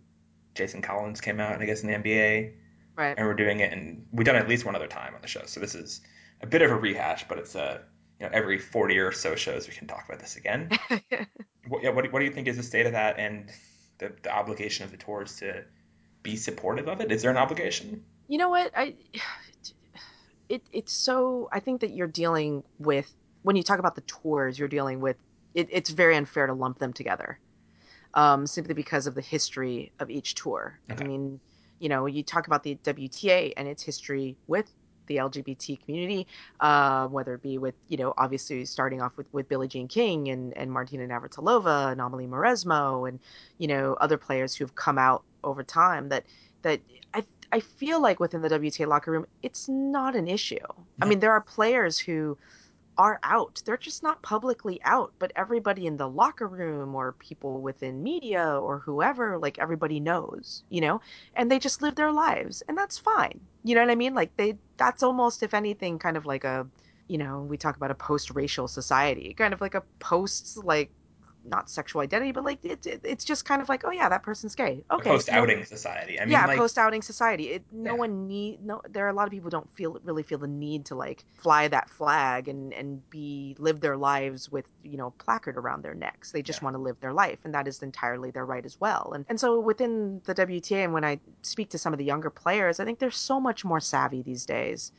Jason 0.55 0.83
Collins 0.83 1.21
came 1.21 1.41
out, 1.41 1.61
I 1.61 1.67
guess 1.67 1.83
in 1.83 1.89
the 1.89 1.95
NBA, 1.95 2.53
Right. 2.97 3.15
and 3.19 3.27
we're 3.27 3.35
doing 3.35 3.59
it, 3.59 3.73
and 3.73 4.07
we've 4.13 4.25
done 4.25 4.37
it 4.37 4.41
at 4.41 4.49
least 4.49 4.65
one 4.65 4.77
other 4.77 4.87
time 4.87 5.15
on 5.17 5.21
the 5.21 5.27
show. 5.27 5.43
So 5.47 5.59
this 5.59 5.75
is 5.75 6.01
a 6.43 6.47
bit 6.47 6.63
of 6.63 6.71
a 6.71 6.77
rehash, 6.77 7.27
but 7.29 7.39
it's 7.39 7.57
a 7.57 7.83
you 8.21 8.27
know 8.27 8.31
every 8.33 8.57
40 8.59 8.97
or 8.99 9.11
so 9.11 9.35
shows 9.35 9.67
we 9.67 9.75
can 9.75 9.89
talk 9.89 10.05
about 10.07 10.21
this 10.21 10.37
again. 10.37 10.71
what, 11.69 11.83
yeah, 11.83 11.91
what, 11.91 12.05
do- 12.05 12.11
what 12.13 12.21
do 12.21 12.25
you 12.25 12.31
think 12.31 12.47
is 12.47 12.57
the 12.57 12.63
state 12.63 12.87
of 12.87 12.93
that 12.93 13.19
and 13.19 13.51
the, 13.99 14.13
the 14.23 14.33
obligation 14.33 14.85
of 14.85 14.93
the 14.93 14.97
tours 14.97 15.37
to 15.39 15.65
be 16.23 16.37
supportive 16.37 16.87
of 16.89 17.01
it? 17.01 17.11
Is 17.11 17.23
there 17.23 17.33
an 17.33 17.37
obligation? 17.37 18.05
You 18.29 18.39
know 18.39 18.49
what? 18.49 18.71
I 18.77 18.95
it 20.49 20.63
it's 20.73 20.93
so 20.93 21.49
I 21.53 21.61
think 21.61 21.81
that 21.81 21.91
you're 21.91 22.07
dealing 22.07 22.63
with 22.79 23.13
when 23.43 23.57
you 23.57 23.63
talk 23.63 23.79
about 23.79 23.95
the 23.95 24.03
tours, 24.03 24.59
you're 24.59 24.69
dealing 24.69 25.01
with 25.01 25.17
it, 25.55 25.69
it's 25.71 25.91
very 25.91 26.17
unfair 26.17 26.47
to 26.47 26.55
lump 26.55 26.79
them 26.79 26.93
together. 26.93 27.39
Um, 28.15 28.47
simply 28.47 28.75
because 28.75 29.09
of 29.09 29.17
the 29.17 29.21
history 29.21 29.91
of 29.99 30.09
each 30.09 30.37
tour. 30.37 30.79
Okay. 30.89 31.05
I 31.05 31.09
mean, 31.09 31.41
you 31.81 31.89
know, 31.89 32.07
you 32.07 32.23
talk 32.23 32.47
about 32.47 32.63
the 32.63 32.79
WTA 32.85 33.53
and 33.57 33.67
its 33.67 33.83
history 33.83 34.37
with 34.47 34.73
the 35.07 35.17
LGBT 35.17 35.85
community, 35.85 36.27
uh, 36.61 37.07
whether 37.09 37.35
it 37.35 37.43
be 37.43 37.59
with, 37.59 37.75
you 37.89 37.97
know, 37.97 38.15
obviously 38.17 38.65
starting 38.65 39.03
off 39.03 39.17
with, 39.17 39.27
with 39.33 39.49
Billie 39.49 39.69
Jean 39.69 39.89
King 39.89 40.29
and, 40.29 40.57
and 40.57 40.71
Martina 40.71 41.07
Navratilova 41.07 41.93
and 41.93 42.01
Amelie 42.01 42.27
Mauresmo 42.27 43.09
and, 43.09 43.19
you 43.59 43.67
know, 43.67 43.95
other 44.01 44.17
players 44.17 44.55
who've 44.55 44.75
come 44.75 44.97
out 44.97 45.25
over 45.43 45.63
time 45.63 46.09
that, 46.09 46.25
that 46.63 46.81
I, 47.13 47.25
I 47.55 47.61
feel 47.61 48.03
like 48.03 48.19
within 48.19 48.43
the 48.43 48.49
WTA 48.49 48.89
locker 48.89 49.13
room, 49.13 49.27
it's 49.41 49.69
not 49.69 50.17
an 50.17 50.27
issue. 50.27 50.67
I 51.01 51.07
mean, 51.07 51.21
there 51.21 51.31
are 51.31 51.41
players 51.41 51.97
who 52.01 52.37
are 52.99 53.21
out. 53.23 53.63
They're 53.65 53.77
just 53.77 54.03
not 54.03 54.21
publicly 54.23 54.81
out, 54.83 55.13
but 55.21 55.31
everybody 55.37 55.87
in 55.87 55.97
the 55.97 56.09
locker 56.09 56.49
room 56.49 56.97
or 56.97 57.13
people 57.13 57.61
within 57.61 58.03
media 58.03 58.59
or 58.61 58.81
whoever, 58.81 59.39
like 59.39 59.61
everybody 59.61 60.01
knows, 60.01 60.65
you 60.69 60.81
know, 60.81 61.01
and 61.37 61.49
they 61.49 61.61
just 61.61 61.81
live 61.81 61.95
their 61.95 62.11
lives 62.11 62.65
and 62.67 62.77
that's 62.77 62.99
fine. 62.99 63.39
You 63.63 63.77
know 63.77 63.83
what 63.83 63.91
I 63.91 63.95
mean? 63.95 64.15
Like 64.15 64.37
they, 64.37 64.57
that's 64.77 65.05
almost, 65.05 65.45
if 65.45 65.55
anything, 65.55 66.01
kind 66.01 66.17
of 66.17 66.27
like 66.27 66.43
a, 66.43 66.67
you 67.07 67.19
know, 67.19 67.43
we 67.43 67.57
talk 67.57 67.77
about 67.77 67.93
a 67.93 67.95
post 67.95 68.33
racial 68.33 68.67
society, 68.67 69.33
kind 69.33 69.55
of 69.55 69.61
like 69.61 69.77
a 69.77 69.85
post, 70.01 70.57
like, 70.65 70.91
not 71.45 71.69
sexual 71.71 72.03
identity, 72.03 72.33
but 72.33 72.45
like 72.45 72.65
it, 72.65 72.87
it, 72.87 73.01
it's 73.05 73.25
just 73.25 73.45
kind 73.45 73.61
of 73.61 73.69
like, 73.69 73.85
oh 73.85 73.91
yeah, 73.91 74.09
that 74.09 74.23
person's 74.23 74.55
gay. 74.55 74.83
Okay. 74.91 75.11
Post 75.11 75.29
outing 75.29 75.59
no, 75.59 75.65
society. 75.65 76.19
I 76.19 76.25
mean, 76.25 76.33
yeah, 76.33 76.47
like, 76.47 76.59
post 76.59 76.79
outing 76.79 77.03
society. 77.03 77.51
It, 77.51 77.65
no 77.73 77.93
yeah. 77.93 77.99
one 77.99 78.27
need 78.27 78.65
no. 78.65 78.81
There 78.89 79.05
are 79.05 79.09
a 79.09 79.13
lot 79.13 79.27
of 79.27 79.31
people 79.31 79.47
who 79.47 79.51
don't 79.51 79.77
feel 79.77 79.99
really 80.05 80.23
feel 80.23 80.39
the 80.39 80.47
need 80.47 80.87
to 80.87 80.95
like 80.95 81.25
fly 81.35 81.69
that 81.69 81.91
flag 81.91 82.49
and 82.49 82.73
and 82.73 83.09
be 83.11 83.57
live 83.59 83.81
their 83.81 83.97
lives 83.97 84.51
with 84.51 84.67
you 84.83 84.97
know 84.97 85.11
placard 85.19 85.57
around 85.57 85.83
their 85.83 85.95
necks. 85.95 86.33
They 86.33 86.43
just 86.43 86.61
yeah. 86.61 86.65
want 86.65 86.75
to 86.75 86.83
live 86.83 86.99
their 87.01 87.13
life, 87.13 87.39
and 87.45 87.55
that 87.55 87.69
is 87.69 87.83
entirely 87.83 88.31
their 88.31 88.47
right 88.47 88.65
as 88.65 88.81
well. 88.81 89.13
And 89.15 89.25
and 89.29 89.39
so 89.39 89.61
within 89.61 90.21
the 90.25 90.35
WTA, 90.35 90.85
and 90.85 90.93
when 90.93 91.05
I 91.05 91.21
speak 91.43 91.71
to 91.71 91.79
some 91.79 91.93
of 91.93 91.99
the 91.99 92.05
younger 92.05 92.31
players, 92.31 92.81
I 92.81 92.85
think 92.85 92.99
they're 92.99 93.11
so 93.11 93.41
much 93.41 93.65
more 93.65 93.81
savvy 93.81 94.23
these 94.23 94.47
days 94.47 94.93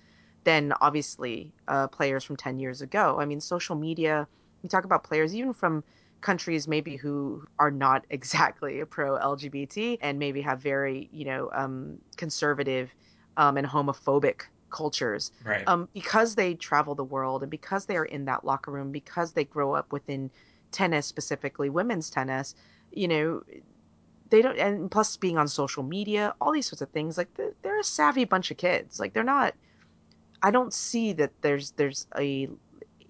than 0.45 0.71
obviously 0.79 1.51
uh, 1.67 1.87
players 1.87 2.23
from 2.23 2.37
10 2.37 2.59
years 2.59 2.81
ago. 2.81 3.17
I 3.19 3.25
mean, 3.25 3.41
social 3.41 3.75
media, 3.75 4.27
you 4.61 4.69
talk 4.69 4.85
about 4.85 5.03
players 5.03 5.35
even 5.35 5.53
from 5.53 5.83
countries 6.25 6.67
maybe 6.67 6.95
who 6.95 7.45
are 7.59 7.71
not 7.71 8.03
exactly 8.09 8.83
pro 8.85 9.17
LGBT 9.17 9.99
and 10.01 10.19
maybe 10.19 10.41
have 10.41 10.59
very, 10.59 11.07
you 11.13 11.23
know, 11.23 11.49
um, 11.53 11.99
conservative 12.17 12.93
um, 13.37 13.57
and 13.57 13.67
homophobic 13.67 14.41
cultures. 14.71 15.31
Right. 15.45 15.63
Um, 15.67 15.87
because 15.93 16.35
they 16.35 16.55
travel 16.55 16.95
the 16.95 17.03
world 17.03 17.43
and 17.43 17.51
because 17.51 17.85
they 17.85 17.95
are 17.95 18.05
in 18.05 18.25
that 18.25 18.43
locker 18.43 18.71
room, 18.71 18.91
because 18.91 19.33
they 19.33 19.45
grow 19.45 19.73
up 19.75 19.91
within 19.93 20.31
tennis, 20.71 21.05
specifically 21.05 21.69
women's 21.69 22.09
tennis, 22.09 22.55
you 22.91 23.07
know, 23.07 23.43
they 24.31 24.41
don't, 24.41 24.57
and 24.57 24.89
plus 24.89 25.15
being 25.17 25.37
on 25.37 25.47
social 25.47 25.83
media, 25.83 26.33
all 26.41 26.51
these 26.51 26.65
sorts 26.65 26.81
of 26.81 26.89
things, 26.89 27.17
like 27.17 27.31
they're, 27.35 27.53
they're 27.61 27.79
a 27.79 27.83
savvy 27.83 28.25
bunch 28.25 28.49
of 28.49 28.57
kids. 28.57 28.99
Like 28.99 29.13
they're 29.13 29.23
not, 29.23 29.53
I 30.41 30.49
don't 30.49 30.73
see 30.73 31.13
that 31.13 31.31
there's 31.41 31.71
there's 31.71 32.07
a 32.17 32.49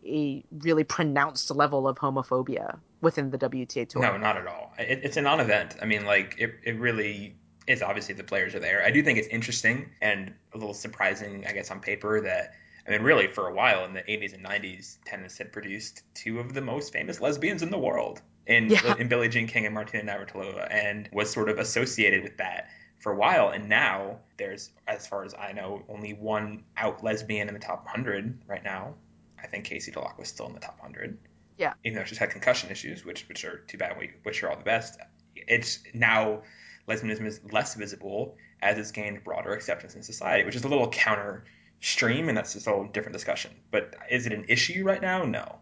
a 0.06 0.44
really 0.60 0.84
pronounced 0.84 1.50
level 1.50 1.88
of 1.88 1.98
homophobia 1.98 2.78
within 3.02 3.30
the 3.30 3.38
WTA 3.38 3.88
tour. 3.88 4.02
No, 4.02 4.18
not 4.18 4.38
at 4.38 4.48
all. 4.48 4.74
It, 4.78 5.02
it's 5.04 5.18
a 5.18 5.22
non-event. 5.22 5.78
I 5.82 5.86
mean, 5.86 6.06
like 6.06 6.36
it, 6.38 6.56
it 6.64 6.80
really 6.80 7.36
is. 7.68 7.82
Obviously, 7.82 8.16
the 8.16 8.24
players 8.24 8.56
are 8.56 8.60
there. 8.60 8.84
I 8.84 8.92
do 8.92 9.04
think 9.04 9.20
it's 9.20 9.28
interesting 9.28 9.90
and 10.02 10.34
a 10.54 10.58
little 10.58 10.74
surprising, 10.74 11.46
I 11.48 11.54
guess, 11.54 11.72
on 11.72 11.80
paper 11.80 12.22
that. 12.22 12.54
I 12.88 12.92
mean, 12.92 13.02
really, 13.02 13.26
for 13.26 13.48
a 13.48 13.54
while 13.54 13.84
in 13.86 13.94
the 13.94 14.02
80s 14.02 14.36
and 14.36 14.46
90s, 14.46 15.00
tennis 15.06 15.40
had 15.40 15.52
produced 15.52 16.04
two 16.14 16.40
of 16.40 16.54
the 16.54 16.62
most 16.62 16.94
famous 16.94 17.20
lesbians 17.20 17.64
in 17.64 17.72
the 17.72 17.80
world 17.80 18.22
in, 18.48 18.70
yeah. 18.70 18.82
Uh, 18.86 18.96
in 18.96 19.08
Billie 19.08 19.30
Jean 19.30 19.48
King 19.48 19.66
and 19.66 19.74
Martina 19.74 20.04
Navratilova, 20.12 20.68
and 20.70 21.10
was 21.12 21.32
sort 21.32 21.50
of 21.50 21.58
associated 21.58 22.24
with 22.24 22.38
that 22.38 22.70
for 23.00 23.12
a 23.12 23.16
while. 23.16 23.50
And 23.50 23.70
now 23.70 24.20
there's, 24.38 24.72
as 24.88 25.08
far 25.08 25.24
as 25.24 25.34
I 25.34 25.52
know, 25.54 25.84
only 25.90 26.14
one 26.14 26.64
out 26.78 27.04
lesbian 27.04 27.48
in 27.48 27.54
the 27.54 27.60
top 27.60 27.86
100 27.86 28.40
right 28.48 28.64
now. 28.64 28.96
I 29.42 29.48
think 29.48 29.66
Casey 29.66 29.92
Dellacqua 29.92 30.20
was 30.20 30.30
still 30.30 30.48
in 30.48 30.54
the 30.54 30.60
top 30.60 30.80
100. 30.80 31.18
Yeah. 31.58 31.74
Even 31.84 32.00
though 32.00 32.06
she's 32.06 32.18
had 32.18 32.32
concussion 32.32 32.70
issues, 32.70 33.06
which 33.06 33.28
which 33.28 33.46
are 33.46 33.60
too 33.68 33.78
bad, 33.78 33.98
we 34.00 34.12
wish 34.26 34.42
her 34.42 34.50
all 34.50 34.58
the 34.58 34.64
best. 34.64 35.00
It's 35.36 35.80
now 35.94 36.44
lesbianism 36.88 37.26
is 37.26 37.40
less 37.52 37.76
visible 37.76 38.38
as 38.62 38.78
it's 38.78 38.92
gained 38.92 39.24
broader 39.24 39.54
acceptance 39.54 39.96
in 39.96 40.04
society, 40.04 40.44
which 40.44 40.56
is 40.56 40.64
a 40.64 40.68
little 40.68 40.90
counter 40.90 41.46
stream, 41.80 42.30
and 42.30 42.38
that's 42.38 42.54
just 42.54 42.68
a 42.68 42.72
whole 42.72 42.86
different 42.86 43.14
discussion. 43.14 43.52
But 43.72 43.96
is 44.10 44.26
it 44.26 44.34
an 44.34 44.46
issue 44.50 44.84
right 44.84 45.02
now? 45.02 45.24
No. 45.24 45.60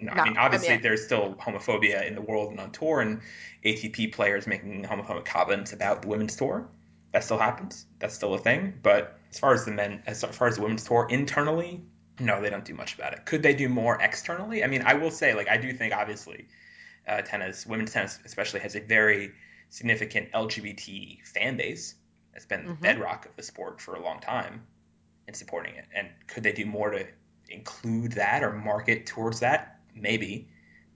No, 0.00 0.14
no 0.14 0.22
I 0.22 0.24
mean 0.28 0.36
obviously 0.38 0.68
I 0.68 0.72
mean, 0.74 0.82
there's 0.82 1.04
still 1.04 1.34
homophobia 1.34 2.06
in 2.06 2.14
the 2.14 2.20
world 2.20 2.52
and 2.52 2.60
on 2.60 2.70
tour, 2.70 3.00
and 3.00 3.20
ATP 3.64 4.12
players 4.12 4.46
making 4.46 4.84
homophobic 4.84 5.24
comments 5.24 5.72
about 5.72 6.02
the 6.02 6.08
women's 6.08 6.36
tour. 6.36 6.68
That 7.12 7.24
still 7.24 7.38
happens. 7.38 7.86
That's 7.98 8.14
still 8.14 8.34
a 8.34 8.38
thing. 8.38 8.74
But 8.82 9.18
as 9.30 9.38
far 9.38 9.54
as 9.54 9.64
the 9.64 9.72
men, 9.72 10.02
as 10.06 10.22
far 10.22 10.48
as 10.48 10.56
the 10.56 10.62
women's 10.62 10.84
tour 10.84 11.06
internally, 11.10 11.82
no, 12.20 12.40
they 12.40 12.50
don't 12.50 12.64
do 12.64 12.74
much 12.74 12.94
about 12.94 13.12
it. 13.12 13.24
Could 13.24 13.42
they 13.42 13.54
do 13.54 13.68
more 13.68 14.00
externally? 14.00 14.64
I 14.64 14.66
mean, 14.66 14.82
I 14.82 14.94
will 14.94 15.10
say, 15.10 15.34
like, 15.34 15.48
I 15.48 15.56
do 15.56 15.72
think 15.72 15.94
obviously 15.94 16.48
uh, 17.06 17.22
tennis, 17.22 17.66
women's 17.66 17.92
tennis 17.92 18.18
especially, 18.24 18.60
has 18.60 18.74
a 18.76 18.80
very 18.80 19.32
significant 19.68 20.32
LGBT 20.32 21.26
fan 21.26 21.56
base. 21.56 21.94
It's 22.34 22.46
been 22.46 22.60
mm-hmm. 22.60 22.70
the 22.70 22.74
bedrock 22.76 23.26
of 23.26 23.36
the 23.36 23.42
sport 23.42 23.80
for 23.80 23.94
a 23.94 24.02
long 24.02 24.20
time 24.20 24.62
in 25.26 25.34
supporting 25.34 25.74
it. 25.74 25.86
And 25.94 26.08
could 26.26 26.42
they 26.42 26.52
do 26.52 26.66
more 26.66 26.90
to 26.90 27.06
include 27.48 28.12
that 28.12 28.42
or 28.42 28.52
market 28.52 29.06
towards 29.06 29.40
that? 29.40 29.80
Maybe. 29.94 30.48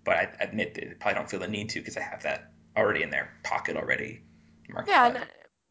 But 0.05 0.17
I 0.17 0.29
admit 0.41 0.75
they 0.75 0.95
probably 0.99 1.15
don't 1.15 1.31
feel 1.31 1.41
the 1.41 1.49
need 1.49 1.69
to 1.71 1.81
because 1.81 1.95
they 1.95 2.03
have 2.03 2.23
that 2.25 2.53
already 2.77 3.03
in 3.03 3.11
their 3.11 3.31
pocket 3.45 3.77
already. 3.77 4.23
Yeah, 4.87 5.09
and, 5.09 5.27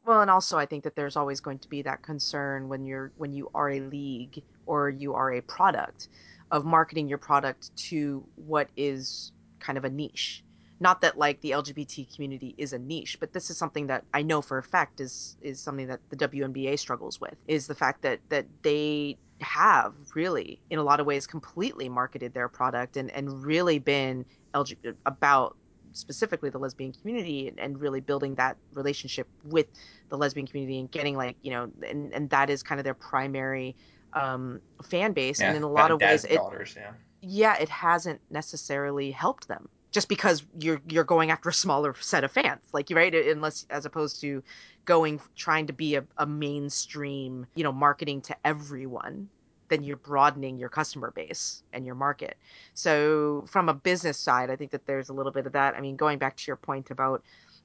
well, 0.06 0.22
and 0.22 0.30
also 0.30 0.58
I 0.58 0.66
think 0.66 0.84
that 0.84 0.96
there's 0.96 1.16
always 1.16 1.40
going 1.40 1.60
to 1.60 1.70
be 1.70 1.82
that 1.84 2.02
concern 2.02 2.70
when 2.70 2.86
you're 2.86 3.12
when 3.18 3.34
you 3.34 3.50
are 3.54 3.70
a 3.70 3.80
league 3.80 4.42
or 4.72 4.90
you 4.90 5.14
are 5.14 5.34
a 5.34 5.42
product 5.42 6.08
of 6.50 6.64
marketing 6.64 7.10
your 7.10 7.18
product 7.18 7.76
to 7.76 8.24
what 8.38 8.70
is 8.78 9.34
kind 9.60 9.78
of 9.78 9.84
a 9.84 9.90
niche. 9.90 10.46
Not 10.80 11.02
that 11.02 11.18
like 11.18 11.42
the 11.42 11.52
LGBT 11.52 12.16
community 12.16 12.56
is 12.58 12.72
a 12.72 12.80
niche, 12.80 13.18
but 13.20 13.34
this 13.34 13.50
is 13.50 13.58
something 13.58 13.88
that 13.88 14.06
I 14.14 14.22
know 14.22 14.42
for 14.42 14.58
a 14.58 14.64
fact 14.64 15.02
is 15.02 15.36
is 15.42 15.60
something 15.60 15.88
that 15.88 16.00
the 16.10 16.16
WNBA 16.16 16.80
struggles 16.80 17.20
with 17.20 17.36
is 17.50 17.68
the 17.68 17.76
fact 17.76 18.02
that 18.04 18.22
that 18.30 18.46
they 18.62 19.18
have 19.42 19.94
really 20.16 20.62
in 20.70 20.80
a 20.80 20.84
lot 20.84 21.02
of 21.02 21.06
ways 21.06 21.28
completely 21.28 21.90
marketed 21.90 22.34
their 22.34 22.48
product 22.48 22.96
and 22.96 23.12
and 23.12 23.44
really 23.44 23.78
been 23.78 24.26
LGBT 24.54 24.96
about 25.06 25.58
specifically 25.94 26.50
the 26.50 26.58
lesbian 26.58 26.94
community 26.94 27.50
and, 27.50 27.60
and, 27.60 27.82
really 27.82 28.00
building 28.00 28.34
that 28.36 28.56
relationship 28.74 29.28
with 29.44 29.68
the 30.08 30.18
lesbian 30.18 30.48
community 30.48 30.80
and 30.80 30.90
getting 30.90 31.18
like 31.18 31.36
you 31.42 31.52
know 31.52 31.70
and, 31.86 32.14
and 32.14 32.30
that 32.30 32.50
is 32.50 32.64
kind 32.64 32.80
of 32.80 32.86
their 32.86 32.94
primary 32.94 33.76
um, 34.14 34.62
fan 34.84 35.14
base 35.14 35.40
yeah, 35.40 35.48
and 35.48 35.58
in 35.58 35.64
a 35.64 35.70
lot 35.70 35.92
of 35.92 36.02
ways 36.02 36.26
it, 36.26 36.36
daughters, 36.36 36.76
yeah. 36.76 36.92
yeah 37.22 37.58
it 37.58 37.70
hasn't 37.70 38.20
necessarily 38.30 39.12
helped 39.12 39.48
them 39.48 39.68
just 39.92 40.08
because 40.08 40.44
you're 40.60 40.82
you're 40.88 41.04
going 41.04 41.32
after 41.32 41.50
a 41.50 41.54
smaller 41.54 41.94
set 42.00 42.24
of 42.24 42.32
fans 42.32 42.62
like 42.74 42.90
you 42.90 42.96
right 42.96 43.14
unless 43.14 43.66
as 43.70 43.86
opposed 43.86 44.22
to 44.22 44.44
going 44.86 45.20
trying 45.36 45.68
to 45.68 45.74
be 45.74 45.96
a, 45.96 46.04
a 46.18 46.26
mainstream 46.26 47.46
you 47.56 47.64
know 47.64 47.72
marketing 47.72 48.22
to 48.22 48.36
everyone 48.46 49.30
then 49.72 49.84
you're 49.84 49.98
broadening 49.98 50.58
your 50.58 50.70
customer 50.70 51.12
base 51.12 51.64
and 51.72 51.86
your 51.86 51.96
market. 51.96 52.38
So 52.74 53.46
from 53.48 53.70
a 53.70 53.74
business 53.74 54.18
side, 54.18 54.52
I 54.52 54.58
think 54.58 54.70
that 54.72 54.86
there's 54.86 55.08
a 55.08 55.14
little 55.14 55.32
bit 55.32 55.48
of 55.48 55.54
that. 55.54 55.76
I 55.76 55.82
mean, 55.82 55.96
going 55.96 56.20
back 56.20 56.36
to 56.38 56.44
your 56.46 56.58
point 56.58 56.92
about 56.92 57.24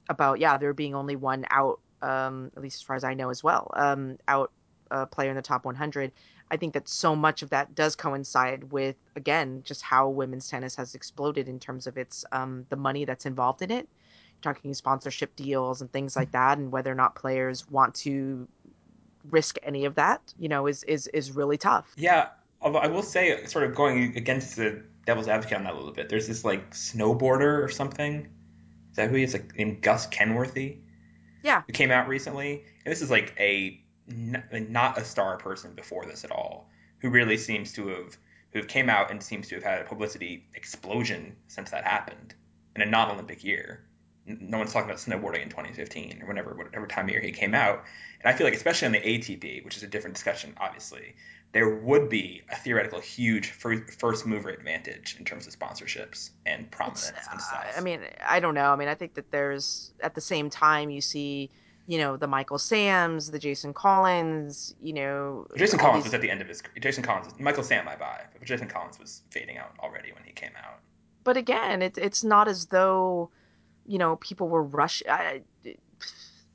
about 0.09 0.39
yeah, 0.39 0.57
there 0.57 0.73
being 0.73 0.95
only 0.95 1.17
one 1.17 1.45
out, 1.51 1.81
um, 2.01 2.49
at 2.55 2.63
least 2.63 2.77
as 2.77 2.81
far 2.81 2.95
as 2.95 3.03
I 3.03 3.13
know 3.13 3.29
as 3.29 3.43
well, 3.43 3.69
um, 3.75 4.17
out 4.29 4.51
uh, 4.89 5.05
player 5.05 5.29
in 5.29 5.35
the 5.35 5.41
top 5.41 5.65
100. 5.65 6.13
I 6.49 6.57
think 6.57 6.73
that 6.73 6.87
so 6.87 7.15
much 7.15 7.41
of 7.41 7.49
that 7.49 7.75
does 7.75 7.95
coincide 7.95 8.71
with 8.71 8.95
again 9.15 9.61
just 9.65 9.81
how 9.81 10.09
women's 10.09 10.47
tennis 10.47 10.75
has 10.75 10.95
exploded 10.95 11.47
in 11.47 11.59
terms 11.59 11.87
of 11.87 11.97
its 11.97 12.25
um, 12.31 12.65
the 12.69 12.75
money 12.75 13.05
that's 13.05 13.25
involved 13.25 13.61
in 13.61 13.71
it 13.71 13.87
talking 14.41 14.73
sponsorship 14.73 15.35
deals 15.35 15.81
and 15.81 15.91
things 15.91 16.15
like 16.15 16.31
that 16.31 16.57
and 16.57 16.71
whether 16.71 16.91
or 16.91 16.95
not 16.95 17.15
players 17.15 17.69
want 17.69 17.95
to 17.95 18.47
risk 19.31 19.57
any 19.63 19.85
of 19.85 19.95
that, 19.95 20.33
you 20.39 20.49
know, 20.49 20.67
is 20.67 20.83
is 20.83 21.07
is 21.07 21.31
really 21.31 21.57
tough. 21.57 21.91
Yeah, 21.95 22.29
although 22.61 22.79
I 22.79 22.87
will 22.87 23.03
say, 23.03 23.45
sort 23.45 23.65
of 23.65 23.75
going 23.75 24.15
against 24.15 24.55
the 24.55 24.83
devil's 25.05 25.27
advocate 25.27 25.57
on 25.57 25.63
that 25.65 25.73
a 25.73 25.77
little 25.77 25.91
bit. 25.91 26.09
There's 26.09 26.27
this 26.27 26.43
like 26.43 26.71
snowboarder 26.71 27.63
or 27.63 27.69
something. 27.69 28.27
Is 28.91 28.95
that 28.95 29.09
who 29.09 29.15
he 29.15 29.23
is? 29.23 29.33
Like 29.33 29.55
named 29.55 29.81
Gus 29.81 30.07
Kenworthy. 30.07 30.77
Yeah. 31.43 31.61
Who 31.67 31.73
came 31.73 31.91
out 31.91 32.07
recently, 32.07 32.63
and 32.85 32.91
this 32.91 33.01
is 33.01 33.11
like 33.11 33.33
a 33.39 33.81
not 34.07 34.97
a 34.97 35.03
star 35.03 35.37
person 35.37 35.73
before 35.73 36.05
this 36.05 36.23
at 36.23 36.31
all, 36.31 36.69
who 36.99 37.09
really 37.09 37.37
seems 37.37 37.73
to 37.73 37.87
have 37.87 38.17
who 38.53 38.63
came 38.63 38.89
out 38.89 39.11
and 39.11 39.21
seems 39.21 39.49
to 39.49 39.55
have 39.55 39.63
had 39.63 39.81
a 39.81 39.83
publicity 39.83 40.47
explosion 40.55 41.35
since 41.47 41.69
that 41.69 41.83
happened 41.83 42.33
in 42.75 42.81
a 42.81 42.85
non-Olympic 42.85 43.43
year 43.43 43.87
no 44.27 44.57
one's 44.57 44.73
talking 44.73 44.89
about 44.89 44.99
snowboarding 44.99 45.43
in 45.43 45.49
2015 45.49 46.21
or 46.21 46.27
whenever 46.27 46.53
whatever 46.53 46.85
time 46.87 47.05
of 47.05 47.11
year 47.11 47.21
he 47.21 47.31
came 47.31 47.55
out. 47.55 47.83
And 48.21 48.33
I 48.33 48.37
feel 48.37 48.45
like 48.45 48.55
especially 48.55 48.87
on 48.87 48.91
the 48.91 48.99
ATP, 48.99 49.63
which 49.63 49.77
is 49.77 49.83
a 49.83 49.87
different 49.87 50.15
discussion, 50.15 50.53
obviously, 50.57 51.15
there 51.53 51.75
would 51.75 52.09
be 52.09 52.41
a 52.51 52.55
theoretical 52.55 52.99
huge 52.99 53.51
first 53.51 54.25
mover 54.25 54.49
advantage 54.49 55.15
in 55.17 55.25
terms 55.25 55.47
of 55.47 55.57
sponsorships 55.57 56.31
and 56.45 56.69
prominence 56.71 57.11
and 57.31 57.41
stuff. 57.41 57.73
I 57.77 57.81
mean, 57.81 58.01
I 58.27 58.39
don't 58.39 58.53
know. 58.53 58.71
I 58.71 58.75
mean, 58.75 58.89
I 58.89 58.95
think 58.95 59.13
that 59.13 59.31
there's 59.31 59.91
at 60.01 60.13
the 60.13 60.21
same 60.21 60.49
time 60.49 60.89
you 60.89 61.01
see 61.01 61.49
you 61.87 61.97
know 61.97 62.17
the 62.17 62.27
Michael 62.27 62.59
Sams, 62.59 63.31
the 63.31 63.39
Jason 63.39 63.73
Collins, 63.73 64.75
you 64.81 64.93
know. 64.93 65.47
Jason 65.55 65.79
Collins 65.79 66.03
these... 66.03 66.11
was 66.11 66.13
at 66.13 66.21
the 66.21 66.29
end 66.29 66.41
of 66.41 66.47
his. 66.47 66.61
Jason 66.79 67.03
Collins, 67.03 67.33
Michael 67.39 67.63
Sam, 67.63 67.87
I 67.87 67.95
buy, 67.95 68.21
but 68.37 68.45
Jason 68.45 68.67
Collins 68.67 68.99
was 68.99 69.23
fading 69.31 69.57
out 69.57 69.71
already 69.79 70.11
when 70.11 70.23
he 70.23 70.33
came 70.33 70.51
out. 70.57 70.79
But 71.23 71.37
again, 71.37 71.81
it's 71.81 71.97
it's 71.97 72.23
not 72.23 72.47
as 72.47 72.67
though 72.67 73.31
you 73.85 73.97
know 73.97 74.17
people 74.17 74.49
were 74.49 74.63
rushing 74.63 75.07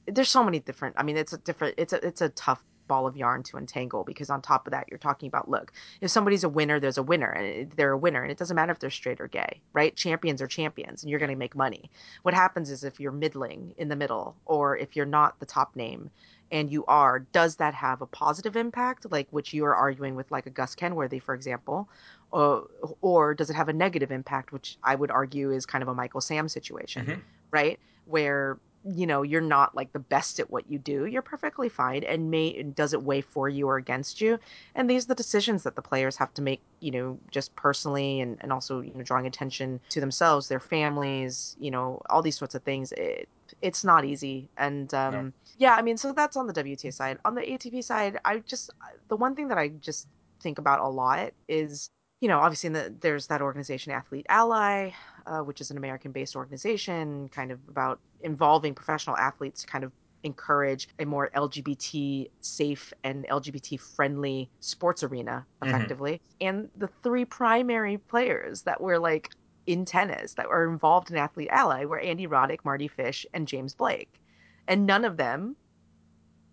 there's 0.07 0.28
so 0.28 0.45
many 0.45 0.59
different 0.59 0.95
i 0.99 1.03
mean 1.03 1.16
it's 1.16 1.33
a 1.33 1.39
different 1.39 1.74
it's 1.78 1.93
a 1.93 2.07
it's 2.07 2.20
a 2.20 2.28
tough 2.30 2.62
ball 2.93 3.07
of 3.07 3.16
yarn 3.16 3.43
to 3.43 3.57
untangle 3.57 4.05
because 4.05 4.28
on 4.30 4.40
top 4.43 4.66
of 4.66 4.70
that 4.72 4.86
you're 4.90 5.07
talking 5.09 5.28
about 5.32 5.49
look 5.55 5.72
if 6.01 6.11
somebody's 6.11 6.45
a 6.45 6.49
winner 6.59 6.78
there's 6.78 6.99
a 6.99 7.09
winner 7.12 7.30
and 7.30 7.72
they're 7.76 7.93
a 7.99 8.03
winner 8.07 8.22
and 8.22 8.30
it 8.30 8.38
doesn't 8.38 8.57
matter 8.61 8.72
if 8.72 8.80
they're 8.80 8.99
straight 9.01 9.20
or 9.20 9.28
gay 9.28 9.53
right 9.72 9.97
champions 9.97 10.43
are 10.43 10.47
champions 10.47 11.03
and 11.03 11.11
you're 11.11 11.24
going 11.24 11.36
to 11.36 11.45
make 11.45 11.57
money 11.66 11.90
what 12.24 12.34
happens 12.34 12.70
is 12.70 12.84
if 12.84 13.01
you're 13.01 13.20
middling 13.24 13.74
in 13.82 13.88
the 13.88 13.97
middle 14.03 14.26
or 14.45 14.76
if 14.76 14.97
you're 14.97 15.14
not 15.20 15.38
the 15.40 15.47
top 15.47 15.74
name 15.76 16.11
and 16.51 16.70
you 16.70 16.84
are 16.86 17.20
does 17.32 17.57
that 17.57 17.74
have 17.74 18.03
a 18.03 18.07
positive 18.07 18.57
impact 18.57 19.07
like 19.11 19.28
which 19.30 19.55
you 19.55 19.64
are 19.64 19.74
arguing 19.74 20.14
with 20.14 20.30
like 20.30 20.47
a 20.47 20.51
gus 20.51 20.74
kenworthy 20.74 21.18
for 21.18 21.34
example 21.34 21.88
or, 22.32 22.66
or 23.01 23.34
does 23.34 23.51
it 23.51 23.57
have 23.57 23.68
a 23.68 23.72
negative 23.72 24.11
impact, 24.11 24.53
which 24.53 24.78
I 24.82 24.95
would 24.95 25.11
argue 25.11 25.53
is 25.53 25.66
kind 25.66 25.82
of 25.82 25.88
a 25.88 25.95
Michael 25.95 26.22
Sam 26.22 26.49
situation, 26.49 27.07
Mhm. 27.07 27.20
right? 27.51 27.78
Where 28.07 28.59
you 28.85 29.07
know 29.07 29.22
you're 29.22 29.41
not 29.41 29.74
like 29.76 29.93
the 29.93 29.99
best 29.99 30.41
at 30.41 30.51
what 30.51 30.68
you 30.70 30.78
do 30.78 31.07
you're 31.07 31.22
perfectly 31.22 31.68
fine 31.68 32.03
and 32.05 32.30
may 32.30 32.62
does 32.62 32.93
it 32.93 33.03
weigh 33.03 33.20
for 33.20 33.49
you 33.49 33.68
or 33.68 33.76
against 33.76 34.20
you. 34.20 34.39
And 34.74 34.89
these 34.91 35.05
are 35.05 35.09
the 35.09 35.14
decisions 35.14 35.62
that 35.62 35.76
the 35.76 35.83
players 35.83 36.16
have 36.16 36.35
to 36.35 36.43
make 36.43 36.61
you 36.80 36.91
know 36.91 37.18
just 37.30 37.55
personally 37.57 38.20
and, 38.20 38.39
and 38.41 38.53
also 38.53 38.80
you 38.80 38.93
know 38.95 39.03
drawing 39.03 39.26
attention 39.26 39.80
to 39.91 40.01
themselves 40.01 40.49
their 40.49 40.61
families 40.61 41.57
you 41.59 41.70
know 41.70 42.01
all 42.11 42.22
these 42.22 42.37
sorts 42.39 42.55
of 42.55 42.62
things. 42.62 42.93
It, 42.93 43.28
it's 43.61 43.85
not 43.85 44.05
easy. 44.05 44.49
And 44.57 44.93
um 44.95 45.14
No. 45.14 45.33
yeah 45.59 45.74
i 45.76 45.83
mean 45.83 45.97
so 45.97 46.12
that's 46.12 46.37
on 46.37 46.47
the 46.47 46.53
wta 46.55 46.93
side. 46.93 47.18
On 47.24 47.35
the 47.35 47.43
atp 47.43 47.85
side 47.85 48.18
i 48.24 48.39
just 48.39 48.70
the 49.09 49.16
one 49.16 49.35
thing 49.37 49.49
that 49.49 49.59
i 49.59 49.68
just 49.68 50.09
think 50.43 50.59
about 50.59 50.80
a 50.80 50.89
lot 50.89 51.33
is 51.49 51.91
you 52.20 52.28
know 52.28 52.39
obviously 52.39 52.68
in 52.68 52.72
the, 52.72 52.95
there's 53.01 53.26
that 53.28 53.43
organization 53.43 53.93
athlete 53.93 54.26
ally 54.28 54.91
uh, 55.26 55.41
which 55.41 55.61
is 55.61 55.70
an 55.70 55.76
american 55.76 56.12
based 56.12 56.35
organization 56.37 57.28
kind 57.28 57.53
of 57.53 57.61
about 57.68 58.01
involving 58.23 58.75
professional 58.75 59.16
athletes 59.16 59.62
to 59.62 59.66
kind 59.66 59.85
of 59.85 59.93
encourage 60.25 60.89
a 61.01 61.05
more 61.05 61.31
lgbt 61.35 62.27
safe 62.41 62.93
and 63.03 63.27
lgbt 63.29 63.81
friendly 63.81 64.51
sports 64.61 65.03
arena 65.03 65.47
Mhm. 65.62 65.68
effectively 65.68 66.23
and 66.41 66.70
the 66.77 66.89
three 67.03 67.25
primary 67.25 67.99
players 67.99 68.62
that 68.62 68.81
were 68.81 68.99
like 69.01 69.31
in 69.66 69.85
tennis 69.85 70.35
that 70.35 70.49
were 70.49 70.70
involved 70.70 71.11
in 71.11 71.16
athlete 71.16 71.49
ally 71.51 71.85
were 71.85 71.99
andy 71.99 72.27
roddick 72.27 72.64
mardy 72.64 72.89
fish 72.89 73.27
and 73.35 73.49
james 73.49 73.75
blake 73.75 74.20
and 74.68 74.87
none 74.87 75.05
of 75.05 75.16
them 75.16 75.57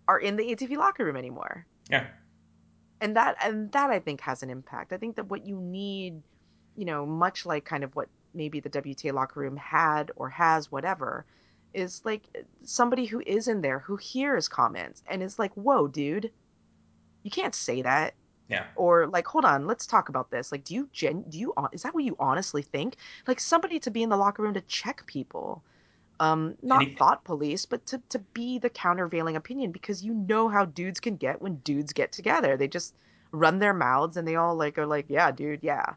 are 0.08 0.18
in 0.18 0.36
the 0.36 0.54
atp 0.54 0.76
locker 0.76 1.04
room 1.04 1.16
anymore 1.16 1.66
Yeah. 1.88 2.06
and 3.00 3.16
that 3.16 3.36
and 3.42 3.72
that 3.72 3.90
i 3.90 3.98
think 3.98 4.20
has 4.20 4.42
an 4.42 4.50
impact 4.50 4.92
i 4.92 4.96
think 4.98 5.16
that 5.16 5.28
what 5.28 5.44
you 5.46 5.60
need 5.60 6.22
you 6.74 6.84
know 6.84 7.06
much 7.06 7.46
like 7.46 7.64
kind 7.64 7.84
of 7.84 7.94
what 7.96 8.08
maybe 8.34 8.60
the 8.60 8.70
wta 8.70 9.12
locker 9.12 9.40
room 9.40 9.56
had 9.56 10.10
or 10.16 10.28
has 10.30 10.70
whatever 10.70 11.26
is 11.74 12.00
like 12.04 12.22
somebody 12.64 13.06
who 13.06 13.22
is 13.26 13.48
in 13.48 13.60
there 13.60 13.80
who 13.80 13.96
hears 13.96 14.48
comments 14.48 15.02
and 15.08 15.22
is 15.22 15.38
like 15.38 15.52
whoa 15.54 15.86
dude 15.88 16.30
you 17.22 17.30
can't 17.30 17.54
say 17.54 17.82
that 17.82 18.14
Yeah. 18.48 18.66
or 18.76 19.06
like 19.06 19.26
hold 19.26 19.44
on 19.44 19.66
let's 19.66 19.86
talk 19.86 20.08
about 20.08 20.30
this 20.30 20.52
like 20.52 20.64
do 20.64 20.74
you 20.74 20.88
gen 20.92 21.22
do 21.28 21.38
you 21.38 21.54
is 21.72 21.82
that 21.82 21.94
what 21.94 22.04
you 22.04 22.16
honestly 22.18 22.62
think 22.62 22.96
like 23.26 23.40
somebody 23.40 23.78
to 23.80 23.90
be 23.90 24.02
in 24.02 24.08
the 24.08 24.16
locker 24.16 24.42
room 24.42 24.54
to 24.54 24.60
check 24.62 25.06
people 25.06 25.62
um 26.20 26.54
not 26.62 26.82
he- 26.82 26.94
thought 26.94 27.24
police 27.24 27.66
but 27.66 27.84
to, 27.86 28.02
to 28.08 28.18
be 28.34 28.58
the 28.58 28.70
countervailing 28.70 29.36
opinion 29.36 29.72
because 29.72 30.04
you 30.04 30.14
know 30.14 30.48
how 30.48 30.64
dudes 30.64 31.00
can 31.00 31.16
get 31.16 31.40
when 31.40 31.56
dudes 31.56 31.92
get 31.92 32.12
together 32.12 32.56
they 32.56 32.68
just 32.68 32.94
run 33.32 33.58
their 33.58 33.74
mouths 33.74 34.16
and 34.16 34.26
they 34.26 34.36
all 34.36 34.56
like 34.56 34.76
are 34.78 34.86
like 34.86 35.06
yeah 35.08 35.30
dude 35.30 35.60
yeah 35.62 35.94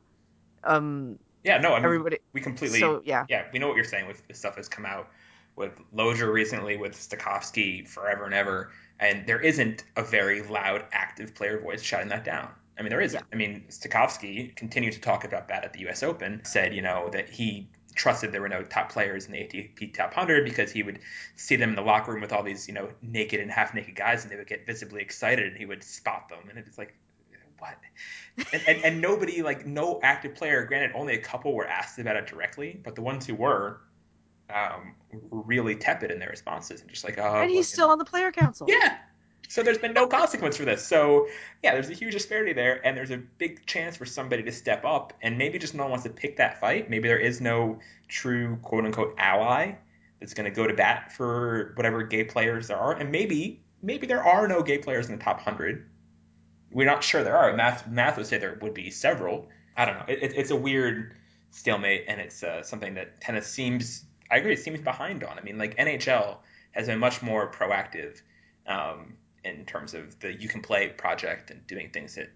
um 0.64 1.18
Yeah. 1.44 1.58
No, 1.58 1.74
I 1.74 1.78
mean, 1.78 1.86
everybody 1.86 2.18
we 2.34 2.42
completely. 2.42 2.80
so 2.80 3.02
yeah 3.06 3.26
yeah, 3.30 3.46
we 3.52 3.60
know 3.60 3.68
what 3.68 3.76
you're 3.76 3.86
saying 3.86 4.08
with 4.08 4.26
the 4.28 4.34
stuff 4.34 4.56
that's 4.56 4.70
come 4.70 4.86
out 4.86 5.10
with 5.56 5.74
Loger 5.96 6.32
recently, 6.32 6.78
with 6.78 6.94
Stakhovsky 6.94 7.88
forever 7.88 8.26
and 8.26 8.34
ever, 8.34 8.72
and 9.00 9.26
there 9.28 9.40
isn't 9.40 9.84
a 9.96 10.04
very 10.04 10.42
loud, 10.42 10.86
active 10.92 11.36
player 11.36 11.60
voice 11.60 11.82
shouting 11.82 12.10
that 12.10 12.24
down. 12.24 12.50
I 12.78 12.82
mean, 12.82 12.90
there 12.90 13.02
isn't. 13.02 13.20
Yeah. 13.20 13.26
I 13.32 13.36
mean, 13.36 13.66
Stakhovsky 13.70 14.56
continued 14.56 14.94
to 14.94 15.02
talk 15.02 15.26
about 15.26 15.48
that 15.50 15.64
at 15.64 15.74
the 15.74 15.82
U.S. 15.82 16.02
Open. 16.02 16.42
Said, 16.44 16.74
you 16.74 16.82
know, 16.82 17.10
that 17.12 17.30
he 17.30 17.70
trusted 17.96 18.32
there 18.32 18.42
were 18.42 18.50
no 18.50 18.64
top 18.64 18.92
players 18.92 19.28
in 19.28 19.34
the 19.34 19.38
ATP 19.38 19.94
Top 19.94 20.16
100 20.16 20.44
because 20.44 20.72
he 20.72 20.82
would 20.82 21.00
see 21.36 21.56
them 21.56 21.70
in 21.70 21.76
the 21.76 21.82
locker 21.82 22.12
room 22.12 22.22
with 22.22 22.34
all 22.34 22.42
these, 22.42 22.68
you 22.68 22.74
know, 22.74 22.90
naked 23.04 23.40
and 23.40 23.52
half-naked 23.52 23.96
guys, 23.96 24.24
and 24.24 24.32
they 24.32 24.36
would 24.36 24.48
get 24.48 24.66
visibly 24.66 25.02
excited, 25.02 25.48
and 25.48 25.58
he 25.58 25.66
would 25.66 25.84
spot 25.84 26.30
them, 26.30 26.50
and 26.50 26.58
it's 26.58 26.78
like, 26.78 26.96
what? 27.60 27.78
and, 28.52 28.64
and, 28.68 28.84
and 28.84 29.02
nobody, 29.02 29.42
like, 29.44 29.66
no 29.66 30.00
active 30.02 30.36
player. 30.36 30.66
Granted, 30.66 30.92
only 30.96 31.14
a 31.14 31.22
couple 31.22 31.54
were 31.54 31.68
asked 31.68 32.00
about 32.00 32.16
it 32.16 32.28
directly, 32.28 32.80
but 32.84 32.96
the 32.96 33.02
ones 33.02 33.26
who 33.26 33.36
were, 33.36 33.82
um, 34.54 34.96
really 35.32 35.76
tepid 35.76 36.12
in 36.12 36.20
their 36.20 36.30
responses 36.30 36.82
and 36.82 36.90
just 36.90 37.04
like, 37.04 37.18
oh, 37.18 37.42
and 37.42 37.50
he's 37.50 37.68
still 37.68 37.90
on 37.90 37.98
the 37.98 38.06
player 38.06 38.32
council 38.32 38.68
Yeah. 38.70 38.98
So 39.50 39.62
there's 39.62 39.78
been 39.78 39.94
no 39.94 40.08
consequence 40.08 40.58
for 40.58 40.66
this. 40.66 40.86
So 40.86 41.28
yeah, 41.62 41.74
there's 41.74 41.90
a 41.90 41.94
huge 41.94 42.14
disparity 42.14 42.54
there, 42.54 42.86
and 42.86 42.98
there's 42.98 43.12
a 43.12 43.18
big 43.18 43.66
chance 43.66 43.98
for 43.98 44.06
somebody 44.06 44.44
to 44.44 44.52
step 44.52 44.86
up, 44.86 45.14
and 45.22 45.38
maybe 45.38 45.60
just 45.60 45.76
no 45.76 45.84
one 45.84 45.92
wants 45.92 46.06
to 46.06 46.10
pick 46.10 46.38
that 46.38 46.60
fight. 46.60 46.90
Maybe 46.90 47.08
there 47.08 47.20
is 47.20 47.42
no 47.42 47.80
true 48.08 48.58
quote 48.64 48.86
unquote 48.86 49.16
ally 49.18 49.74
that's 50.20 50.34
going 50.34 50.50
to 50.50 50.56
go 50.56 50.66
to 50.66 50.74
bat 50.74 51.12
for 51.12 51.74
whatever 51.76 52.04
gay 52.04 52.24
players 52.24 52.68
there 52.68 52.78
are, 52.78 52.94
and 52.94 53.12
maybe 53.12 53.62
maybe 53.82 54.08
there 54.08 54.24
are 54.24 54.48
no 54.48 54.64
gay 54.64 54.78
players 54.78 55.08
in 55.10 55.18
the 55.18 55.24
top 55.24 55.42
hundred. 55.42 55.90
We're 56.72 56.88
not 56.88 57.04
sure 57.04 57.24
there 57.24 57.38
are. 57.38 57.54
Math 57.54 57.88
math 57.88 58.18
would 58.18 58.26
say 58.26 58.38
there 58.38 58.58
would 58.62 58.74
be 58.74 58.90
several. 58.90 59.50
I 59.76 59.86
don't 59.86 59.96
know. 59.96 60.06
It, 60.08 60.24
it, 60.24 60.34
it's 60.36 60.52
a 60.52 60.56
weird 60.56 61.16
stalemate, 61.52 62.06
and 62.08 62.20
it's 62.20 62.42
uh, 62.42 62.64
something 62.64 62.96
that 62.96 63.22
tennis 63.22 63.48
seems. 63.48 64.06
I 64.34 64.38
agree. 64.38 64.54
It 64.54 64.60
seems 64.60 64.82
behind 64.82 65.24
on. 65.24 65.38
I 65.38 65.42
mean, 65.42 65.58
like 65.58 65.78
NHL 65.78 66.38
has 66.72 66.88
been 66.88 67.00
much 67.00 67.22
more 67.22 67.52
proactive 67.52 68.22
um, 68.66 69.14
in 69.44 69.66
terms 69.66 69.94
of 69.94 70.20
the 70.20 70.34
You 70.34 70.48
Can 70.48 70.62
Play 70.62 70.90
project 70.90 71.52
and 71.52 71.66
doing 71.68 71.90
things 71.92 72.16
that 72.16 72.30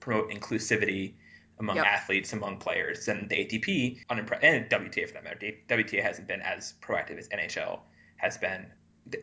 promote 0.00 0.30
inclusivity 0.30 1.14
among 1.58 1.76
Yep. 1.76 1.86
athletes, 1.86 2.32
among 2.32 2.58
players, 2.58 3.08
and 3.08 3.28
the 3.28 3.36
ATP, 3.36 4.06
unimpre- 4.08 4.38
and 4.42 4.68
WTA 4.70 5.06
for 5.06 5.14
that 5.14 5.24
matter. 5.24 5.38
WTA 5.68 6.02
hasn't 6.02 6.28
been 6.28 6.40
as 6.42 6.74
proactive 6.80 7.18
as 7.18 7.28
NHL 7.28 7.80
has 8.16 8.38
been. 8.38 8.66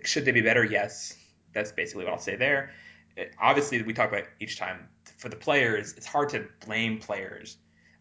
Should 0.03 0.26
they 0.26 0.32
be 0.32 0.41
better? 0.41 0.63
Yes. 0.65 1.15
That's 1.53 1.72
basically 1.72 2.03
what 2.03 2.13
I'll 2.13 2.20
say 2.20 2.36
there. 2.36 2.72
It- 3.15 3.34
obviously, 3.39 3.82
we 3.82 3.93
talk 3.93 4.09
about 4.09 4.26
each 4.39 4.57
time 4.57 4.88
for 5.17 5.30
the 5.30 5.36
players, 5.36 5.93
it's 5.97 6.05
hard 6.05 6.30
to 6.30 6.47
blame 6.65 6.99
players, 6.99 7.57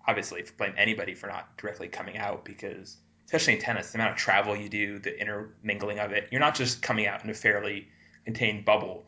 obviously, 0.07 0.45
blame 0.57 0.75
anybody 0.77 1.15
for 1.15 1.27
not 1.29 1.57
directly 1.57 1.89
coming 1.89 2.17
out 2.17 2.45
because, 2.45 2.97
especially 3.29 3.53
in 3.53 3.61
tennis, 3.61 3.91
the 3.91 3.99
amount 3.99 4.13
of 4.13 4.17
travel 4.17 4.57
you 4.57 4.71
do, 4.71 4.99
the 4.99 5.21
intermingling 5.21 5.99
of 5.99 6.13
it, 6.13 6.29
you're 6.33 6.41
not 6.41 6.55
just 6.55 6.81
coming 6.81 7.07
out 7.07 7.23
in 7.23 7.29
a 7.29 7.35
fairly 7.35 7.87
contained 8.25 8.65
bubble 8.65 9.05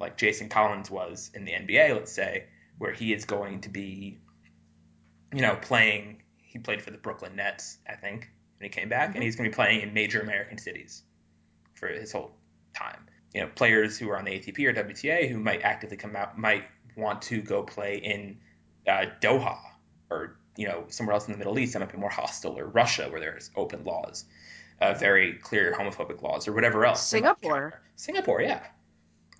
like 0.00 0.16
Jason 0.16 0.48
Collins 0.48 0.90
was 0.90 1.30
in 1.34 1.44
the 1.44 1.52
NBA, 1.52 1.94
let's 1.94 2.10
say, 2.10 2.46
where 2.78 2.92
he 2.92 3.12
is 3.12 3.24
going 3.24 3.60
to 3.60 3.68
be, 3.68 4.18
you 5.32 5.40
know, 5.40 5.56
playing. 5.62 6.20
He 6.38 6.58
played 6.58 6.82
for 6.82 6.90
the 6.90 6.98
Brooklyn 6.98 7.36
Nets, 7.36 7.78
I 7.88 7.94
think, 7.94 8.28
when 8.58 8.68
he 8.68 8.70
came 8.70 8.88
back, 8.88 9.10
Mhm. 9.10 9.14
and 9.14 9.22
he's 9.22 9.36
going 9.36 9.48
to 9.48 9.54
be 9.54 9.54
playing 9.54 9.82
in 9.82 9.94
major 9.94 10.20
American 10.20 10.58
cities 10.58 11.04
for 11.74 11.86
his 11.86 12.10
whole 12.10 12.36
time. 12.74 13.06
You 13.34 13.42
know, 13.42 13.46
players 13.54 13.96
who 13.96 14.10
are 14.10 14.18
on 14.18 14.24
the 14.24 14.32
ATP 14.32 14.66
or 14.66 14.72
WTA 14.72 15.28
who 15.28 15.38
might 15.38 15.62
actively 15.62 15.96
come 15.96 16.16
out 16.16 16.36
might 16.36 16.64
want 16.96 17.22
to 17.22 17.40
go 17.40 17.62
play 17.62 17.98
in 17.98 18.40
uh, 18.88 19.06
Doha 19.20 19.56
or 20.10 20.39
you 20.60 20.68
know 20.68 20.84
somewhere 20.88 21.14
else 21.14 21.26
in 21.26 21.32
the 21.32 21.38
Middle 21.38 21.58
East 21.58 21.72
that 21.72 21.80
might 21.80 21.92
be 21.92 21.98
more 21.98 22.10
hostile, 22.10 22.58
or 22.58 22.66
Russia 22.66 23.08
where 23.10 23.20
there's 23.20 23.50
open 23.56 23.84
laws, 23.84 24.26
uh, 24.82 24.92
very 24.94 25.34
clear 25.34 25.72
homophobic 25.72 26.20
laws, 26.22 26.46
or 26.46 26.52
whatever 26.52 26.84
else. 26.84 27.06
Singapore. 27.06 27.80
Singapore, 27.96 28.42
yeah. 28.42 28.62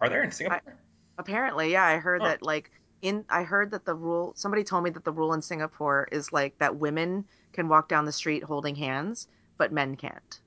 Are 0.00 0.08
there 0.08 0.22
in 0.22 0.32
Singapore? 0.32 0.78
Apparently, 1.18 1.72
yeah, 1.72 1.84
I 1.84 1.98
heard 1.98 2.22
Huh. 2.22 2.28
that 2.28 2.42
like 2.42 2.70
in 3.02 3.24
I 3.28 3.42
heard 3.42 3.70
that 3.72 3.84
the 3.84 3.94
rule 3.94 4.32
somebody 4.36 4.64
told 4.64 4.84
me 4.84 4.90
that 4.90 5.04
the 5.04 5.12
rule 5.12 5.34
in 5.34 5.42
Singapore 5.42 6.08
is 6.10 6.32
like 6.32 6.56
that 6.58 6.76
women 6.76 7.26
can 7.52 7.68
walk 7.68 7.88
down 7.88 8.06
the 8.06 8.12
street 8.12 8.42
holding 8.44 8.76
hands, 8.76 9.28
but 9.58 9.72
men 9.72 9.96
can't. 9.96 10.40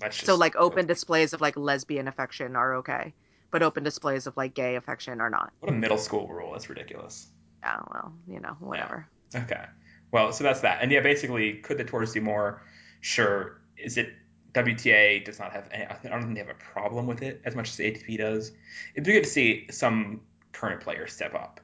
That's 0.00 0.16
just 0.16 0.26
So 0.26 0.34
like 0.36 0.54
open 0.56 0.86
displays 0.86 1.32
of 1.32 1.40
like 1.40 1.56
lesbian 1.56 2.08
affection 2.08 2.56
are 2.56 2.74
okay, 2.76 3.14
but 3.50 3.62
open 3.62 3.82
displays 3.84 4.26
of 4.26 4.36
like 4.36 4.54
gay 4.54 4.76
affection 4.76 5.20
are 5.20 5.30
not. 5.30 5.52
What 5.60 5.72
a 5.72 5.76
middle 5.76 5.98
school 5.98 6.26
rule. 6.28 6.52
That's 6.52 6.68
ridiculous. 6.68 7.28
Yeah, 7.68 7.82
well, 7.90 8.12
you 8.26 8.40
know, 8.40 8.56
whatever. 8.60 9.06
Okay. 9.34 9.64
Well, 10.10 10.32
so 10.32 10.44
that's 10.44 10.60
that. 10.60 10.82
And 10.82 10.90
yeah, 10.90 11.00
basically, 11.00 11.54
could 11.54 11.78
the 11.78 11.84
tours 11.84 12.12
do 12.12 12.20
more? 12.20 12.62
Sure. 13.00 13.60
Is 13.76 13.98
it 13.98 14.12
WTA 14.54 15.24
does 15.24 15.38
not 15.38 15.52
have 15.52 15.68
any, 15.70 15.84
I 15.84 15.96
don't 16.08 16.22
think 16.22 16.34
they 16.34 16.40
have 16.40 16.48
a 16.48 16.54
problem 16.54 17.06
with 17.06 17.22
it 17.22 17.42
as 17.44 17.54
much 17.54 17.70
as 17.70 17.76
the 17.76 17.90
ATP 17.90 18.18
does. 18.18 18.52
It'd 18.94 19.04
be 19.04 19.12
good 19.12 19.24
to 19.24 19.30
see 19.30 19.66
some 19.70 20.22
current 20.52 20.80
players 20.80 21.12
step 21.12 21.34
up 21.34 21.60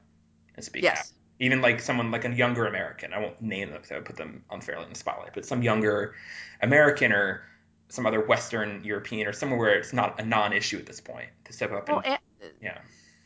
and 0.55 0.63
speak 0.63 0.85
out. 0.85 0.99
Even 1.39 1.61
like 1.61 1.81
someone 1.81 2.11
like 2.11 2.23
a 2.23 2.31
younger 2.31 2.65
American. 2.67 3.13
I 3.13 3.19
won't 3.19 3.41
name 3.41 3.69
them 3.69 3.77
because 3.77 3.91
I 3.91 3.95
would 3.95 4.05
put 4.05 4.15
them 4.15 4.43
unfairly 4.49 4.83
in 4.83 4.89
the 4.89 4.95
spotlight, 4.95 5.33
but 5.33 5.45
some 5.45 5.63
younger 5.63 6.15
American 6.61 7.11
or 7.11 7.43
some 7.89 8.05
other 8.05 8.21
Western 8.21 8.83
European 8.83 9.27
or 9.27 9.33
somewhere 9.33 9.59
where 9.59 9.75
it's 9.77 9.91
not 9.91 10.19
a 10.19 10.25
non-issue 10.25 10.77
at 10.77 10.85
this 10.85 11.01
point 11.01 11.29
to 11.45 11.53
step 11.53 11.71
up 11.71 11.89
Well, 11.89 12.01
and 12.05 12.19
and, 12.41 12.53
yeah. 12.61 12.77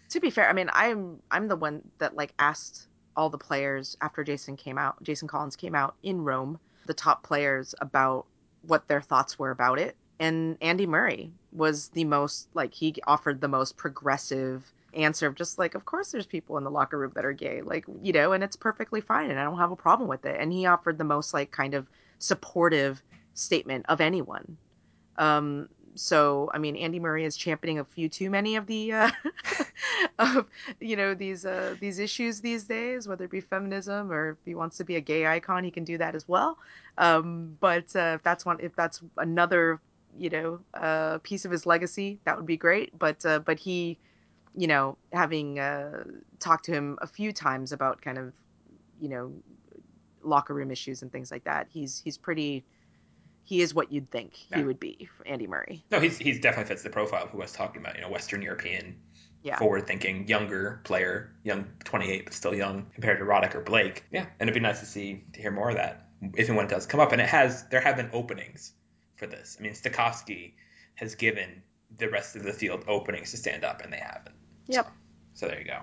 To 0.10 0.20
be 0.20 0.30
fair, 0.30 0.50
I 0.50 0.54
mean, 0.54 0.70
I'm 0.74 1.22
I'm 1.32 1.48
the 1.48 1.56
one 1.56 1.82
that 2.00 2.16
like 2.16 2.34
asked 2.40 2.88
all 3.16 3.30
the 3.30 3.38
players 3.38 3.98
after 4.02 4.24
Jason 4.24 4.56
came 4.56 4.78
out, 4.78 5.02
Jason 5.04 5.28
Collins 5.28 5.56
came 5.56 5.76
out 5.76 5.96
in 6.04 6.22
Rome, 6.22 6.60
the 6.86 6.94
top 6.94 7.24
players 7.24 7.76
about 7.82 8.26
what 8.64 8.88
their 8.88 9.02
thoughts 9.02 9.38
were 9.40 9.52
about 9.52 9.80
it. 9.80 9.96
And 10.20 10.58
Andy 10.62 10.86
Murray 10.86 11.32
was 11.52 11.90
the 11.90 12.06
most 12.06 12.50
like 12.54 12.74
he 12.74 12.94
offered 13.08 13.42
the 13.42 13.48
most 13.48 13.78
progressive 13.78 14.74
answer 14.94 15.28
of 15.28 15.36
just 15.36 15.60
like 15.60 15.76
of 15.76 15.86
course 15.86 16.12
there's 16.12 16.26
people 16.26 16.58
in 16.58 16.64
the 16.64 16.72
locker 16.72 16.98
room 16.98 17.12
that 17.14 17.24
are 17.24 17.32
gay 17.32 17.62
like 17.62 17.86
you 18.02 18.12
know 18.12 18.32
and 18.32 18.44
it's 18.44 18.56
perfectly 18.56 19.02
fine 19.02 19.30
and 19.30 19.40
I 19.40 19.44
don't 19.44 19.60
have 19.60 19.72
a 19.72 19.76
problem 19.76 20.10
with 20.10 20.26
it 20.26 20.38
and 20.40 20.52
he 20.52 20.66
offered 20.66 20.98
the 20.98 21.04
most 21.04 21.32
like 21.32 21.52
kind 21.52 21.76
of 21.76 21.88
supportive 22.18 23.02
statement 23.36 23.86
of 23.88 24.02
anyone 24.02 24.58
um 25.18 25.70
so 25.96 26.50
I 26.54 26.58
mean, 26.58 26.76
Andy 26.76 27.00
Murray 27.00 27.26
is 27.26 27.36
championing 27.36 27.80
a 27.80 27.84
few 27.84 28.10
too 28.10 28.30
many 28.30 28.56
of 28.56 28.66
the 28.68 28.94
uh, 28.94 29.12
of 30.20 30.46
you 30.80 30.96
know 30.96 31.14
these 31.14 31.46
uh, 31.46 31.76
these 31.80 32.00
issues 32.00 32.42
these 32.42 32.64
days, 32.64 33.08
whether 33.08 33.26
it 33.26 33.32
be 33.32 33.42
feminism 33.42 34.12
or 34.12 34.32
if 34.32 34.38
he 34.46 34.56
wants 34.56 34.78
to 34.78 34.84
be 34.84 34.96
a 34.96 35.02
gay 35.02 35.26
icon, 35.28 35.64
he 35.64 35.72
can 35.72 35.84
do 35.84 35.98
that 35.98 36.16
as 36.16 36.28
well. 36.28 36.58
Um, 36.98 37.58
but 37.60 37.96
uh, 37.96 38.14
if 38.16 38.24
that's 38.24 38.46
one, 38.46 38.58
if 38.60 38.76
that's 38.76 39.02
another 39.18 39.80
you 40.18 40.30
know 40.30 40.60
uh, 40.74 41.20
piece 41.20 41.46
of 41.46 41.52
his 41.52 41.66
legacy, 41.66 42.20
that 42.26 42.36
would 42.38 42.46
be 42.46 42.58
great. 42.58 42.98
But 42.98 43.26
uh, 43.26 43.40
but 43.40 43.60
he, 43.60 43.98
you 44.56 44.68
know, 44.68 44.98
having 45.14 45.60
uh, 45.60 46.04
talked 46.40 46.66
to 46.66 46.72
him 46.72 46.98
a 47.02 47.08
few 47.08 47.32
times 47.32 47.72
about 47.72 48.02
kind 48.02 48.18
of 48.18 48.34
you 49.02 49.10
know 49.10 49.32
locker 50.22 50.54
room 50.54 50.72
issues 50.72 51.02
and 51.02 51.12
things 51.12 51.32
like 51.32 51.44
that, 51.46 51.68
he's 51.70 52.02
he's 52.04 52.18
pretty 52.18 52.64
he 53.50 53.62
is 53.62 53.74
what 53.74 53.92
you'd 53.92 54.12
think 54.12 54.48
Yeah. 54.52 54.60
he 54.60 54.64
would 54.64 54.80
be 54.80 55.10
Andy 55.26 55.48
Murray. 55.48 55.84
No, 55.90 56.00
he's 56.00 56.20
he's 56.20 56.40
definitely 56.40 56.70
fits 56.70 56.84
the 56.84 56.92
profile 56.92 57.24
of 57.24 57.32
who 57.32 57.40
I 57.40 57.42
was 57.46 57.52
talking 57.52 57.82
about. 57.82 57.96
You 57.96 58.02
know, 58.02 58.10
Western 58.10 58.44
European, 58.44 58.96
Yeah. 59.42 59.58
forward-thinking, 59.58 60.28
younger 60.28 60.82
player, 60.84 61.32
young, 61.44 61.66
28 61.84 62.26
but 62.26 62.34
still 62.34 62.54
young 62.54 62.86
compared 62.94 63.18
to 63.18 63.26
Roddick 63.26 63.56
or 63.56 63.62
Blake. 63.62 64.04
Yeah, 64.12 64.28
and 64.40 64.48
it'd 64.48 64.54
be 64.54 64.60
nice 64.60 64.82
to 64.82 64.86
see 64.86 65.24
to 65.34 65.42
hear 65.42 65.50
more 65.50 65.70
of 65.72 65.78
that 65.78 66.10
if 66.36 66.48
and 66.48 66.58
when 66.58 66.68
it 66.68 66.70
does 66.70 66.86
come 66.86 67.00
up. 67.00 67.12
And 67.12 67.20
it 67.20 67.28
has 67.28 67.68
there 67.70 67.82
have 67.82 67.98
been 67.98 68.12
openings 68.14 68.74
for 69.16 69.26
this. 69.26 69.58
I 69.60 69.64
mean, 69.64 69.74
Stakhovsky 69.74 70.54
has 70.94 71.16
given 71.16 71.64
the 71.98 72.08
rest 72.08 72.36
of 72.36 72.44
the 72.44 72.54
field 72.54 72.84
openings 72.88 73.32
to 73.32 73.38
stand 73.38 73.64
up, 73.64 73.82
and 73.82 73.92
they 73.92 73.98
haven't. 73.98 74.36
Yep. 74.68 74.86
So, 74.86 74.92
so 75.34 75.48
there 75.48 75.58
you 75.60 75.66
go. 75.66 75.80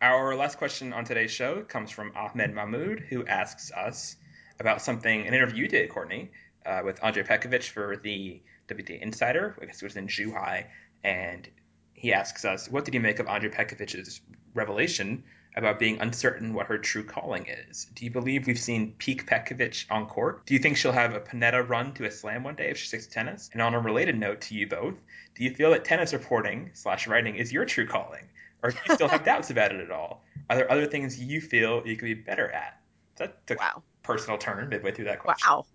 Our 0.00 0.36
last 0.36 0.56
question 0.58 0.92
on 0.92 1.04
today's 1.04 1.32
show 1.32 1.62
comes 1.62 1.90
from 1.90 2.12
Ahmed 2.14 2.54
Mahmoud, 2.54 3.00
who 3.08 3.26
asks 3.26 3.72
us 3.72 4.14
about 4.60 4.80
something 4.82 5.26
an 5.26 5.34
interview 5.34 5.64
you 5.64 5.68
did, 5.68 5.90
Courtney, 5.90 6.30
uh, 6.68 6.82
with 6.84 7.02
Andrea 7.02 7.24
Petkovic 7.24 7.68
for 7.68 7.96
the 7.96 8.40
WTA 8.68 9.00
Insider. 9.00 9.56
I 9.60 9.64
guess 9.64 9.82
it 9.82 9.86
was 9.86 9.96
in 9.96 10.06
Zhuhai, 10.06 10.66
and 11.02 11.48
he 11.94 12.12
asks 12.12 12.44
us, 12.44 12.68
"What 12.68 12.84
did 12.84 12.94
you 12.94 13.00
make 13.00 13.18
of 13.18 13.26
Andrea 13.26 13.50
Petkovic's 13.50 14.20
revelation 14.54 15.24
about 15.56 15.78
being 15.78 16.00
uncertain 16.00 16.52
what 16.54 16.66
her 16.66 16.78
true 16.78 17.02
calling 17.02 17.46
is? 17.48 17.86
Do 17.94 18.04
you 18.04 18.10
believe 18.10 18.46
we've 18.46 18.58
seen 18.58 18.92
peak 18.98 19.26
Petkovic 19.26 19.86
on 19.90 20.06
court? 20.06 20.46
Do 20.46 20.54
you 20.54 20.60
think 20.60 20.76
she'll 20.76 20.92
have 20.92 21.14
a 21.14 21.20
Pennetta 21.20 21.66
run 21.68 21.94
to 21.94 22.04
a 22.04 22.10
slam 22.10 22.44
one 22.44 22.54
day 22.54 22.70
if 22.70 22.76
she 22.78 22.86
sticks 22.86 23.06
to 23.06 23.12
tennis? 23.12 23.50
And 23.52 23.62
on 23.62 23.74
a 23.74 23.80
related 23.80 24.16
note 24.18 24.42
to 24.42 24.54
you 24.54 24.68
both, 24.68 24.94
do 25.34 25.44
you 25.44 25.52
feel 25.54 25.70
that 25.70 25.84
tennis 25.84 26.12
reporting 26.12 26.70
slash 26.74 27.08
writing 27.08 27.34
is 27.36 27.52
your 27.52 27.64
true 27.64 27.86
calling, 27.86 28.24
or 28.62 28.70
do 28.70 28.78
you 28.88 28.94
still 28.94 29.08
have 29.08 29.24
doubts 29.32 29.50
about 29.50 29.72
it 29.74 29.80
at 29.80 29.90
all? 29.90 30.22
Are 30.50 30.56
there 30.56 30.70
other 30.70 30.86
things 30.86 31.18
you 31.20 31.40
feel 31.40 31.82
you 31.86 31.96
could 31.96 32.04
be 32.06 32.14
better 32.14 32.50
at?" 32.50 32.80
That 33.16 33.44
took 33.46 33.58
Wow. 33.58 33.82
a 34.04 34.06
personal 34.06 34.38
turn 34.38 34.68
midway 34.68 34.92
through 34.92 35.06
that 35.06 35.18
question. 35.18 35.50
Wow. 35.50 35.66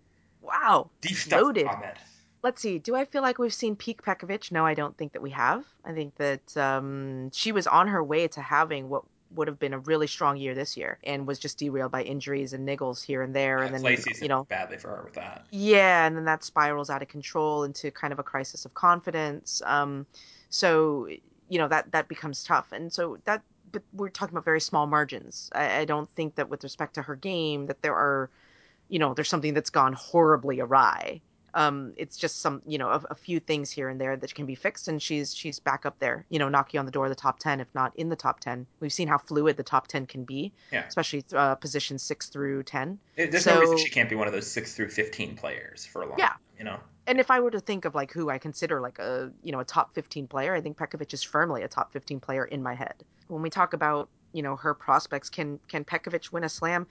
Wow. 0.44 0.90
Deep 1.02 1.16
stuff, 1.16 1.42
Loaded. 1.42 1.68
Ahmed. 1.68 1.98
Let's 2.44 2.62
see. 2.62 2.78
Do 2.78 2.94
I 2.94 3.06
feel 3.06 3.22
like 3.22 3.40
we've 3.40 3.54
seen 3.54 3.76
peak 3.76 4.04
Petkovic? 4.04 4.52
No, 4.52 4.66
I 4.66 4.74
don't 4.74 4.98
think 4.98 5.14
that 5.14 5.22
we 5.22 5.30
have. 5.32 5.64
I 5.86 5.94
think 5.94 6.16
that 6.18 6.58
um, 6.58 7.32
she 7.32 7.54
was 7.54 7.68
on 7.68 7.88
her 7.88 8.04
way 8.04 8.28
to 8.28 8.42
having 8.42 8.90
what 8.90 9.04
would 9.32 9.48
have 9.48 9.58
been 9.58 9.74
a 9.74 9.80
really 9.80 10.06
strong 10.06 10.38
year 10.38 10.54
this 10.54 10.78
year 10.78 11.00
and 11.04 11.26
was 11.26 11.40
just 11.40 11.58
derailed 11.58 11.92
by 11.92 12.04
injuries 12.04 12.54
and 12.54 12.68
niggles 12.68 13.04
here 13.04 13.22
and 13.22 13.34
there. 13.34 13.60
Yeah, 13.60 13.66
and 13.66 13.84
then, 13.84 13.98
you 14.22 14.28
know, 14.28 14.44
badly 14.44 14.78
for 14.78 14.90
her 14.90 15.04
with 15.06 15.14
that. 15.14 15.48
Yeah, 15.52 16.06
and 16.06 16.16
then 16.16 16.26
that 16.26 16.44
spirals 16.44 16.90
out 16.90 17.02
of 17.02 17.08
control 17.08 17.64
into 17.64 17.90
kind 17.90 18.14
of 18.14 18.20
a 18.20 18.24
crisis 18.24 18.66
of 18.66 18.74
confidence. 18.74 19.62
Um, 19.66 20.06
so 20.50 21.08
you 21.50 21.58
know 21.58 21.68
that 21.70 21.92
that 21.94 22.08
becomes 22.08 22.44
tough, 22.44 22.72
and 22.74 22.92
so 22.92 23.18
that. 23.24 23.42
But 23.72 23.82
we're 23.92 24.10
talking 24.10 24.36
about 24.36 24.46
very 24.46 24.62
small 24.62 24.86
margins. 24.86 25.50
I, 25.52 25.80
I 25.80 25.86
don't 25.86 26.08
think 26.16 26.36
that 26.36 26.48
with 26.48 26.64
respect 26.64 26.94
to 26.94 27.02
her 27.02 27.16
game 27.16 27.66
that 27.66 27.82
there 27.82 27.96
are, 27.96 28.30
you 28.90 29.00
know, 29.00 29.14
there's 29.14 29.30
something 29.30 29.54
that's 29.54 29.70
gone 29.70 29.94
horribly 29.94 30.60
awry. 30.60 31.22
Um, 31.56 31.94
it's 31.98 32.18
just 32.18 32.42
some, 32.42 32.64
you 32.66 32.80
know, 32.80 32.90
a, 32.90 33.04
a 33.12 33.16
few 33.16 33.40
things 33.40 33.70
here 33.70 33.88
and 33.88 34.02
there 34.02 34.18
that 34.18 34.34
can 34.34 34.48
be 34.48 34.56
fixed, 34.56 34.88
and 34.88 35.00
she's 35.00 35.36
she's 35.36 35.60
back 35.60 35.86
up 35.86 36.00
there, 36.00 36.26
you 36.30 36.40
know, 36.40 36.50
knocking 36.50 36.80
on 36.80 36.86
the 36.88 36.92
door 36.92 37.06
of 37.06 37.10
the 37.12 37.16
top 37.16 37.38
ten, 37.38 37.60
if 37.60 37.68
not 37.76 37.96
in 37.96 38.10
the 38.10 38.16
top 38.16 38.40
ten. 38.40 38.66
We've 38.80 38.92
seen 38.92 39.08
how 39.08 39.20
fluid 39.20 39.56
the 39.56 39.64
top 39.64 39.88
ten 39.88 40.08
can 40.08 40.24
be, 40.24 40.52
Yeah. 40.72 40.84
especially 40.88 41.24
uh, 41.32 41.54
positions 41.56 42.02
six 42.02 42.28
through 42.30 42.64
ten. 42.64 42.98
It- 43.18 43.30
There's 43.32 43.46
no 43.46 43.60
reason 43.60 43.78
So- 43.78 43.84
she 43.84 43.92
can't 43.92 44.10
be 44.10 44.16
one 44.16 44.26
of 44.26 44.34
those 44.34 44.50
six 44.50 44.74
through 44.76 44.90
fifteen 44.90 45.36
players 45.36 45.86
for 45.86 46.02
a 46.02 46.08
long 46.08 46.18
Yeah. 46.18 46.30
time. 46.30 46.38
You 46.58 46.66
know, 46.66 46.80
and 47.06 47.20
if 47.20 47.30
I 47.30 47.40
were 47.40 47.52
to 47.52 47.60
think 47.60 47.86
of 47.86 47.94
like 47.94 48.12
who 48.12 48.30
I 48.32 48.40
consider 48.40 48.82
like 48.82 48.98
a 48.98 49.32
you 49.44 49.52
know 49.52 49.60
a 49.60 49.66
top 49.66 49.94
15 49.94 50.28
player, 50.28 50.56
I 50.56 50.62
think 50.62 50.78
Petkovic 50.78 51.14
is 51.14 51.22
firmly 51.22 51.62
a 51.62 51.68
top 51.68 51.92
15 51.94 52.20
player 52.20 52.46
in 52.46 52.64
my 52.64 52.74
head. 52.74 52.96
When 53.28 53.44
we 53.44 53.52
talk 53.52 53.74
about 53.74 54.10
you 54.32 54.42
know 54.42 54.56
her 54.56 54.74
prospects, 54.74 55.30
can 55.30 55.60
can 55.68 55.84
Petkovic 55.86 56.32
win 56.32 56.44
a 56.44 56.50
slam? 56.50 56.88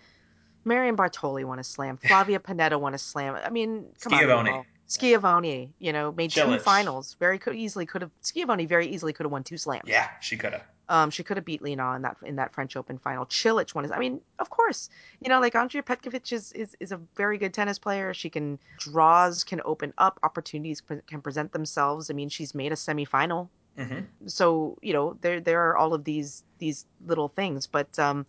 Marion 0.65 0.97
Bartoli 0.97 1.45
won 1.45 1.59
a 1.59 1.65
slam. 1.65 1.97
Flavia 1.97 2.39
Pennetta 2.39 2.79
won 2.81 2.95
a 2.95 2.99
slam. 2.99 3.37
I 3.45 3.51
mean, 3.51 3.87
come 4.01 4.13
Schiavone. 4.13 4.51
on. 4.51 4.65
Schiavone, 4.87 5.73
you 5.79 5.93
know, 5.93 6.13
made 6.13 6.31
two 6.31 6.59
finals. 6.59 7.17
Very 7.19 7.39
could 7.39 7.57
easily 7.57 7.87
could 7.87 8.03
have 8.03 8.11
Schiavone 8.21 8.67
very 8.67 8.87
easily 8.87 9.13
could 9.13 9.25
have 9.25 9.33
won 9.33 9.43
two 9.43 9.57
slams. 9.57 9.85
yeah, 9.87 10.09
she 10.21 10.37
could 10.37 10.53
have. 10.53 10.63
Um, 10.89 11.11
she 11.11 11.23
could 11.23 11.39
have 11.39 11.47
beat 11.47 11.63
Li 11.63 11.75
Na 11.75 11.95
in 11.95 12.03
that 12.03 12.17
in 12.25 12.37
that 12.37 12.53
French 12.53 12.77
Open 12.77 12.99
final. 12.99 13.25
Cilic 13.27 13.75
won. 13.75 13.85
his- 13.85 13.93
I 13.93 13.99
mean, 13.99 14.21
of 14.39 14.51
course, 14.51 14.91
you 15.21 15.31
know, 15.31 15.41
like 15.41 15.55
Andrea 15.55 15.83
Petkovic 15.83 16.31
is, 16.33 16.53
is 16.53 16.77
is 16.81 16.93
a 16.93 17.01
very 17.17 17.39
good 17.39 17.55
tennis 17.55 17.79
player. 17.79 18.13
She 18.13 18.29
can 18.29 18.59
draws 18.79 19.45
can 19.45 19.63
open 19.65 19.95
up, 19.97 20.19
opportunities 20.23 20.83
can 21.07 21.23
present 21.23 21.53
themselves. 21.53 22.11
I 22.11 22.15
mean, 22.15 22.29
she's 22.29 22.55
made 22.55 22.73
a 22.73 22.77
semifinal, 22.77 23.49
hmm 23.79 24.01
so 24.27 24.77
you 24.83 24.93
know 24.93 25.17
there 25.23 25.41
there 25.41 25.63
are 25.67 25.77
all 25.79 25.95
of 25.95 26.05
these 26.05 26.43
these 26.59 26.85
little 27.07 27.29
things. 27.29 27.67
But 27.67 27.99
um, 27.99 28.27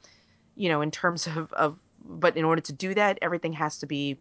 you 0.56 0.70
know, 0.70 0.80
in 0.82 0.92
terms 0.92 1.28
of 1.28 1.52
of 1.54 1.78
but 2.04 2.38
in 2.38 2.46
order 2.46 2.62
to 2.62 2.74
do 2.74 2.94
that, 2.96 3.20
everything 3.22 3.54
has 3.54 3.80
to 3.80 3.86
be 3.88 4.18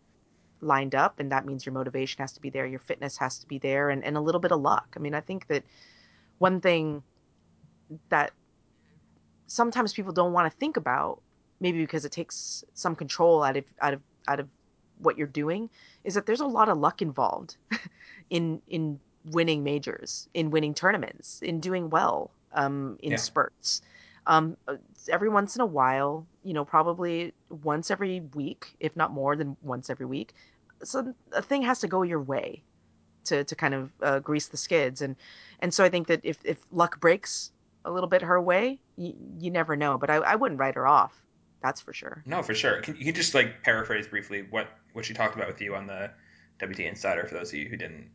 lined 0.61 0.95
up, 0.95 1.19
and 1.19 1.33
that 1.33 1.45
means 1.47 1.67
your 1.67 1.73
motivation 1.73 2.23
has 2.23 2.33
to 2.33 2.41
be 2.41 2.51
there, 2.51 2.67
your 2.67 2.79
fitness 2.79 3.17
has 3.19 3.39
to 3.41 3.47
be 3.47 3.59
there, 3.59 3.91
and 3.91 4.05
and 4.05 4.17
a 4.17 4.21
little 4.21 4.41
bit 4.41 4.53
of 4.53 4.61
luck. 4.61 4.95
I 4.97 5.01
mean, 5.01 5.15
I 5.15 5.21
think 5.21 5.47
that 5.49 5.65
one 6.39 6.61
thing 6.61 7.03
that 8.11 8.33
sometimes 9.47 9.93
people 9.93 10.13
don't 10.13 10.33
want 10.33 10.51
to 10.51 10.59
think 10.59 10.77
about 10.77 11.23
maybe 11.61 11.81
because 11.81 12.05
it 12.05 12.13
takes 12.13 12.65
some 12.75 12.97
control 12.97 13.43
out 13.43 13.57
of 13.57 13.65
out 13.81 13.95
of 13.95 14.01
out 14.29 14.41
of 14.41 14.49
what 14.99 15.19
you're 15.19 15.27
doing 15.27 15.69
is 16.05 16.15
that 16.15 16.27
there's 16.27 16.41
a 16.41 16.47
lot 16.47 16.69
of 16.69 16.79
luck 16.79 17.03
involved 17.03 17.57
in 18.31 18.61
in 18.69 18.99
winning 19.27 19.63
majors 19.63 20.29
in 20.35 20.51
winning 20.51 20.75
tournaments 20.75 21.41
in 21.43 21.61
doing 21.61 21.91
well 21.91 22.31
um, 22.55 22.99
in 23.03 23.13
Yeah. 23.13 23.17
spurts 23.17 23.83
um, 24.27 24.57
every 25.09 25.29
once 25.29 25.55
in 25.57 25.63
a 25.63 25.67
while 25.67 26.27
you 26.43 26.53
know 26.53 26.65
probably 26.65 27.33
once 27.49 27.91
every 27.91 28.21
week 28.35 28.75
if 28.81 28.95
not 28.97 29.13
more 29.13 29.37
than 29.37 29.57
once 29.63 29.91
every 29.91 30.07
week 30.07 30.35
so 30.83 31.15
a 31.33 31.43
thing 31.43 31.63
has 31.63 31.81
to 31.81 31.89
go 31.89 32.03
your 32.03 32.21
way 32.21 32.63
to, 33.25 33.45
to 33.45 33.55
kind 33.55 33.73
of 33.75 33.93
uh, 34.03 34.19
grease 34.19 34.49
the 34.49 34.57
skids 34.57 35.01
and 35.01 35.17
and 35.61 35.73
so 35.73 35.85
I 35.85 35.89
think 35.89 36.09
that 36.09 36.21
if, 36.25 36.39
if 36.45 36.59
luck 36.73 37.01
breaks 37.01 37.53
a 37.85 37.91
little 37.91 38.09
bit 38.09 38.23
her 38.23 38.41
way, 38.41 38.81
you, 38.97 39.15
you 39.39 39.51
never 39.51 39.77
know. 39.77 39.97
But 39.97 40.11
I, 40.11 40.17
I 40.17 40.35
wouldn't 40.35 40.61
write 40.61 40.75
her 40.75 40.87
off. 40.87 41.15
That's 41.63 41.81
for 41.81 41.93
sure. 41.93 42.23
No, 42.27 42.43
for 42.43 42.55
sure. 42.55 42.81
Can 42.81 42.97
you 42.97 43.05
can 43.05 43.15
just 43.15 43.35
like 43.35 43.63
paraphrase 43.63 44.09
briefly 44.09 44.45
what 44.51 44.67
what 44.93 45.05
she 45.05 45.15
talked 45.15 45.37
about 45.37 45.47
with 45.47 45.61
you 45.61 45.77
on 45.77 45.87
the 45.87 46.11
WTA 46.61 46.89
Insider 46.89 47.25
for 47.25 47.35
those 47.35 47.51
of 47.51 47.59
you 47.59 47.69
who 47.69 47.77
didn't 47.77 48.11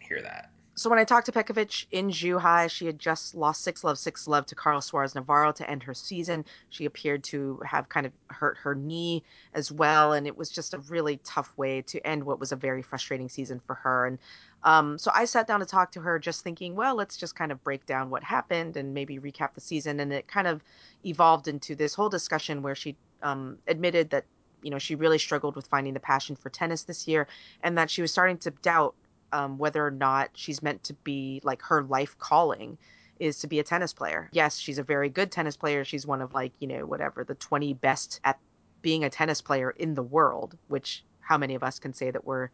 hear 0.00 0.22
that? 0.22 0.52
So 0.74 0.88
when 0.88 0.98
I 0.98 1.04
talked 1.04 1.26
to 1.26 1.32
Petkovic 1.32 1.84
in 1.90 2.08
Zhuhai, 2.08 2.70
she 2.70 2.86
had 2.86 2.98
just 2.98 3.34
lost 3.34 3.62
six 3.62 3.84
love, 3.84 3.98
six 3.98 4.26
love 4.26 4.46
to 4.46 4.54
Carla 4.54 4.80
Suarez 4.80 5.14
Navarro 5.14 5.52
to 5.52 5.68
end 5.68 5.82
her 5.82 5.92
season. 5.92 6.46
She 6.70 6.86
appeared 6.86 7.22
to 7.24 7.60
have 7.66 7.90
kind 7.90 8.06
of 8.06 8.12
hurt 8.28 8.56
her 8.56 8.74
knee 8.74 9.22
as 9.52 9.70
well, 9.70 10.14
and 10.14 10.26
it 10.26 10.36
was 10.36 10.48
just 10.48 10.72
a 10.72 10.78
really 10.78 11.18
tough 11.24 11.52
way 11.58 11.82
to 11.82 12.06
end 12.06 12.24
what 12.24 12.40
was 12.40 12.52
a 12.52 12.56
very 12.56 12.80
frustrating 12.80 13.28
season 13.28 13.60
for 13.66 13.74
her. 13.74 14.06
And 14.06 14.18
um, 14.64 14.96
so 14.96 15.10
I 15.14 15.26
sat 15.26 15.46
down 15.46 15.60
to 15.60 15.66
talk 15.66 15.92
to 15.92 16.00
her, 16.00 16.18
just 16.18 16.42
thinking, 16.42 16.74
well, 16.74 16.94
let's 16.94 17.18
just 17.18 17.36
kind 17.36 17.52
of 17.52 17.62
break 17.62 17.84
down 17.84 18.08
what 18.08 18.24
happened 18.24 18.78
and 18.78 18.94
maybe 18.94 19.18
recap 19.18 19.52
the 19.54 19.60
season. 19.60 20.00
And 20.00 20.10
it 20.10 20.26
kind 20.26 20.46
of 20.46 20.62
evolved 21.04 21.48
into 21.48 21.74
this 21.74 21.94
whole 21.94 22.08
discussion 22.08 22.62
where 22.62 22.74
she 22.74 22.96
um, 23.22 23.58
admitted 23.66 24.08
that 24.10 24.24
you 24.62 24.70
know 24.70 24.78
she 24.78 24.94
really 24.94 25.18
struggled 25.18 25.56
with 25.56 25.66
finding 25.66 25.92
the 25.92 26.00
passion 26.00 26.34
for 26.34 26.48
tennis 26.48 26.84
this 26.84 27.06
year, 27.06 27.26
and 27.62 27.76
that 27.76 27.90
she 27.90 28.00
was 28.00 28.10
starting 28.10 28.38
to 28.38 28.50
doubt 28.62 28.94
um, 29.32 29.58
whether 29.58 29.84
or 29.84 29.90
not 29.90 30.30
she's 30.34 30.62
meant 30.62 30.84
to 30.84 30.94
be 30.94 31.40
like 31.42 31.62
her 31.62 31.82
life 31.82 32.16
calling 32.18 32.78
is 33.18 33.38
to 33.40 33.46
be 33.46 33.58
a 33.60 33.62
tennis 33.62 33.92
player. 33.92 34.28
Yes, 34.32 34.58
she's 34.58 34.78
a 34.78 34.82
very 34.82 35.08
good 35.08 35.30
tennis 35.30 35.56
player. 35.56 35.84
She's 35.84 36.06
one 36.06 36.20
of 36.20 36.34
like, 36.34 36.52
you 36.58 36.66
know, 36.66 36.84
whatever, 36.86 37.24
the 37.24 37.34
20 37.34 37.74
best 37.74 38.20
at 38.24 38.38
being 38.82 39.04
a 39.04 39.10
tennis 39.10 39.40
player 39.40 39.70
in 39.70 39.94
the 39.94 40.02
world, 40.02 40.56
which 40.68 41.04
how 41.20 41.38
many 41.38 41.54
of 41.54 41.62
us 41.62 41.78
can 41.78 41.94
say 41.94 42.10
that 42.10 42.24
we're, 42.24 42.50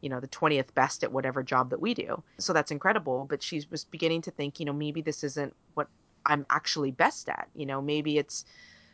you 0.00 0.08
know, 0.08 0.20
the 0.20 0.28
20th 0.28 0.74
best 0.74 1.02
at 1.02 1.12
whatever 1.12 1.42
job 1.42 1.70
that 1.70 1.80
we 1.80 1.92
do. 1.92 2.22
So 2.38 2.52
that's 2.52 2.70
incredible. 2.70 3.26
But 3.28 3.42
she 3.42 3.64
was 3.70 3.84
beginning 3.84 4.22
to 4.22 4.30
think, 4.30 4.60
you 4.60 4.66
know, 4.66 4.72
maybe 4.72 5.02
this 5.02 5.24
isn't 5.24 5.54
what 5.74 5.88
I'm 6.24 6.46
actually 6.50 6.92
best 6.92 7.28
at. 7.28 7.48
You 7.54 7.66
know, 7.66 7.82
maybe 7.82 8.18
it's 8.18 8.44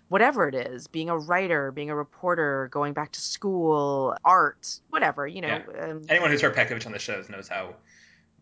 whatever 0.08 0.48
it 0.48 0.54
is 0.54 0.86
being 0.86 1.10
a 1.10 1.18
writer 1.18 1.70
being 1.72 1.90
a 1.90 1.96
reporter 1.96 2.68
going 2.72 2.92
back 2.92 3.12
to 3.12 3.20
school 3.20 4.14
art 4.24 4.80
whatever 4.88 5.26
you 5.26 5.40
know 5.40 5.62
um, 5.78 6.02
Anyone 6.08 6.30
who's 6.30 6.40
heard 6.40 6.54
Petkovic 6.54 6.86
on 6.86 6.92
the 6.92 6.98
shows 6.98 7.28
knows 7.28 7.48
how 7.48 7.76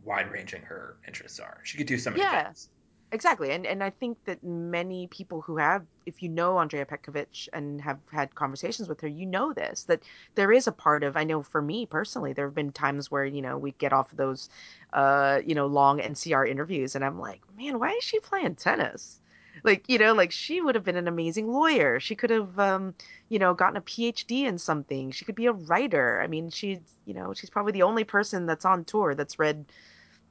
wide 0.02 0.30
ranging 0.30 0.62
her 0.62 0.98
interests 1.06 1.40
are. 1.40 1.60
She 1.64 1.78
could 1.78 1.86
do 1.86 1.98
so 1.98 2.10
many 2.10 2.22
Yeah. 2.22 2.42
things. 2.44 2.68
Exactly, 3.12 3.52
and 3.52 3.66
and 3.66 3.84
I 3.84 3.90
think 3.90 4.18
that 4.24 4.42
many 4.42 5.06
people 5.06 5.40
who 5.40 5.58
have, 5.58 5.86
if 6.06 6.22
you 6.22 6.28
know 6.28 6.58
Andrea 6.58 6.84
Petkovic 6.84 7.48
and 7.52 7.80
have 7.80 8.00
had 8.10 8.34
conversations 8.34 8.88
with 8.88 9.00
her, 9.00 9.08
you 9.08 9.26
know 9.26 9.52
this 9.52 9.84
that 9.84 10.02
there 10.34 10.50
is 10.52 10.66
a 10.66 10.72
part 10.72 11.04
of. 11.04 11.16
I 11.16 11.22
know 11.24 11.42
for 11.42 11.62
me 11.62 11.86
personally, 11.86 12.32
there 12.32 12.46
have 12.46 12.54
been 12.54 12.72
times 12.72 13.10
where 13.10 13.24
you 13.24 13.42
know 13.42 13.58
we 13.58 13.72
get 13.72 13.92
off 13.92 14.10
those, 14.10 14.48
uh, 14.92 15.40
you 15.46 15.54
know, 15.54 15.66
long 15.66 16.00
NCR 16.00 16.44
interviews, 16.46 16.96
and 16.96 17.04
I'm 17.04 17.18
like, 17.20 17.42
man, 17.56 17.78
why 17.78 17.92
is 17.92 18.02
she 18.04 18.18
playing 18.20 18.56
tennis? 18.56 19.20
Like, 19.64 19.84
you 19.88 19.98
know, 19.98 20.12
like 20.12 20.32
she 20.32 20.61
would 20.61 20.74
have 20.74 20.84
been 20.84 20.96
an 20.96 21.09
amazing 21.09 21.48
lawyer. 21.48 21.98
She 22.00 22.14
could 22.14 22.30
have, 22.30 22.59
um, 22.59 22.94
you 23.28 23.38
know, 23.38 23.54
gotten 23.54 23.76
a 23.76 23.80
PhD 23.80 24.44
in 24.44 24.59
something. 24.59 25.11
She 25.11 25.24
could 25.24 25.34
be 25.34 25.46
a 25.46 25.52
writer. 25.52 26.20
I 26.22 26.26
mean, 26.26 26.50
she's, 26.50 26.80
you 27.04 27.14
know, 27.14 27.32
she's 27.34 27.50
probably 27.50 27.72
the 27.72 27.82
only 27.82 28.04
person 28.04 28.46
that's 28.46 28.64
on 28.64 28.84
tour 28.84 29.14
that's 29.14 29.38
read 29.38 29.64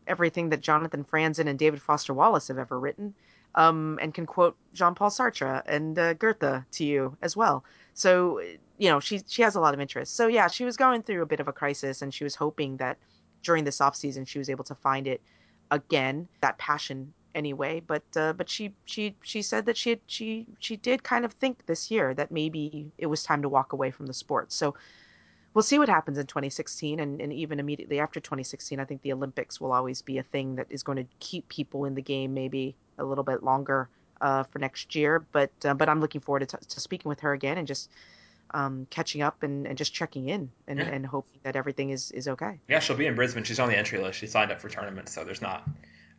everything 0.07 0.49
that 0.49 0.61
Jonathan 0.61 1.03
Franzen 1.03 1.47
and 1.47 1.57
David 1.57 1.81
Foster 1.81 2.13
Wallace 2.13 2.47
have 2.47 2.57
ever 2.57 2.79
written, 2.79 3.13
um, 3.55 3.97
and 4.01 4.13
can 4.13 4.25
quote 4.25 4.55
Jean 4.73 4.95
Paul 4.95 5.09
Sartre 5.09 5.63
and 5.65 5.97
uh, 5.97 6.13
Goethe 6.13 6.63
to 6.71 6.85
you 6.85 7.17
as 7.21 7.35
well. 7.35 7.63
So 7.93 8.39
you 8.77 8.89
know 8.89 8.99
she 8.99 9.21
she 9.27 9.41
has 9.41 9.55
a 9.55 9.59
lot 9.59 9.73
of 9.73 9.79
interest. 9.79 10.15
So 10.15 10.27
yeah, 10.27 10.47
she 10.47 10.65
was 10.65 10.77
going 10.77 11.03
through 11.03 11.21
a 11.21 11.25
bit 11.25 11.39
of 11.39 11.47
a 11.47 11.53
crisis, 11.53 12.01
and 12.01 12.13
she 12.13 12.23
was 12.23 12.35
hoping 12.35 12.77
that 12.77 12.97
during 13.43 13.63
this 13.63 13.81
off 13.81 13.95
season 13.95 14.25
she 14.25 14.39
was 14.39 14.49
able 14.49 14.63
to 14.65 14.75
find 14.75 15.07
it 15.07 15.21
again, 15.71 16.27
that 16.41 16.57
passion 16.57 17.13
anyway. 17.35 17.81
But 17.85 18.03
uh, 18.15 18.33
but 18.33 18.49
she 18.49 18.73
she 18.85 19.15
she 19.21 19.43
said 19.43 19.65
that 19.67 19.77
she 19.77 19.91
had, 19.91 19.99
she 20.07 20.47
she 20.59 20.77
did 20.77 21.03
kind 21.03 21.25
of 21.25 21.33
think 21.33 21.65
this 21.67 21.91
year 21.91 22.13
that 22.15 22.31
maybe 22.31 22.91
it 22.97 23.05
was 23.05 23.21
time 23.21 23.43
to 23.43 23.49
walk 23.49 23.73
away 23.73 23.91
from 23.91 24.07
the 24.07 24.13
sport. 24.13 24.51
So 24.51 24.73
we'll 25.53 25.63
see 25.63 25.79
what 25.79 25.87
happens 25.89 26.17
in 26.17 26.27
2016 26.27 26.99
and, 26.99 27.21
and 27.21 27.31
even 27.31 27.59
immediately 27.61 27.99
after 27.99 28.19
2016 28.19 28.77
i 28.77 28.83
think 28.83 29.01
the 29.03 29.13
olympics 29.13 29.61
will 29.61 29.71
always 29.71 30.01
be 30.01 30.17
a 30.17 30.23
thing 30.23 30.55
that 30.55 30.67
is 30.69 30.83
going 30.83 30.97
to 30.97 31.05
keep 31.19 31.47
people 31.47 31.85
in 31.85 31.95
the 31.95 32.01
game 32.01 32.33
maybe 32.33 32.75
a 32.97 33.03
little 33.05 33.23
bit 33.23 33.41
longer 33.41 33.87
uh, 34.19 34.43
for 34.43 34.59
next 34.59 34.93
year 34.95 35.25
but 35.31 35.51
uh, 35.63 35.73
but 35.73 35.87
i'm 35.87 36.01
looking 36.01 36.19
forward 36.19 36.41
to, 36.47 36.57
t- 36.57 36.65
to 36.67 36.79
speaking 36.81 37.07
with 37.07 37.21
her 37.21 37.31
again 37.31 37.57
and 37.57 37.67
just 37.67 37.89
um, 38.51 38.85
catching 38.89 39.21
up 39.21 39.43
and, 39.43 39.65
and 39.65 39.77
just 39.77 39.93
checking 39.93 40.29
in 40.29 40.51
and, 40.67 40.79
Yeah. 40.79 40.85
and 40.85 41.05
hoping 41.05 41.39
that 41.43 41.55
everything 41.55 41.89
is, 41.91 42.11
is 42.11 42.27
okay 42.27 42.59
Yeah, 42.67 42.79
she'll 42.79 42.95
be 42.97 43.07
in 43.07 43.15
Brisbane. 43.15 43.43
She's 43.43 43.59
on 43.59 43.69
the 43.69 43.77
entry 43.77 43.99
list. 43.99 44.19
She 44.19 44.27
signed 44.27 44.51
up 44.51 44.61
for 44.61 44.69
tournaments, 44.69 45.13
so 45.13 45.23
there's 45.23 45.41
not, 45.41 45.67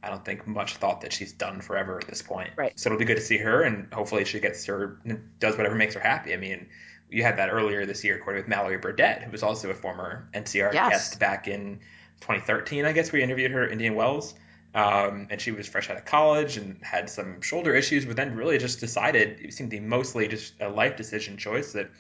I 0.07 0.11
don't 0.11 0.25
think, 0.25 0.47
much 0.47 0.77
thought 0.77 1.01
that 1.03 1.13
she's 1.13 1.33
done 1.33 1.61
forever 1.61 1.99
at 1.99 2.07
this 2.07 2.23
point. 2.23 2.51
Right. 2.57 2.79
So 2.79 2.89
it'll 2.89 2.99
be 2.99 3.05
good 3.05 3.17
to 3.17 3.23
see 3.23 3.39
her, 3.39 3.63
and 3.63 3.93
hopefully 3.93 4.25
she 4.25 4.41
gets 4.41 4.65
her, 4.67 4.99
does 5.39 5.57
whatever 5.57 5.75
makes 5.75 5.95
her 5.95 6.01
happy. 6.01 6.33
I 6.33 6.37
mean, 6.37 6.69
you 7.11 7.23
had 7.23 7.39
that 7.39 7.51
earlier 7.51 7.85
this 7.87 8.03
year, 8.05 8.17
according 8.17 8.43
with 8.43 8.49
Mallory 8.49 8.79
Burdett, 8.79 9.23
who 9.23 9.31
was 9.31 9.43
also 9.43 9.71
a 9.71 9.75
former 9.75 10.29
NCR 10.35 10.73
Yes. 10.73 10.91
guest 10.91 11.21
back 11.21 11.49
in 11.49 11.81
2013, 12.21 12.85
I 12.85 12.93
guess. 12.93 13.13
We 13.13 13.23
interviewed 13.23 13.51
her 13.51 13.65
at 13.65 13.73
Indian 13.73 13.95
Wells. 13.95 14.35
Um, 14.75 15.29
and 15.31 15.41
she 15.41 15.53
was 15.53 15.67
fresh 15.67 15.89
out 15.89 15.97
of 15.97 16.05
college 16.05 16.59
and 16.59 16.79
had 16.83 17.09
some 17.09 17.41
shoulder 17.41 17.75
issues, 17.75 18.05
but 18.05 18.15
then 18.17 18.37
really 18.37 18.59
just 18.59 18.79
decided 18.79 19.41
it 19.41 19.55
seemed 19.55 19.71
to 19.71 19.77
be 19.79 19.81
mostly 19.81 20.29
just 20.29 20.53
a 20.61 20.69
life 20.69 20.97
decision 20.99 21.39
choice 21.39 21.73
that 21.73 21.91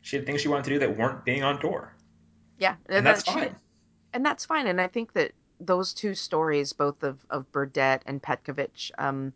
she 0.00 0.14
had 0.14 0.24
things 0.24 0.40
she 0.40 0.46
wanted 0.46 0.64
to 0.66 0.70
do 0.70 0.78
that 0.80 0.96
weren't 0.96 1.24
being 1.24 1.42
on 1.42 1.60
tour. 1.60 1.92
yeah 2.58 2.76
And 2.88 3.04
that's 3.04 3.24
she- 3.24 3.32
fine. 3.32 3.56
and 4.12 4.24
that's 4.24 4.44
fine. 4.44 4.68
And 4.68 4.80
I 4.80 4.86
think 4.86 5.14
that 5.14 5.32
those 5.60 5.92
two 5.92 6.14
stories, 6.14 6.72
both 6.72 7.02
of, 7.02 7.24
of 7.30 7.50
Burdett 7.52 8.02
and 8.06 8.22
Petkovic, 8.22 8.90
um, 8.98 9.32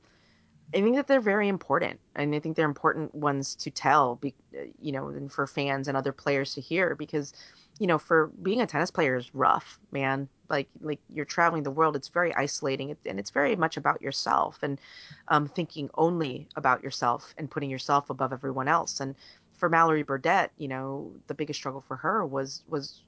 I 0.75 0.81
think 0.81 0.97
that 0.97 1.07
they're 1.07 1.20
very 1.20 1.49
important, 1.49 2.01
and 2.16 2.35
I 2.35 2.41
think 2.41 2.57
they're 2.57 2.64
important 2.64 3.14
ones 3.14 3.55
to 3.57 3.70
tell, 3.70 4.16
be, 4.16 4.35
you 4.81 4.93
know, 4.93 5.09
and 5.09 5.31
for 5.31 5.47
fans 5.47 5.87
and 5.89 5.97
other 5.97 6.12
players 6.12 6.55
to 6.55 6.61
hear, 6.61 6.95
because, 6.95 7.35
you 7.79 7.87
know, 7.87 7.99
for 7.99 8.29
being 8.43 8.62
a 8.62 8.66
tennis 8.66 8.91
player 8.91 9.16
is 9.16 9.35
rough, 9.35 9.79
man. 9.93 10.29
Like, 10.49 10.68
like 10.81 11.01
you're 11.12 11.25
traveling 11.27 11.62
the 11.62 11.70
world, 11.70 11.97
it's 11.97 12.09
very 12.09 12.35
isolating, 12.35 12.97
and 13.07 13.18
it's 13.18 13.31
very 13.31 13.57
much 13.57 13.77
about 13.77 14.01
yourself 14.03 14.62
and 14.62 14.81
um, 15.29 15.47
thinking 15.49 15.91
only 15.95 16.49
about 16.57 16.83
yourself 16.83 17.35
and 17.39 17.51
putting 17.51 17.70
yourself 17.70 18.11
above 18.11 18.33
everyone 18.33 18.68
else. 18.68 19.01
And 19.01 19.14
for 19.53 19.68
Mallory 19.68 20.03
Burdett, 20.03 20.51
you 20.59 20.68
know, 20.68 21.12
the 21.27 21.35
biggest 21.35 21.61
struggle 21.61 21.85
for 21.87 21.97
her 21.97 22.27
was 22.27 22.64
was 22.68 23.03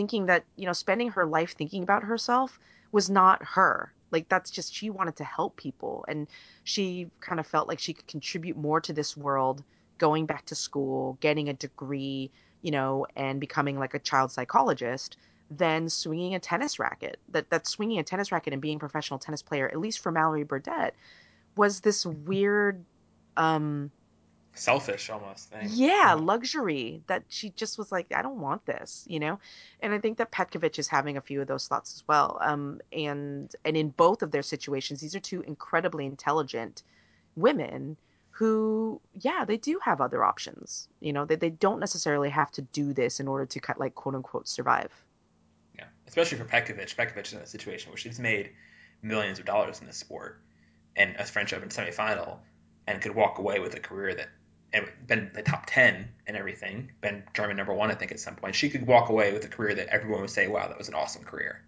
thinking 0.00 0.24
that 0.24 0.44
you 0.56 0.64
know 0.64 0.72
spending 0.72 1.10
her 1.10 1.26
life 1.26 1.54
thinking 1.54 1.82
about 1.82 2.02
herself 2.02 2.58
was 2.90 3.10
not 3.10 3.44
her. 3.44 3.92
Like 4.10 4.30
that's 4.30 4.50
just 4.50 4.74
she 4.74 4.88
wanted 4.88 5.16
to 5.16 5.24
help 5.24 5.56
people 5.56 6.06
and 6.08 6.26
she 6.64 7.10
kind 7.20 7.38
of 7.38 7.46
felt 7.46 7.68
like 7.68 7.78
she 7.78 7.92
could 7.92 8.06
contribute 8.06 8.56
more 8.56 8.80
to 8.80 8.94
this 8.94 9.14
world 9.14 9.62
going 9.98 10.24
back 10.24 10.46
to 10.46 10.54
school 10.54 11.18
getting 11.20 11.50
a 11.50 11.52
degree 11.52 12.30
you 12.62 12.70
know 12.70 13.06
and 13.14 13.40
becoming 13.40 13.78
like 13.78 13.92
a 13.92 13.98
child 13.98 14.32
psychologist 14.32 15.18
than 15.50 15.90
swinging 15.90 16.34
a 16.34 16.40
tennis 16.40 16.78
racket. 16.78 17.18
That 17.28 17.50
that 17.50 17.66
swinging 17.66 17.98
a 17.98 18.02
tennis 18.02 18.32
racket 18.32 18.54
and 18.54 18.62
being 18.62 18.76
a 18.76 18.86
professional 18.86 19.18
tennis 19.18 19.42
player 19.42 19.68
at 19.68 19.78
least 19.78 19.98
for 19.98 20.10
Mallory 20.10 20.44
Burdett 20.44 20.94
was 21.56 21.80
this 21.80 22.06
weird 22.06 22.82
um 23.36 23.90
Selfish 24.54 25.08
almost 25.10 25.50
thing. 25.50 25.68
yeah, 25.70 26.14
luxury 26.18 27.02
that 27.06 27.22
she 27.28 27.50
just 27.50 27.78
was 27.78 27.92
like, 27.92 28.12
I 28.14 28.20
don't 28.20 28.40
want 28.40 28.66
this, 28.66 29.04
you 29.08 29.20
know? 29.20 29.38
And 29.80 29.94
I 29.94 29.98
think 29.98 30.18
that 30.18 30.32
Petkovic 30.32 30.78
is 30.78 30.88
having 30.88 31.16
a 31.16 31.20
few 31.20 31.40
of 31.40 31.46
those 31.46 31.68
thoughts 31.68 31.94
as 31.94 32.02
well. 32.08 32.38
Um, 32.40 32.80
and 32.92 33.54
and 33.64 33.76
in 33.76 33.90
both 33.90 34.22
of 34.22 34.32
their 34.32 34.42
situations, 34.42 35.00
these 35.00 35.14
are 35.14 35.20
two 35.20 35.42
incredibly 35.42 36.04
intelligent 36.04 36.82
women 37.36 37.96
who, 38.30 39.00
yeah, 39.20 39.44
they 39.44 39.56
do 39.56 39.78
have 39.84 40.00
other 40.00 40.24
options. 40.24 40.88
You 41.00 41.12
know, 41.12 41.24
they, 41.26 41.36
they 41.36 41.50
don't 41.50 41.78
necessarily 41.78 42.30
have 42.30 42.50
to 42.52 42.62
do 42.62 42.92
this 42.92 43.20
in 43.20 43.28
order 43.28 43.46
to 43.46 43.60
cut 43.60 43.78
like 43.78 43.94
quote 43.94 44.14
unquote 44.14 44.48
survive. 44.48 44.92
Yeah, 45.76 45.84
especially 46.08 46.38
for 46.38 46.44
Petkovic. 46.44 46.94
Petkovic 46.96 47.26
is 47.26 47.32
in 47.34 47.40
a 47.40 47.46
situation 47.46 47.90
where 47.90 47.98
she's 47.98 48.18
made 48.18 48.50
millions 49.02 49.38
of 49.38 49.44
dollars 49.44 49.80
in 49.80 49.86
this 49.86 49.96
sport 49.96 50.42
and 50.96 51.14
a 51.16 51.24
French 51.24 51.52
Open 51.52 51.68
semifinal 51.68 52.38
and 52.86 53.00
could 53.00 53.14
walk 53.14 53.38
away 53.38 53.60
with 53.60 53.74
a 53.74 53.80
career 53.80 54.14
that 54.14 54.28
and 54.72 54.86
been 55.06 55.30
the 55.34 55.42
top 55.42 55.64
10 55.66 56.08
and 56.26 56.36
everything, 56.36 56.90
been 57.00 57.22
German 57.34 57.56
number 57.56 57.74
one, 57.74 57.90
I 57.90 57.94
think, 57.94 58.12
at 58.12 58.20
some 58.20 58.36
point. 58.36 58.54
She 58.54 58.70
could 58.70 58.86
walk 58.86 59.08
away 59.08 59.32
with 59.32 59.44
a 59.44 59.48
career 59.48 59.74
that 59.74 59.88
everyone 59.88 60.20
would 60.20 60.30
say, 60.30 60.46
wow, 60.48 60.68
that 60.68 60.78
was 60.78 60.88
an 60.88 60.94
awesome 60.94 61.24
career. 61.24 61.62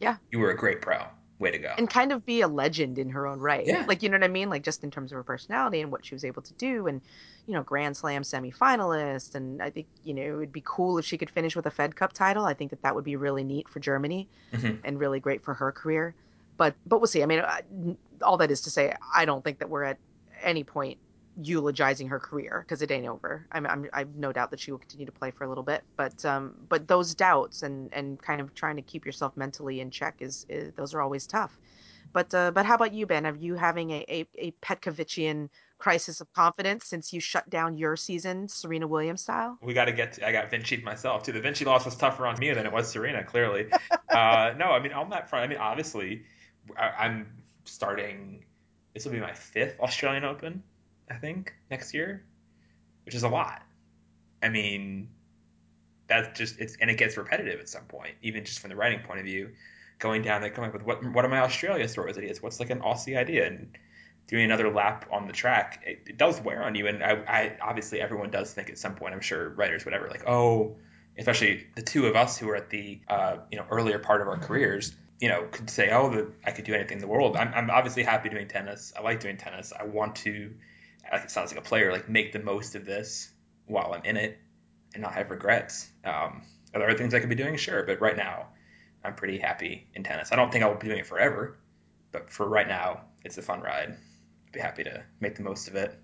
Yeah. 0.00 0.16
You 0.32 0.38
were 0.40 0.50
a 0.50 0.56
great 0.56 0.80
pro. 0.82 0.98
Way 1.38 1.52
to 1.52 1.58
go. 1.58 1.72
and 1.78 1.88
kind 1.88 2.12
of 2.12 2.26
be 2.26 2.42
a 2.42 2.48
legend 2.48 2.98
in 2.98 3.08
her 3.08 3.26
own 3.26 3.38
right. 3.40 3.66
Yeah. 3.66 3.86
Like 3.88 4.02
you 4.02 4.10
know 4.10 4.16
what 4.18 4.24
I 4.24 4.28
mean? 4.28 4.50
Like 4.50 4.62
just 4.62 4.84
in 4.84 4.90
terms 4.90 5.10
of 5.10 5.16
her 5.16 5.22
personality 5.22 5.80
and 5.80 5.90
what 5.90 6.04
she 6.04 6.14
was 6.14 6.22
able 6.22 6.42
to 6.42 6.52
do 6.52 6.86
and 6.86 7.00
you 7.46 7.54
know, 7.54 7.62
Grand 7.62 7.96
Slam 7.96 8.20
semifinalist 8.20 9.34
and 9.34 9.62
I 9.62 9.70
think, 9.70 9.86
you 10.04 10.12
know, 10.12 10.22
it 10.22 10.36
would 10.36 10.52
be 10.52 10.62
cool 10.66 10.98
if 10.98 11.06
she 11.06 11.16
could 11.16 11.30
finish 11.30 11.56
with 11.56 11.64
a 11.64 11.70
Fed 11.70 11.96
Cup 11.96 12.12
title. 12.12 12.44
I 12.44 12.52
think 12.52 12.68
that 12.72 12.82
that 12.82 12.94
would 12.94 13.04
be 13.04 13.16
really 13.16 13.42
neat 13.42 13.70
for 13.70 13.80
Germany 13.80 14.28
Mhm. 14.52 14.80
and 14.84 15.00
really 15.00 15.18
great 15.18 15.42
for 15.42 15.54
her 15.54 15.72
career. 15.72 16.14
But 16.58 16.74
but 16.84 16.98
we'll 17.00 17.06
see. 17.06 17.22
I 17.22 17.26
mean, 17.26 17.42
all 18.20 18.36
that 18.36 18.50
is 18.50 18.60
to 18.60 18.70
say 18.70 18.94
I 19.14 19.24
don't 19.24 19.42
think 19.42 19.60
that 19.60 19.70
we're 19.70 19.84
at 19.84 19.96
any 20.42 20.62
point 20.62 20.98
eulogizing 21.36 22.08
her 22.08 22.18
career 22.18 22.64
because 22.66 22.82
it 22.82 22.90
ain't 22.90 23.06
over. 23.06 23.46
I'm, 23.52 23.66
I'm 23.66 23.88
I've 23.92 24.14
no 24.14 24.32
doubt 24.32 24.50
that 24.50 24.60
she 24.60 24.70
will 24.70 24.78
continue 24.78 25.06
to 25.06 25.12
play 25.12 25.30
for 25.30 25.44
a 25.44 25.48
little 25.48 25.64
bit, 25.64 25.82
but 25.96 26.24
um, 26.24 26.54
but 26.68 26.88
those 26.88 27.14
doubts 27.14 27.62
and 27.62 27.92
and 27.92 28.20
kind 28.20 28.40
of 28.40 28.54
trying 28.54 28.76
to 28.76 28.82
keep 28.82 29.06
yourself 29.06 29.36
mentally 29.36 29.80
in 29.80 29.90
check 29.90 30.16
is, 30.20 30.46
is 30.48 30.72
those 30.74 30.94
are 30.94 31.00
always 31.00 31.26
tough. 31.26 31.58
But 32.12 32.34
uh, 32.34 32.50
but 32.50 32.66
how 32.66 32.74
about 32.74 32.92
you, 32.92 33.06
Ben? 33.06 33.26
Are 33.26 33.34
you 33.34 33.54
having 33.54 33.90
a 33.90 34.04
a, 34.08 34.26
a 34.36 34.50
Petkovician 34.62 35.48
crisis 35.78 36.20
of 36.20 36.32
confidence 36.32 36.86
since 36.86 37.12
you 37.12 37.20
shut 37.20 37.48
down 37.48 37.76
your 37.76 37.96
season, 37.96 38.48
Serena 38.48 38.86
Williams 38.86 39.22
style? 39.22 39.58
we 39.62 39.72
got 39.72 39.84
to 39.86 39.92
get. 39.92 40.14
To, 40.14 40.26
I 40.26 40.32
got 40.32 40.50
Vinci 40.50 40.78
myself 40.78 41.22
too. 41.22 41.32
The 41.32 41.40
Vinci 41.40 41.64
loss 41.64 41.84
was 41.84 41.96
tougher 41.96 42.26
on 42.26 42.38
me 42.38 42.52
than 42.52 42.66
it 42.66 42.72
was 42.72 42.90
Serena. 42.90 43.22
Clearly, 43.24 43.70
uh, 44.08 44.54
no. 44.56 44.66
I 44.66 44.80
mean, 44.80 44.92
on 44.92 45.10
that 45.10 45.30
front, 45.30 45.44
I 45.44 45.48
mean, 45.48 45.58
obviously, 45.58 46.24
I, 46.76 47.06
I'm 47.06 47.26
starting. 47.64 48.44
This 48.94 49.04
will 49.04 49.12
be 49.12 49.20
my 49.20 49.32
fifth 49.32 49.78
Australian 49.78 50.24
Open, 50.24 50.64
I 51.10 51.14
think, 51.14 51.52
next 51.70 51.92
year, 51.92 52.24
which 53.04 53.14
is 53.14 53.22
a 53.22 53.28
lot. 53.28 53.62
I 54.42 54.48
mean, 54.48 55.08
that's 56.06 56.38
just 56.38 56.58
it's 56.58 56.76
and 56.80 56.90
it 56.90 56.96
gets 56.96 57.16
repetitive 57.16 57.60
at 57.60 57.68
some 57.68 57.84
point, 57.84 58.14
even 58.22 58.44
just 58.44 58.60
from 58.60 58.70
the 58.70 58.76
writing 58.76 59.00
point 59.00 59.18
of 59.18 59.24
view. 59.24 59.50
Going 59.98 60.22
down 60.22 60.40
there, 60.40 60.50
coming 60.50 60.68
up 60.68 60.74
with 60.74 60.84
what 60.84 61.04
what 61.12 61.24
are 61.24 61.28
my 61.28 61.40
Australia 61.40 61.86
stories 61.88 62.16
ideas? 62.16 62.42
What's 62.42 62.58
like 62.58 62.70
an 62.70 62.80
Aussie 62.80 63.18
idea? 63.18 63.46
And 63.46 63.76
doing 64.26 64.44
another 64.44 64.72
lap 64.72 65.06
on 65.10 65.26
the 65.26 65.32
track, 65.32 65.82
it, 65.84 66.02
it 66.06 66.16
does 66.16 66.40
wear 66.40 66.62
on 66.62 66.74
you. 66.74 66.86
And 66.86 67.02
I, 67.02 67.10
I 67.26 67.56
obviously 67.60 68.00
everyone 68.00 68.30
does 68.30 68.54
think 68.54 68.70
at 68.70 68.78
some 68.78 68.94
point, 68.94 69.12
I'm 69.12 69.20
sure 69.20 69.50
writers, 69.50 69.84
whatever, 69.84 70.08
like, 70.08 70.26
oh, 70.26 70.76
especially 71.18 71.66
the 71.74 71.82
two 71.82 72.06
of 72.06 72.14
us 72.16 72.38
who 72.38 72.48
are 72.48 72.56
at 72.56 72.70
the 72.70 73.00
uh, 73.08 73.38
you 73.50 73.58
know 73.58 73.66
earlier 73.70 73.98
part 73.98 74.22
of 74.22 74.28
our 74.28 74.38
careers, 74.38 74.94
you 75.20 75.28
know, 75.28 75.46
could 75.50 75.68
say, 75.68 75.90
oh, 75.90 76.08
the, 76.10 76.30
I 76.46 76.52
could 76.52 76.64
do 76.64 76.74
anything 76.74 76.96
in 76.96 77.00
the 77.00 77.08
world. 77.08 77.36
I'm, 77.36 77.52
I'm 77.54 77.70
obviously 77.70 78.04
happy 78.04 78.28
doing 78.30 78.48
tennis. 78.48 78.92
I 78.98 79.02
like 79.02 79.20
doing 79.20 79.36
tennis. 79.36 79.72
I 79.78 79.84
want 79.84 80.16
to, 80.16 80.52
like 81.12 81.24
it 81.24 81.30
sounds 81.30 81.50
like 81.52 81.60
a 81.60 81.66
player, 81.66 81.92
like 81.92 82.08
make 82.08 82.32
the 82.32 82.38
most 82.38 82.74
of 82.74 82.84
this 82.84 83.30
while 83.66 83.92
I'm 83.92 84.04
in 84.04 84.16
it 84.16 84.38
and 84.94 85.02
not 85.02 85.14
have 85.14 85.30
regrets. 85.30 85.90
Um, 86.04 86.42
are 86.74 86.80
there 86.80 86.88
other 86.88 86.98
things 86.98 87.14
I 87.14 87.20
could 87.20 87.28
be 87.28 87.34
doing? 87.34 87.56
Sure, 87.56 87.82
but 87.84 88.00
right 88.00 88.16
now, 88.16 88.48
I'm 89.04 89.14
pretty 89.14 89.38
happy 89.38 89.88
in 89.94 90.02
tennis. 90.02 90.30
I 90.32 90.36
don't 90.36 90.52
think 90.52 90.64
I'll 90.64 90.74
be 90.74 90.86
doing 90.86 91.00
it 91.00 91.06
forever, 91.06 91.58
but 92.12 92.30
for 92.30 92.48
right 92.48 92.68
now, 92.68 93.02
it's 93.24 93.38
a 93.38 93.42
fun 93.42 93.60
ride. 93.60 93.90
I'd 93.90 94.52
be 94.52 94.60
happy 94.60 94.84
to 94.84 95.02
make 95.20 95.36
the 95.36 95.42
most 95.42 95.68
of 95.68 95.74
it. 95.74 95.98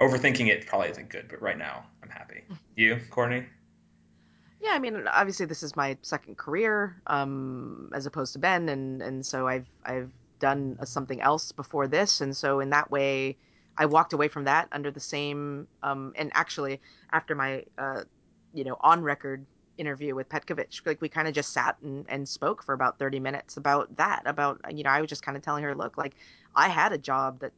Overthinking 0.00 0.48
it 0.48 0.66
probably 0.66 0.88
isn't 0.88 1.08
good, 1.08 1.28
but 1.28 1.40
right 1.40 1.58
now, 1.58 1.84
I'm 2.02 2.10
happy. 2.10 2.42
You, 2.74 2.98
Courtney? 3.10 3.44
Yeah, 4.62 4.70
I 4.70 4.78
mean, 4.78 5.06
obviously 5.06 5.44
this 5.44 5.62
is 5.62 5.76
my 5.76 5.98
second 6.00 6.38
career, 6.38 6.96
um, 7.06 7.90
as 7.92 8.06
opposed 8.06 8.32
to 8.32 8.38
Ben, 8.38 8.70
and 8.70 9.02
and 9.02 9.26
so 9.26 9.46
I've 9.46 9.66
I've 9.84 10.10
done 10.38 10.78
something 10.84 11.20
else 11.20 11.52
before 11.52 11.86
this, 11.86 12.22
and 12.22 12.34
so 12.34 12.60
in 12.60 12.70
that 12.70 12.90
way, 12.90 13.36
I 13.76 13.86
walked 13.86 14.12
away 14.12 14.28
from 14.28 14.44
that 14.44 14.68
under 14.72 14.90
the 14.90 15.00
same. 15.00 15.66
Um, 15.82 16.12
and 16.16 16.30
actually, 16.34 16.80
after 17.12 17.34
my, 17.34 17.64
uh, 17.78 18.02
you 18.52 18.64
know, 18.64 18.76
on 18.80 19.02
record 19.02 19.44
interview 19.78 20.14
with 20.14 20.28
Petkovic, 20.28 20.84
like 20.86 21.00
we 21.00 21.08
kind 21.08 21.26
of 21.26 21.34
just 21.34 21.52
sat 21.52 21.76
and, 21.82 22.04
and 22.08 22.28
spoke 22.28 22.62
for 22.62 22.74
about 22.74 22.98
30 22.98 23.20
minutes 23.20 23.56
about 23.56 23.96
that. 23.96 24.22
About 24.26 24.60
you 24.74 24.82
know, 24.82 24.90
I 24.90 25.00
was 25.00 25.08
just 25.08 25.22
kind 25.22 25.36
of 25.36 25.42
telling 25.42 25.64
her, 25.64 25.74
look, 25.74 25.96
like 25.96 26.14
I 26.54 26.68
had 26.68 26.92
a 26.92 26.98
job 26.98 27.40
that 27.40 27.52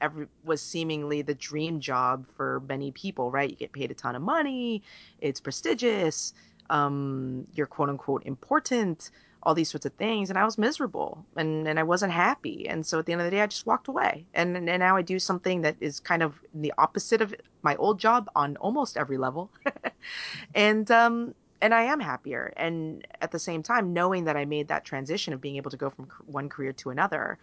every 0.00 0.26
was 0.44 0.60
seemingly 0.60 1.22
the 1.22 1.34
dream 1.34 1.80
job 1.80 2.26
for 2.36 2.62
many 2.68 2.90
people, 2.90 3.30
right? 3.30 3.48
You 3.48 3.56
get 3.56 3.72
paid 3.72 3.90
a 3.90 3.94
ton 3.94 4.16
of 4.16 4.22
money, 4.22 4.82
it's 5.20 5.40
prestigious, 5.40 6.34
um, 6.70 7.46
you're 7.54 7.66
quote 7.66 7.88
unquote 7.88 8.24
important, 8.26 9.10
all 9.42 9.54
these 9.54 9.70
sorts 9.70 9.86
of 9.86 9.92
things, 9.94 10.30
and 10.30 10.38
I 10.38 10.44
was 10.44 10.58
miserable 10.58 11.24
and 11.36 11.66
and 11.68 11.78
I 11.78 11.82
wasn't 11.82 12.12
happy, 12.12 12.68
and 12.68 12.84
so 12.84 12.98
at 12.98 13.06
the 13.06 13.12
end 13.12 13.22
of 13.22 13.26
the 13.26 13.30
day, 13.30 13.40
I 13.40 13.46
just 13.46 13.66
walked 13.66 13.88
away, 13.88 14.26
and 14.34 14.56
and 14.56 14.66
now 14.66 14.96
I 14.96 15.02
do 15.02 15.18
something 15.18 15.62
that 15.62 15.76
is 15.80 16.00
kind 16.00 16.22
of 16.22 16.34
the 16.54 16.72
opposite 16.78 17.20
of 17.20 17.34
my 17.62 17.76
old 17.76 17.98
job 18.00 18.28
on 18.34 18.56
almost 18.58 18.96
every 18.96 19.18
level, 19.18 19.50
and 20.54 20.90
um 20.90 21.34
and 21.62 21.74
I 21.74 21.82
am 21.82 22.00
happier. 22.00 22.52
And 22.56 23.06
at 23.20 23.32
the 23.32 23.38
same 23.38 23.62
time, 23.62 23.92
knowing 23.92 24.24
that 24.24 24.36
I 24.36 24.44
made 24.46 24.68
that 24.68 24.84
transition 24.84 25.34
of 25.34 25.40
being 25.40 25.56
able 25.56 25.70
to 25.70 25.76
go 25.76 25.90
from 25.90 26.08
one 26.26 26.48
career 26.48 26.72
to 26.74 26.90
another, 26.90 27.38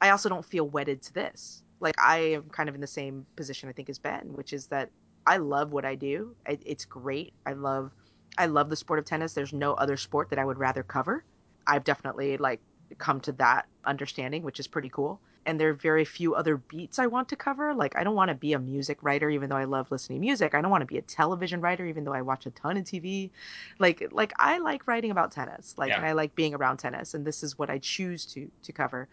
I 0.00 0.10
also 0.10 0.28
don't 0.28 0.44
feel 0.44 0.66
wedded 0.68 1.02
to 1.02 1.12
this 1.14 1.62
like 1.80 1.94
I 1.98 2.18
am 2.18 2.44
kind 2.50 2.68
of 2.68 2.74
in 2.74 2.80
the 2.80 2.86
same 2.86 3.26
position 3.36 3.68
I 3.68 3.72
think 3.72 3.88
as 3.90 3.98
Ben, 3.98 4.32
which 4.34 4.52
is 4.52 4.66
that 4.68 4.90
I 5.26 5.38
love 5.38 5.72
what 5.72 5.84
I 5.84 5.94
do. 5.94 6.34
it's 6.46 6.84
great. 6.84 7.32
I 7.46 7.52
love 7.52 7.90
I 8.38 8.46
love 8.46 8.70
the 8.70 8.76
sport 8.76 8.98
of 8.98 9.04
tennis. 9.04 9.34
There's 9.34 9.52
no 9.52 9.74
other 9.74 9.96
sport 9.96 10.30
that 10.30 10.38
I 10.38 10.44
would 10.44 10.58
rather 10.58 10.82
cover. 10.82 11.24
I've 11.66 11.84
definitely 11.84 12.36
like 12.36 12.60
come 12.98 13.20
to 13.20 13.32
that 13.32 13.66
understanding, 13.84 14.42
which 14.42 14.60
is 14.60 14.66
pretty 14.66 14.88
cool. 14.88 15.20
And 15.46 15.58
there 15.58 15.70
are 15.70 15.74
very 15.74 16.04
few 16.04 16.34
other 16.34 16.58
beats 16.58 16.98
I 16.98 17.06
want 17.06 17.28
to 17.30 17.36
cover. 17.36 17.74
Like 17.74 17.96
I 17.96 18.04
don't 18.04 18.14
want 18.14 18.28
to 18.28 18.34
be 18.34 18.52
a 18.52 18.58
music 18.58 18.98
writer 19.02 19.30
even 19.30 19.48
though 19.48 19.56
I 19.56 19.64
love 19.64 19.90
listening 19.90 20.18
to 20.18 20.20
music. 20.20 20.54
I 20.54 20.60
don't 20.60 20.70
want 20.70 20.82
to 20.82 20.86
be 20.86 20.98
a 20.98 21.02
television 21.02 21.60
writer 21.60 21.86
even 21.86 22.04
though 22.04 22.12
I 22.12 22.22
watch 22.22 22.46
a 22.46 22.50
ton 22.50 22.76
of 22.76 22.84
TV. 22.84 23.30
Like 23.78 24.06
like 24.10 24.32
I 24.38 24.58
like 24.58 24.86
writing 24.86 25.10
about 25.10 25.32
tennis. 25.32 25.74
Like 25.78 25.88
yeah. 25.88 25.96
and 25.96 26.06
I 26.06 26.12
like 26.12 26.34
being 26.34 26.54
around 26.54 26.76
tennis 26.76 27.14
and 27.14 27.26
this 27.26 27.42
is 27.42 27.58
what 27.58 27.70
I 27.70 27.78
choose 27.78 28.26
to 28.26 28.50
to 28.62 28.72
cover. 28.72 29.08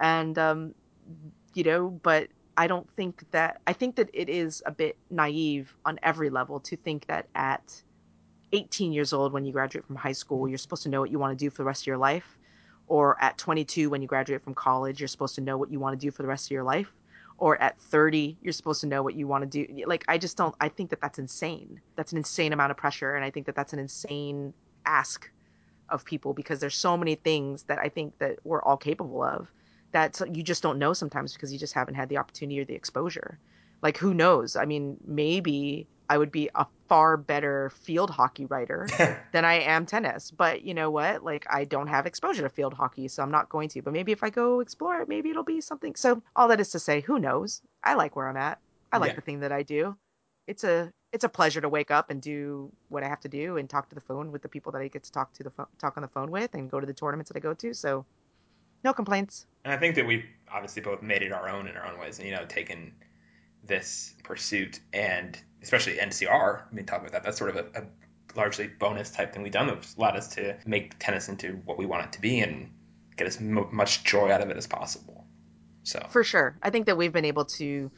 And 0.00 0.38
um 0.38 0.74
you 1.54 1.64
know, 1.64 1.90
but 2.02 2.28
I 2.56 2.66
don't 2.66 2.90
think 2.96 3.24
that 3.30 3.60
I 3.66 3.72
think 3.72 3.96
that 3.96 4.10
it 4.12 4.28
is 4.28 4.62
a 4.66 4.72
bit 4.72 4.96
naive 5.10 5.74
on 5.84 5.98
every 6.02 6.30
level 6.30 6.60
to 6.60 6.76
think 6.76 7.06
that 7.06 7.28
at 7.34 7.82
18 8.52 8.92
years 8.92 9.12
old 9.12 9.32
when 9.32 9.44
you 9.44 9.52
graduate 9.52 9.84
from 9.86 9.96
high 9.96 10.12
school 10.12 10.48
you're 10.48 10.58
supposed 10.58 10.82
to 10.82 10.88
know 10.88 11.00
what 11.00 11.10
you 11.10 11.18
want 11.18 11.36
to 11.36 11.44
do 11.44 11.50
for 11.50 11.62
the 11.62 11.66
rest 11.66 11.82
of 11.82 11.86
your 11.86 11.98
life 11.98 12.38
or 12.86 13.22
at 13.22 13.36
22 13.38 13.90
when 13.90 14.00
you 14.00 14.08
graduate 14.08 14.42
from 14.42 14.54
college 14.54 15.00
you're 15.00 15.08
supposed 15.08 15.34
to 15.34 15.40
know 15.40 15.56
what 15.56 15.70
you 15.70 15.78
want 15.78 15.98
to 15.98 16.06
do 16.06 16.10
for 16.10 16.22
the 16.22 16.28
rest 16.28 16.46
of 16.46 16.50
your 16.50 16.62
life 16.62 16.92
or 17.38 17.60
at 17.60 17.78
30 17.78 18.36
you're 18.42 18.52
supposed 18.52 18.80
to 18.80 18.86
know 18.86 19.02
what 19.02 19.14
you 19.14 19.26
want 19.26 19.42
to 19.42 19.66
do 19.66 19.84
like 19.86 20.04
i 20.08 20.16
just 20.16 20.36
don't 20.36 20.54
i 20.60 20.68
think 20.68 20.90
that 20.90 21.00
that's 21.00 21.18
insane 21.18 21.80
that's 21.96 22.12
an 22.12 22.18
insane 22.18 22.52
amount 22.52 22.70
of 22.70 22.76
pressure 22.76 23.14
and 23.14 23.24
i 23.24 23.30
think 23.30 23.46
that 23.46 23.54
that's 23.54 23.72
an 23.72 23.78
insane 23.78 24.52
ask 24.86 25.30
of 25.90 26.04
people 26.04 26.32
because 26.34 26.60
there's 26.60 26.74
so 26.74 26.96
many 26.96 27.14
things 27.14 27.64
that 27.64 27.78
i 27.78 27.88
think 27.88 28.16
that 28.18 28.38
we're 28.44 28.62
all 28.62 28.76
capable 28.76 29.22
of 29.22 29.50
that 29.92 30.20
you 30.32 30.42
just 30.42 30.62
don't 30.62 30.78
know 30.78 30.92
sometimes 30.92 31.32
because 31.32 31.52
you 31.52 31.58
just 31.58 31.72
haven't 31.72 31.94
had 31.94 32.08
the 32.08 32.18
opportunity 32.18 32.60
or 32.60 32.64
the 32.64 32.74
exposure. 32.74 33.38
Like 33.82 33.96
who 33.96 34.12
knows? 34.12 34.56
I 34.56 34.64
mean, 34.64 34.96
maybe 35.06 35.86
I 36.08 36.18
would 36.18 36.32
be 36.32 36.48
a 36.54 36.66
far 36.88 37.16
better 37.16 37.70
field 37.70 38.10
hockey 38.10 38.46
writer 38.46 38.88
than 39.32 39.44
I 39.44 39.60
am 39.60 39.86
tennis. 39.86 40.30
But 40.30 40.62
you 40.62 40.74
know 40.74 40.90
what? 40.90 41.22
Like 41.22 41.46
I 41.50 41.64
don't 41.64 41.88
have 41.88 42.06
exposure 42.06 42.42
to 42.42 42.48
field 42.48 42.74
hockey, 42.74 43.08
so 43.08 43.22
I'm 43.22 43.30
not 43.30 43.48
going 43.48 43.68
to. 43.70 43.82
But 43.82 43.92
maybe 43.92 44.12
if 44.12 44.22
I 44.22 44.30
go 44.30 44.60
explore 44.60 45.00
it, 45.00 45.08
maybe 45.08 45.30
it'll 45.30 45.44
be 45.44 45.60
something. 45.60 45.94
So 45.94 46.22
all 46.34 46.48
that 46.48 46.60
is 46.60 46.70
to 46.70 46.78
say, 46.78 47.00
who 47.00 47.18
knows? 47.18 47.62
I 47.84 47.94
like 47.94 48.16
where 48.16 48.28
I'm 48.28 48.36
at. 48.36 48.58
I 48.92 48.98
like 48.98 49.10
yeah. 49.10 49.16
the 49.16 49.22
thing 49.22 49.40
that 49.40 49.52
I 49.52 49.62
do. 49.62 49.96
It's 50.46 50.64
a 50.64 50.90
it's 51.12 51.24
a 51.24 51.28
pleasure 51.28 51.60
to 51.60 51.68
wake 51.68 51.90
up 51.90 52.10
and 52.10 52.20
do 52.20 52.70
what 52.88 53.02
I 53.02 53.08
have 53.08 53.20
to 53.20 53.28
do 53.28 53.56
and 53.56 53.68
talk 53.68 53.88
to 53.88 53.94
the 53.94 54.00
phone 54.00 54.30
with 54.30 54.42
the 54.42 54.48
people 54.48 54.72
that 54.72 54.82
I 54.82 54.88
get 54.88 55.04
to 55.04 55.12
talk 55.12 55.32
to 55.34 55.42
the 55.42 55.50
phone, 55.50 55.66
talk 55.78 55.96
on 55.96 56.02
the 56.02 56.08
phone 56.08 56.30
with 56.30 56.54
and 56.54 56.70
go 56.70 56.80
to 56.80 56.86
the 56.86 56.92
tournaments 56.92 57.30
that 57.30 57.36
I 57.36 57.40
go 57.40 57.54
to. 57.54 57.72
So 57.74 58.04
no 58.84 58.92
complaints. 58.92 59.46
And 59.64 59.72
I 59.72 59.76
think 59.76 59.94
that 59.96 60.06
we've 60.06 60.24
obviously 60.50 60.82
both 60.82 61.02
made 61.02 61.22
it 61.22 61.32
our 61.32 61.48
own 61.48 61.66
in 61.66 61.76
our 61.76 61.86
own 61.86 61.98
ways, 61.98 62.18
and 62.18 62.28
you 62.28 62.34
know, 62.34 62.44
taken 62.46 62.92
this 63.64 64.14
pursuit 64.22 64.80
and 64.92 65.40
especially 65.62 65.94
NCR. 65.94 66.62
I 66.70 66.74
mean, 66.74 66.86
talk 66.86 67.00
about 67.00 67.12
that. 67.12 67.22
That's 67.22 67.38
sort 67.38 67.50
of 67.50 67.56
a, 67.56 67.80
a 67.80 67.84
largely 68.36 68.68
bonus 68.68 69.10
type 69.10 69.32
thing 69.32 69.42
we've 69.42 69.52
done 69.52 69.66
that's 69.66 69.96
allowed 69.96 70.16
us 70.16 70.28
to 70.34 70.56
make 70.66 70.98
tennis 70.98 71.28
into 71.28 71.60
what 71.64 71.78
we 71.78 71.86
want 71.86 72.04
it 72.04 72.12
to 72.12 72.20
be 72.20 72.40
and 72.40 72.70
get 73.16 73.26
as 73.26 73.40
mo- 73.40 73.68
much 73.72 74.04
joy 74.04 74.30
out 74.30 74.40
of 74.40 74.50
it 74.50 74.56
as 74.56 74.66
possible. 74.66 75.26
So 75.82 76.06
for 76.10 76.22
sure, 76.22 76.56
I 76.62 76.70
think 76.70 76.86
that 76.86 76.96
we've 76.96 77.12
been 77.12 77.24
able 77.24 77.46
to 77.46 77.90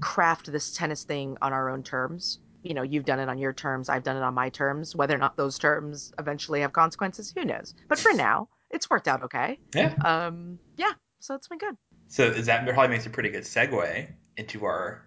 craft 0.00 0.50
this 0.50 0.72
tennis 0.72 1.04
thing 1.04 1.36
on 1.42 1.52
our 1.52 1.70
own 1.70 1.82
terms. 1.82 2.38
You 2.62 2.74
know, 2.74 2.82
you've 2.82 3.04
done 3.04 3.20
it 3.20 3.28
on 3.28 3.38
your 3.38 3.52
terms, 3.52 3.88
I've 3.88 4.02
done 4.02 4.16
it 4.16 4.22
on 4.22 4.34
my 4.34 4.48
terms. 4.48 4.96
Whether 4.96 5.14
or 5.14 5.18
not 5.18 5.36
those 5.36 5.58
terms 5.58 6.12
eventually 6.18 6.62
have 6.62 6.72
consequences, 6.72 7.32
who 7.36 7.44
knows? 7.44 7.74
But 7.88 7.98
for 7.98 8.12
now, 8.12 8.48
it's 8.70 8.90
worked 8.90 9.08
out 9.08 9.22
okay. 9.24 9.58
Yeah. 9.74 9.94
Um, 10.04 10.58
yeah. 10.76 10.92
So 11.20 11.34
it's 11.34 11.48
been 11.48 11.58
good. 11.58 11.76
So 12.08 12.24
is 12.24 12.46
that 12.46 12.64
probably 12.66 12.88
makes 12.88 13.06
a 13.06 13.10
pretty 13.10 13.30
good 13.30 13.44
segue 13.44 14.08
into 14.36 14.64
our 14.64 15.02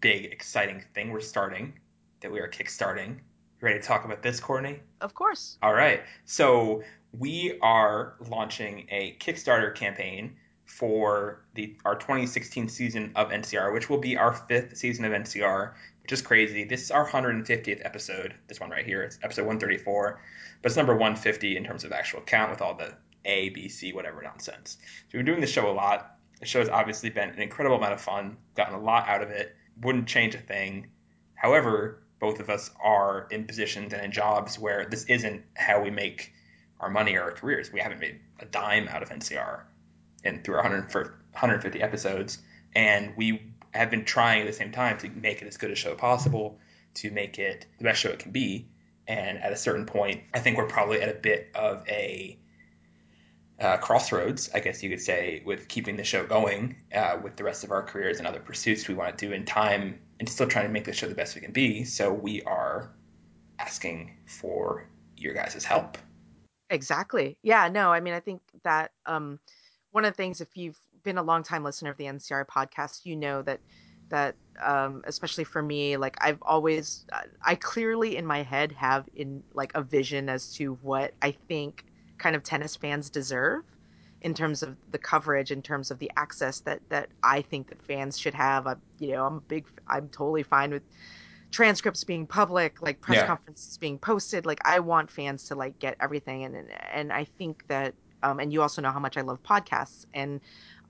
big 0.00 0.26
exciting 0.26 0.82
thing 0.94 1.10
we're 1.10 1.20
starting 1.20 1.74
that 2.20 2.30
we 2.30 2.40
are 2.40 2.48
kickstarting. 2.48 3.16
You 3.16 3.62
ready 3.62 3.80
to 3.80 3.86
talk 3.86 4.04
about 4.04 4.22
this, 4.22 4.40
Courtney? 4.40 4.80
Of 5.00 5.14
course. 5.14 5.58
All 5.62 5.72
right. 5.72 6.02
So 6.24 6.82
we 7.18 7.58
are 7.62 8.16
launching 8.28 8.86
a 8.90 9.16
Kickstarter 9.18 9.74
campaign 9.74 10.36
for 10.64 11.44
the 11.54 11.76
our 11.84 11.94
2016 11.94 12.68
season 12.68 13.12
of 13.14 13.30
NCR, 13.30 13.72
which 13.72 13.88
will 13.88 13.98
be 13.98 14.16
our 14.16 14.32
fifth 14.32 14.76
season 14.76 15.04
of 15.04 15.12
NCR, 15.12 15.72
which 16.02 16.12
is 16.12 16.20
crazy. 16.20 16.64
This 16.64 16.82
is 16.82 16.90
our 16.90 17.08
150th 17.08 17.84
episode. 17.84 18.34
This 18.48 18.60
one 18.60 18.70
right 18.70 18.84
here. 18.84 19.02
It's 19.02 19.18
episode 19.22 19.46
134 19.46 20.20
but 20.62 20.70
it's 20.70 20.76
number 20.76 20.94
150 20.94 21.56
in 21.56 21.64
terms 21.64 21.84
of 21.84 21.92
actual 21.92 22.20
count 22.20 22.50
with 22.50 22.60
all 22.60 22.74
the 22.74 22.92
A, 23.24 23.50
B, 23.50 23.68
C, 23.68 23.92
whatever 23.92 24.22
nonsense. 24.22 24.78
So 24.80 24.86
we've 25.12 25.24
been 25.24 25.26
doing 25.26 25.40
this 25.40 25.50
show 25.50 25.70
a 25.70 25.72
lot. 25.72 26.16
The 26.40 26.46
show 26.46 26.58
has 26.58 26.68
obviously 26.68 27.10
been 27.10 27.30
an 27.30 27.40
incredible 27.40 27.76
amount 27.76 27.94
of 27.94 28.00
fun, 28.00 28.36
gotten 28.54 28.74
a 28.74 28.80
lot 28.80 29.08
out 29.08 29.22
of 29.22 29.30
it, 29.30 29.54
wouldn't 29.80 30.08
change 30.08 30.34
a 30.34 30.38
thing. 30.38 30.88
However, 31.34 32.02
both 32.18 32.40
of 32.40 32.48
us 32.48 32.70
are 32.82 33.28
in 33.30 33.46
positions 33.46 33.92
and 33.92 34.02
in 34.02 34.12
jobs 34.12 34.58
where 34.58 34.86
this 34.86 35.04
isn't 35.04 35.42
how 35.54 35.82
we 35.82 35.90
make 35.90 36.32
our 36.80 36.90
money 36.90 37.16
or 37.16 37.22
our 37.22 37.32
careers. 37.32 37.72
We 37.72 37.80
haven't 37.80 38.00
made 38.00 38.20
a 38.40 38.46
dime 38.46 38.88
out 38.88 39.02
of 39.02 39.10
NCR 39.10 39.62
and 40.24 40.42
through 40.44 40.56
100, 40.56 40.92
150 40.92 41.82
episodes, 41.82 42.38
and 42.74 43.12
we 43.16 43.52
have 43.72 43.90
been 43.90 44.04
trying 44.04 44.42
at 44.42 44.46
the 44.46 44.52
same 44.52 44.72
time 44.72 44.98
to 44.98 45.08
make 45.10 45.42
it 45.42 45.48
as 45.48 45.56
good 45.56 45.70
a 45.70 45.74
show 45.74 45.94
possible, 45.94 46.58
to 46.94 47.10
make 47.10 47.38
it 47.38 47.66
the 47.78 47.84
best 47.84 48.00
show 48.00 48.10
it 48.10 48.18
can 48.18 48.32
be. 48.32 48.66
And 49.06 49.38
at 49.38 49.52
a 49.52 49.56
certain 49.56 49.86
point, 49.86 50.22
I 50.34 50.40
think 50.40 50.56
we're 50.56 50.66
probably 50.66 51.00
at 51.00 51.08
a 51.08 51.14
bit 51.14 51.50
of 51.54 51.86
a 51.88 52.38
uh, 53.58 53.78
crossroads, 53.78 54.50
I 54.52 54.60
guess 54.60 54.82
you 54.82 54.90
could 54.90 55.00
say, 55.00 55.42
with 55.44 55.68
keeping 55.68 55.96
the 55.96 56.04
show 56.04 56.26
going 56.26 56.76
uh, 56.94 57.18
with 57.22 57.36
the 57.36 57.44
rest 57.44 57.64
of 57.64 57.70
our 57.70 57.82
careers 57.82 58.18
and 58.18 58.26
other 58.26 58.40
pursuits 58.40 58.86
we 58.86 58.94
want 58.94 59.16
to 59.16 59.26
do 59.26 59.32
in 59.32 59.44
time 59.44 60.00
and 60.20 60.28
still 60.28 60.46
trying 60.46 60.66
to 60.66 60.72
make 60.72 60.84
the 60.84 60.92
show 60.92 61.08
the 61.08 61.14
best 61.14 61.34
we 61.34 61.40
can 61.40 61.52
be. 61.52 61.84
So 61.84 62.12
we 62.12 62.42
are 62.42 62.94
asking 63.58 64.18
for 64.26 64.88
your 65.16 65.32
guys' 65.32 65.64
help. 65.64 65.96
Exactly. 66.68 67.38
Yeah, 67.42 67.68
no, 67.68 67.92
I 67.92 68.00
mean, 68.00 68.14
I 68.14 68.20
think 68.20 68.42
that 68.64 68.90
um, 69.06 69.38
one 69.92 70.04
of 70.04 70.12
the 70.12 70.16
things, 70.16 70.40
if 70.40 70.56
you've 70.56 70.78
been 71.02 71.18
a 71.18 71.22
long 71.22 71.42
time 71.42 71.64
listener 71.64 71.90
of 71.90 71.96
the 71.96 72.06
NCR 72.06 72.46
podcast, 72.46 73.06
you 73.06 73.16
know 73.16 73.42
that 73.42 73.60
that 74.10 74.36
um, 74.62 75.02
especially 75.06 75.44
for 75.44 75.62
me 75.62 75.96
like 75.96 76.16
i've 76.20 76.38
always 76.42 77.04
i 77.44 77.54
clearly 77.54 78.16
in 78.16 78.24
my 78.24 78.42
head 78.42 78.72
have 78.72 79.06
in 79.14 79.42
like 79.52 79.72
a 79.74 79.82
vision 79.82 80.28
as 80.28 80.52
to 80.52 80.78
what 80.80 81.12
i 81.22 81.32
think 81.48 81.84
kind 82.18 82.36
of 82.36 82.42
tennis 82.42 82.76
fans 82.76 83.10
deserve 83.10 83.64
in 84.22 84.34
terms 84.34 84.62
of 84.62 84.76
the 84.90 84.98
coverage 84.98 85.50
in 85.50 85.62
terms 85.62 85.90
of 85.90 85.98
the 85.98 86.10
access 86.16 86.60
that 86.60 86.80
that 86.88 87.08
i 87.22 87.42
think 87.42 87.68
that 87.68 87.82
fans 87.82 88.18
should 88.18 88.34
have. 88.34 88.66
I, 88.66 88.74
you 88.98 89.12
know 89.12 89.26
i'm 89.26 89.36
a 89.36 89.40
big 89.40 89.66
i'm 89.88 90.08
totally 90.08 90.42
fine 90.42 90.70
with 90.70 90.82
transcripts 91.50 92.04
being 92.04 92.26
public 92.26 92.82
like 92.82 93.00
press 93.00 93.18
yeah. 93.18 93.26
conferences 93.26 93.78
being 93.78 93.98
posted. 93.98 94.46
Like 94.46 94.60
i 94.64 94.80
want 94.80 95.10
fans 95.10 95.44
to 95.44 95.54
like 95.54 95.78
get 95.78 95.96
everything. 96.00 96.44
And 96.44 96.68
and 96.92 97.12
i 97.12 97.24
think 97.24 97.66
that 97.68 97.94
um, 98.22 98.40
and 98.40 98.52
you 98.52 98.62
also 98.62 98.82
know 98.82 98.90
how 98.90 98.98
much 98.98 99.16
i 99.16 99.20
love 99.20 99.42
podcasts. 99.42 100.06
And 100.14 100.40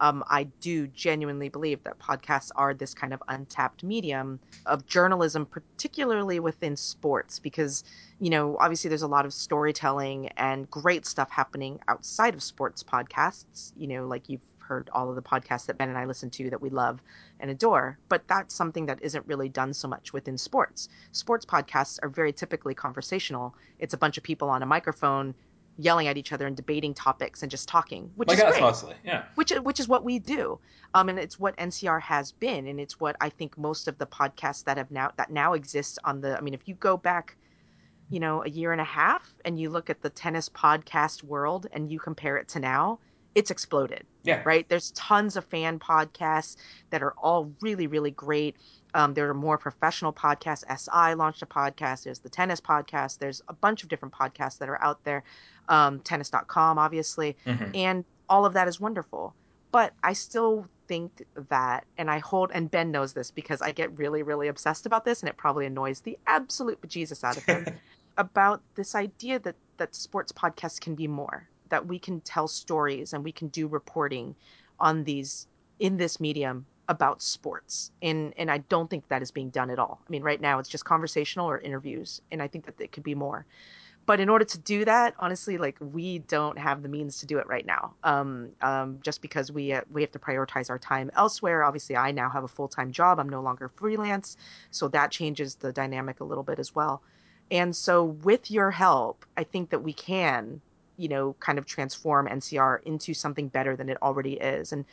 um, 0.01 0.24
I 0.28 0.44
do 0.61 0.86
genuinely 0.88 1.49
believe 1.49 1.82
that 1.84 1.99
podcasts 1.99 2.51
are 2.57 2.74
this 2.74 2.94
kind 2.94 3.12
of 3.12 3.22
untapped 3.28 3.82
medium 3.82 4.40
of 4.66 4.86
journalism, 4.86 5.47
particularly 5.47 6.40
within 6.40 6.76
sports, 6.76 7.38
because, 7.38 7.84
you 8.20 8.30
know, 8.30 8.57
obviously 8.61 8.88
there's 8.88 9.03
a 9.03 9.09
lot 9.09 9.26
of 9.26 9.32
storytelling 9.32 10.28
and 10.36 10.70
great 10.70 11.07
stuff 11.07 11.30
happening 11.30 11.80
outside 11.88 12.34
of 12.34 12.42
sports 12.42 12.82
podcasts, 12.82 13.72
you 13.76 13.86
know, 13.86 14.07
like 14.07 14.28
you've 14.28 14.40
heard 14.66 14.90
all 14.92 15.09
of 15.09 15.14
the 15.14 15.22
podcasts 15.22 15.66
that 15.66 15.78
Ben 15.78 15.88
and 15.88 15.97
I 15.97 16.05
listen 16.05 16.28
to 16.30 16.51
that 16.51 16.61
we 16.61 16.70
love 16.70 17.01
and 17.40 17.51
adore, 17.51 17.99
but 18.09 18.26
that's 18.26 18.55
something 18.55 18.86
that 18.86 19.01
isn't 19.01 19.26
really 19.26 19.49
done 19.49 19.72
so 19.72 19.88
much 19.88 20.12
within 20.12 20.36
sports. 20.36 20.88
Sports 21.12 21.47
podcasts 21.47 21.99
are 22.03 22.09
very 22.09 22.32
typically 22.32 22.74
conversational. 22.74 23.55
It's 23.78 23.94
a 23.94 23.99
bunch 23.99 24.18
of 24.18 24.24
people 24.24 24.49
on 24.51 24.62
a 24.62 24.66
microphone 24.66 25.34
yelling 25.78 26.08
at 26.08 26.16
each 26.16 26.32
other 26.32 26.46
and 26.46 26.56
debating 26.56 26.94
topics 26.94 27.42
and 27.42 27.50
just 27.50 27.68
talking, 27.68 28.10
which 28.16 28.28
like 28.28 28.38
is 28.38 28.44
great. 28.44 28.60
mostly, 28.60 28.94
yeah. 29.04 29.24
Which 29.34 29.50
which 29.50 29.80
is 29.80 29.88
what 29.88 30.04
we 30.04 30.18
do, 30.18 30.58
um, 30.94 31.08
and 31.08 31.18
it's 31.18 31.38
what 31.38 31.56
NCR 31.56 32.00
has 32.00 32.32
been, 32.32 32.66
and 32.66 32.80
it's 32.80 32.98
what 32.98 33.16
I 33.20 33.28
think 33.28 33.56
most 33.58 33.88
of 33.88 33.98
the 33.98 34.06
podcasts 34.06 34.64
that 34.64 34.78
have 34.78 34.90
now 34.90 35.10
that 35.16 35.30
now 35.30 35.52
exist 35.52 35.98
on 36.04 36.20
the. 36.20 36.36
I 36.36 36.40
mean, 36.40 36.54
if 36.54 36.66
you 36.66 36.74
go 36.74 36.96
back, 36.96 37.36
you 38.10 38.20
know, 38.20 38.42
a 38.44 38.48
year 38.48 38.72
and 38.72 38.80
a 38.80 38.84
half, 38.84 39.34
and 39.44 39.58
you 39.58 39.70
look 39.70 39.90
at 39.90 40.02
the 40.02 40.10
tennis 40.10 40.48
podcast 40.48 41.22
world, 41.22 41.66
and 41.72 41.90
you 41.90 41.98
compare 41.98 42.36
it 42.36 42.48
to 42.48 42.60
now, 42.60 42.98
it's 43.34 43.50
exploded. 43.50 44.06
Yeah. 44.22 44.42
Right. 44.44 44.68
There's 44.68 44.90
tons 44.92 45.36
of 45.36 45.44
fan 45.44 45.78
podcasts 45.78 46.56
that 46.90 47.02
are 47.02 47.14
all 47.18 47.52
really 47.60 47.86
really 47.86 48.10
great. 48.10 48.56
Um, 48.97 49.12
there 49.12 49.28
are 49.28 49.34
more 49.34 49.59
professional 49.59 50.11
podcasts. 50.11 50.64
SI 50.74 51.14
launched 51.14 51.42
a 51.42 51.47
podcast. 51.47 52.05
There's 52.05 52.18
the 52.18 52.30
tennis 52.30 52.62
podcast. 52.62 53.18
There's 53.18 53.42
a 53.49 53.53
bunch 53.53 53.82
of 53.82 53.90
different 53.90 54.14
podcasts 54.14 54.57
that 54.59 54.70
are 54.70 54.82
out 54.82 55.05
there. 55.05 55.22
Um, 55.68 56.01
tennis.com, 56.01 56.78
obviously. 56.78 57.36
Mhm. 57.44 57.76
And 57.76 58.05
all 58.30 58.47
of 58.47 58.55
that 58.55 58.68
is 58.68 58.80
wonderful. 58.80 59.34
But 59.70 59.92
I 60.03 60.14
still 60.14 60.66
think 60.88 61.26
that, 61.51 61.84
and 61.99 62.11
I 62.11 62.20
hold, 62.20 62.51
and 62.55 62.70
Ben 62.70 62.90
knows 62.90 63.12
this 63.12 63.30
because 63.30 63.61
I 63.61 63.70
get 63.70 63.97
really, 63.99 64.22
really 64.22 64.49
obsessed 64.49 64.86
about 64.86 65.05
this, 65.05 65.20
and 65.20 65.28
it 65.28 65.36
probably 65.36 65.66
annoys 65.66 66.01
the 66.01 66.18
absolute 66.26 66.80
bejesus 66.80 67.22
out 67.22 67.36
of 67.36 67.44
him 67.44 67.66
about 68.16 68.62
this 68.76 68.94
idea 68.94 69.38
that 69.40 69.57
that 69.76 69.94
sports 69.94 70.32
podcasts 70.32 70.80
can 70.80 70.94
be 70.94 71.07
more, 71.07 71.47
that 71.68 71.86
we 71.86 71.99
can 71.99 72.22
tell 72.22 72.49
stories 72.49 73.12
and 73.12 73.22
we 73.22 73.32
can 73.32 73.49
do 73.49 73.66
reporting 73.66 74.34
on 74.80 75.05
these 75.05 75.47
in 75.80 75.99
this 75.99 76.18
medium 76.18 76.64
about 76.89 77.22
sports 77.22 77.91
and 78.03 78.32
and 78.37 78.51
I 78.51 78.59
don't 78.59 78.89
think 78.89 79.09
that 79.09 79.22
is 79.22 79.30
being 79.30 79.51
done 79.51 79.70
at 79.70 79.78
all. 79.78 80.01
I 80.07 80.11
mean 80.11 80.22
right 80.22 80.41
now 80.41 80.59
it's 80.59 80.68
just 80.68 80.84
conversational 80.84 81.49
or 81.49 81.59
interviews 81.59 82.20
and 82.30 82.43
I 82.43 82.49
think 82.49 82.66
that 82.66 82.80
it 82.80 82.93
could 82.93 83.03
be 83.03 83.14
more. 83.14 83.47
But 84.07 84.20
in 84.20 84.28
order 84.28 84.45
to 84.45 84.59
do 84.59 84.84
that, 84.84 85.14
honestly, 85.18 85.59
like 85.59 85.76
we 85.80 86.20
don't 86.20 86.57
have 86.57 86.82
the 86.82 86.89
means 86.89 87.18
to 87.18 87.26
do 87.26 87.39
it 87.39 87.47
right 87.49 87.66
now. 87.66 87.93
Um, 88.05 88.51
um, 88.62 89.01
just 89.03 89.20
because 89.20 89.51
we 89.51 89.72
uh, 89.72 89.80
we 89.91 90.01
have 90.01 90.12
to 90.12 90.20
prioritize 90.20 90.70
our 90.70 90.78
time 90.78 91.11
elsewhere. 91.16 91.64
Obviously, 91.64 91.97
I 91.97 92.12
now 92.12 92.30
have 92.30 92.45
a 92.45 92.49
full 92.49 92.68
time 92.68 92.93
job. 92.93 93.18
I'm 93.18 93.28
no 93.28 93.43
longer 93.43 93.68
freelance, 93.68 94.37
so 94.70 94.87
that 94.89 95.11
changes 95.11 95.57
the 95.57 95.72
dynamic 95.72 96.20
a 96.20 96.24
little 96.24 96.45
bit 96.45 96.61
as 96.61 96.72
well. 96.72 97.03
And 97.51 97.74
so, 97.74 98.05
with 98.05 98.49
your 98.49 98.70
help, 98.70 99.26
I 99.37 99.43
think 99.43 99.70
that 99.70 99.80
we 99.80 99.93
can, 99.93 100.61
you 100.97 101.09
know, 101.09 101.34
kind 101.41 101.59
of 101.59 101.66
transform 101.66 102.28
NCR 102.28 102.82
into 102.84 103.12
something 103.12 103.49
better 103.49 103.74
than 103.74 103.89
it 103.89 103.99
already 104.03 104.34
is. 104.34 104.72
And, 104.72 104.84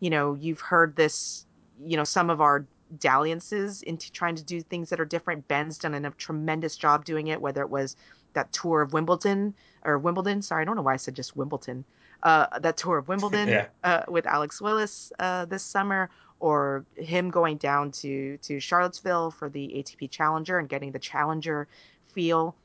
you 0.00 0.10
know, 0.10 0.34
you've 0.34 0.60
heard 0.60 0.96
this, 0.96 1.46
you 1.82 1.96
know, 1.96 2.04
some 2.04 2.30
of 2.30 2.40
our 2.40 2.66
dalliances 2.98 3.82
into 3.82 4.10
trying 4.12 4.34
to 4.34 4.42
do 4.42 4.60
things 4.60 4.90
that 4.90 5.00
are 5.00 5.04
different. 5.04 5.46
Ben's 5.48 5.78
done 5.78 5.94
a 5.94 6.10
tremendous 6.12 6.76
job 6.76 7.04
doing 7.04 7.28
it, 7.28 7.40
whether 7.40 7.62
it 7.62 7.70
was 7.70 7.96
that 8.32 8.52
tour 8.52 8.82
of 8.82 8.92
Wimbledon 8.92 9.54
or 9.84 9.98
Wimbledon. 9.98 10.42
Sorry, 10.42 10.62
I 10.62 10.64
don't 10.64 10.76
know 10.76 10.82
why 10.82 10.94
I 10.94 10.96
said 10.96 11.14
just 11.14 11.36
Wimbledon. 11.36 11.84
Uh, 12.22 12.58
that 12.58 12.76
tour 12.76 12.98
of 12.98 13.08
Wimbledon 13.08 13.48
Yeah. 13.48 13.66
uh, 13.84 14.02
with 14.08 14.26
Alex 14.26 14.60
Willis 14.60 15.12
uh, 15.18 15.44
this 15.46 15.62
summer, 15.62 16.10
or 16.40 16.84
him 16.96 17.30
going 17.30 17.56
down 17.58 17.90
to 17.92 18.36
to 18.38 18.60
Charlottesville 18.60 19.30
for 19.30 19.48
the 19.48 19.68
ATP 19.76 20.10
Challenger 20.10 20.58
and 20.58 20.68
getting 20.68 20.92
the 20.92 20.98
Challenger 20.98 21.68
feel. 22.06 22.56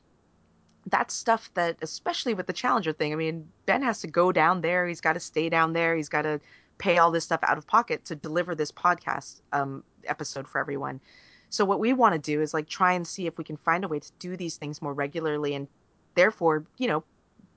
That's 0.88 1.14
stuff 1.14 1.50
that, 1.54 1.78
especially 1.82 2.34
with 2.34 2.46
the 2.46 2.52
Challenger 2.52 2.92
thing, 2.92 3.12
I 3.12 3.16
mean, 3.16 3.48
Ben 3.66 3.82
has 3.82 4.00
to 4.02 4.06
go 4.06 4.30
down 4.30 4.60
there. 4.60 4.86
He's 4.86 5.00
got 5.00 5.14
to 5.14 5.20
stay 5.20 5.48
down 5.48 5.72
there. 5.72 5.96
He's 5.96 6.08
got 6.08 6.22
to 6.22 6.40
pay 6.78 6.98
all 6.98 7.10
this 7.10 7.24
stuff 7.24 7.40
out 7.42 7.58
of 7.58 7.66
pocket 7.66 8.04
to 8.06 8.14
deliver 8.14 8.54
this 8.54 8.70
podcast 8.72 9.40
um, 9.52 9.82
episode 10.04 10.46
for 10.48 10.58
everyone. 10.60 11.00
So 11.48 11.64
what 11.64 11.80
we 11.80 11.92
want 11.92 12.12
to 12.14 12.18
do 12.18 12.40
is 12.42 12.52
like 12.52 12.68
try 12.68 12.92
and 12.92 13.06
see 13.06 13.26
if 13.26 13.38
we 13.38 13.44
can 13.44 13.56
find 13.56 13.84
a 13.84 13.88
way 13.88 14.00
to 14.00 14.12
do 14.18 14.36
these 14.36 14.56
things 14.56 14.82
more 14.82 14.92
regularly 14.92 15.54
and 15.54 15.68
therefore, 16.14 16.64
you 16.78 16.88
know, 16.88 17.04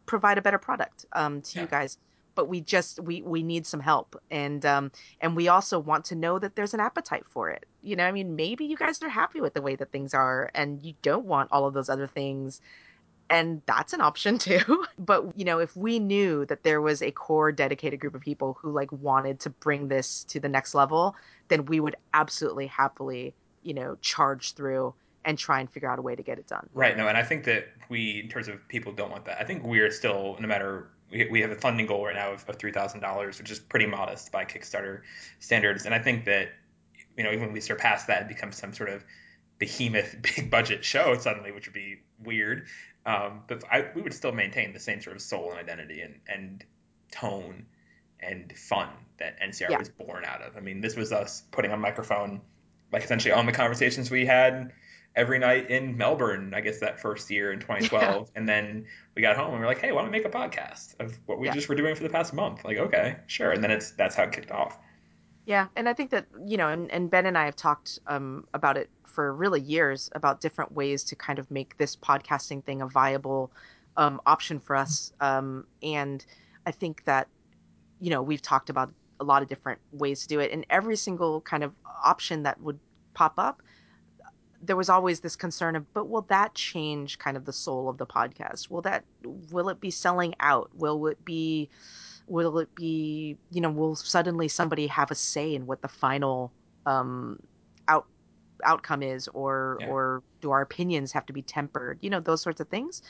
provide 0.06 0.38
a 0.38 0.42
better 0.42 0.58
product 0.60 1.06
um, 1.14 1.42
to 1.42 1.58
Yeah. 1.58 1.62
you 1.64 1.68
guys. 1.68 1.98
But 2.36 2.48
we 2.48 2.62
just 2.62 3.02
we 3.02 3.22
we 3.24 3.44
need 3.44 3.66
some 3.66 3.82
help 3.82 4.16
and 4.32 4.66
um 4.66 4.92
and 5.20 5.36
we 5.36 5.50
also 5.50 5.78
want 5.78 6.06
to 6.06 6.16
know 6.16 6.40
that 6.40 6.56
there's 6.56 6.74
an 6.74 6.80
appetite 6.80 7.26
for 7.28 7.50
it. 7.50 7.66
You 7.82 7.98
know, 7.98 8.06
I 8.06 8.14
mean, 8.14 8.36
maybe 8.38 8.64
you 8.64 8.78
guys 8.78 9.02
are 9.04 9.10
happy 9.10 9.42
with 9.42 9.54
the 9.56 9.62
way 9.62 9.76
that 9.76 9.92
things 9.92 10.14
are 10.14 10.50
and 10.56 10.82
you 10.82 10.94
don't 11.02 11.26
want 11.26 11.52
all 11.52 11.66
of 11.66 11.74
those 11.74 11.90
other 11.90 12.08
things 12.08 12.62
and 13.30 13.62
that's 13.66 13.94
an 13.94 14.02
option 14.02 14.38
too 14.40 14.86
but 14.98 15.38
you 15.38 15.46
know 15.46 15.60
if 15.60 15.76
we 15.76 16.00
knew 16.00 16.46
that 16.46 16.64
there 16.64 16.82
was 16.82 17.02
a 17.02 17.12
core 17.12 17.52
dedicated 17.52 18.00
group 18.00 18.16
of 18.16 18.22
people 18.22 18.58
who 18.62 18.72
like 18.72 18.92
wanted 18.92 19.40
to 19.40 19.50
bring 19.50 19.88
this 19.88 20.24
to 20.26 20.40
the 20.40 20.50
next 20.50 20.74
level 20.74 21.16
then 21.48 21.66
we 21.66 21.80
would 21.80 21.96
absolutely 22.14 22.68
happily 22.68 23.34
you 23.64 23.74
know 23.74 23.98
charge 24.02 24.54
through 24.54 24.94
and 25.26 25.38
try 25.38 25.60
and 25.60 25.70
figure 25.70 25.90
out 25.90 26.00
a 26.00 26.02
way 26.02 26.16
to 26.16 26.24
get 26.24 26.40
it 26.40 26.48
done 26.48 26.68
Right. 26.74 26.96
No, 26.96 27.08
and 27.08 27.18
I 27.18 27.24
think 27.24 27.44
that 27.46 27.68
we, 27.90 28.22
in 28.22 28.30
terms 28.30 28.48
of 28.48 28.66
people, 28.68 28.92
don't 28.92 29.12
want 29.12 29.26
that. 29.26 29.40
I 29.40 29.44
think 29.44 29.64
we're 29.64 29.92
still, 29.92 30.38
no 30.40 30.48
matter, 30.48 30.90
we, 31.12 31.28
we 31.30 31.42
have 31.42 31.52
a 31.52 31.56
funding 31.56 31.88
goal 31.88 32.06
right 32.06 32.16
now 32.16 32.32
of, 32.32 32.48
of 32.48 32.56
three 32.56 32.72
thousand 32.72 33.02
dollars, 33.02 33.40
which 33.40 33.52
is 33.52 33.60
pretty 33.60 33.86
modest 33.86 34.32
by 34.32 34.46
Kickstarter 34.46 35.02
standards. 35.40 35.86
And 35.86 35.94
I 35.94 36.00
think 36.00 36.26
that, 36.26 36.50
you 37.18 37.24
know, 37.24 37.32
even 37.32 37.46
when 37.46 37.54
we 37.54 37.62
surpass 37.62 38.06
that, 38.06 38.24
it 38.24 38.28
becomes 38.28 38.56
some 38.56 38.74
sort 38.74 38.90
of 38.90 39.04
behemoth, 39.58 40.16
big 40.36 40.50
budget 40.50 40.86
show 40.86 41.16
suddenly, 41.18 41.52
which 41.52 41.68
would 41.68 41.74
be 41.74 41.98
weird. 42.24 42.68
Um, 43.06 43.42
but 43.48 43.64
I, 43.72 43.86
we 43.96 44.02
would 44.02 44.14
still 44.14 44.32
maintain 44.32 44.74
the 44.74 44.80
same 44.80 45.02
sort 45.02 45.16
of 45.16 45.22
soul 45.22 45.52
and 45.52 45.60
identity 45.60 46.02
and, 46.02 46.16
and 46.28 46.64
tone 47.12 47.66
and 48.20 48.52
fun 48.58 48.90
that 49.18 49.40
NCR 49.42 49.70
Yeah. 49.72 49.78
was 49.80 49.90
born 49.90 50.26
out 50.26 50.42
of. 50.42 50.58
I 50.58 50.60
mean, 50.60 50.82
this 50.82 50.96
was 50.96 51.12
us 51.12 51.44
putting 51.52 51.72
on 51.72 51.80
microphone, 51.80 52.42
like 52.92 53.04
essentially 53.04 53.32
on 53.32 53.46
the 53.46 53.52
conversations 53.52 54.12
we 54.12 54.26
had 54.26 54.74
every 55.16 55.40
night 55.40 55.72
in 55.72 55.98
Melbourne, 55.98 56.54
I 56.54 56.62
guess 56.62 56.80
that 56.82 57.00
first 57.00 57.32
year 57.32 57.52
in 57.52 57.60
2012. 57.60 58.30
And 58.36 58.48
then 58.48 58.86
we 59.16 59.22
got 59.22 59.38
home 59.38 59.52
and 59.52 59.60
we 59.60 59.64
are 59.64 59.68
like, 59.68 59.80
hey, 59.80 59.92
why 59.92 60.02
don't 60.02 60.12
we 60.12 60.18
make 60.18 60.26
a 60.26 60.30
podcast 60.30 61.00
of 61.00 61.18
what 61.26 61.40
we 61.40 61.48
Yeah. 61.48 61.54
just 61.54 61.68
were 61.70 61.76
doing 61.76 61.96
for 61.96 62.04
the 62.04 62.10
past 62.10 62.34
month? 62.34 62.64
Like, 62.66 62.78
okay, 62.78 63.18
sure. 63.28 63.52
And 63.52 63.64
then 63.64 63.72
it's 63.72 63.92
that's 63.92 64.16
how 64.16 64.24
it 64.24 64.32
kicked 64.34 64.52
off. 64.52 64.78
Yeah, 65.46 65.68
and 65.76 65.90
I 65.90 65.94
think 65.94 66.12
that 66.12 66.28
you 66.46 66.58
know, 66.58 66.68
and, 66.68 66.92
and 66.92 67.10
Ben 67.10 67.26
and 67.26 67.38
I 67.38 67.46
have 67.46 67.56
talked 67.56 67.98
um, 68.06 68.46
about 68.54 68.78
it 68.78 68.90
for 69.20 69.34
really 69.34 69.60
years 69.60 70.10
about 70.16 70.40
different 70.40 70.72
ways 70.72 71.04
to 71.04 71.14
kind 71.14 71.40
of 71.40 71.52
make 71.52 71.76
this 71.76 71.94
podcasting 71.94 72.64
thing 72.64 72.82
a 72.82 72.88
viable 72.88 73.52
um, 73.98 74.22
option 74.26 74.62
for 74.62 74.78
us. 74.78 75.12
Um, 75.20 75.68
and 75.84 76.26
I 76.66 76.72
think 76.72 77.04
that 77.04 77.28
you 78.00 78.12
know 78.12 78.22
we've 78.22 78.42
talked 78.42 78.70
about 78.70 78.94
a 79.20 79.26
lot 79.26 79.42
of 79.42 79.50
different 79.50 79.82
ways 79.92 80.22
to 80.22 80.30
do 80.30 80.40
it, 80.40 80.54
and 80.54 80.66
every 80.70 80.96
single 80.96 81.42
kind 81.42 81.66
of 81.66 81.74
option 82.02 82.44
that 82.44 82.62
would 82.62 82.80
pop 83.14 83.34
up, 83.38 83.62
there 84.62 84.78
was 84.78 84.88
always 84.88 85.20
this 85.20 85.36
concern 85.36 85.76
of, 85.76 85.94
but 85.94 86.08
will 86.08 86.26
that 86.30 86.56
change 86.56 87.20
kind 87.20 87.36
of 87.36 87.44
the 87.44 87.52
soul 87.52 87.90
of 87.90 87.98
the 87.98 88.06
podcast? 88.06 88.70
Will 88.70 88.84
that 88.84 89.04
will 89.52 89.68
it 89.68 89.82
be 89.82 89.92
selling 89.92 90.34
out? 90.40 90.70
Will 90.76 91.08
it 91.08 91.26
be 91.26 91.68
will 92.28 92.58
it 92.60 92.74
be 92.74 93.36
you 93.52 93.60
know 93.60 93.70
will 93.70 93.98
suddenly 93.98 94.48
somebody 94.48 94.88
have 94.88 95.12
a 95.12 95.16
say 95.16 95.56
in 95.56 95.66
what 95.66 95.82
the 95.82 95.90
final 95.90 96.54
um 96.86 97.38
outcome 98.64 99.04
is 99.04 99.28
or 99.30 99.78
Yeah. 99.82 99.88
or 99.88 100.24
do 100.42 100.52
our 100.52 100.62
opinions 100.62 101.12
have 101.14 101.26
to 101.28 101.34
be 101.34 101.42
tempered 101.42 102.00
you 102.02 102.10
know 102.10 102.20
those 102.20 102.42
sorts 102.42 102.60
of 102.60 102.70
things 102.70 103.02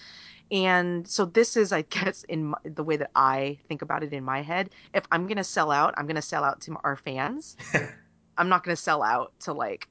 and 0.51 1.07
so 1.07 1.25
this 1.25 1.55
is 1.57 1.71
i 1.71 1.81
guess 1.89 2.23
in 2.23 2.45
my, 2.45 2.57
the 2.63 2.83
way 2.83 2.97
that 2.97 3.11
i 3.15 3.57
think 3.67 3.81
about 3.81 4.03
it 4.03 4.13
in 4.13 4.23
my 4.23 4.41
head 4.41 4.69
if 4.93 5.05
i'm 5.11 5.27
going 5.27 5.37
to 5.37 5.43
sell 5.43 5.71
out 5.71 5.93
i'm 5.97 6.05
going 6.05 6.15
to 6.15 6.21
sell 6.21 6.43
out 6.43 6.61
to 6.61 6.75
our 6.83 6.95
fans 6.95 7.55
i'm 8.37 8.49
not 8.49 8.63
going 8.63 8.75
to 8.75 8.81
sell 8.81 9.03
out 9.03 9.33
to 9.39 9.53
like 9.53 9.87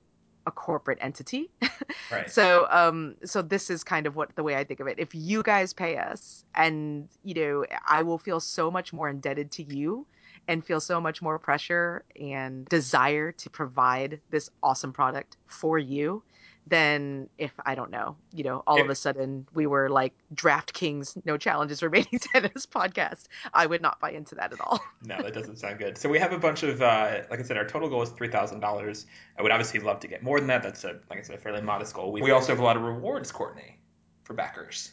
a 0.46 0.50
corporate 0.50 0.98
entity 1.00 1.50
Right. 2.11 2.30
so 2.30 2.66
um 2.70 3.16
so 3.24 3.42
this 3.42 3.68
is 3.68 3.84
kind 3.84 4.06
of 4.06 4.16
what 4.16 4.34
the 4.34 4.42
way 4.42 4.56
I 4.56 4.64
think 4.64 4.80
of 4.80 4.86
it. 4.86 4.98
If 4.98 5.14
you 5.14 5.42
guys 5.42 5.74
pay 5.74 5.98
us 5.98 6.42
and 6.54 7.09
you 7.22 7.34
know, 7.34 7.64
I 7.86 8.02
will 8.02 8.18
feel 8.18 8.40
so 8.40 8.70
much 8.70 8.92
more 8.92 9.11
indebted 9.11 9.50
to 9.52 9.62
you 9.62 10.06
and 10.49 10.64
feel 10.64 10.80
so 10.80 11.01
much 11.01 11.22
more 11.22 11.38
pressure 11.38 12.05
and 12.20 12.64
desire 12.66 13.30
to 13.32 13.51
provide 13.51 14.20
this 14.30 14.51
awesome 14.62 14.92
product 14.92 15.36
for 15.46 15.78
you 15.78 16.22
than 16.66 17.28
if 17.38 17.53
I 17.64 17.74
don't 17.74 17.90
know, 17.90 18.16
you 18.32 18.44
know, 18.44 18.62
all 18.66 18.80
of 18.80 18.90
a 18.90 18.94
sudden 18.94 19.46
we 19.55 19.66
were 19.66 19.88
like 19.88 20.12
DraftKings 20.34 21.24
no 21.24 21.36
challenges 21.36 21.82
remaining 21.82 22.18
tennis 22.32 22.66
podcast. 22.66 23.26
I 23.55 23.66
would 23.66 23.80
not 23.80 24.01
buy 24.01 24.11
into 24.11 24.34
that 24.34 24.53
at 24.53 24.61
all. 24.61 24.80
no, 25.05 25.16
that 25.22 25.32
doesn't 25.32 25.57
sound 25.57 25.78
good. 25.78 25.96
So 25.96 26.09
we 26.09 26.18
have 26.18 26.32
a 26.32 26.38
bunch 26.38 26.62
of, 26.62 26.82
uh, 26.82 27.22
like 27.30 27.40
I 27.40 27.42
said, 27.42 27.57
our 27.57 27.66
total 27.66 27.88
goal 27.88 28.03
is 28.03 28.11
three 28.11 28.28
thousand 28.28 28.61
dollars. 28.61 29.07
I 29.38 29.42
would 29.42 29.53
obviously 29.53 29.80
love 29.80 30.01
to 30.01 30.09
get 30.09 30.22
more 30.22 30.38
than 30.40 30.49
that. 30.49 30.62
That's 30.62 30.84
a, 30.84 30.99
like 31.09 31.18
I 31.18 31.22
said, 31.22 31.36
a 31.36 31.38
fairly 31.38 31.62
modest 31.62 31.94
goal. 31.94 32.12
We, 32.12 32.22
we 32.22 32.30
also 32.32 32.53
have 32.53 32.61
a 32.61 32.64
lot 32.64 32.76
of 32.76 32.82
rewards, 32.82 33.32
Courtney, 33.32 33.78
for 34.24 34.34
backers. 34.34 34.92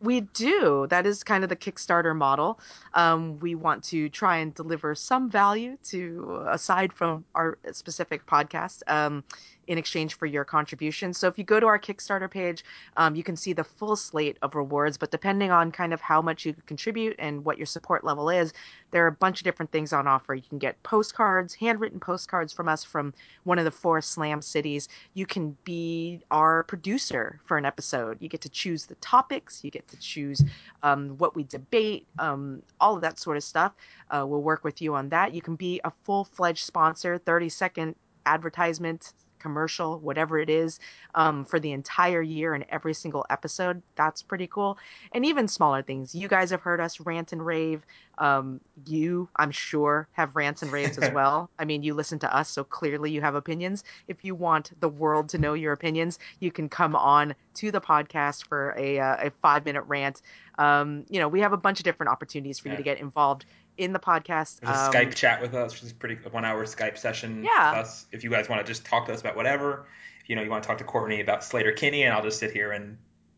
We 0.00 0.20
do. 0.20 0.86
That 0.90 1.06
is 1.06 1.24
kind 1.24 1.44
of 1.44 1.48
the 1.48 1.56
Kickstarter 1.56 2.14
model. 2.14 2.60
Um, 2.92 3.38
we 3.40 3.54
want 3.54 3.82
to 3.84 4.08
try 4.10 4.38
and 4.38 4.54
deliver 4.54 4.94
some 4.94 5.30
value 5.30 5.78
to, 5.84 6.44
aside 6.48 6.92
from 6.92 7.24
our 7.34 7.58
specific 7.72 8.26
podcast, 8.26 8.82
um, 8.86 9.24
in 9.66 9.78
exchange 9.78 10.14
for 10.14 10.26
your 10.26 10.44
contribution. 10.44 11.12
So 11.12 11.28
if 11.28 11.38
you 11.38 11.44
go 11.44 11.60
to 11.60 11.66
our 11.66 11.78
Kickstarter 11.78 12.30
page, 12.30 12.64
um, 12.96 13.14
you 13.14 13.22
can 13.22 13.36
see 13.36 13.52
the 13.52 13.64
full 13.64 13.96
slate 13.96 14.38
of 14.42 14.54
rewards. 14.54 14.96
But 14.96 15.10
depending 15.10 15.50
on 15.50 15.72
kind 15.72 15.92
of 15.92 16.00
how 16.00 16.22
much 16.22 16.44
you 16.44 16.54
contribute 16.66 17.16
and 17.18 17.44
what 17.44 17.58
your 17.58 17.66
support 17.66 18.04
level 18.04 18.30
is, 18.30 18.52
there 18.90 19.04
are 19.04 19.08
a 19.08 19.12
bunch 19.12 19.40
of 19.40 19.44
different 19.44 19.72
things 19.72 19.92
on 19.92 20.06
offer. 20.06 20.34
You 20.34 20.42
can 20.48 20.58
get 20.58 20.82
postcards, 20.82 21.54
handwritten 21.54 22.00
postcards 22.00 22.52
from 22.52 22.68
us 22.68 22.84
from 22.84 23.12
one 23.44 23.58
of 23.58 23.64
the 23.64 23.70
four 23.70 24.00
slam 24.00 24.40
cities. 24.40 24.88
You 25.14 25.26
can 25.26 25.56
be 25.64 26.20
our 26.30 26.62
producer 26.64 27.40
for 27.44 27.56
an 27.56 27.64
episode. 27.64 28.18
You 28.20 28.28
get 28.28 28.40
to 28.42 28.48
choose 28.48 28.86
the 28.86 28.94
topics, 28.96 29.64
you 29.64 29.70
get 29.70 29.88
to 29.88 29.96
choose 29.98 30.42
um, 30.82 31.10
what 31.18 31.34
we 31.34 31.44
debate, 31.44 32.06
um, 32.18 32.62
all 32.80 32.94
of 32.94 33.00
that 33.02 33.18
sort 33.18 33.36
of 33.36 33.42
stuff. 33.42 33.72
Uh, 34.10 34.24
we'll 34.26 34.42
work 34.42 34.64
with 34.64 34.80
you 34.80 34.94
on 34.94 35.08
that. 35.08 35.34
You 35.34 35.42
can 35.42 35.56
be 35.56 35.80
a 35.84 35.92
full 36.04 36.24
fledged 36.24 36.64
sponsor, 36.64 37.18
30 37.18 37.48
second 37.48 37.96
advertisement 38.26 39.12
commercial, 39.44 40.00
whatever 40.08 40.38
it 40.40 40.50
is, 40.50 40.80
um, 41.14 41.44
for 41.44 41.60
the 41.60 41.72
entire 41.72 42.22
year 42.22 42.54
and 42.54 42.64
every 42.70 42.94
single 42.94 43.26
episode. 43.30 43.82
That's 43.96 44.22
pretty 44.22 44.48
cool. 44.48 44.78
And 45.12 45.24
even 45.26 45.48
smaller 45.48 45.82
things. 45.82 46.14
You 46.14 46.28
guys 46.28 46.50
have 46.50 46.62
heard 46.62 46.80
us 46.80 47.00
rant 47.00 47.32
and 47.32 47.44
rave. 47.46 47.86
Um, 48.18 48.60
you, 48.86 49.30
I'm 49.36 49.50
sure, 49.52 50.08
have 50.12 50.36
rants 50.36 50.62
and 50.62 50.72
raves 50.72 50.98
as 50.98 51.10
well. 51.12 51.50
I 51.58 51.64
mean, 51.64 51.82
you 51.82 51.94
listen 51.94 52.18
to 52.20 52.36
us, 52.36 52.50
so 52.50 52.64
clearly 52.64 53.10
you 53.12 53.20
have 53.22 53.34
opinions. 53.34 53.84
If 54.08 54.24
you 54.24 54.34
want 54.34 54.72
the 54.80 54.88
world 54.88 55.28
to 55.30 55.38
know 55.38 55.54
your 55.54 55.72
opinions, 55.72 56.18
you 56.40 56.52
can 56.52 56.68
come 56.68 56.96
on 56.96 57.34
to 57.56 57.72
the 57.72 57.80
podcast 57.80 58.46
for 58.46 58.74
a, 58.78 58.98
uh, 59.00 59.16
a 59.28 59.30
five 59.42 59.64
minute 59.64 59.84
rant. 59.86 60.22
Um, 60.58 61.04
you 61.10 61.20
know, 61.20 61.28
we 61.28 61.40
have 61.40 61.52
a 61.52 61.58
bunch 61.58 61.80
of 61.80 61.84
different 61.84 62.10
opportunities 62.12 62.58
for 62.58 62.68
Yeah. 62.68 62.76
you 62.76 62.76
to 62.76 62.82
get 62.84 63.00
involved 63.00 63.46
in 63.76 63.92
the 63.92 63.98
podcast. 63.98 64.60
There's 64.60 64.76
a 64.76 64.84
Um, 64.86 64.92
Skype 64.92 65.14
chat 65.14 65.40
with 65.40 65.54
us, 65.54 65.72
which 65.74 65.82
is 65.82 65.92
pretty 65.92 66.16
one 66.30 66.44
hour 66.44 66.64
Skype 66.64 66.96
session 66.98 67.42
Yeah. 67.44 67.72
with 67.72 67.80
us. 67.86 68.06
If 68.12 68.22
you 68.24 68.30
guys 68.30 68.48
want 68.48 68.64
to 68.64 68.70
just 68.70 68.84
talk 68.86 69.06
to 69.06 69.12
us 69.12 69.20
about 69.20 69.36
whatever, 69.36 69.86
you 70.26 70.36
know, 70.36 70.42
you 70.42 70.50
want 70.50 70.62
to 70.62 70.66
talk 70.68 70.78
to 70.78 70.84
Courtney 70.84 71.20
about 71.20 71.40
Sleater-Kinney, 71.40 72.02
and 72.04 72.14
I'll 72.14 72.22
just 72.22 72.38
sit 72.38 72.52
here 72.52 72.72
and 72.72 72.96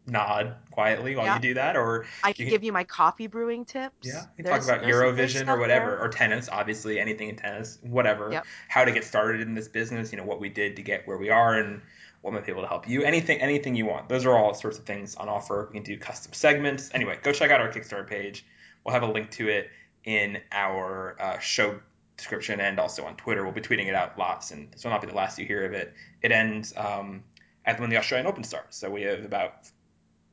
nod 0.09 0.55
quietly 0.71 1.17
while 1.17 1.27
Yeah. 1.27 1.35
you 1.37 1.41
do 1.41 1.55
that, 1.55 1.75
or 1.77 2.05
I 2.23 2.33
can 2.33 2.45
can- 2.45 2.51
give 2.51 2.63
you 2.63 2.73
my 2.73 2.85
coffee 2.85 3.27
brewing 3.27 3.65
tips. 3.65 3.95
yeah, 4.03 4.21
you 4.37 4.45
can 4.45 4.45
There's- 4.45 4.67
talk 4.67 4.77
about 4.77 4.89
Eurovision 4.89 5.49
or 5.49 5.59
whatever, 5.59 5.91
there. 5.93 6.01
or 6.01 6.09
tennis, 6.09 6.49
obviously 6.49 7.01
anything 7.01 7.29
in 7.29 7.35
tennis, 7.37 7.79
whatever. 7.83 8.31
Yep. 8.31 8.47
How 8.69 8.85
to 8.85 8.93
get 8.93 9.03
started 9.05 9.41
in 9.41 9.55
this 9.55 9.67
business, 9.67 10.13
you 10.13 10.19
know, 10.19 10.25
what 10.25 10.39
we 10.39 10.49
did 10.49 10.77
to 10.77 10.83
get 10.83 11.09
where 11.09 11.17
we 11.17 11.29
are, 11.31 11.55
and 11.55 11.83
what 12.21 12.33
might 12.35 12.45
be 12.45 12.53
able 12.53 12.63
to 12.63 12.69
help 12.69 12.89
you. 12.89 13.03
Anything, 13.03 13.41
anything 13.41 13.75
you 13.75 13.87
want. 13.87 14.09
Those 14.09 14.27
are 14.27 14.37
all 14.37 14.55
sorts 14.55 14.79
of 14.79 14.85
things 14.85 15.17
on 15.17 15.29
offer. 15.29 15.69
We 15.73 15.75
can 15.75 15.83
do 15.83 15.97
custom 15.99 16.33
segments. 16.35 16.91
Anyway, 16.95 17.19
go 17.23 17.33
check 17.33 17.51
out 17.51 17.61
our 17.61 17.69
Kickstarter 17.69 18.07
page. 18.07 18.45
We'll 18.85 18.93
have 18.95 19.03
a 19.03 19.11
link 19.11 19.31
to 19.33 19.49
it 19.49 19.71
in 20.07 20.39
our 20.53 21.17
uh, 21.21 21.39
show 21.39 21.79
description 22.17 22.61
and 22.61 22.79
also 22.81 23.05
on 23.05 23.17
Twitter. 23.17 23.45
We'll 23.45 23.53
be 23.53 23.61
tweeting 23.61 23.89
it 23.89 23.95
out 23.95 24.19
lots, 24.19 24.51
and 24.51 24.73
this 24.73 24.85
will 24.85 24.93
not 24.93 25.03
be 25.03 25.09
the 25.09 25.15
last 25.15 25.39
you 25.39 25.45
hear 25.45 25.65
of 25.65 25.73
it. 25.73 25.93
It 26.23 26.33
ends 26.33 26.73
um, 26.77 27.23
at 27.67 27.79
when 27.79 27.91
the 27.91 27.99
Australian 27.99 28.27
Open 28.27 28.45
starts, 28.45 28.79
so 28.79 28.89
we 28.91 29.03
have 29.03 29.25
about 29.25 29.69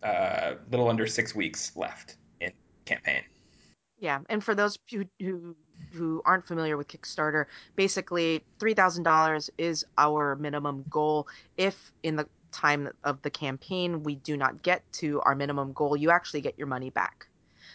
a 0.02 0.08
uh, 0.08 0.56
little 0.70 0.90
under 0.90 1.08
six 1.08 1.36
weeks 1.36 1.76
left 1.76 2.18
in 2.40 2.52
campaign. 2.86 3.24
Yeah, 4.00 4.20
and 4.30 4.44
for 4.44 4.56
those 4.56 4.78
who 4.92 5.06
who 5.20 5.56
who 5.92 6.22
aren't 6.26 6.46
familiar 6.46 6.78
with 6.78 6.88
Kickstarter, 6.88 7.46
basically 7.76 8.44
three 8.60 8.74
thousand 8.74 9.04
dollars 9.04 9.50
is 9.58 9.86
our 9.98 10.36
minimum 10.36 10.86
goal. 10.90 11.28
If 11.58 11.92
in 12.04 12.16
the 12.16 12.28
time 12.52 12.90
of 13.04 13.22
the 13.24 13.30
campaign 13.30 14.04
we 14.04 14.16
do 14.16 14.38
not 14.38 14.62
get 14.62 14.84
to 14.94 15.22
our 15.22 15.36
minimum 15.36 15.74
goal, 15.74 15.98
you 15.98 16.12
actually 16.12 16.42
get 16.42 16.58
your 16.58 16.68
money 16.68 16.90
back. 16.90 17.28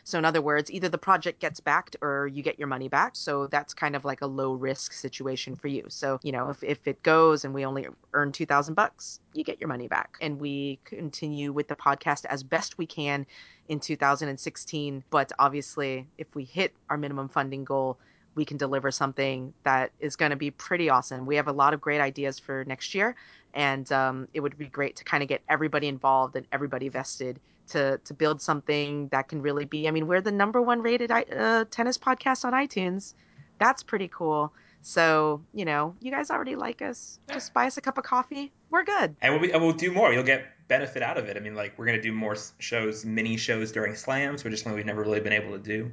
So 0.09 0.16
in 0.16 0.24
other 0.24 0.40
words, 0.40 0.70
either 0.70 0.89
the 0.89 0.97
project 0.97 1.39
gets 1.39 1.60
backed 1.60 1.97
or 2.01 2.28
you 2.28 2.43
get 2.43 2.59
your 2.59 2.66
money 2.66 2.89
back. 2.89 3.14
So 3.14 3.47
that's 3.47 3.74
kind 3.74 3.94
of 3.94 4.06
like 4.06 4.22
a 4.22 4.26
low 4.26 4.55
risk 4.55 4.94
situation 4.94 5.55
for 5.55 5.68
you. 5.68 5.85
So, 5.89 6.18
you 6.22 6.32
know, 6.32 6.48
if, 6.48 6.64
if 6.64 6.89
it 6.89 7.02
goes 7.02 7.44
and 7.44 7.52
we 7.52 7.66
only 7.66 7.86
earn 8.14 8.32
2000 8.32 8.72
bucks, 8.72 9.20
you 9.35 9.44
get 9.44 9.60
your 9.60 9.68
money 9.68 9.86
back. 9.86 10.16
And 10.22 10.40
we 10.40 10.78
continue 10.86 11.52
with 11.52 11.68
the 11.68 11.76
podcast 11.76 12.24
as 12.24 12.43
best 12.43 12.78
we 12.78 12.86
can 12.86 13.26
in 13.68 13.80
2016. 13.80 15.05
But 15.10 15.30
obviously, 15.39 16.06
if 16.16 16.35
we 16.35 16.44
hit 16.44 16.72
our 16.89 16.97
minimum 16.97 17.28
funding 17.28 17.64
goal, 17.64 17.98
we 18.39 18.44
can 18.44 18.56
deliver 18.56 18.93
something 18.93 19.52
that 19.65 19.90
is 19.98 20.15
going 20.15 20.31
to 20.31 20.36
be 20.36 20.52
pretty 20.52 20.89
awesome. 20.89 21.27
We 21.27 21.35
have 21.35 21.48
a 21.48 21.52
lot 21.52 21.74
of 21.74 21.81
great 21.81 22.01
ideas 22.01 22.39
for 22.39 22.65
next 22.65 22.94
year, 22.94 23.16
and 23.52 23.90
um, 23.90 24.28
it 24.32 24.39
would 24.39 24.56
be 24.56 24.69
great 24.69 24.94
to 24.97 25.05
kind 25.05 25.24
of 25.24 25.28
get 25.28 25.43
everybody 25.48 25.89
involved 25.89 26.36
and 26.36 26.47
everybody 26.52 26.89
vested 26.89 27.40
to 27.70 27.98
to 28.05 28.15
build 28.15 28.40
something 28.40 29.09
that 29.09 29.28
can 29.28 29.43
really 29.43 29.65
be. 29.65 29.89
I 29.89 29.90
mean, 29.90 30.06
we're 30.06 30.20
the 30.20 30.31
number 30.31 30.62
one 30.62 30.81
rated 30.81 31.10
uh, 31.10 31.65
tennis 31.69 31.98
podcast 31.98 32.44
on 32.44 32.52
iTunes. 32.52 33.15
That's 33.59 33.82
pretty 33.82 34.06
cool. 34.06 34.52
So 34.82 35.43
you 35.52 35.65
know, 35.65 35.97
you 36.01 36.12
guys 36.12 36.31
already 36.31 36.55
like 36.55 36.81
us. 36.81 37.19
Just 37.32 37.52
buy 37.52 37.66
us 37.66 37.77
a 37.77 37.81
cup 37.81 37.98
of 37.98 38.05
coffee. 38.05 38.52
We're 38.70 38.85
good. 38.85 39.16
and 39.20 39.32
we'll 39.32 39.43
be, 39.43 39.51
and 39.52 39.60
we'll 39.60 39.73
do 39.73 39.90
more. 39.90 40.12
You'll 40.12 40.23
get 40.23 40.44
benefit 40.69 41.02
out 41.02 41.19
of 41.19 41.24
it. 41.27 41.36
I 41.36 41.40
mean, 41.40 41.56
like 41.56 41.77
we're 41.77 41.86
gonna 41.86 42.01
do 42.01 42.12
more 42.12 42.36
shows, 42.60 43.05
mini 43.05 43.36
shows 43.36 43.73
during 43.73 43.97
slams, 43.97 44.44
which 44.44 44.55
is 44.55 44.60
something 44.60 44.77
we've 44.77 44.86
never 44.86 45.02
really 45.02 45.20
been 45.20 45.32
able 45.32 45.51
to 45.51 45.59
do. 45.59 45.90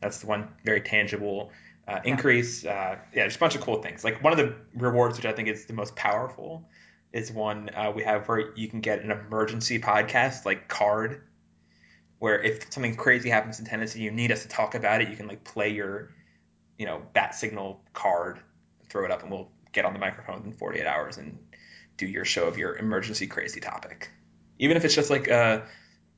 That's 0.00 0.18
the 0.18 0.28
one 0.28 0.48
very 0.64 0.80
tangible 0.80 1.50
uh, 1.90 2.00
increase. 2.04 2.64
Uh, 2.64 2.96
yeah, 3.12 3.22
there's 3.22 3.36
a 3.36 3.38
bunch 3.38 3.56
of 3.56 3.60
cool 3.60 3.82
things. 3.82 4.04
Like 4.04 4.22
one 4.22 4.32
of 4.32 4.38
the 4.38 4.54
rewards, 4.74 5.16
which 5.16 5.26
I 5.26 5.32
think 5.32 5.48
is 5.48 5.66
the 5.66 5.72
most 5.72 5.96
powerful, 5.96 6.68
is 7.12 7.32
one 7.32 7.70
uh, 7.74 7.92
we 7.94 8.04
have 8.04 8.28
where 8.28 8.54
you 8.56 8.68
can 8.68 8.80
get 8.80 9.02
an 9.02 9.10
emergency 9.10 9.80
podcast 9.80 10.44
like 10.44 10.68
card, 10.68 11.22
where 12.20 12.40
if 12.40 12.72
something 12.72 12.94
crazy 12.94 13.28
happens 13.28 13.58
in 13.58 13.64
tennis 13.64 13.94
and 13.94 14.04
you 14.04 14.10
need 14.12 14.30
us 14.30 14.42
to 14.42 14.48
talk 14.48 14.74
about 14.74 15.02
it, 15.02 15.08
you 15.08 15.16
can 15.16 15.26
like 15.26 15.42
play 15.42 15.70
your, 15.70 16.10
you 16.78 16.86
know, 16.86 17.02
bat 17.12 17.34
signal 17.34 17.82
card, 17.92 18.38
throw 18.88 19.04
it 19.04 19.10
up, 19.10 19.22
and 19.22 19.30
we'll 19.30 19.50
get 19.72 19.84
on 19.84 19.92
the 19.92 19.98
microphone 19.98 20.44
in 20.44 20.52
48 20.52 20.86
hours 20.86 21.18
and 21.18 21.38
do 21.96 22.06
your 22.06 22.24
show 22.24 22.46
of 22.46 22.56
your 22.56 22.76
emergency 22.76 23.26
crazy 23.26 23.60
topic. 23.60 24.10
Even 24.58 24.76
if 24.76 24.84
it's 24.84 24.94
just 24.94 25.10
like 25.10 25.26
a 25.26 25.66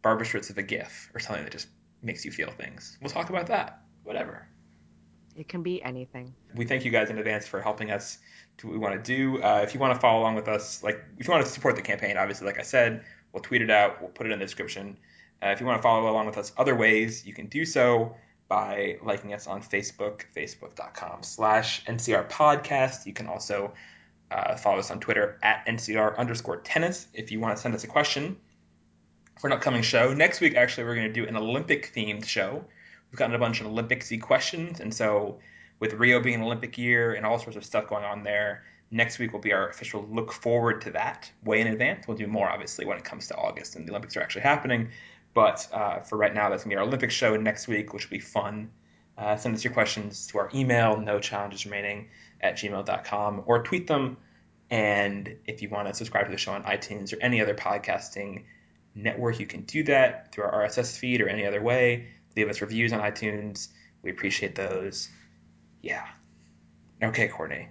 Barbora 0.04 0.22
Strycova 0.22 0.66
GIF 0.66 1.10
or 1.14 1.20
something 1.20 1.44
that 1.44 1.52
just 1.52 1.68
makes 2.02 2.24
you 2.24 2.30
feel 2.30 2.50
things. 2.50 2.98
We'll 3.00 3.10
talk 3.10 3.30
about 3.30 3.46
that. 3.46 3.80
Whatever. 4.02 4.48
It 5.36 5.48
can 5.48 5.62
be 5.62 5.82
anything. 5.82 6.34
We 6.54 6.66
thank 6.66 6.84
you 6.84 6.90
guys 6.90 7.10
in 7.10 7.18
advance 7.18 7.46
for 7.46 7.60
helping 7.60 7.90
us 7.90 8.18
do 8.58 8.68
what 8.68 8.74
we 8.74 8.78
want 8.78 9.02
to 9.02 9.16
do. 9.16 9.42
Uh, 9.42 9.60
if 9.62 9.74
you 9.74 9.80
want 9.80 9.94
to 9.94 10.00
follow 10.00 10.20
along 10.20 10.34
with 10.34 10.48
us, 10.48 10.82
like 10.82 11.02
if 11.18 11.26
you 11.26 11.32
want 11.32 11.44
to 11.44 11.50
support 11.50 11.76
the 11.76 11.82
campaign, 11.82 12.16
obviously, 12.16 12.46
like 12.46 12.58
I 12.58 12.62
said, 12.62 13.04
we'll 13.32 13.42
tweet 13.42 13.62
it 13.62 13.70
out. 13.70 14.00
We'll 14.00 14.10
put 14.10 14.26
it 14.26 14.32
in 14.32 14.38
the 14.38 14.44
description. 14.44 14.98
Uh, 15.42 15.48
if 15.48 15.60
you 15.60 15.66
want 15.66 15.78
to 15.78 15.82
follow 15.82 16.10
along 16.10 16.26
with 16.26 16.38
us 16.38 16.52
other 16.56 16.74
ways, 16.74 17.26
you 17.26 17.32
can 17.32 17.46
do 17.46 17.64
so 17.64 18.14
by 18.48 18.98
liking 19.02 19.32
us 19.32 19.46
on 19.46 19.62
Facebook, 19.62 20.24
facebook.com 20.36 21.22
slash 21.22 21.84
NCR 21.86 22.28
podcast. 22.28 23.06
You 23.06 23.14
can 23.14 23.26
also 23.26 23.72
uh, 24.30 24.56
follow 24.56 24.78
us 24.78 24.90
on 24.90 25.00
Twitter 25.00 25.38
at 25.42 25.66
NCR 25.66 26.18
underscore 26.18 26.58
tennis 26.58 27.06
if 27.14 27.32
you 27.32 27.40
want 27.40 27.56
to 27.56 27.62
send 27.62 27.74
us 27.74 27.84
a 27.84 27.86
question 27.86 28.36
for 29.40 29.46
an 29.46 29.54
upcoming 29.54 29.82
show. 29.82 30.12
Next 30.12 30.40
week, 30.40 30.54
actually, 30.54 30.84
we're 30.84 30.94
going 30.94 31.08
to 31.08 31.12
do 31.12 31.26
an 31.26 31.36
Olympic 31.36 31.92
themed 31.94 32.26
show. 32.26 32.64
We've 33.12 33.18
gotten 33.18 33.34
a 33.34 33.38
bunch 33.38 33.60
of 33.60 33.66
Olympicsy 33.66 34.20
questions, 34.20 34.80
and 34.80 34.92
so 34.92 35.38
with 35.80 35.92
Rio 35.92 36.18
being 36.18 36.36
an 36.36 36.42
Olympic 36.42 36.78
year 36.78 37.12
and 37.12 37.26
all 37.26 37.38
sorts 37.38 37.56
of 37.56 37.64
stuff 37.64 37.86
going 37.86 38.04
on 38.04 38.22
there, 38.22 38.64
next 38.90 39.18
week 39.18 39.34
will 39.34 39.40
be 39.40 39.52
our 39.52 39.68
official 39.68 40.08
look 40.10 40.32
forward 40.32 40.80
to 40.82 40.92
that 40.92 41.30
way 41.44 41.60
in 41.60 41.66
advance. 41.66 42.08
We'll 42.08 42.16
do 42.16 42.26
more, 42.26 42.48
obviously, 42.48 42.86
when 42.86 42.96
it 42.96 43.04
comes 43.04 43.26
to 43.28 43.36
August 43.36 43.76
and 43.76 43.86
the 43.86 43.90
Olympics 43.92 44.16
are 44.16 44.22
actually 44.22 44.42
happening. 44.42 44.88
But 45.34 45.68
uh, 45.72 46.00
for 46.00 46.16
right 46.16 46.32
now, 46.32 46.48
that's 46.48 46.62
to 46.62 46.68
be 46.70 46.76
our 46.76 46.82
Olympic 46.82 47.10
show 47.10 47.36
next 47.36 47.68
week, 47.68 47.92
which 47.92 48.08
will 48.08 48.16
be 48.16 48.20
fun. 48.20 48.70
Uh, 49.18 49.36
send 49.36 49.54
us 49.54 49.62
your 49.62 49.74
questions 49.74 50.28
to 50.28 50.38
our 50.38 50.48
email, 50.54 50.98
no 50.98 51.20
challenges 51.20 51.66
remaining 51.66 52.08
at 52.40 52.56
gmail.com, 52.56 53.42
or 53.44 53.62
tweet 53.62 53.86
them. 53.86 54.16
And 54.70 55.36
if 55.46 55.60
you 55.60 55.68
want 55.68 55.88
to 55.88 55.94
subscribe 55.94 56.24
to 56.26 56.30
the 56.30 56.38
show 56.38 56.52
on 56.52 56.62
iTunes 56.64 57.12
or 57.12 57.20
any 57.20 57.42
other 57.42 57.54
podcasting 57.54 58.44
network, 58.94 59.38
you 59.38 59.46
can 59.46 59.62
do 59.62 59.82
that 59.84 60.32
through 60.32 60.44
our 60.44 60.66
RSS 60.66 60.96
feed 60.96 61.20
or 61.20 61.28
any 61.28 61.44
other 61.44 61.60
way. 61.60 62.08
Leave 62.36 62.48
us 62.48 62.60
reviews 62.60 62.92
on 62.92 63.00
iTunes. 63.00 63.68
We 64.02 64.10
appreciate 64.10 64.54
those. 64.54 65.08
Yeah. 65.82 66.06
Okay, 67.02 67.28
Courtney. 67.28 67.68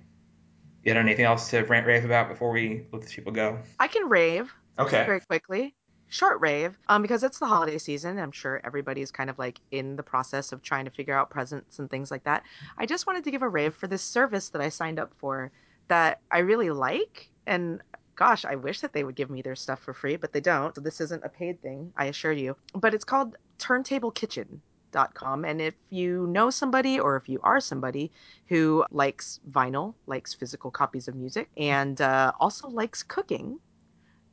You 0.84 0.94
got 0.94 1.00
anything 1.00 1.26
else 1.26 1.50
to 1.52 1.62
rant 1.62 1.86
rave 1.86 2.06
about 2.06 2.30
before 2.30 2.52
we 2.52 2.86
let 2.92 3.02
these 3.02 3.14
people 3.14 3.32
go? 3.32 3.60
I 3.80 3.88
can 3.88 4.10
rave. 4.10 4.52
Okay. 4.80 5.06
very 5.06 5.20
quickly. 5.20 5.76
Short 6.08 6.42
rave, 6.42 6.78
um, 6.90 7.02
because 7.02 7.24
it's 7.24 7.40
the 7.40 7.46
holiday 7.46 7.78
season. 7.78 8.20
I'm 8.20 8.34
sure 8.34 8.60
everybody's 8.66 9.12
kind 9.12 9.30
of 9.30 9.40
like 9.40 9.62
in 9.72 9.96
the 9.96 10.04
process 10.04 10.52
of 10.52 10.62
trying 10.62 10.84
to 10.84 10.92
figure 10.92 11.14
out 11.14 11.30
presents 11.30 11.80
and 11.80 11.90
things 11.90 12.12
like 12.12 12.26
that. 12.26 12.44
I 12.78 12.86
just 12.86 13.08
wanted 13.08 13.24
to 13.24 13.32
give 13.32 13.44
a 13.44 13.48
rave 13.48 13.74
for 13.74 13.88
this 13.88 14.02
service 14.02 14.50
that 14.50 14.62
I 14.62 14.68
signed 14.70 15.00
up 15.00 15.14
for 15.20 15.52
that 15.88 16.20
I 16.30 16.40
really 16.40 16.70
like. 16.70 17.30
And 17.48 17.82
gosh, 18.16 18.46
I 18.46 18.56
wish 18.56 18.82
that 18.82 18.94
they 18.94 19.04
would 19.04 19.16
give 19.16 19.30
me 19.30 19.42
their 19.42 19.56
stuff 19.56 19.82
for 19.82 19.94
free, 19.94 20.16
but 20.16 20.34
they 20.34 20.42
don't. 20.42 20.76
So 20.76 20.82
this 20.82 21.02
isn't 21.02 21.24
a 21.24 21.30
paid 21.30 21.62
thing, 21.62 21.92
I 21.98 22.06
assure 22.06 22.32
you. 22.32 22.56
But 22.74 22.94
it's 22.94 23.06
called 23.06 23.38
turntablekitchen.com. 23.60 25.46
And 25.46 25.62
if 25.62 25.76
you 25.90 26.28
know 26.28 26.50
somebody 26.50 27.00
or 27.00 27.16
if 27.16 27.30
you 27.30 27.40
are 27.44 27.60
somebody 27.60 28.12
who 28.48 28.86
likes 28.92 29.40
vinyl, 29.50 29.94
likes 30.08 30.34
physical 30.34 30.72
copies 30.72 31.08
of 31.08 31.16
music, 31.16 31.50
and 31.58 32.00
uh, 32.02 32.32
also 32.40 32.68
likes 32.68 33.04
cooking, 33.04 33.60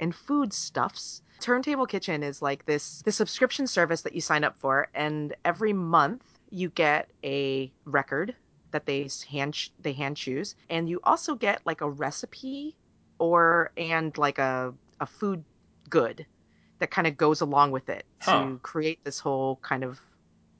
and 0.01 0.15
food 0.15 0.53
stuffs. 0.53 1.23
Turntable 1.41 1.87
Kitchen 1.87 2.23
is 2.23 2.43
like 2.43 2.67
this 2.67 3.03
the 3.03 3.13
subscription 3.13 3.67
service 3.67 4.03
that 4.03 4.15
you 4.15 4.21
sign 4.21 4.45
up 4.45 4.57
for, 4.59 4.89
and 4.95 5.35
every 5.45 5.73
month 5.73 6.25
you 6.51 6.71
get 6.71 7.11
a 7.25 7.73
record 7.85 8.35
that 8.71 8.87
they 8.87 9.09
hand 9.31 9.71
they 9.81 9.93
hand 9.93 10.17
choose, 10.17 10.57
and 10.69 10.89
you 10.89 11.01
also 11.05 11.35
get 11.35 11.65
like 11.65 11.81
a 11.81 11.89
recipe 11.89 12.77
or 13.19 13.73
and 13.77 14.17
like 14.19 14.39
a 14.39 14.75
a 15.01 15.07
food 15.07 15.45
good 15.91 16.27
that 16.81 16.91
kind 16.91 17.07
of 17.07 17.17
goes 17.17 17.41
along 17.41 17.73
with 17.73 17.89
it 17.89 18.07
Huh. 18.21 18.51
to 18.51 18.61
create 18.63 19.01
this 19.05 19.19
whole 19.21 19.57
kind 19.63 19.85
of 19.85 20.01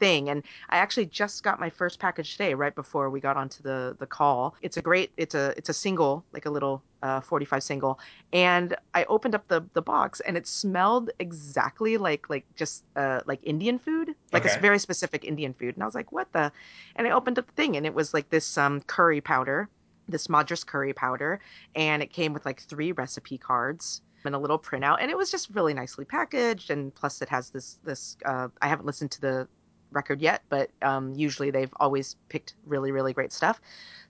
thing. 0.01 0.29
And 0.29 0.45
I 0.71 0.79
actually 0.79 1.07
just 1.07 1.43
got 1.43 1.61
my 1.61 1.71
first 1.71 1.99
package 2.01 2.33
today, 2.33 2.55
right 2.55 2.75
before 2.75 3.11
we 3.11 3.21
got 3.21 3.37
onto 3.37 3.63
the 3.63 3.97
the 3.99 4.07
call. 4.07 4.57
It's 4.63 4.77
a 4.77 4.83
great, 4.83 5.13
it's 5.17 5.35
a 5.35 5.55
it's 5.57 5.69
a 5.69 5.75
single, 5.75 6.27
like 6.33 6.47
a 6.47 6.51
little 6.51 6.85
uh, 7.03 7.21
45 7.21 7.63
single, 7.63 7.99
and 8.33 8.77
I 8.95 9.05
opened 9.05 9.35
up 9.35 9.49
the 9.49 9.69
the 9.75 9.83
box 9.83 10.21
and 10.21 10.37
it 10.37 10.47
smelled 10.47 11.11
exactly 11.19 11.97
like 11.99 12.29
like 12.31 12.47
just 12.57 12.85
uh, 12.97 13.23
like 13.27 13.41
Indian 13.43 13.79
food, 13.79 14.15
like 14.33 14.45
a 14.45 14.47
Okay. 14.47 14.51
s- 14.51 14.57
very 14.57 14.79
specific 14.79 15.25
Indian 15.25 15.53
food. 15.55 15.75
And 15.77 15.83
I 15.83 15.87
was 15.87 15.95
like, 15.95 16.13
what 16.13 16.33
the? 16.33 16.53
And 16.97 17.07
I 17.07 17.11
opened 17.11 17.39
up 17.39 17.47
the 17.47 17.53
thing 17.53 17.77
and 17.77 17.87
it 17.87 17.95
was 17.95 18.15
like 18.15 18.29
this 18.31 18.57
um 18.59 18.83
curry 18.83 19.21
powder, 19.21 19.69
this 20.09 20.29
Madras 20.29 20.65
curry 20.65 20.93
powder, 20.93 21.41
and 21.75 22.03
it 22.03 22.13
came 22.13 22.33
with 22.33 22.45
like 22.47 22.61
three 22.61 22.93
recipe 22.93 23.39
cards 23.39 24.03
and 24.25 24.35
a 24.35 24.39
little 24.39 24.59
printout 24.59 24.97
and 25.01 25.13
it 25.13 25.17
was 25.17 25.31
just 25.31 25.49
really 25.51 25.73
nicely 25.73 26.05
packaged 26.05 26.71
and 26.71 26.93
plus 26.97 27.23
it 27.23 27.29
has 27.29 27.51
this 27.51 27.79
this 27.85 28.17
uh, 28.27 28.49
i 28.61 28.67
haven't 28.67 28.85
listened 28.85 29.13
to 29.13 29.21
the 29.21 29.49
record 29.91 30.21
yet 30.21 30.43
but 30.49 30.71
um, 30.83 31.15
usually 31.15 31.51
they've 31.51 31.73
always 31.77 32.17
picked 32.29 32.55
really 32.67 32.93
really 32.93 33.13
great 33.13 33.33
stuff. 33.33 33.61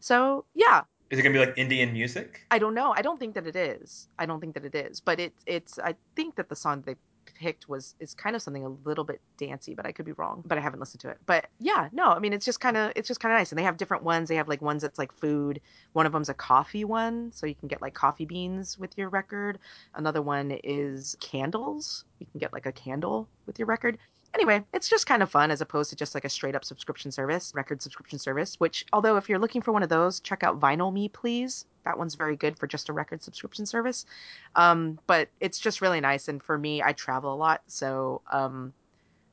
So 0.01 0.45
yeah. 0.55 0.83
Is 1.11 1.19
it 1.19 1.23
gonna 1.23 1.33
be 1.33 1.39
like 1.39 1.57
Indian 1.57 1.93
music? 1.93 2.45
i 2.51 2.59
don't 2.59 2.75
know. 2.75 2.93
I 2.97 3.03
don't 3.03 3.19
think 3.19 3.35
that 3.35 3.47
it 3.47 3.57
is. 3.57 4.09
I 4.19 4.27
don't 4.27 4.41
think 4.41 4.55
that 4.55 4.65
it 4.65 4.75
is 4.75 5.01
but 5.01 5.20
it, 5.20 5.33
it's 5.47 5.79
i 5.79 5.95
think 6.16 6.37
that 6.37 6.49
the 6.49 6.57
song 6.57 6.83
they 6.87 6.97
picked 7.39 7.69
was 7.69 7.94
is 8.01 8.15
kind 8.15 8.35
of 8.35 8.43
something 8.43 8.65
a 8.65 8.69
little 8.89 9.05
bit 9.05 9.20
dancey 9.39 9.74
but 9.74 9.86
i 9.86 9.93
could 9.93 10.05
be 10.05 10.12
wrong 10.12 10.43
but 10.44 10.59
i 10.59 10.60
haven't 10.60 10.81
listened 10.81 11.01
to 11.01 11.09
it. 11.09 11.19
But 11.27 11.47
yeah. 11.59 11.89
no 11.93 12.06
i 12.10 12.19
mean 12.19 12.32
it's 12.32 12.44
just 12.44 12.60
kind 12.60 12.77
of 12.77 12.93
it's 12.97 13.09
just 13.09 13.20
kind 13.20 13.32
of 13.32 13.39
nice. 13.39 13.52
And 13.52 13.59
they 13.59 13.62
have 13.62 13.77
different 13.77 14.02
ones. 14.02 14.28
They 14.28 14.36
have 14.36 14.48
like 14.48 14.62
ones 14.62 14.82
that's 14.82 14.98
like 14.98 15.12
food. 15.12 15.60
One 15.93 16.06
of 16.06 16.12
them's 16.12 16.28
a 16.28 16.35
coffee 16.35 16.85
one 16.85 17.32
so 17.32 17.47
you 17.47 17.55
can 17.55 17.69
get 17.69 17.81
like 17.81 17.94
coffee 17.94 18.24
beans 18.24 18.78
with 18.78 18.97
your 18.98 19.09
record. 19.09 19.59
Another 19.94 20.23
one 20.23 20.59
is 20.65 21.16
candles. 21.20 22.05
You 22.19 22.27
can 22.27 22.39
get 22.40 22.52
like 22.52 22.66
a 22.66 22.73
candle 22.73 23.28
with 23.47 23.59
your 23.59 23.66
record. 23.66 23.98
Anyway 24.35 24.62
it's 24.74 24.89
just 24.89 25.06
kind 25.06 25.23
of 25.23 25.31
fun 25.31 25.51
as 25.51 25.60
opposed 25.60 25.90
to 25.90 25.97
just 25.97 26.15
like 26.15 26.24
a 26.24 26.28
straight 26.28 26.55
up 26.55 26.65
subscription 26.65 27.10
service 27.10 27.52
record 27.55 27.81
subscription 27.81 28.19
service 28.19 28.56
which 28.59 28.85
although 28.93 29.16
if 29.16 29.28
you're 29.28 29.39
looking 29.39 29.62
for 29.62 29.73
one 29.73 29.82
of 29.82 29.89
those 29.89 30.20
check 30.20 30.43
out 30.43 30.60
vinyl 30.60 30.93
me 30.93 31.09
please 31.09 31.65
that 31.89 31.98
one's 31.98 32.15
very 32.15 32.36
good 32.36 32.59
for 32.59 32.66
just 32.66 32.89
a 32.89 32.93
record 32.93 33.23
subscription 33.23 33.66
service. 33.66 34.06
Um, 34.55 34.98
but 35.06 35.28
it's 35.40 35.59
just 35.59 35.81
really 35.81 36.01
nice. 36.01 36.28
And 36.28 36.43
for 36.43 36.56
me 36.56 36.82
i 36.82 36.93
travel 36.93 37.35
a 37.35 37.36
lot. 37.36 37.62
So 37.66 38.23
um, 38.31 38.73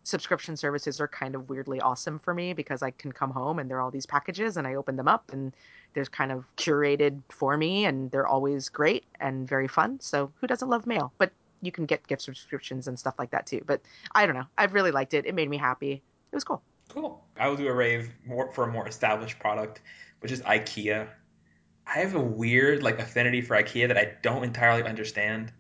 subscription 0.04 0.58
services 0.58 1.00
are 1.00 1.08
kind 1.08 1.36
of 1.36 1.50
weirdly 1.50 1.82
awesome 1.82 2.20
for 2.20 2.32
me 2.32 2.54
because 2.54 2.84
i 2.84 2.92
can 2.92 3.12
come 3.12 3.32
home 3.32 3.58
and 3.58 3.68
there 3.68 3.78
are 3.78 3.82
all 3.82 3.90
these 3.90 4.06
packages 4.06 4.56
and 4.56 4.68
i 4.68 4.76
open 4.76 4.96
them 4.96 5.08
up 5.08 5.34
and 5.34 5.52
there's 5.96 6.10
kind 6.10 6.32
of 6.32 6.46
curated 6.58 7.22
for 7.30 7.58
me 7.58 7.86
and 7.86 8.12
they're 8.12 8.28
always 8.28 8.70
great 8.70 9.06
and 9.20 9.48
very 9.48 9.68
fun. 9.68 10.00
So 10.00 10.32
who 10.40 10.46
doesn't 10.46 10.70
love 10.70 10.86
mail? 10.86 11.12
But 11.18 11.32
you 11.62 11.72
can 11.72 11.86
get 11.86 12.06
gift 12.06 12.22
subscriptions 12.22 12.88
and 12.88 13.00
stuff 13.00 13.16
like 13.18 13.32
that 13.32 13.48
too. 13.48 13.64
But 13.66 13.82
i 14.14 14.26
don't 14.26 14.36
know. 14.36 14.46
I've 14.58 14.74
really 14.74 14.92
liked 14.92 15.16
it. 15.16 15.26
It 15.26 15.34
made 15.34 15.50
me 15.50 15.58
happy. 15.58 15.94
It 15.94 16.36
was 16.36 16.44
cool. 16.44 16.62
Cool. 16.90 17.24
I 17.40 17.48
will 17.48 17.56
do 17.56 17.68
a 17.68 17.74
rave 17.74 18.10
more 18.26 18.52
for 18.52 18.66
a 18.66 18.72
more 18.72 18.88
established 18.88 19.40
product, 19.40 19.82
which 20.20 20.32
is 20.32 20.42
IKEA. 20.42 21.08
I 21.88 22.00
have 22.00 22.16
a 22.16 22.20
weird 22.20 22.84
like 22.84 23.00
affinity 23.00 23.42
for 23.42 23.56
IKEA 23.56 23.88
that 23.88 23.98
I 23.98 24.14
don't 24.22 24.44
entirely 24.44 24.84
understand, 24.84 25.52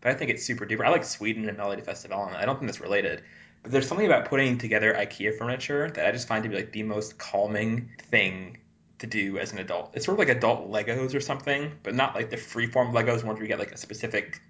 but 0.00 0.12
I 0.12 0.14
think 0.14 0.30
it's 0.30 0.44
super 0.44 0.66
duper. 0.66 0.84
I 0.84 0.90
like 0.90 1.04
Sweden 1.04 1.48
and 1.48 1.56
Melody 1.56 1.82
Festival, 1.82 2.24
and 2.24 2.36
I 2.36 2.44
don't 2.44 2.58
think 2.58 2.70
that's 2.70 2.80
related. 2.80 3.22
But 3.62 3.72
there's 3.72 3.88
something 3.88 4.06
about 4.06 4.26
putting 4.26 4.58
together 4.58 4.92
IKEA 4.94 5.38
furniture 5.38 5.90
that 5.90 6.06
I 6.06 6.12
just 6.12 6.28
find 6.28 6.42
to 6.42 6.48
be 6.48 6.56
like 6.56 6.72
the 6.72 6.82
most 6.82 7.18
calming 7.18 7.90
thing 8.10 8.58
to 8.98 9.06
do 9.06 9.38
as 9.38 9.52
an 9.52 9.58
adult. 9.58 9.92
It's 9.94 10.04
sort 10.04 10.14
of 10.14 10.26
like 10.26 10.36
adult 10.36 10.70
Legos 10.70 11.14
or 11.14 11.20
something, 11.20 11.72
but 11.82 11.94
not 11.94 12.14
like 12.14 12.30
the 12.30 12.36
freeform 12.36 12.92
Legos 12.92 13.24
where 13.24 13.40
you 13.40 13.46
get 13.46 13.58
like 13.58 13.72
a 13.72 13.76
specific 13.76 14.40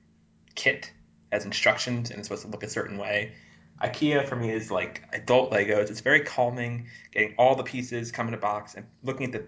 kit 0.55 0.93
as 1.33 1.45
instructions 1.45 2.11
and 2.11 2.19
it's 2.19 2.29
supposed 2.29 2.45
to 2.45 2.51
look 2.51 2.63
a 2.63 2.69
certain 2.69 2.99
way. 2.99 3.33
IKEA 3.83 4.27
for 4.27 4.37
me 4.37 4.51
is 4.51 4.71
like 4.71 5.03
adult 5.13 5.51
Legos. 5.53 5.91
It's 5.91 6.01
very 6.01 6.21
calming, 6.21 6.87
getting 7.11 7.35
all 7.39 7.55
the 7.57 7.65
pieces 7.65 8.13
come 8.13 8.29
in 8.29 8.35
a 8.35 8.39
box 8.39 8.75
and 8.75 8.87
looking 9.03 9.27
at 9.27 9.33
the 9.33 9.45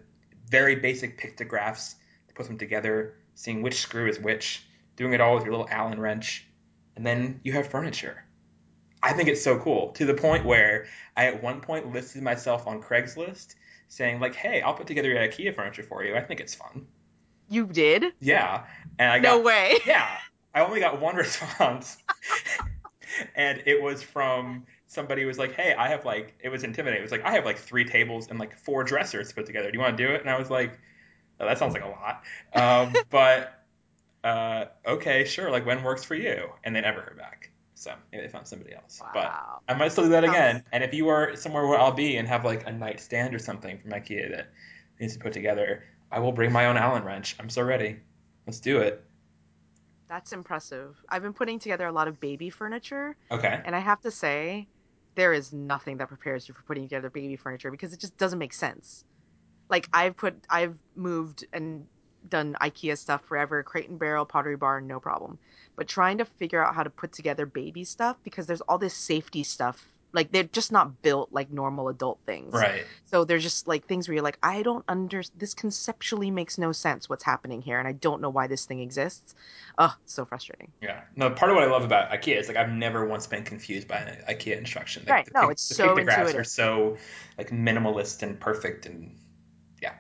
very 0.48 0.77
basic 0.77 1.18
pictographs 1.18 1.97
to 2.28 2.35
put 2.35 2.47
them 2.47 2.59
together, 2.59 3.14
seeing 3.35 3.62
which 3.62 3.77
screw 3.81 4.09
is 4.09 4.18
which, 4.18 4.64
doing 4.97 5.12
it 5.12 5.20
all 5.20 5.35
with 5.35 5.44
your 5.44 5.52
little 5.52 5.68
Allen 5.70 6.01
wrench, 6.01 6.47
and 6.97 7.06
then 7.06 7.40
you 7.43 7.52
have 7.52 7.68
furniture. 7.68 8.24
I 9.02 9.12
think 9.12 9.28
it's 9.28 9.43
so 9.43 9.59
cool 9.59 9.93
to 9.93 10.06
the 10.06 10.14
point 10.14 10.44
where 10.44 10.86
I 11.16 11.27
at 11.27 11.43
one 11.43 11.60
point 11.60 11.93
listed 11.93 12.23
myself 12.23 12.66
on 12.66 12.82
Craigslist 12.82 13.55
saying 13.89 14.20
like, 14.20 14.35
"Hey, 14.35 14.62
I'll 14.62 14.74
put 14.74 14.86
together 14.86 15.09
your 15.09 15.18
IKEA 15.18 15.55
furniture 15.55 15.82
for 15.82 16.05
you. 16.05 16.16
I 16.16 16.23
think 16.23 16.40
it's 16.40 16.55
fun." 16.55 16.86
you 17.48 17.66
did 17.66 18.05
Yeah, 18.20 18.64
and 18.98 19.10
I 19.10 19.18
got, 19.18 19.36
no 19.36 19.43
way 19.43 19.78
yeah, 19.86 20.18
I 20.55 20.60
only 20.60 20.81
got 20.81 21.01
one 21.01 21.16
response, 21.16 21.97
and 23.35 23.62
it 23.66 23.82
was 23.82 24.02
from 24.02 24.66
somebody 24.97 25.24
was 25.24 25.39
like, 25.39 25.52
"Hey, 25.52 25.74
I 25.74 25.89
have 25.89 26.05
like," 26.05 26.35
it 26.40 26.48
was 26.48 26.64
intimidating. 26.64 27.01
It 27.01 27.09
was 27.10 27.12
like, 27.12 27.24
"I 27.24 27.32
have 27.32 27.44
like 27.44 27.59
three 27.59 27.85
tables 27.85 28.28
and 28.31 28.40
like 28.40 28.56
four 28.59 28.82
dressers 28.82 29.32
put 29.32 29.47
together. 29.47 29.70
Do 29.70 29.77
you 29.78 29.82
want 29.85 29.97
to 29.97 30.06
do 30.06 30.10
it?" 30.12 30.20
And 30.23 30.31
I 30.31 30.39
was 30.39 30.51
like, 30.51 30.78
oh, 31.39 31.47
"That 31.47 31.59
sounds 31.59 31.74
like 31.74 31.85
a 31.85 31.89
lot," 31.89 32.24
um, 32.55 32.93
but 33.10 33.64
uh, 34.24 34.64
okay, 34.86 35.24
sure. 35.24 35.51
Like, 35.51 35.64
when 35.66 35.85
works 35.85 36.02
for 36.02 36.16
you? 36.16 36.48
And 36.64 36.74
they 36.74 36.81
never 36.81 37.01
heard 37.01 37.16
back. 37.16 37.51
So 37.74 37.93
maybe 38.10 38.23
they 38.24 38.32
found 38.32 38.47
somebody 38.48 38.74
else. 38.74 39.01
But 39.14 39.32
I 39.68 39.74
might 39.74 39.93
still 39.93 40.05
do 40.05 40.10
that 40.10 40.24
again. 40.24 40.64
And 40.73 40.82
if 40.82 40.93
you 40.94 41.09
are 41.09 41.36
somewhere 41.36 41.66
where 41.66 41.78
I'll 41.78 41.93
be 41.93 42.16
and 42.16 42.27
have 42.27 42.44
like 42.44 42.66
a 42.66 42.73
nightstand 42.73 43.35
or 43.35 43.39
something 43.39 43.78
from 43.78 43.90
IKEA 43.93 44.31
that 44.35 44.51
needs 44.98 45.12
to 45.12 45.20
put 45.20 45.32
together, 45.35 45.85
I 46.10 46.18
will 46.20 46.32
bring 46.32 46.51
my 46.52 46.66
own 46.66 46.77
Allen 46.78 47.05
wrench. 47.05 47.36
I'm 47.39 47.51
so 47.51 47.62
ready. 47.62 47.98
Let's 48.47 48.60
do 48.60 48.78
it. 48.78 49.05
that's 50.09 50.32
impressive 50.32 50.97
i've 51.09 51.23
been 51.23 51.32
putting 51.32 51.59
together 51.59 51.86
a 51.86 51.93
lot 51.93 52.06
of 52.09 52.20
baby 52.20 52.48
furniture 52.51 53.16
Okay. 53.31 53.60
And 53.64 53.74
I 53.74 53.81
have 53.81 54.01
to 54.02 54.10
say, 54.10 54.68
there 55.16 55.32
is 55.32 55.52
nothing 55.52 55.97
that 55.97 56.09
prepares 56.09 56.47
you 56.47 56.55
for 56.55 56.62
putting 56.62 56.84
together 56.84 57.10
baby 57.10 57.36
furniture 57.36 57.70
because 57.70 57.93
it 57.93 58.01
just 58.01 58.16
doesn't 58.18 58.38
make 58.38 58.52
sense. 58.52 59.05
Like 59.68 59.88
I've 59.93 60.16
put, 60.16 60.36
I've 60.48 60.76
moved 60.94 61.44
and 61.52 61.86
done 62.28 62.56
IKEA 62.60 62.97
stuff 62.97 63.24
forever, 63.24 63.62
Crate 63.62 63.88
and 63.88 63.98
Barrel, 63.98 64.24
Pottery 64.26 64.56
Barn, 64.56 64.86
no 64.86 65.01
problem. 65.01 65.38
But 65.76 65.88
trying 65.88 66.18
to 66.18 66.24
figure 66.24 66.64
out 66.64 66.74
how 66.74 66.82
to 66.82 66.90
put 66.90 67.12
together 67.12 67.47
baby 67.47 67.84
stuff 67.84 68.16
because 68.22 68.47
there's 68.47 68.60
all 68.62 68.78
this 68.78 68.94
safety 68.94 69.43
stuff. 69.43 69.95
Like 70.12 70.32
they're 70.32 70.44
just 70.44 70.72
not 70.72 71.02
built 71.02 71.30
like 71.32 71.50
normal 71.50 71.88
adult 71.88 72.18
things. 72.24 72.54
Right. 72.54 72.84
So 73.04 73.24
they're 73.24 73.38
just 73.38 73.68
like 73.68 73.86
things 73.86 74.08
where 74.08 74.14
you're 74.14 74.24
like, 74.24 74.38
I 74.42 74.62
don't 74.62 74.84
under 74.88 75.22
this 75.36 75.52
conceptually 75.52 76.30
makes 76.30 76.56
no 76.58 76.72
sense 76.72 77.08
what's 77.08 77.24
happening 77.24 77.60
here, 77.60 77.78
and 77.78 77.86
I 77.86 77.92
don't 77.92 78.20
know 78.20 78.30
why 78.30 78.46
this 78.46 78.64
thing 78.64 78.80
exists. 78.80 79.34
Oh, 79.78 79.94
so 80.06 80.24
frustrating. 80.24 80.72
Yeah. 80.80 81.02
No, 81.16 81.30
part 81.30 81.50
of 81.50 81.56
what 81.56 81.64
I 81.64 81.70
love 81.70 81.84
about 81.84 82.10
IKEA 82.10 82.38
is 82.38 82.48
like 82.48 82.56
I've 82.56 82.70
never 82.70 83.06
once 83.06 83.26
been 83.26 83.44
confused 83.44 83.88
by 83.88 83.98
an 83.98 84.16
IKEA 84.28 84.56
instruction. 84.58 85.02
Like, 85.06 85.12
Right. 85.12 85.26
The 85.26 85.32
No, 85.34 85.40
pic- 85.42 85.50
it's 85.52 85.68
the 85.68 85.74
so 85.74 85.94
pictographs 85.94 86.34
are 86.34 86.44
so 86.44 86.96
like 87.36 87.50
minimalist 87.50 88.22
and 88.22 88.38
perfect 88.40 88.86
and 88.86 89.16
yeah, 89.82 89.92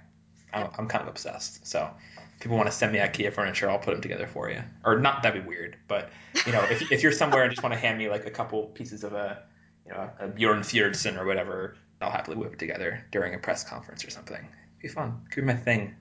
I'm, 0.52 0.70
I'm 0.78 0.88
kind 0.88 1.02
of 1.02 1.08
obsessed. 1.08 1.66
So 1.66 1.90
if 2.34 2.40
people 2.40 2.56
want 2.56 2.68
to 2.68 2.72
send 2.72 2.92
me 2.92 3.00
IKEA 3.00 3.32
furniture, 3.32 3.68
I'll 3.68 3.78
put 3.78 3.92
them 3.92 4.00
together 4.00 4.26
for 4.26 4.50
you. 4.50 4.62
Or 4.84 4.98
not 4.98 5.22
that'd 5.22 5.42
be 5.42 5.46
weird, 5.46 5.76
but 5.88 6.10
you 6.46 6.52
know, 6.52 6.62
if 6.70 6.90
if 6.90 7.02
you're 7.02 7.12
somewhere 7.12 7.42
and 7.42 7.50
just 7.50 7.62
want 7.62 7.74
to 7.74 7.78
hand 7.78 7.98
me 7.98 8.08
like 8.08 8.24
a 8.26 8.30
couple 8.30 8.66
pieces 8.68 9.04
of 9.04 9.12
a 9.12 9.42
you 9.86 9.92
know 9.92 10.10
a 10.18 10.28
Bjorn 10.28 10.60
Fjordsen 10.60 11.18
or 11.18 11.24
whatever, 11.24 11.76
I'll 12.00 12.10
happily 12.10 12.36
whip 12.36 12.54
it 12.54 12.58
together 12.58 13.04
during 13.12 13.34
a 13.34 13.38
press 13.38 13.64
conference 13.64 14.04
or 14.04 14.10
something. 14.10 14.36
It'd 14.36 14.82
be 14.82 14.88
fun. 14.88 15.22
Could 15.30 15.42
be 15.42 15.46
my 15.46 15.56
thing. 15.56 15.94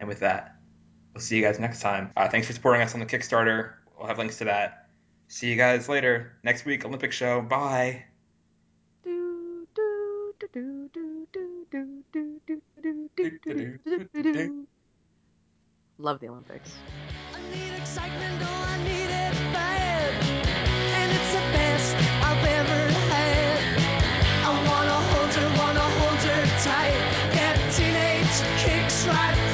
And 0.00 0.08
with 0.08 0.20
that, 0.20 0.56
we'll 1.12 1.20
see 1.20 1.36
you 1.36 1.42
guys 1.42 1.58
next 1.58 1.80
time. 1.80 2.10
Uh, 2.16 2.28
thanks 2.28 2.46
for 2.46 2.52
supporting 2.52 2.82
us 2.82 2.94
on 2.94 3.00
the 3.00 3.06
Kickstarter. 3.06 3.72
We'll 3.96 4.06
have 4.06 4.18
links 4.18 4.38
to 4.38 4.44
that. 4.44 4.88
See 5.28 5.50
you 5.50 5.56
guys 5.56 5.88
later. 5.88 6.38
Next 6.42 6.64
week, 6.64 6.84
Olympic 6.84 7.12
show. 7.12 7.42
Bye. 7.42 8.04
Do, 9.04 9.66
do, 9.74 10.38
do, 10.52 10.88
Teenage 27.78 28.42
kicks 28.58 29.06
right 29.06 29.47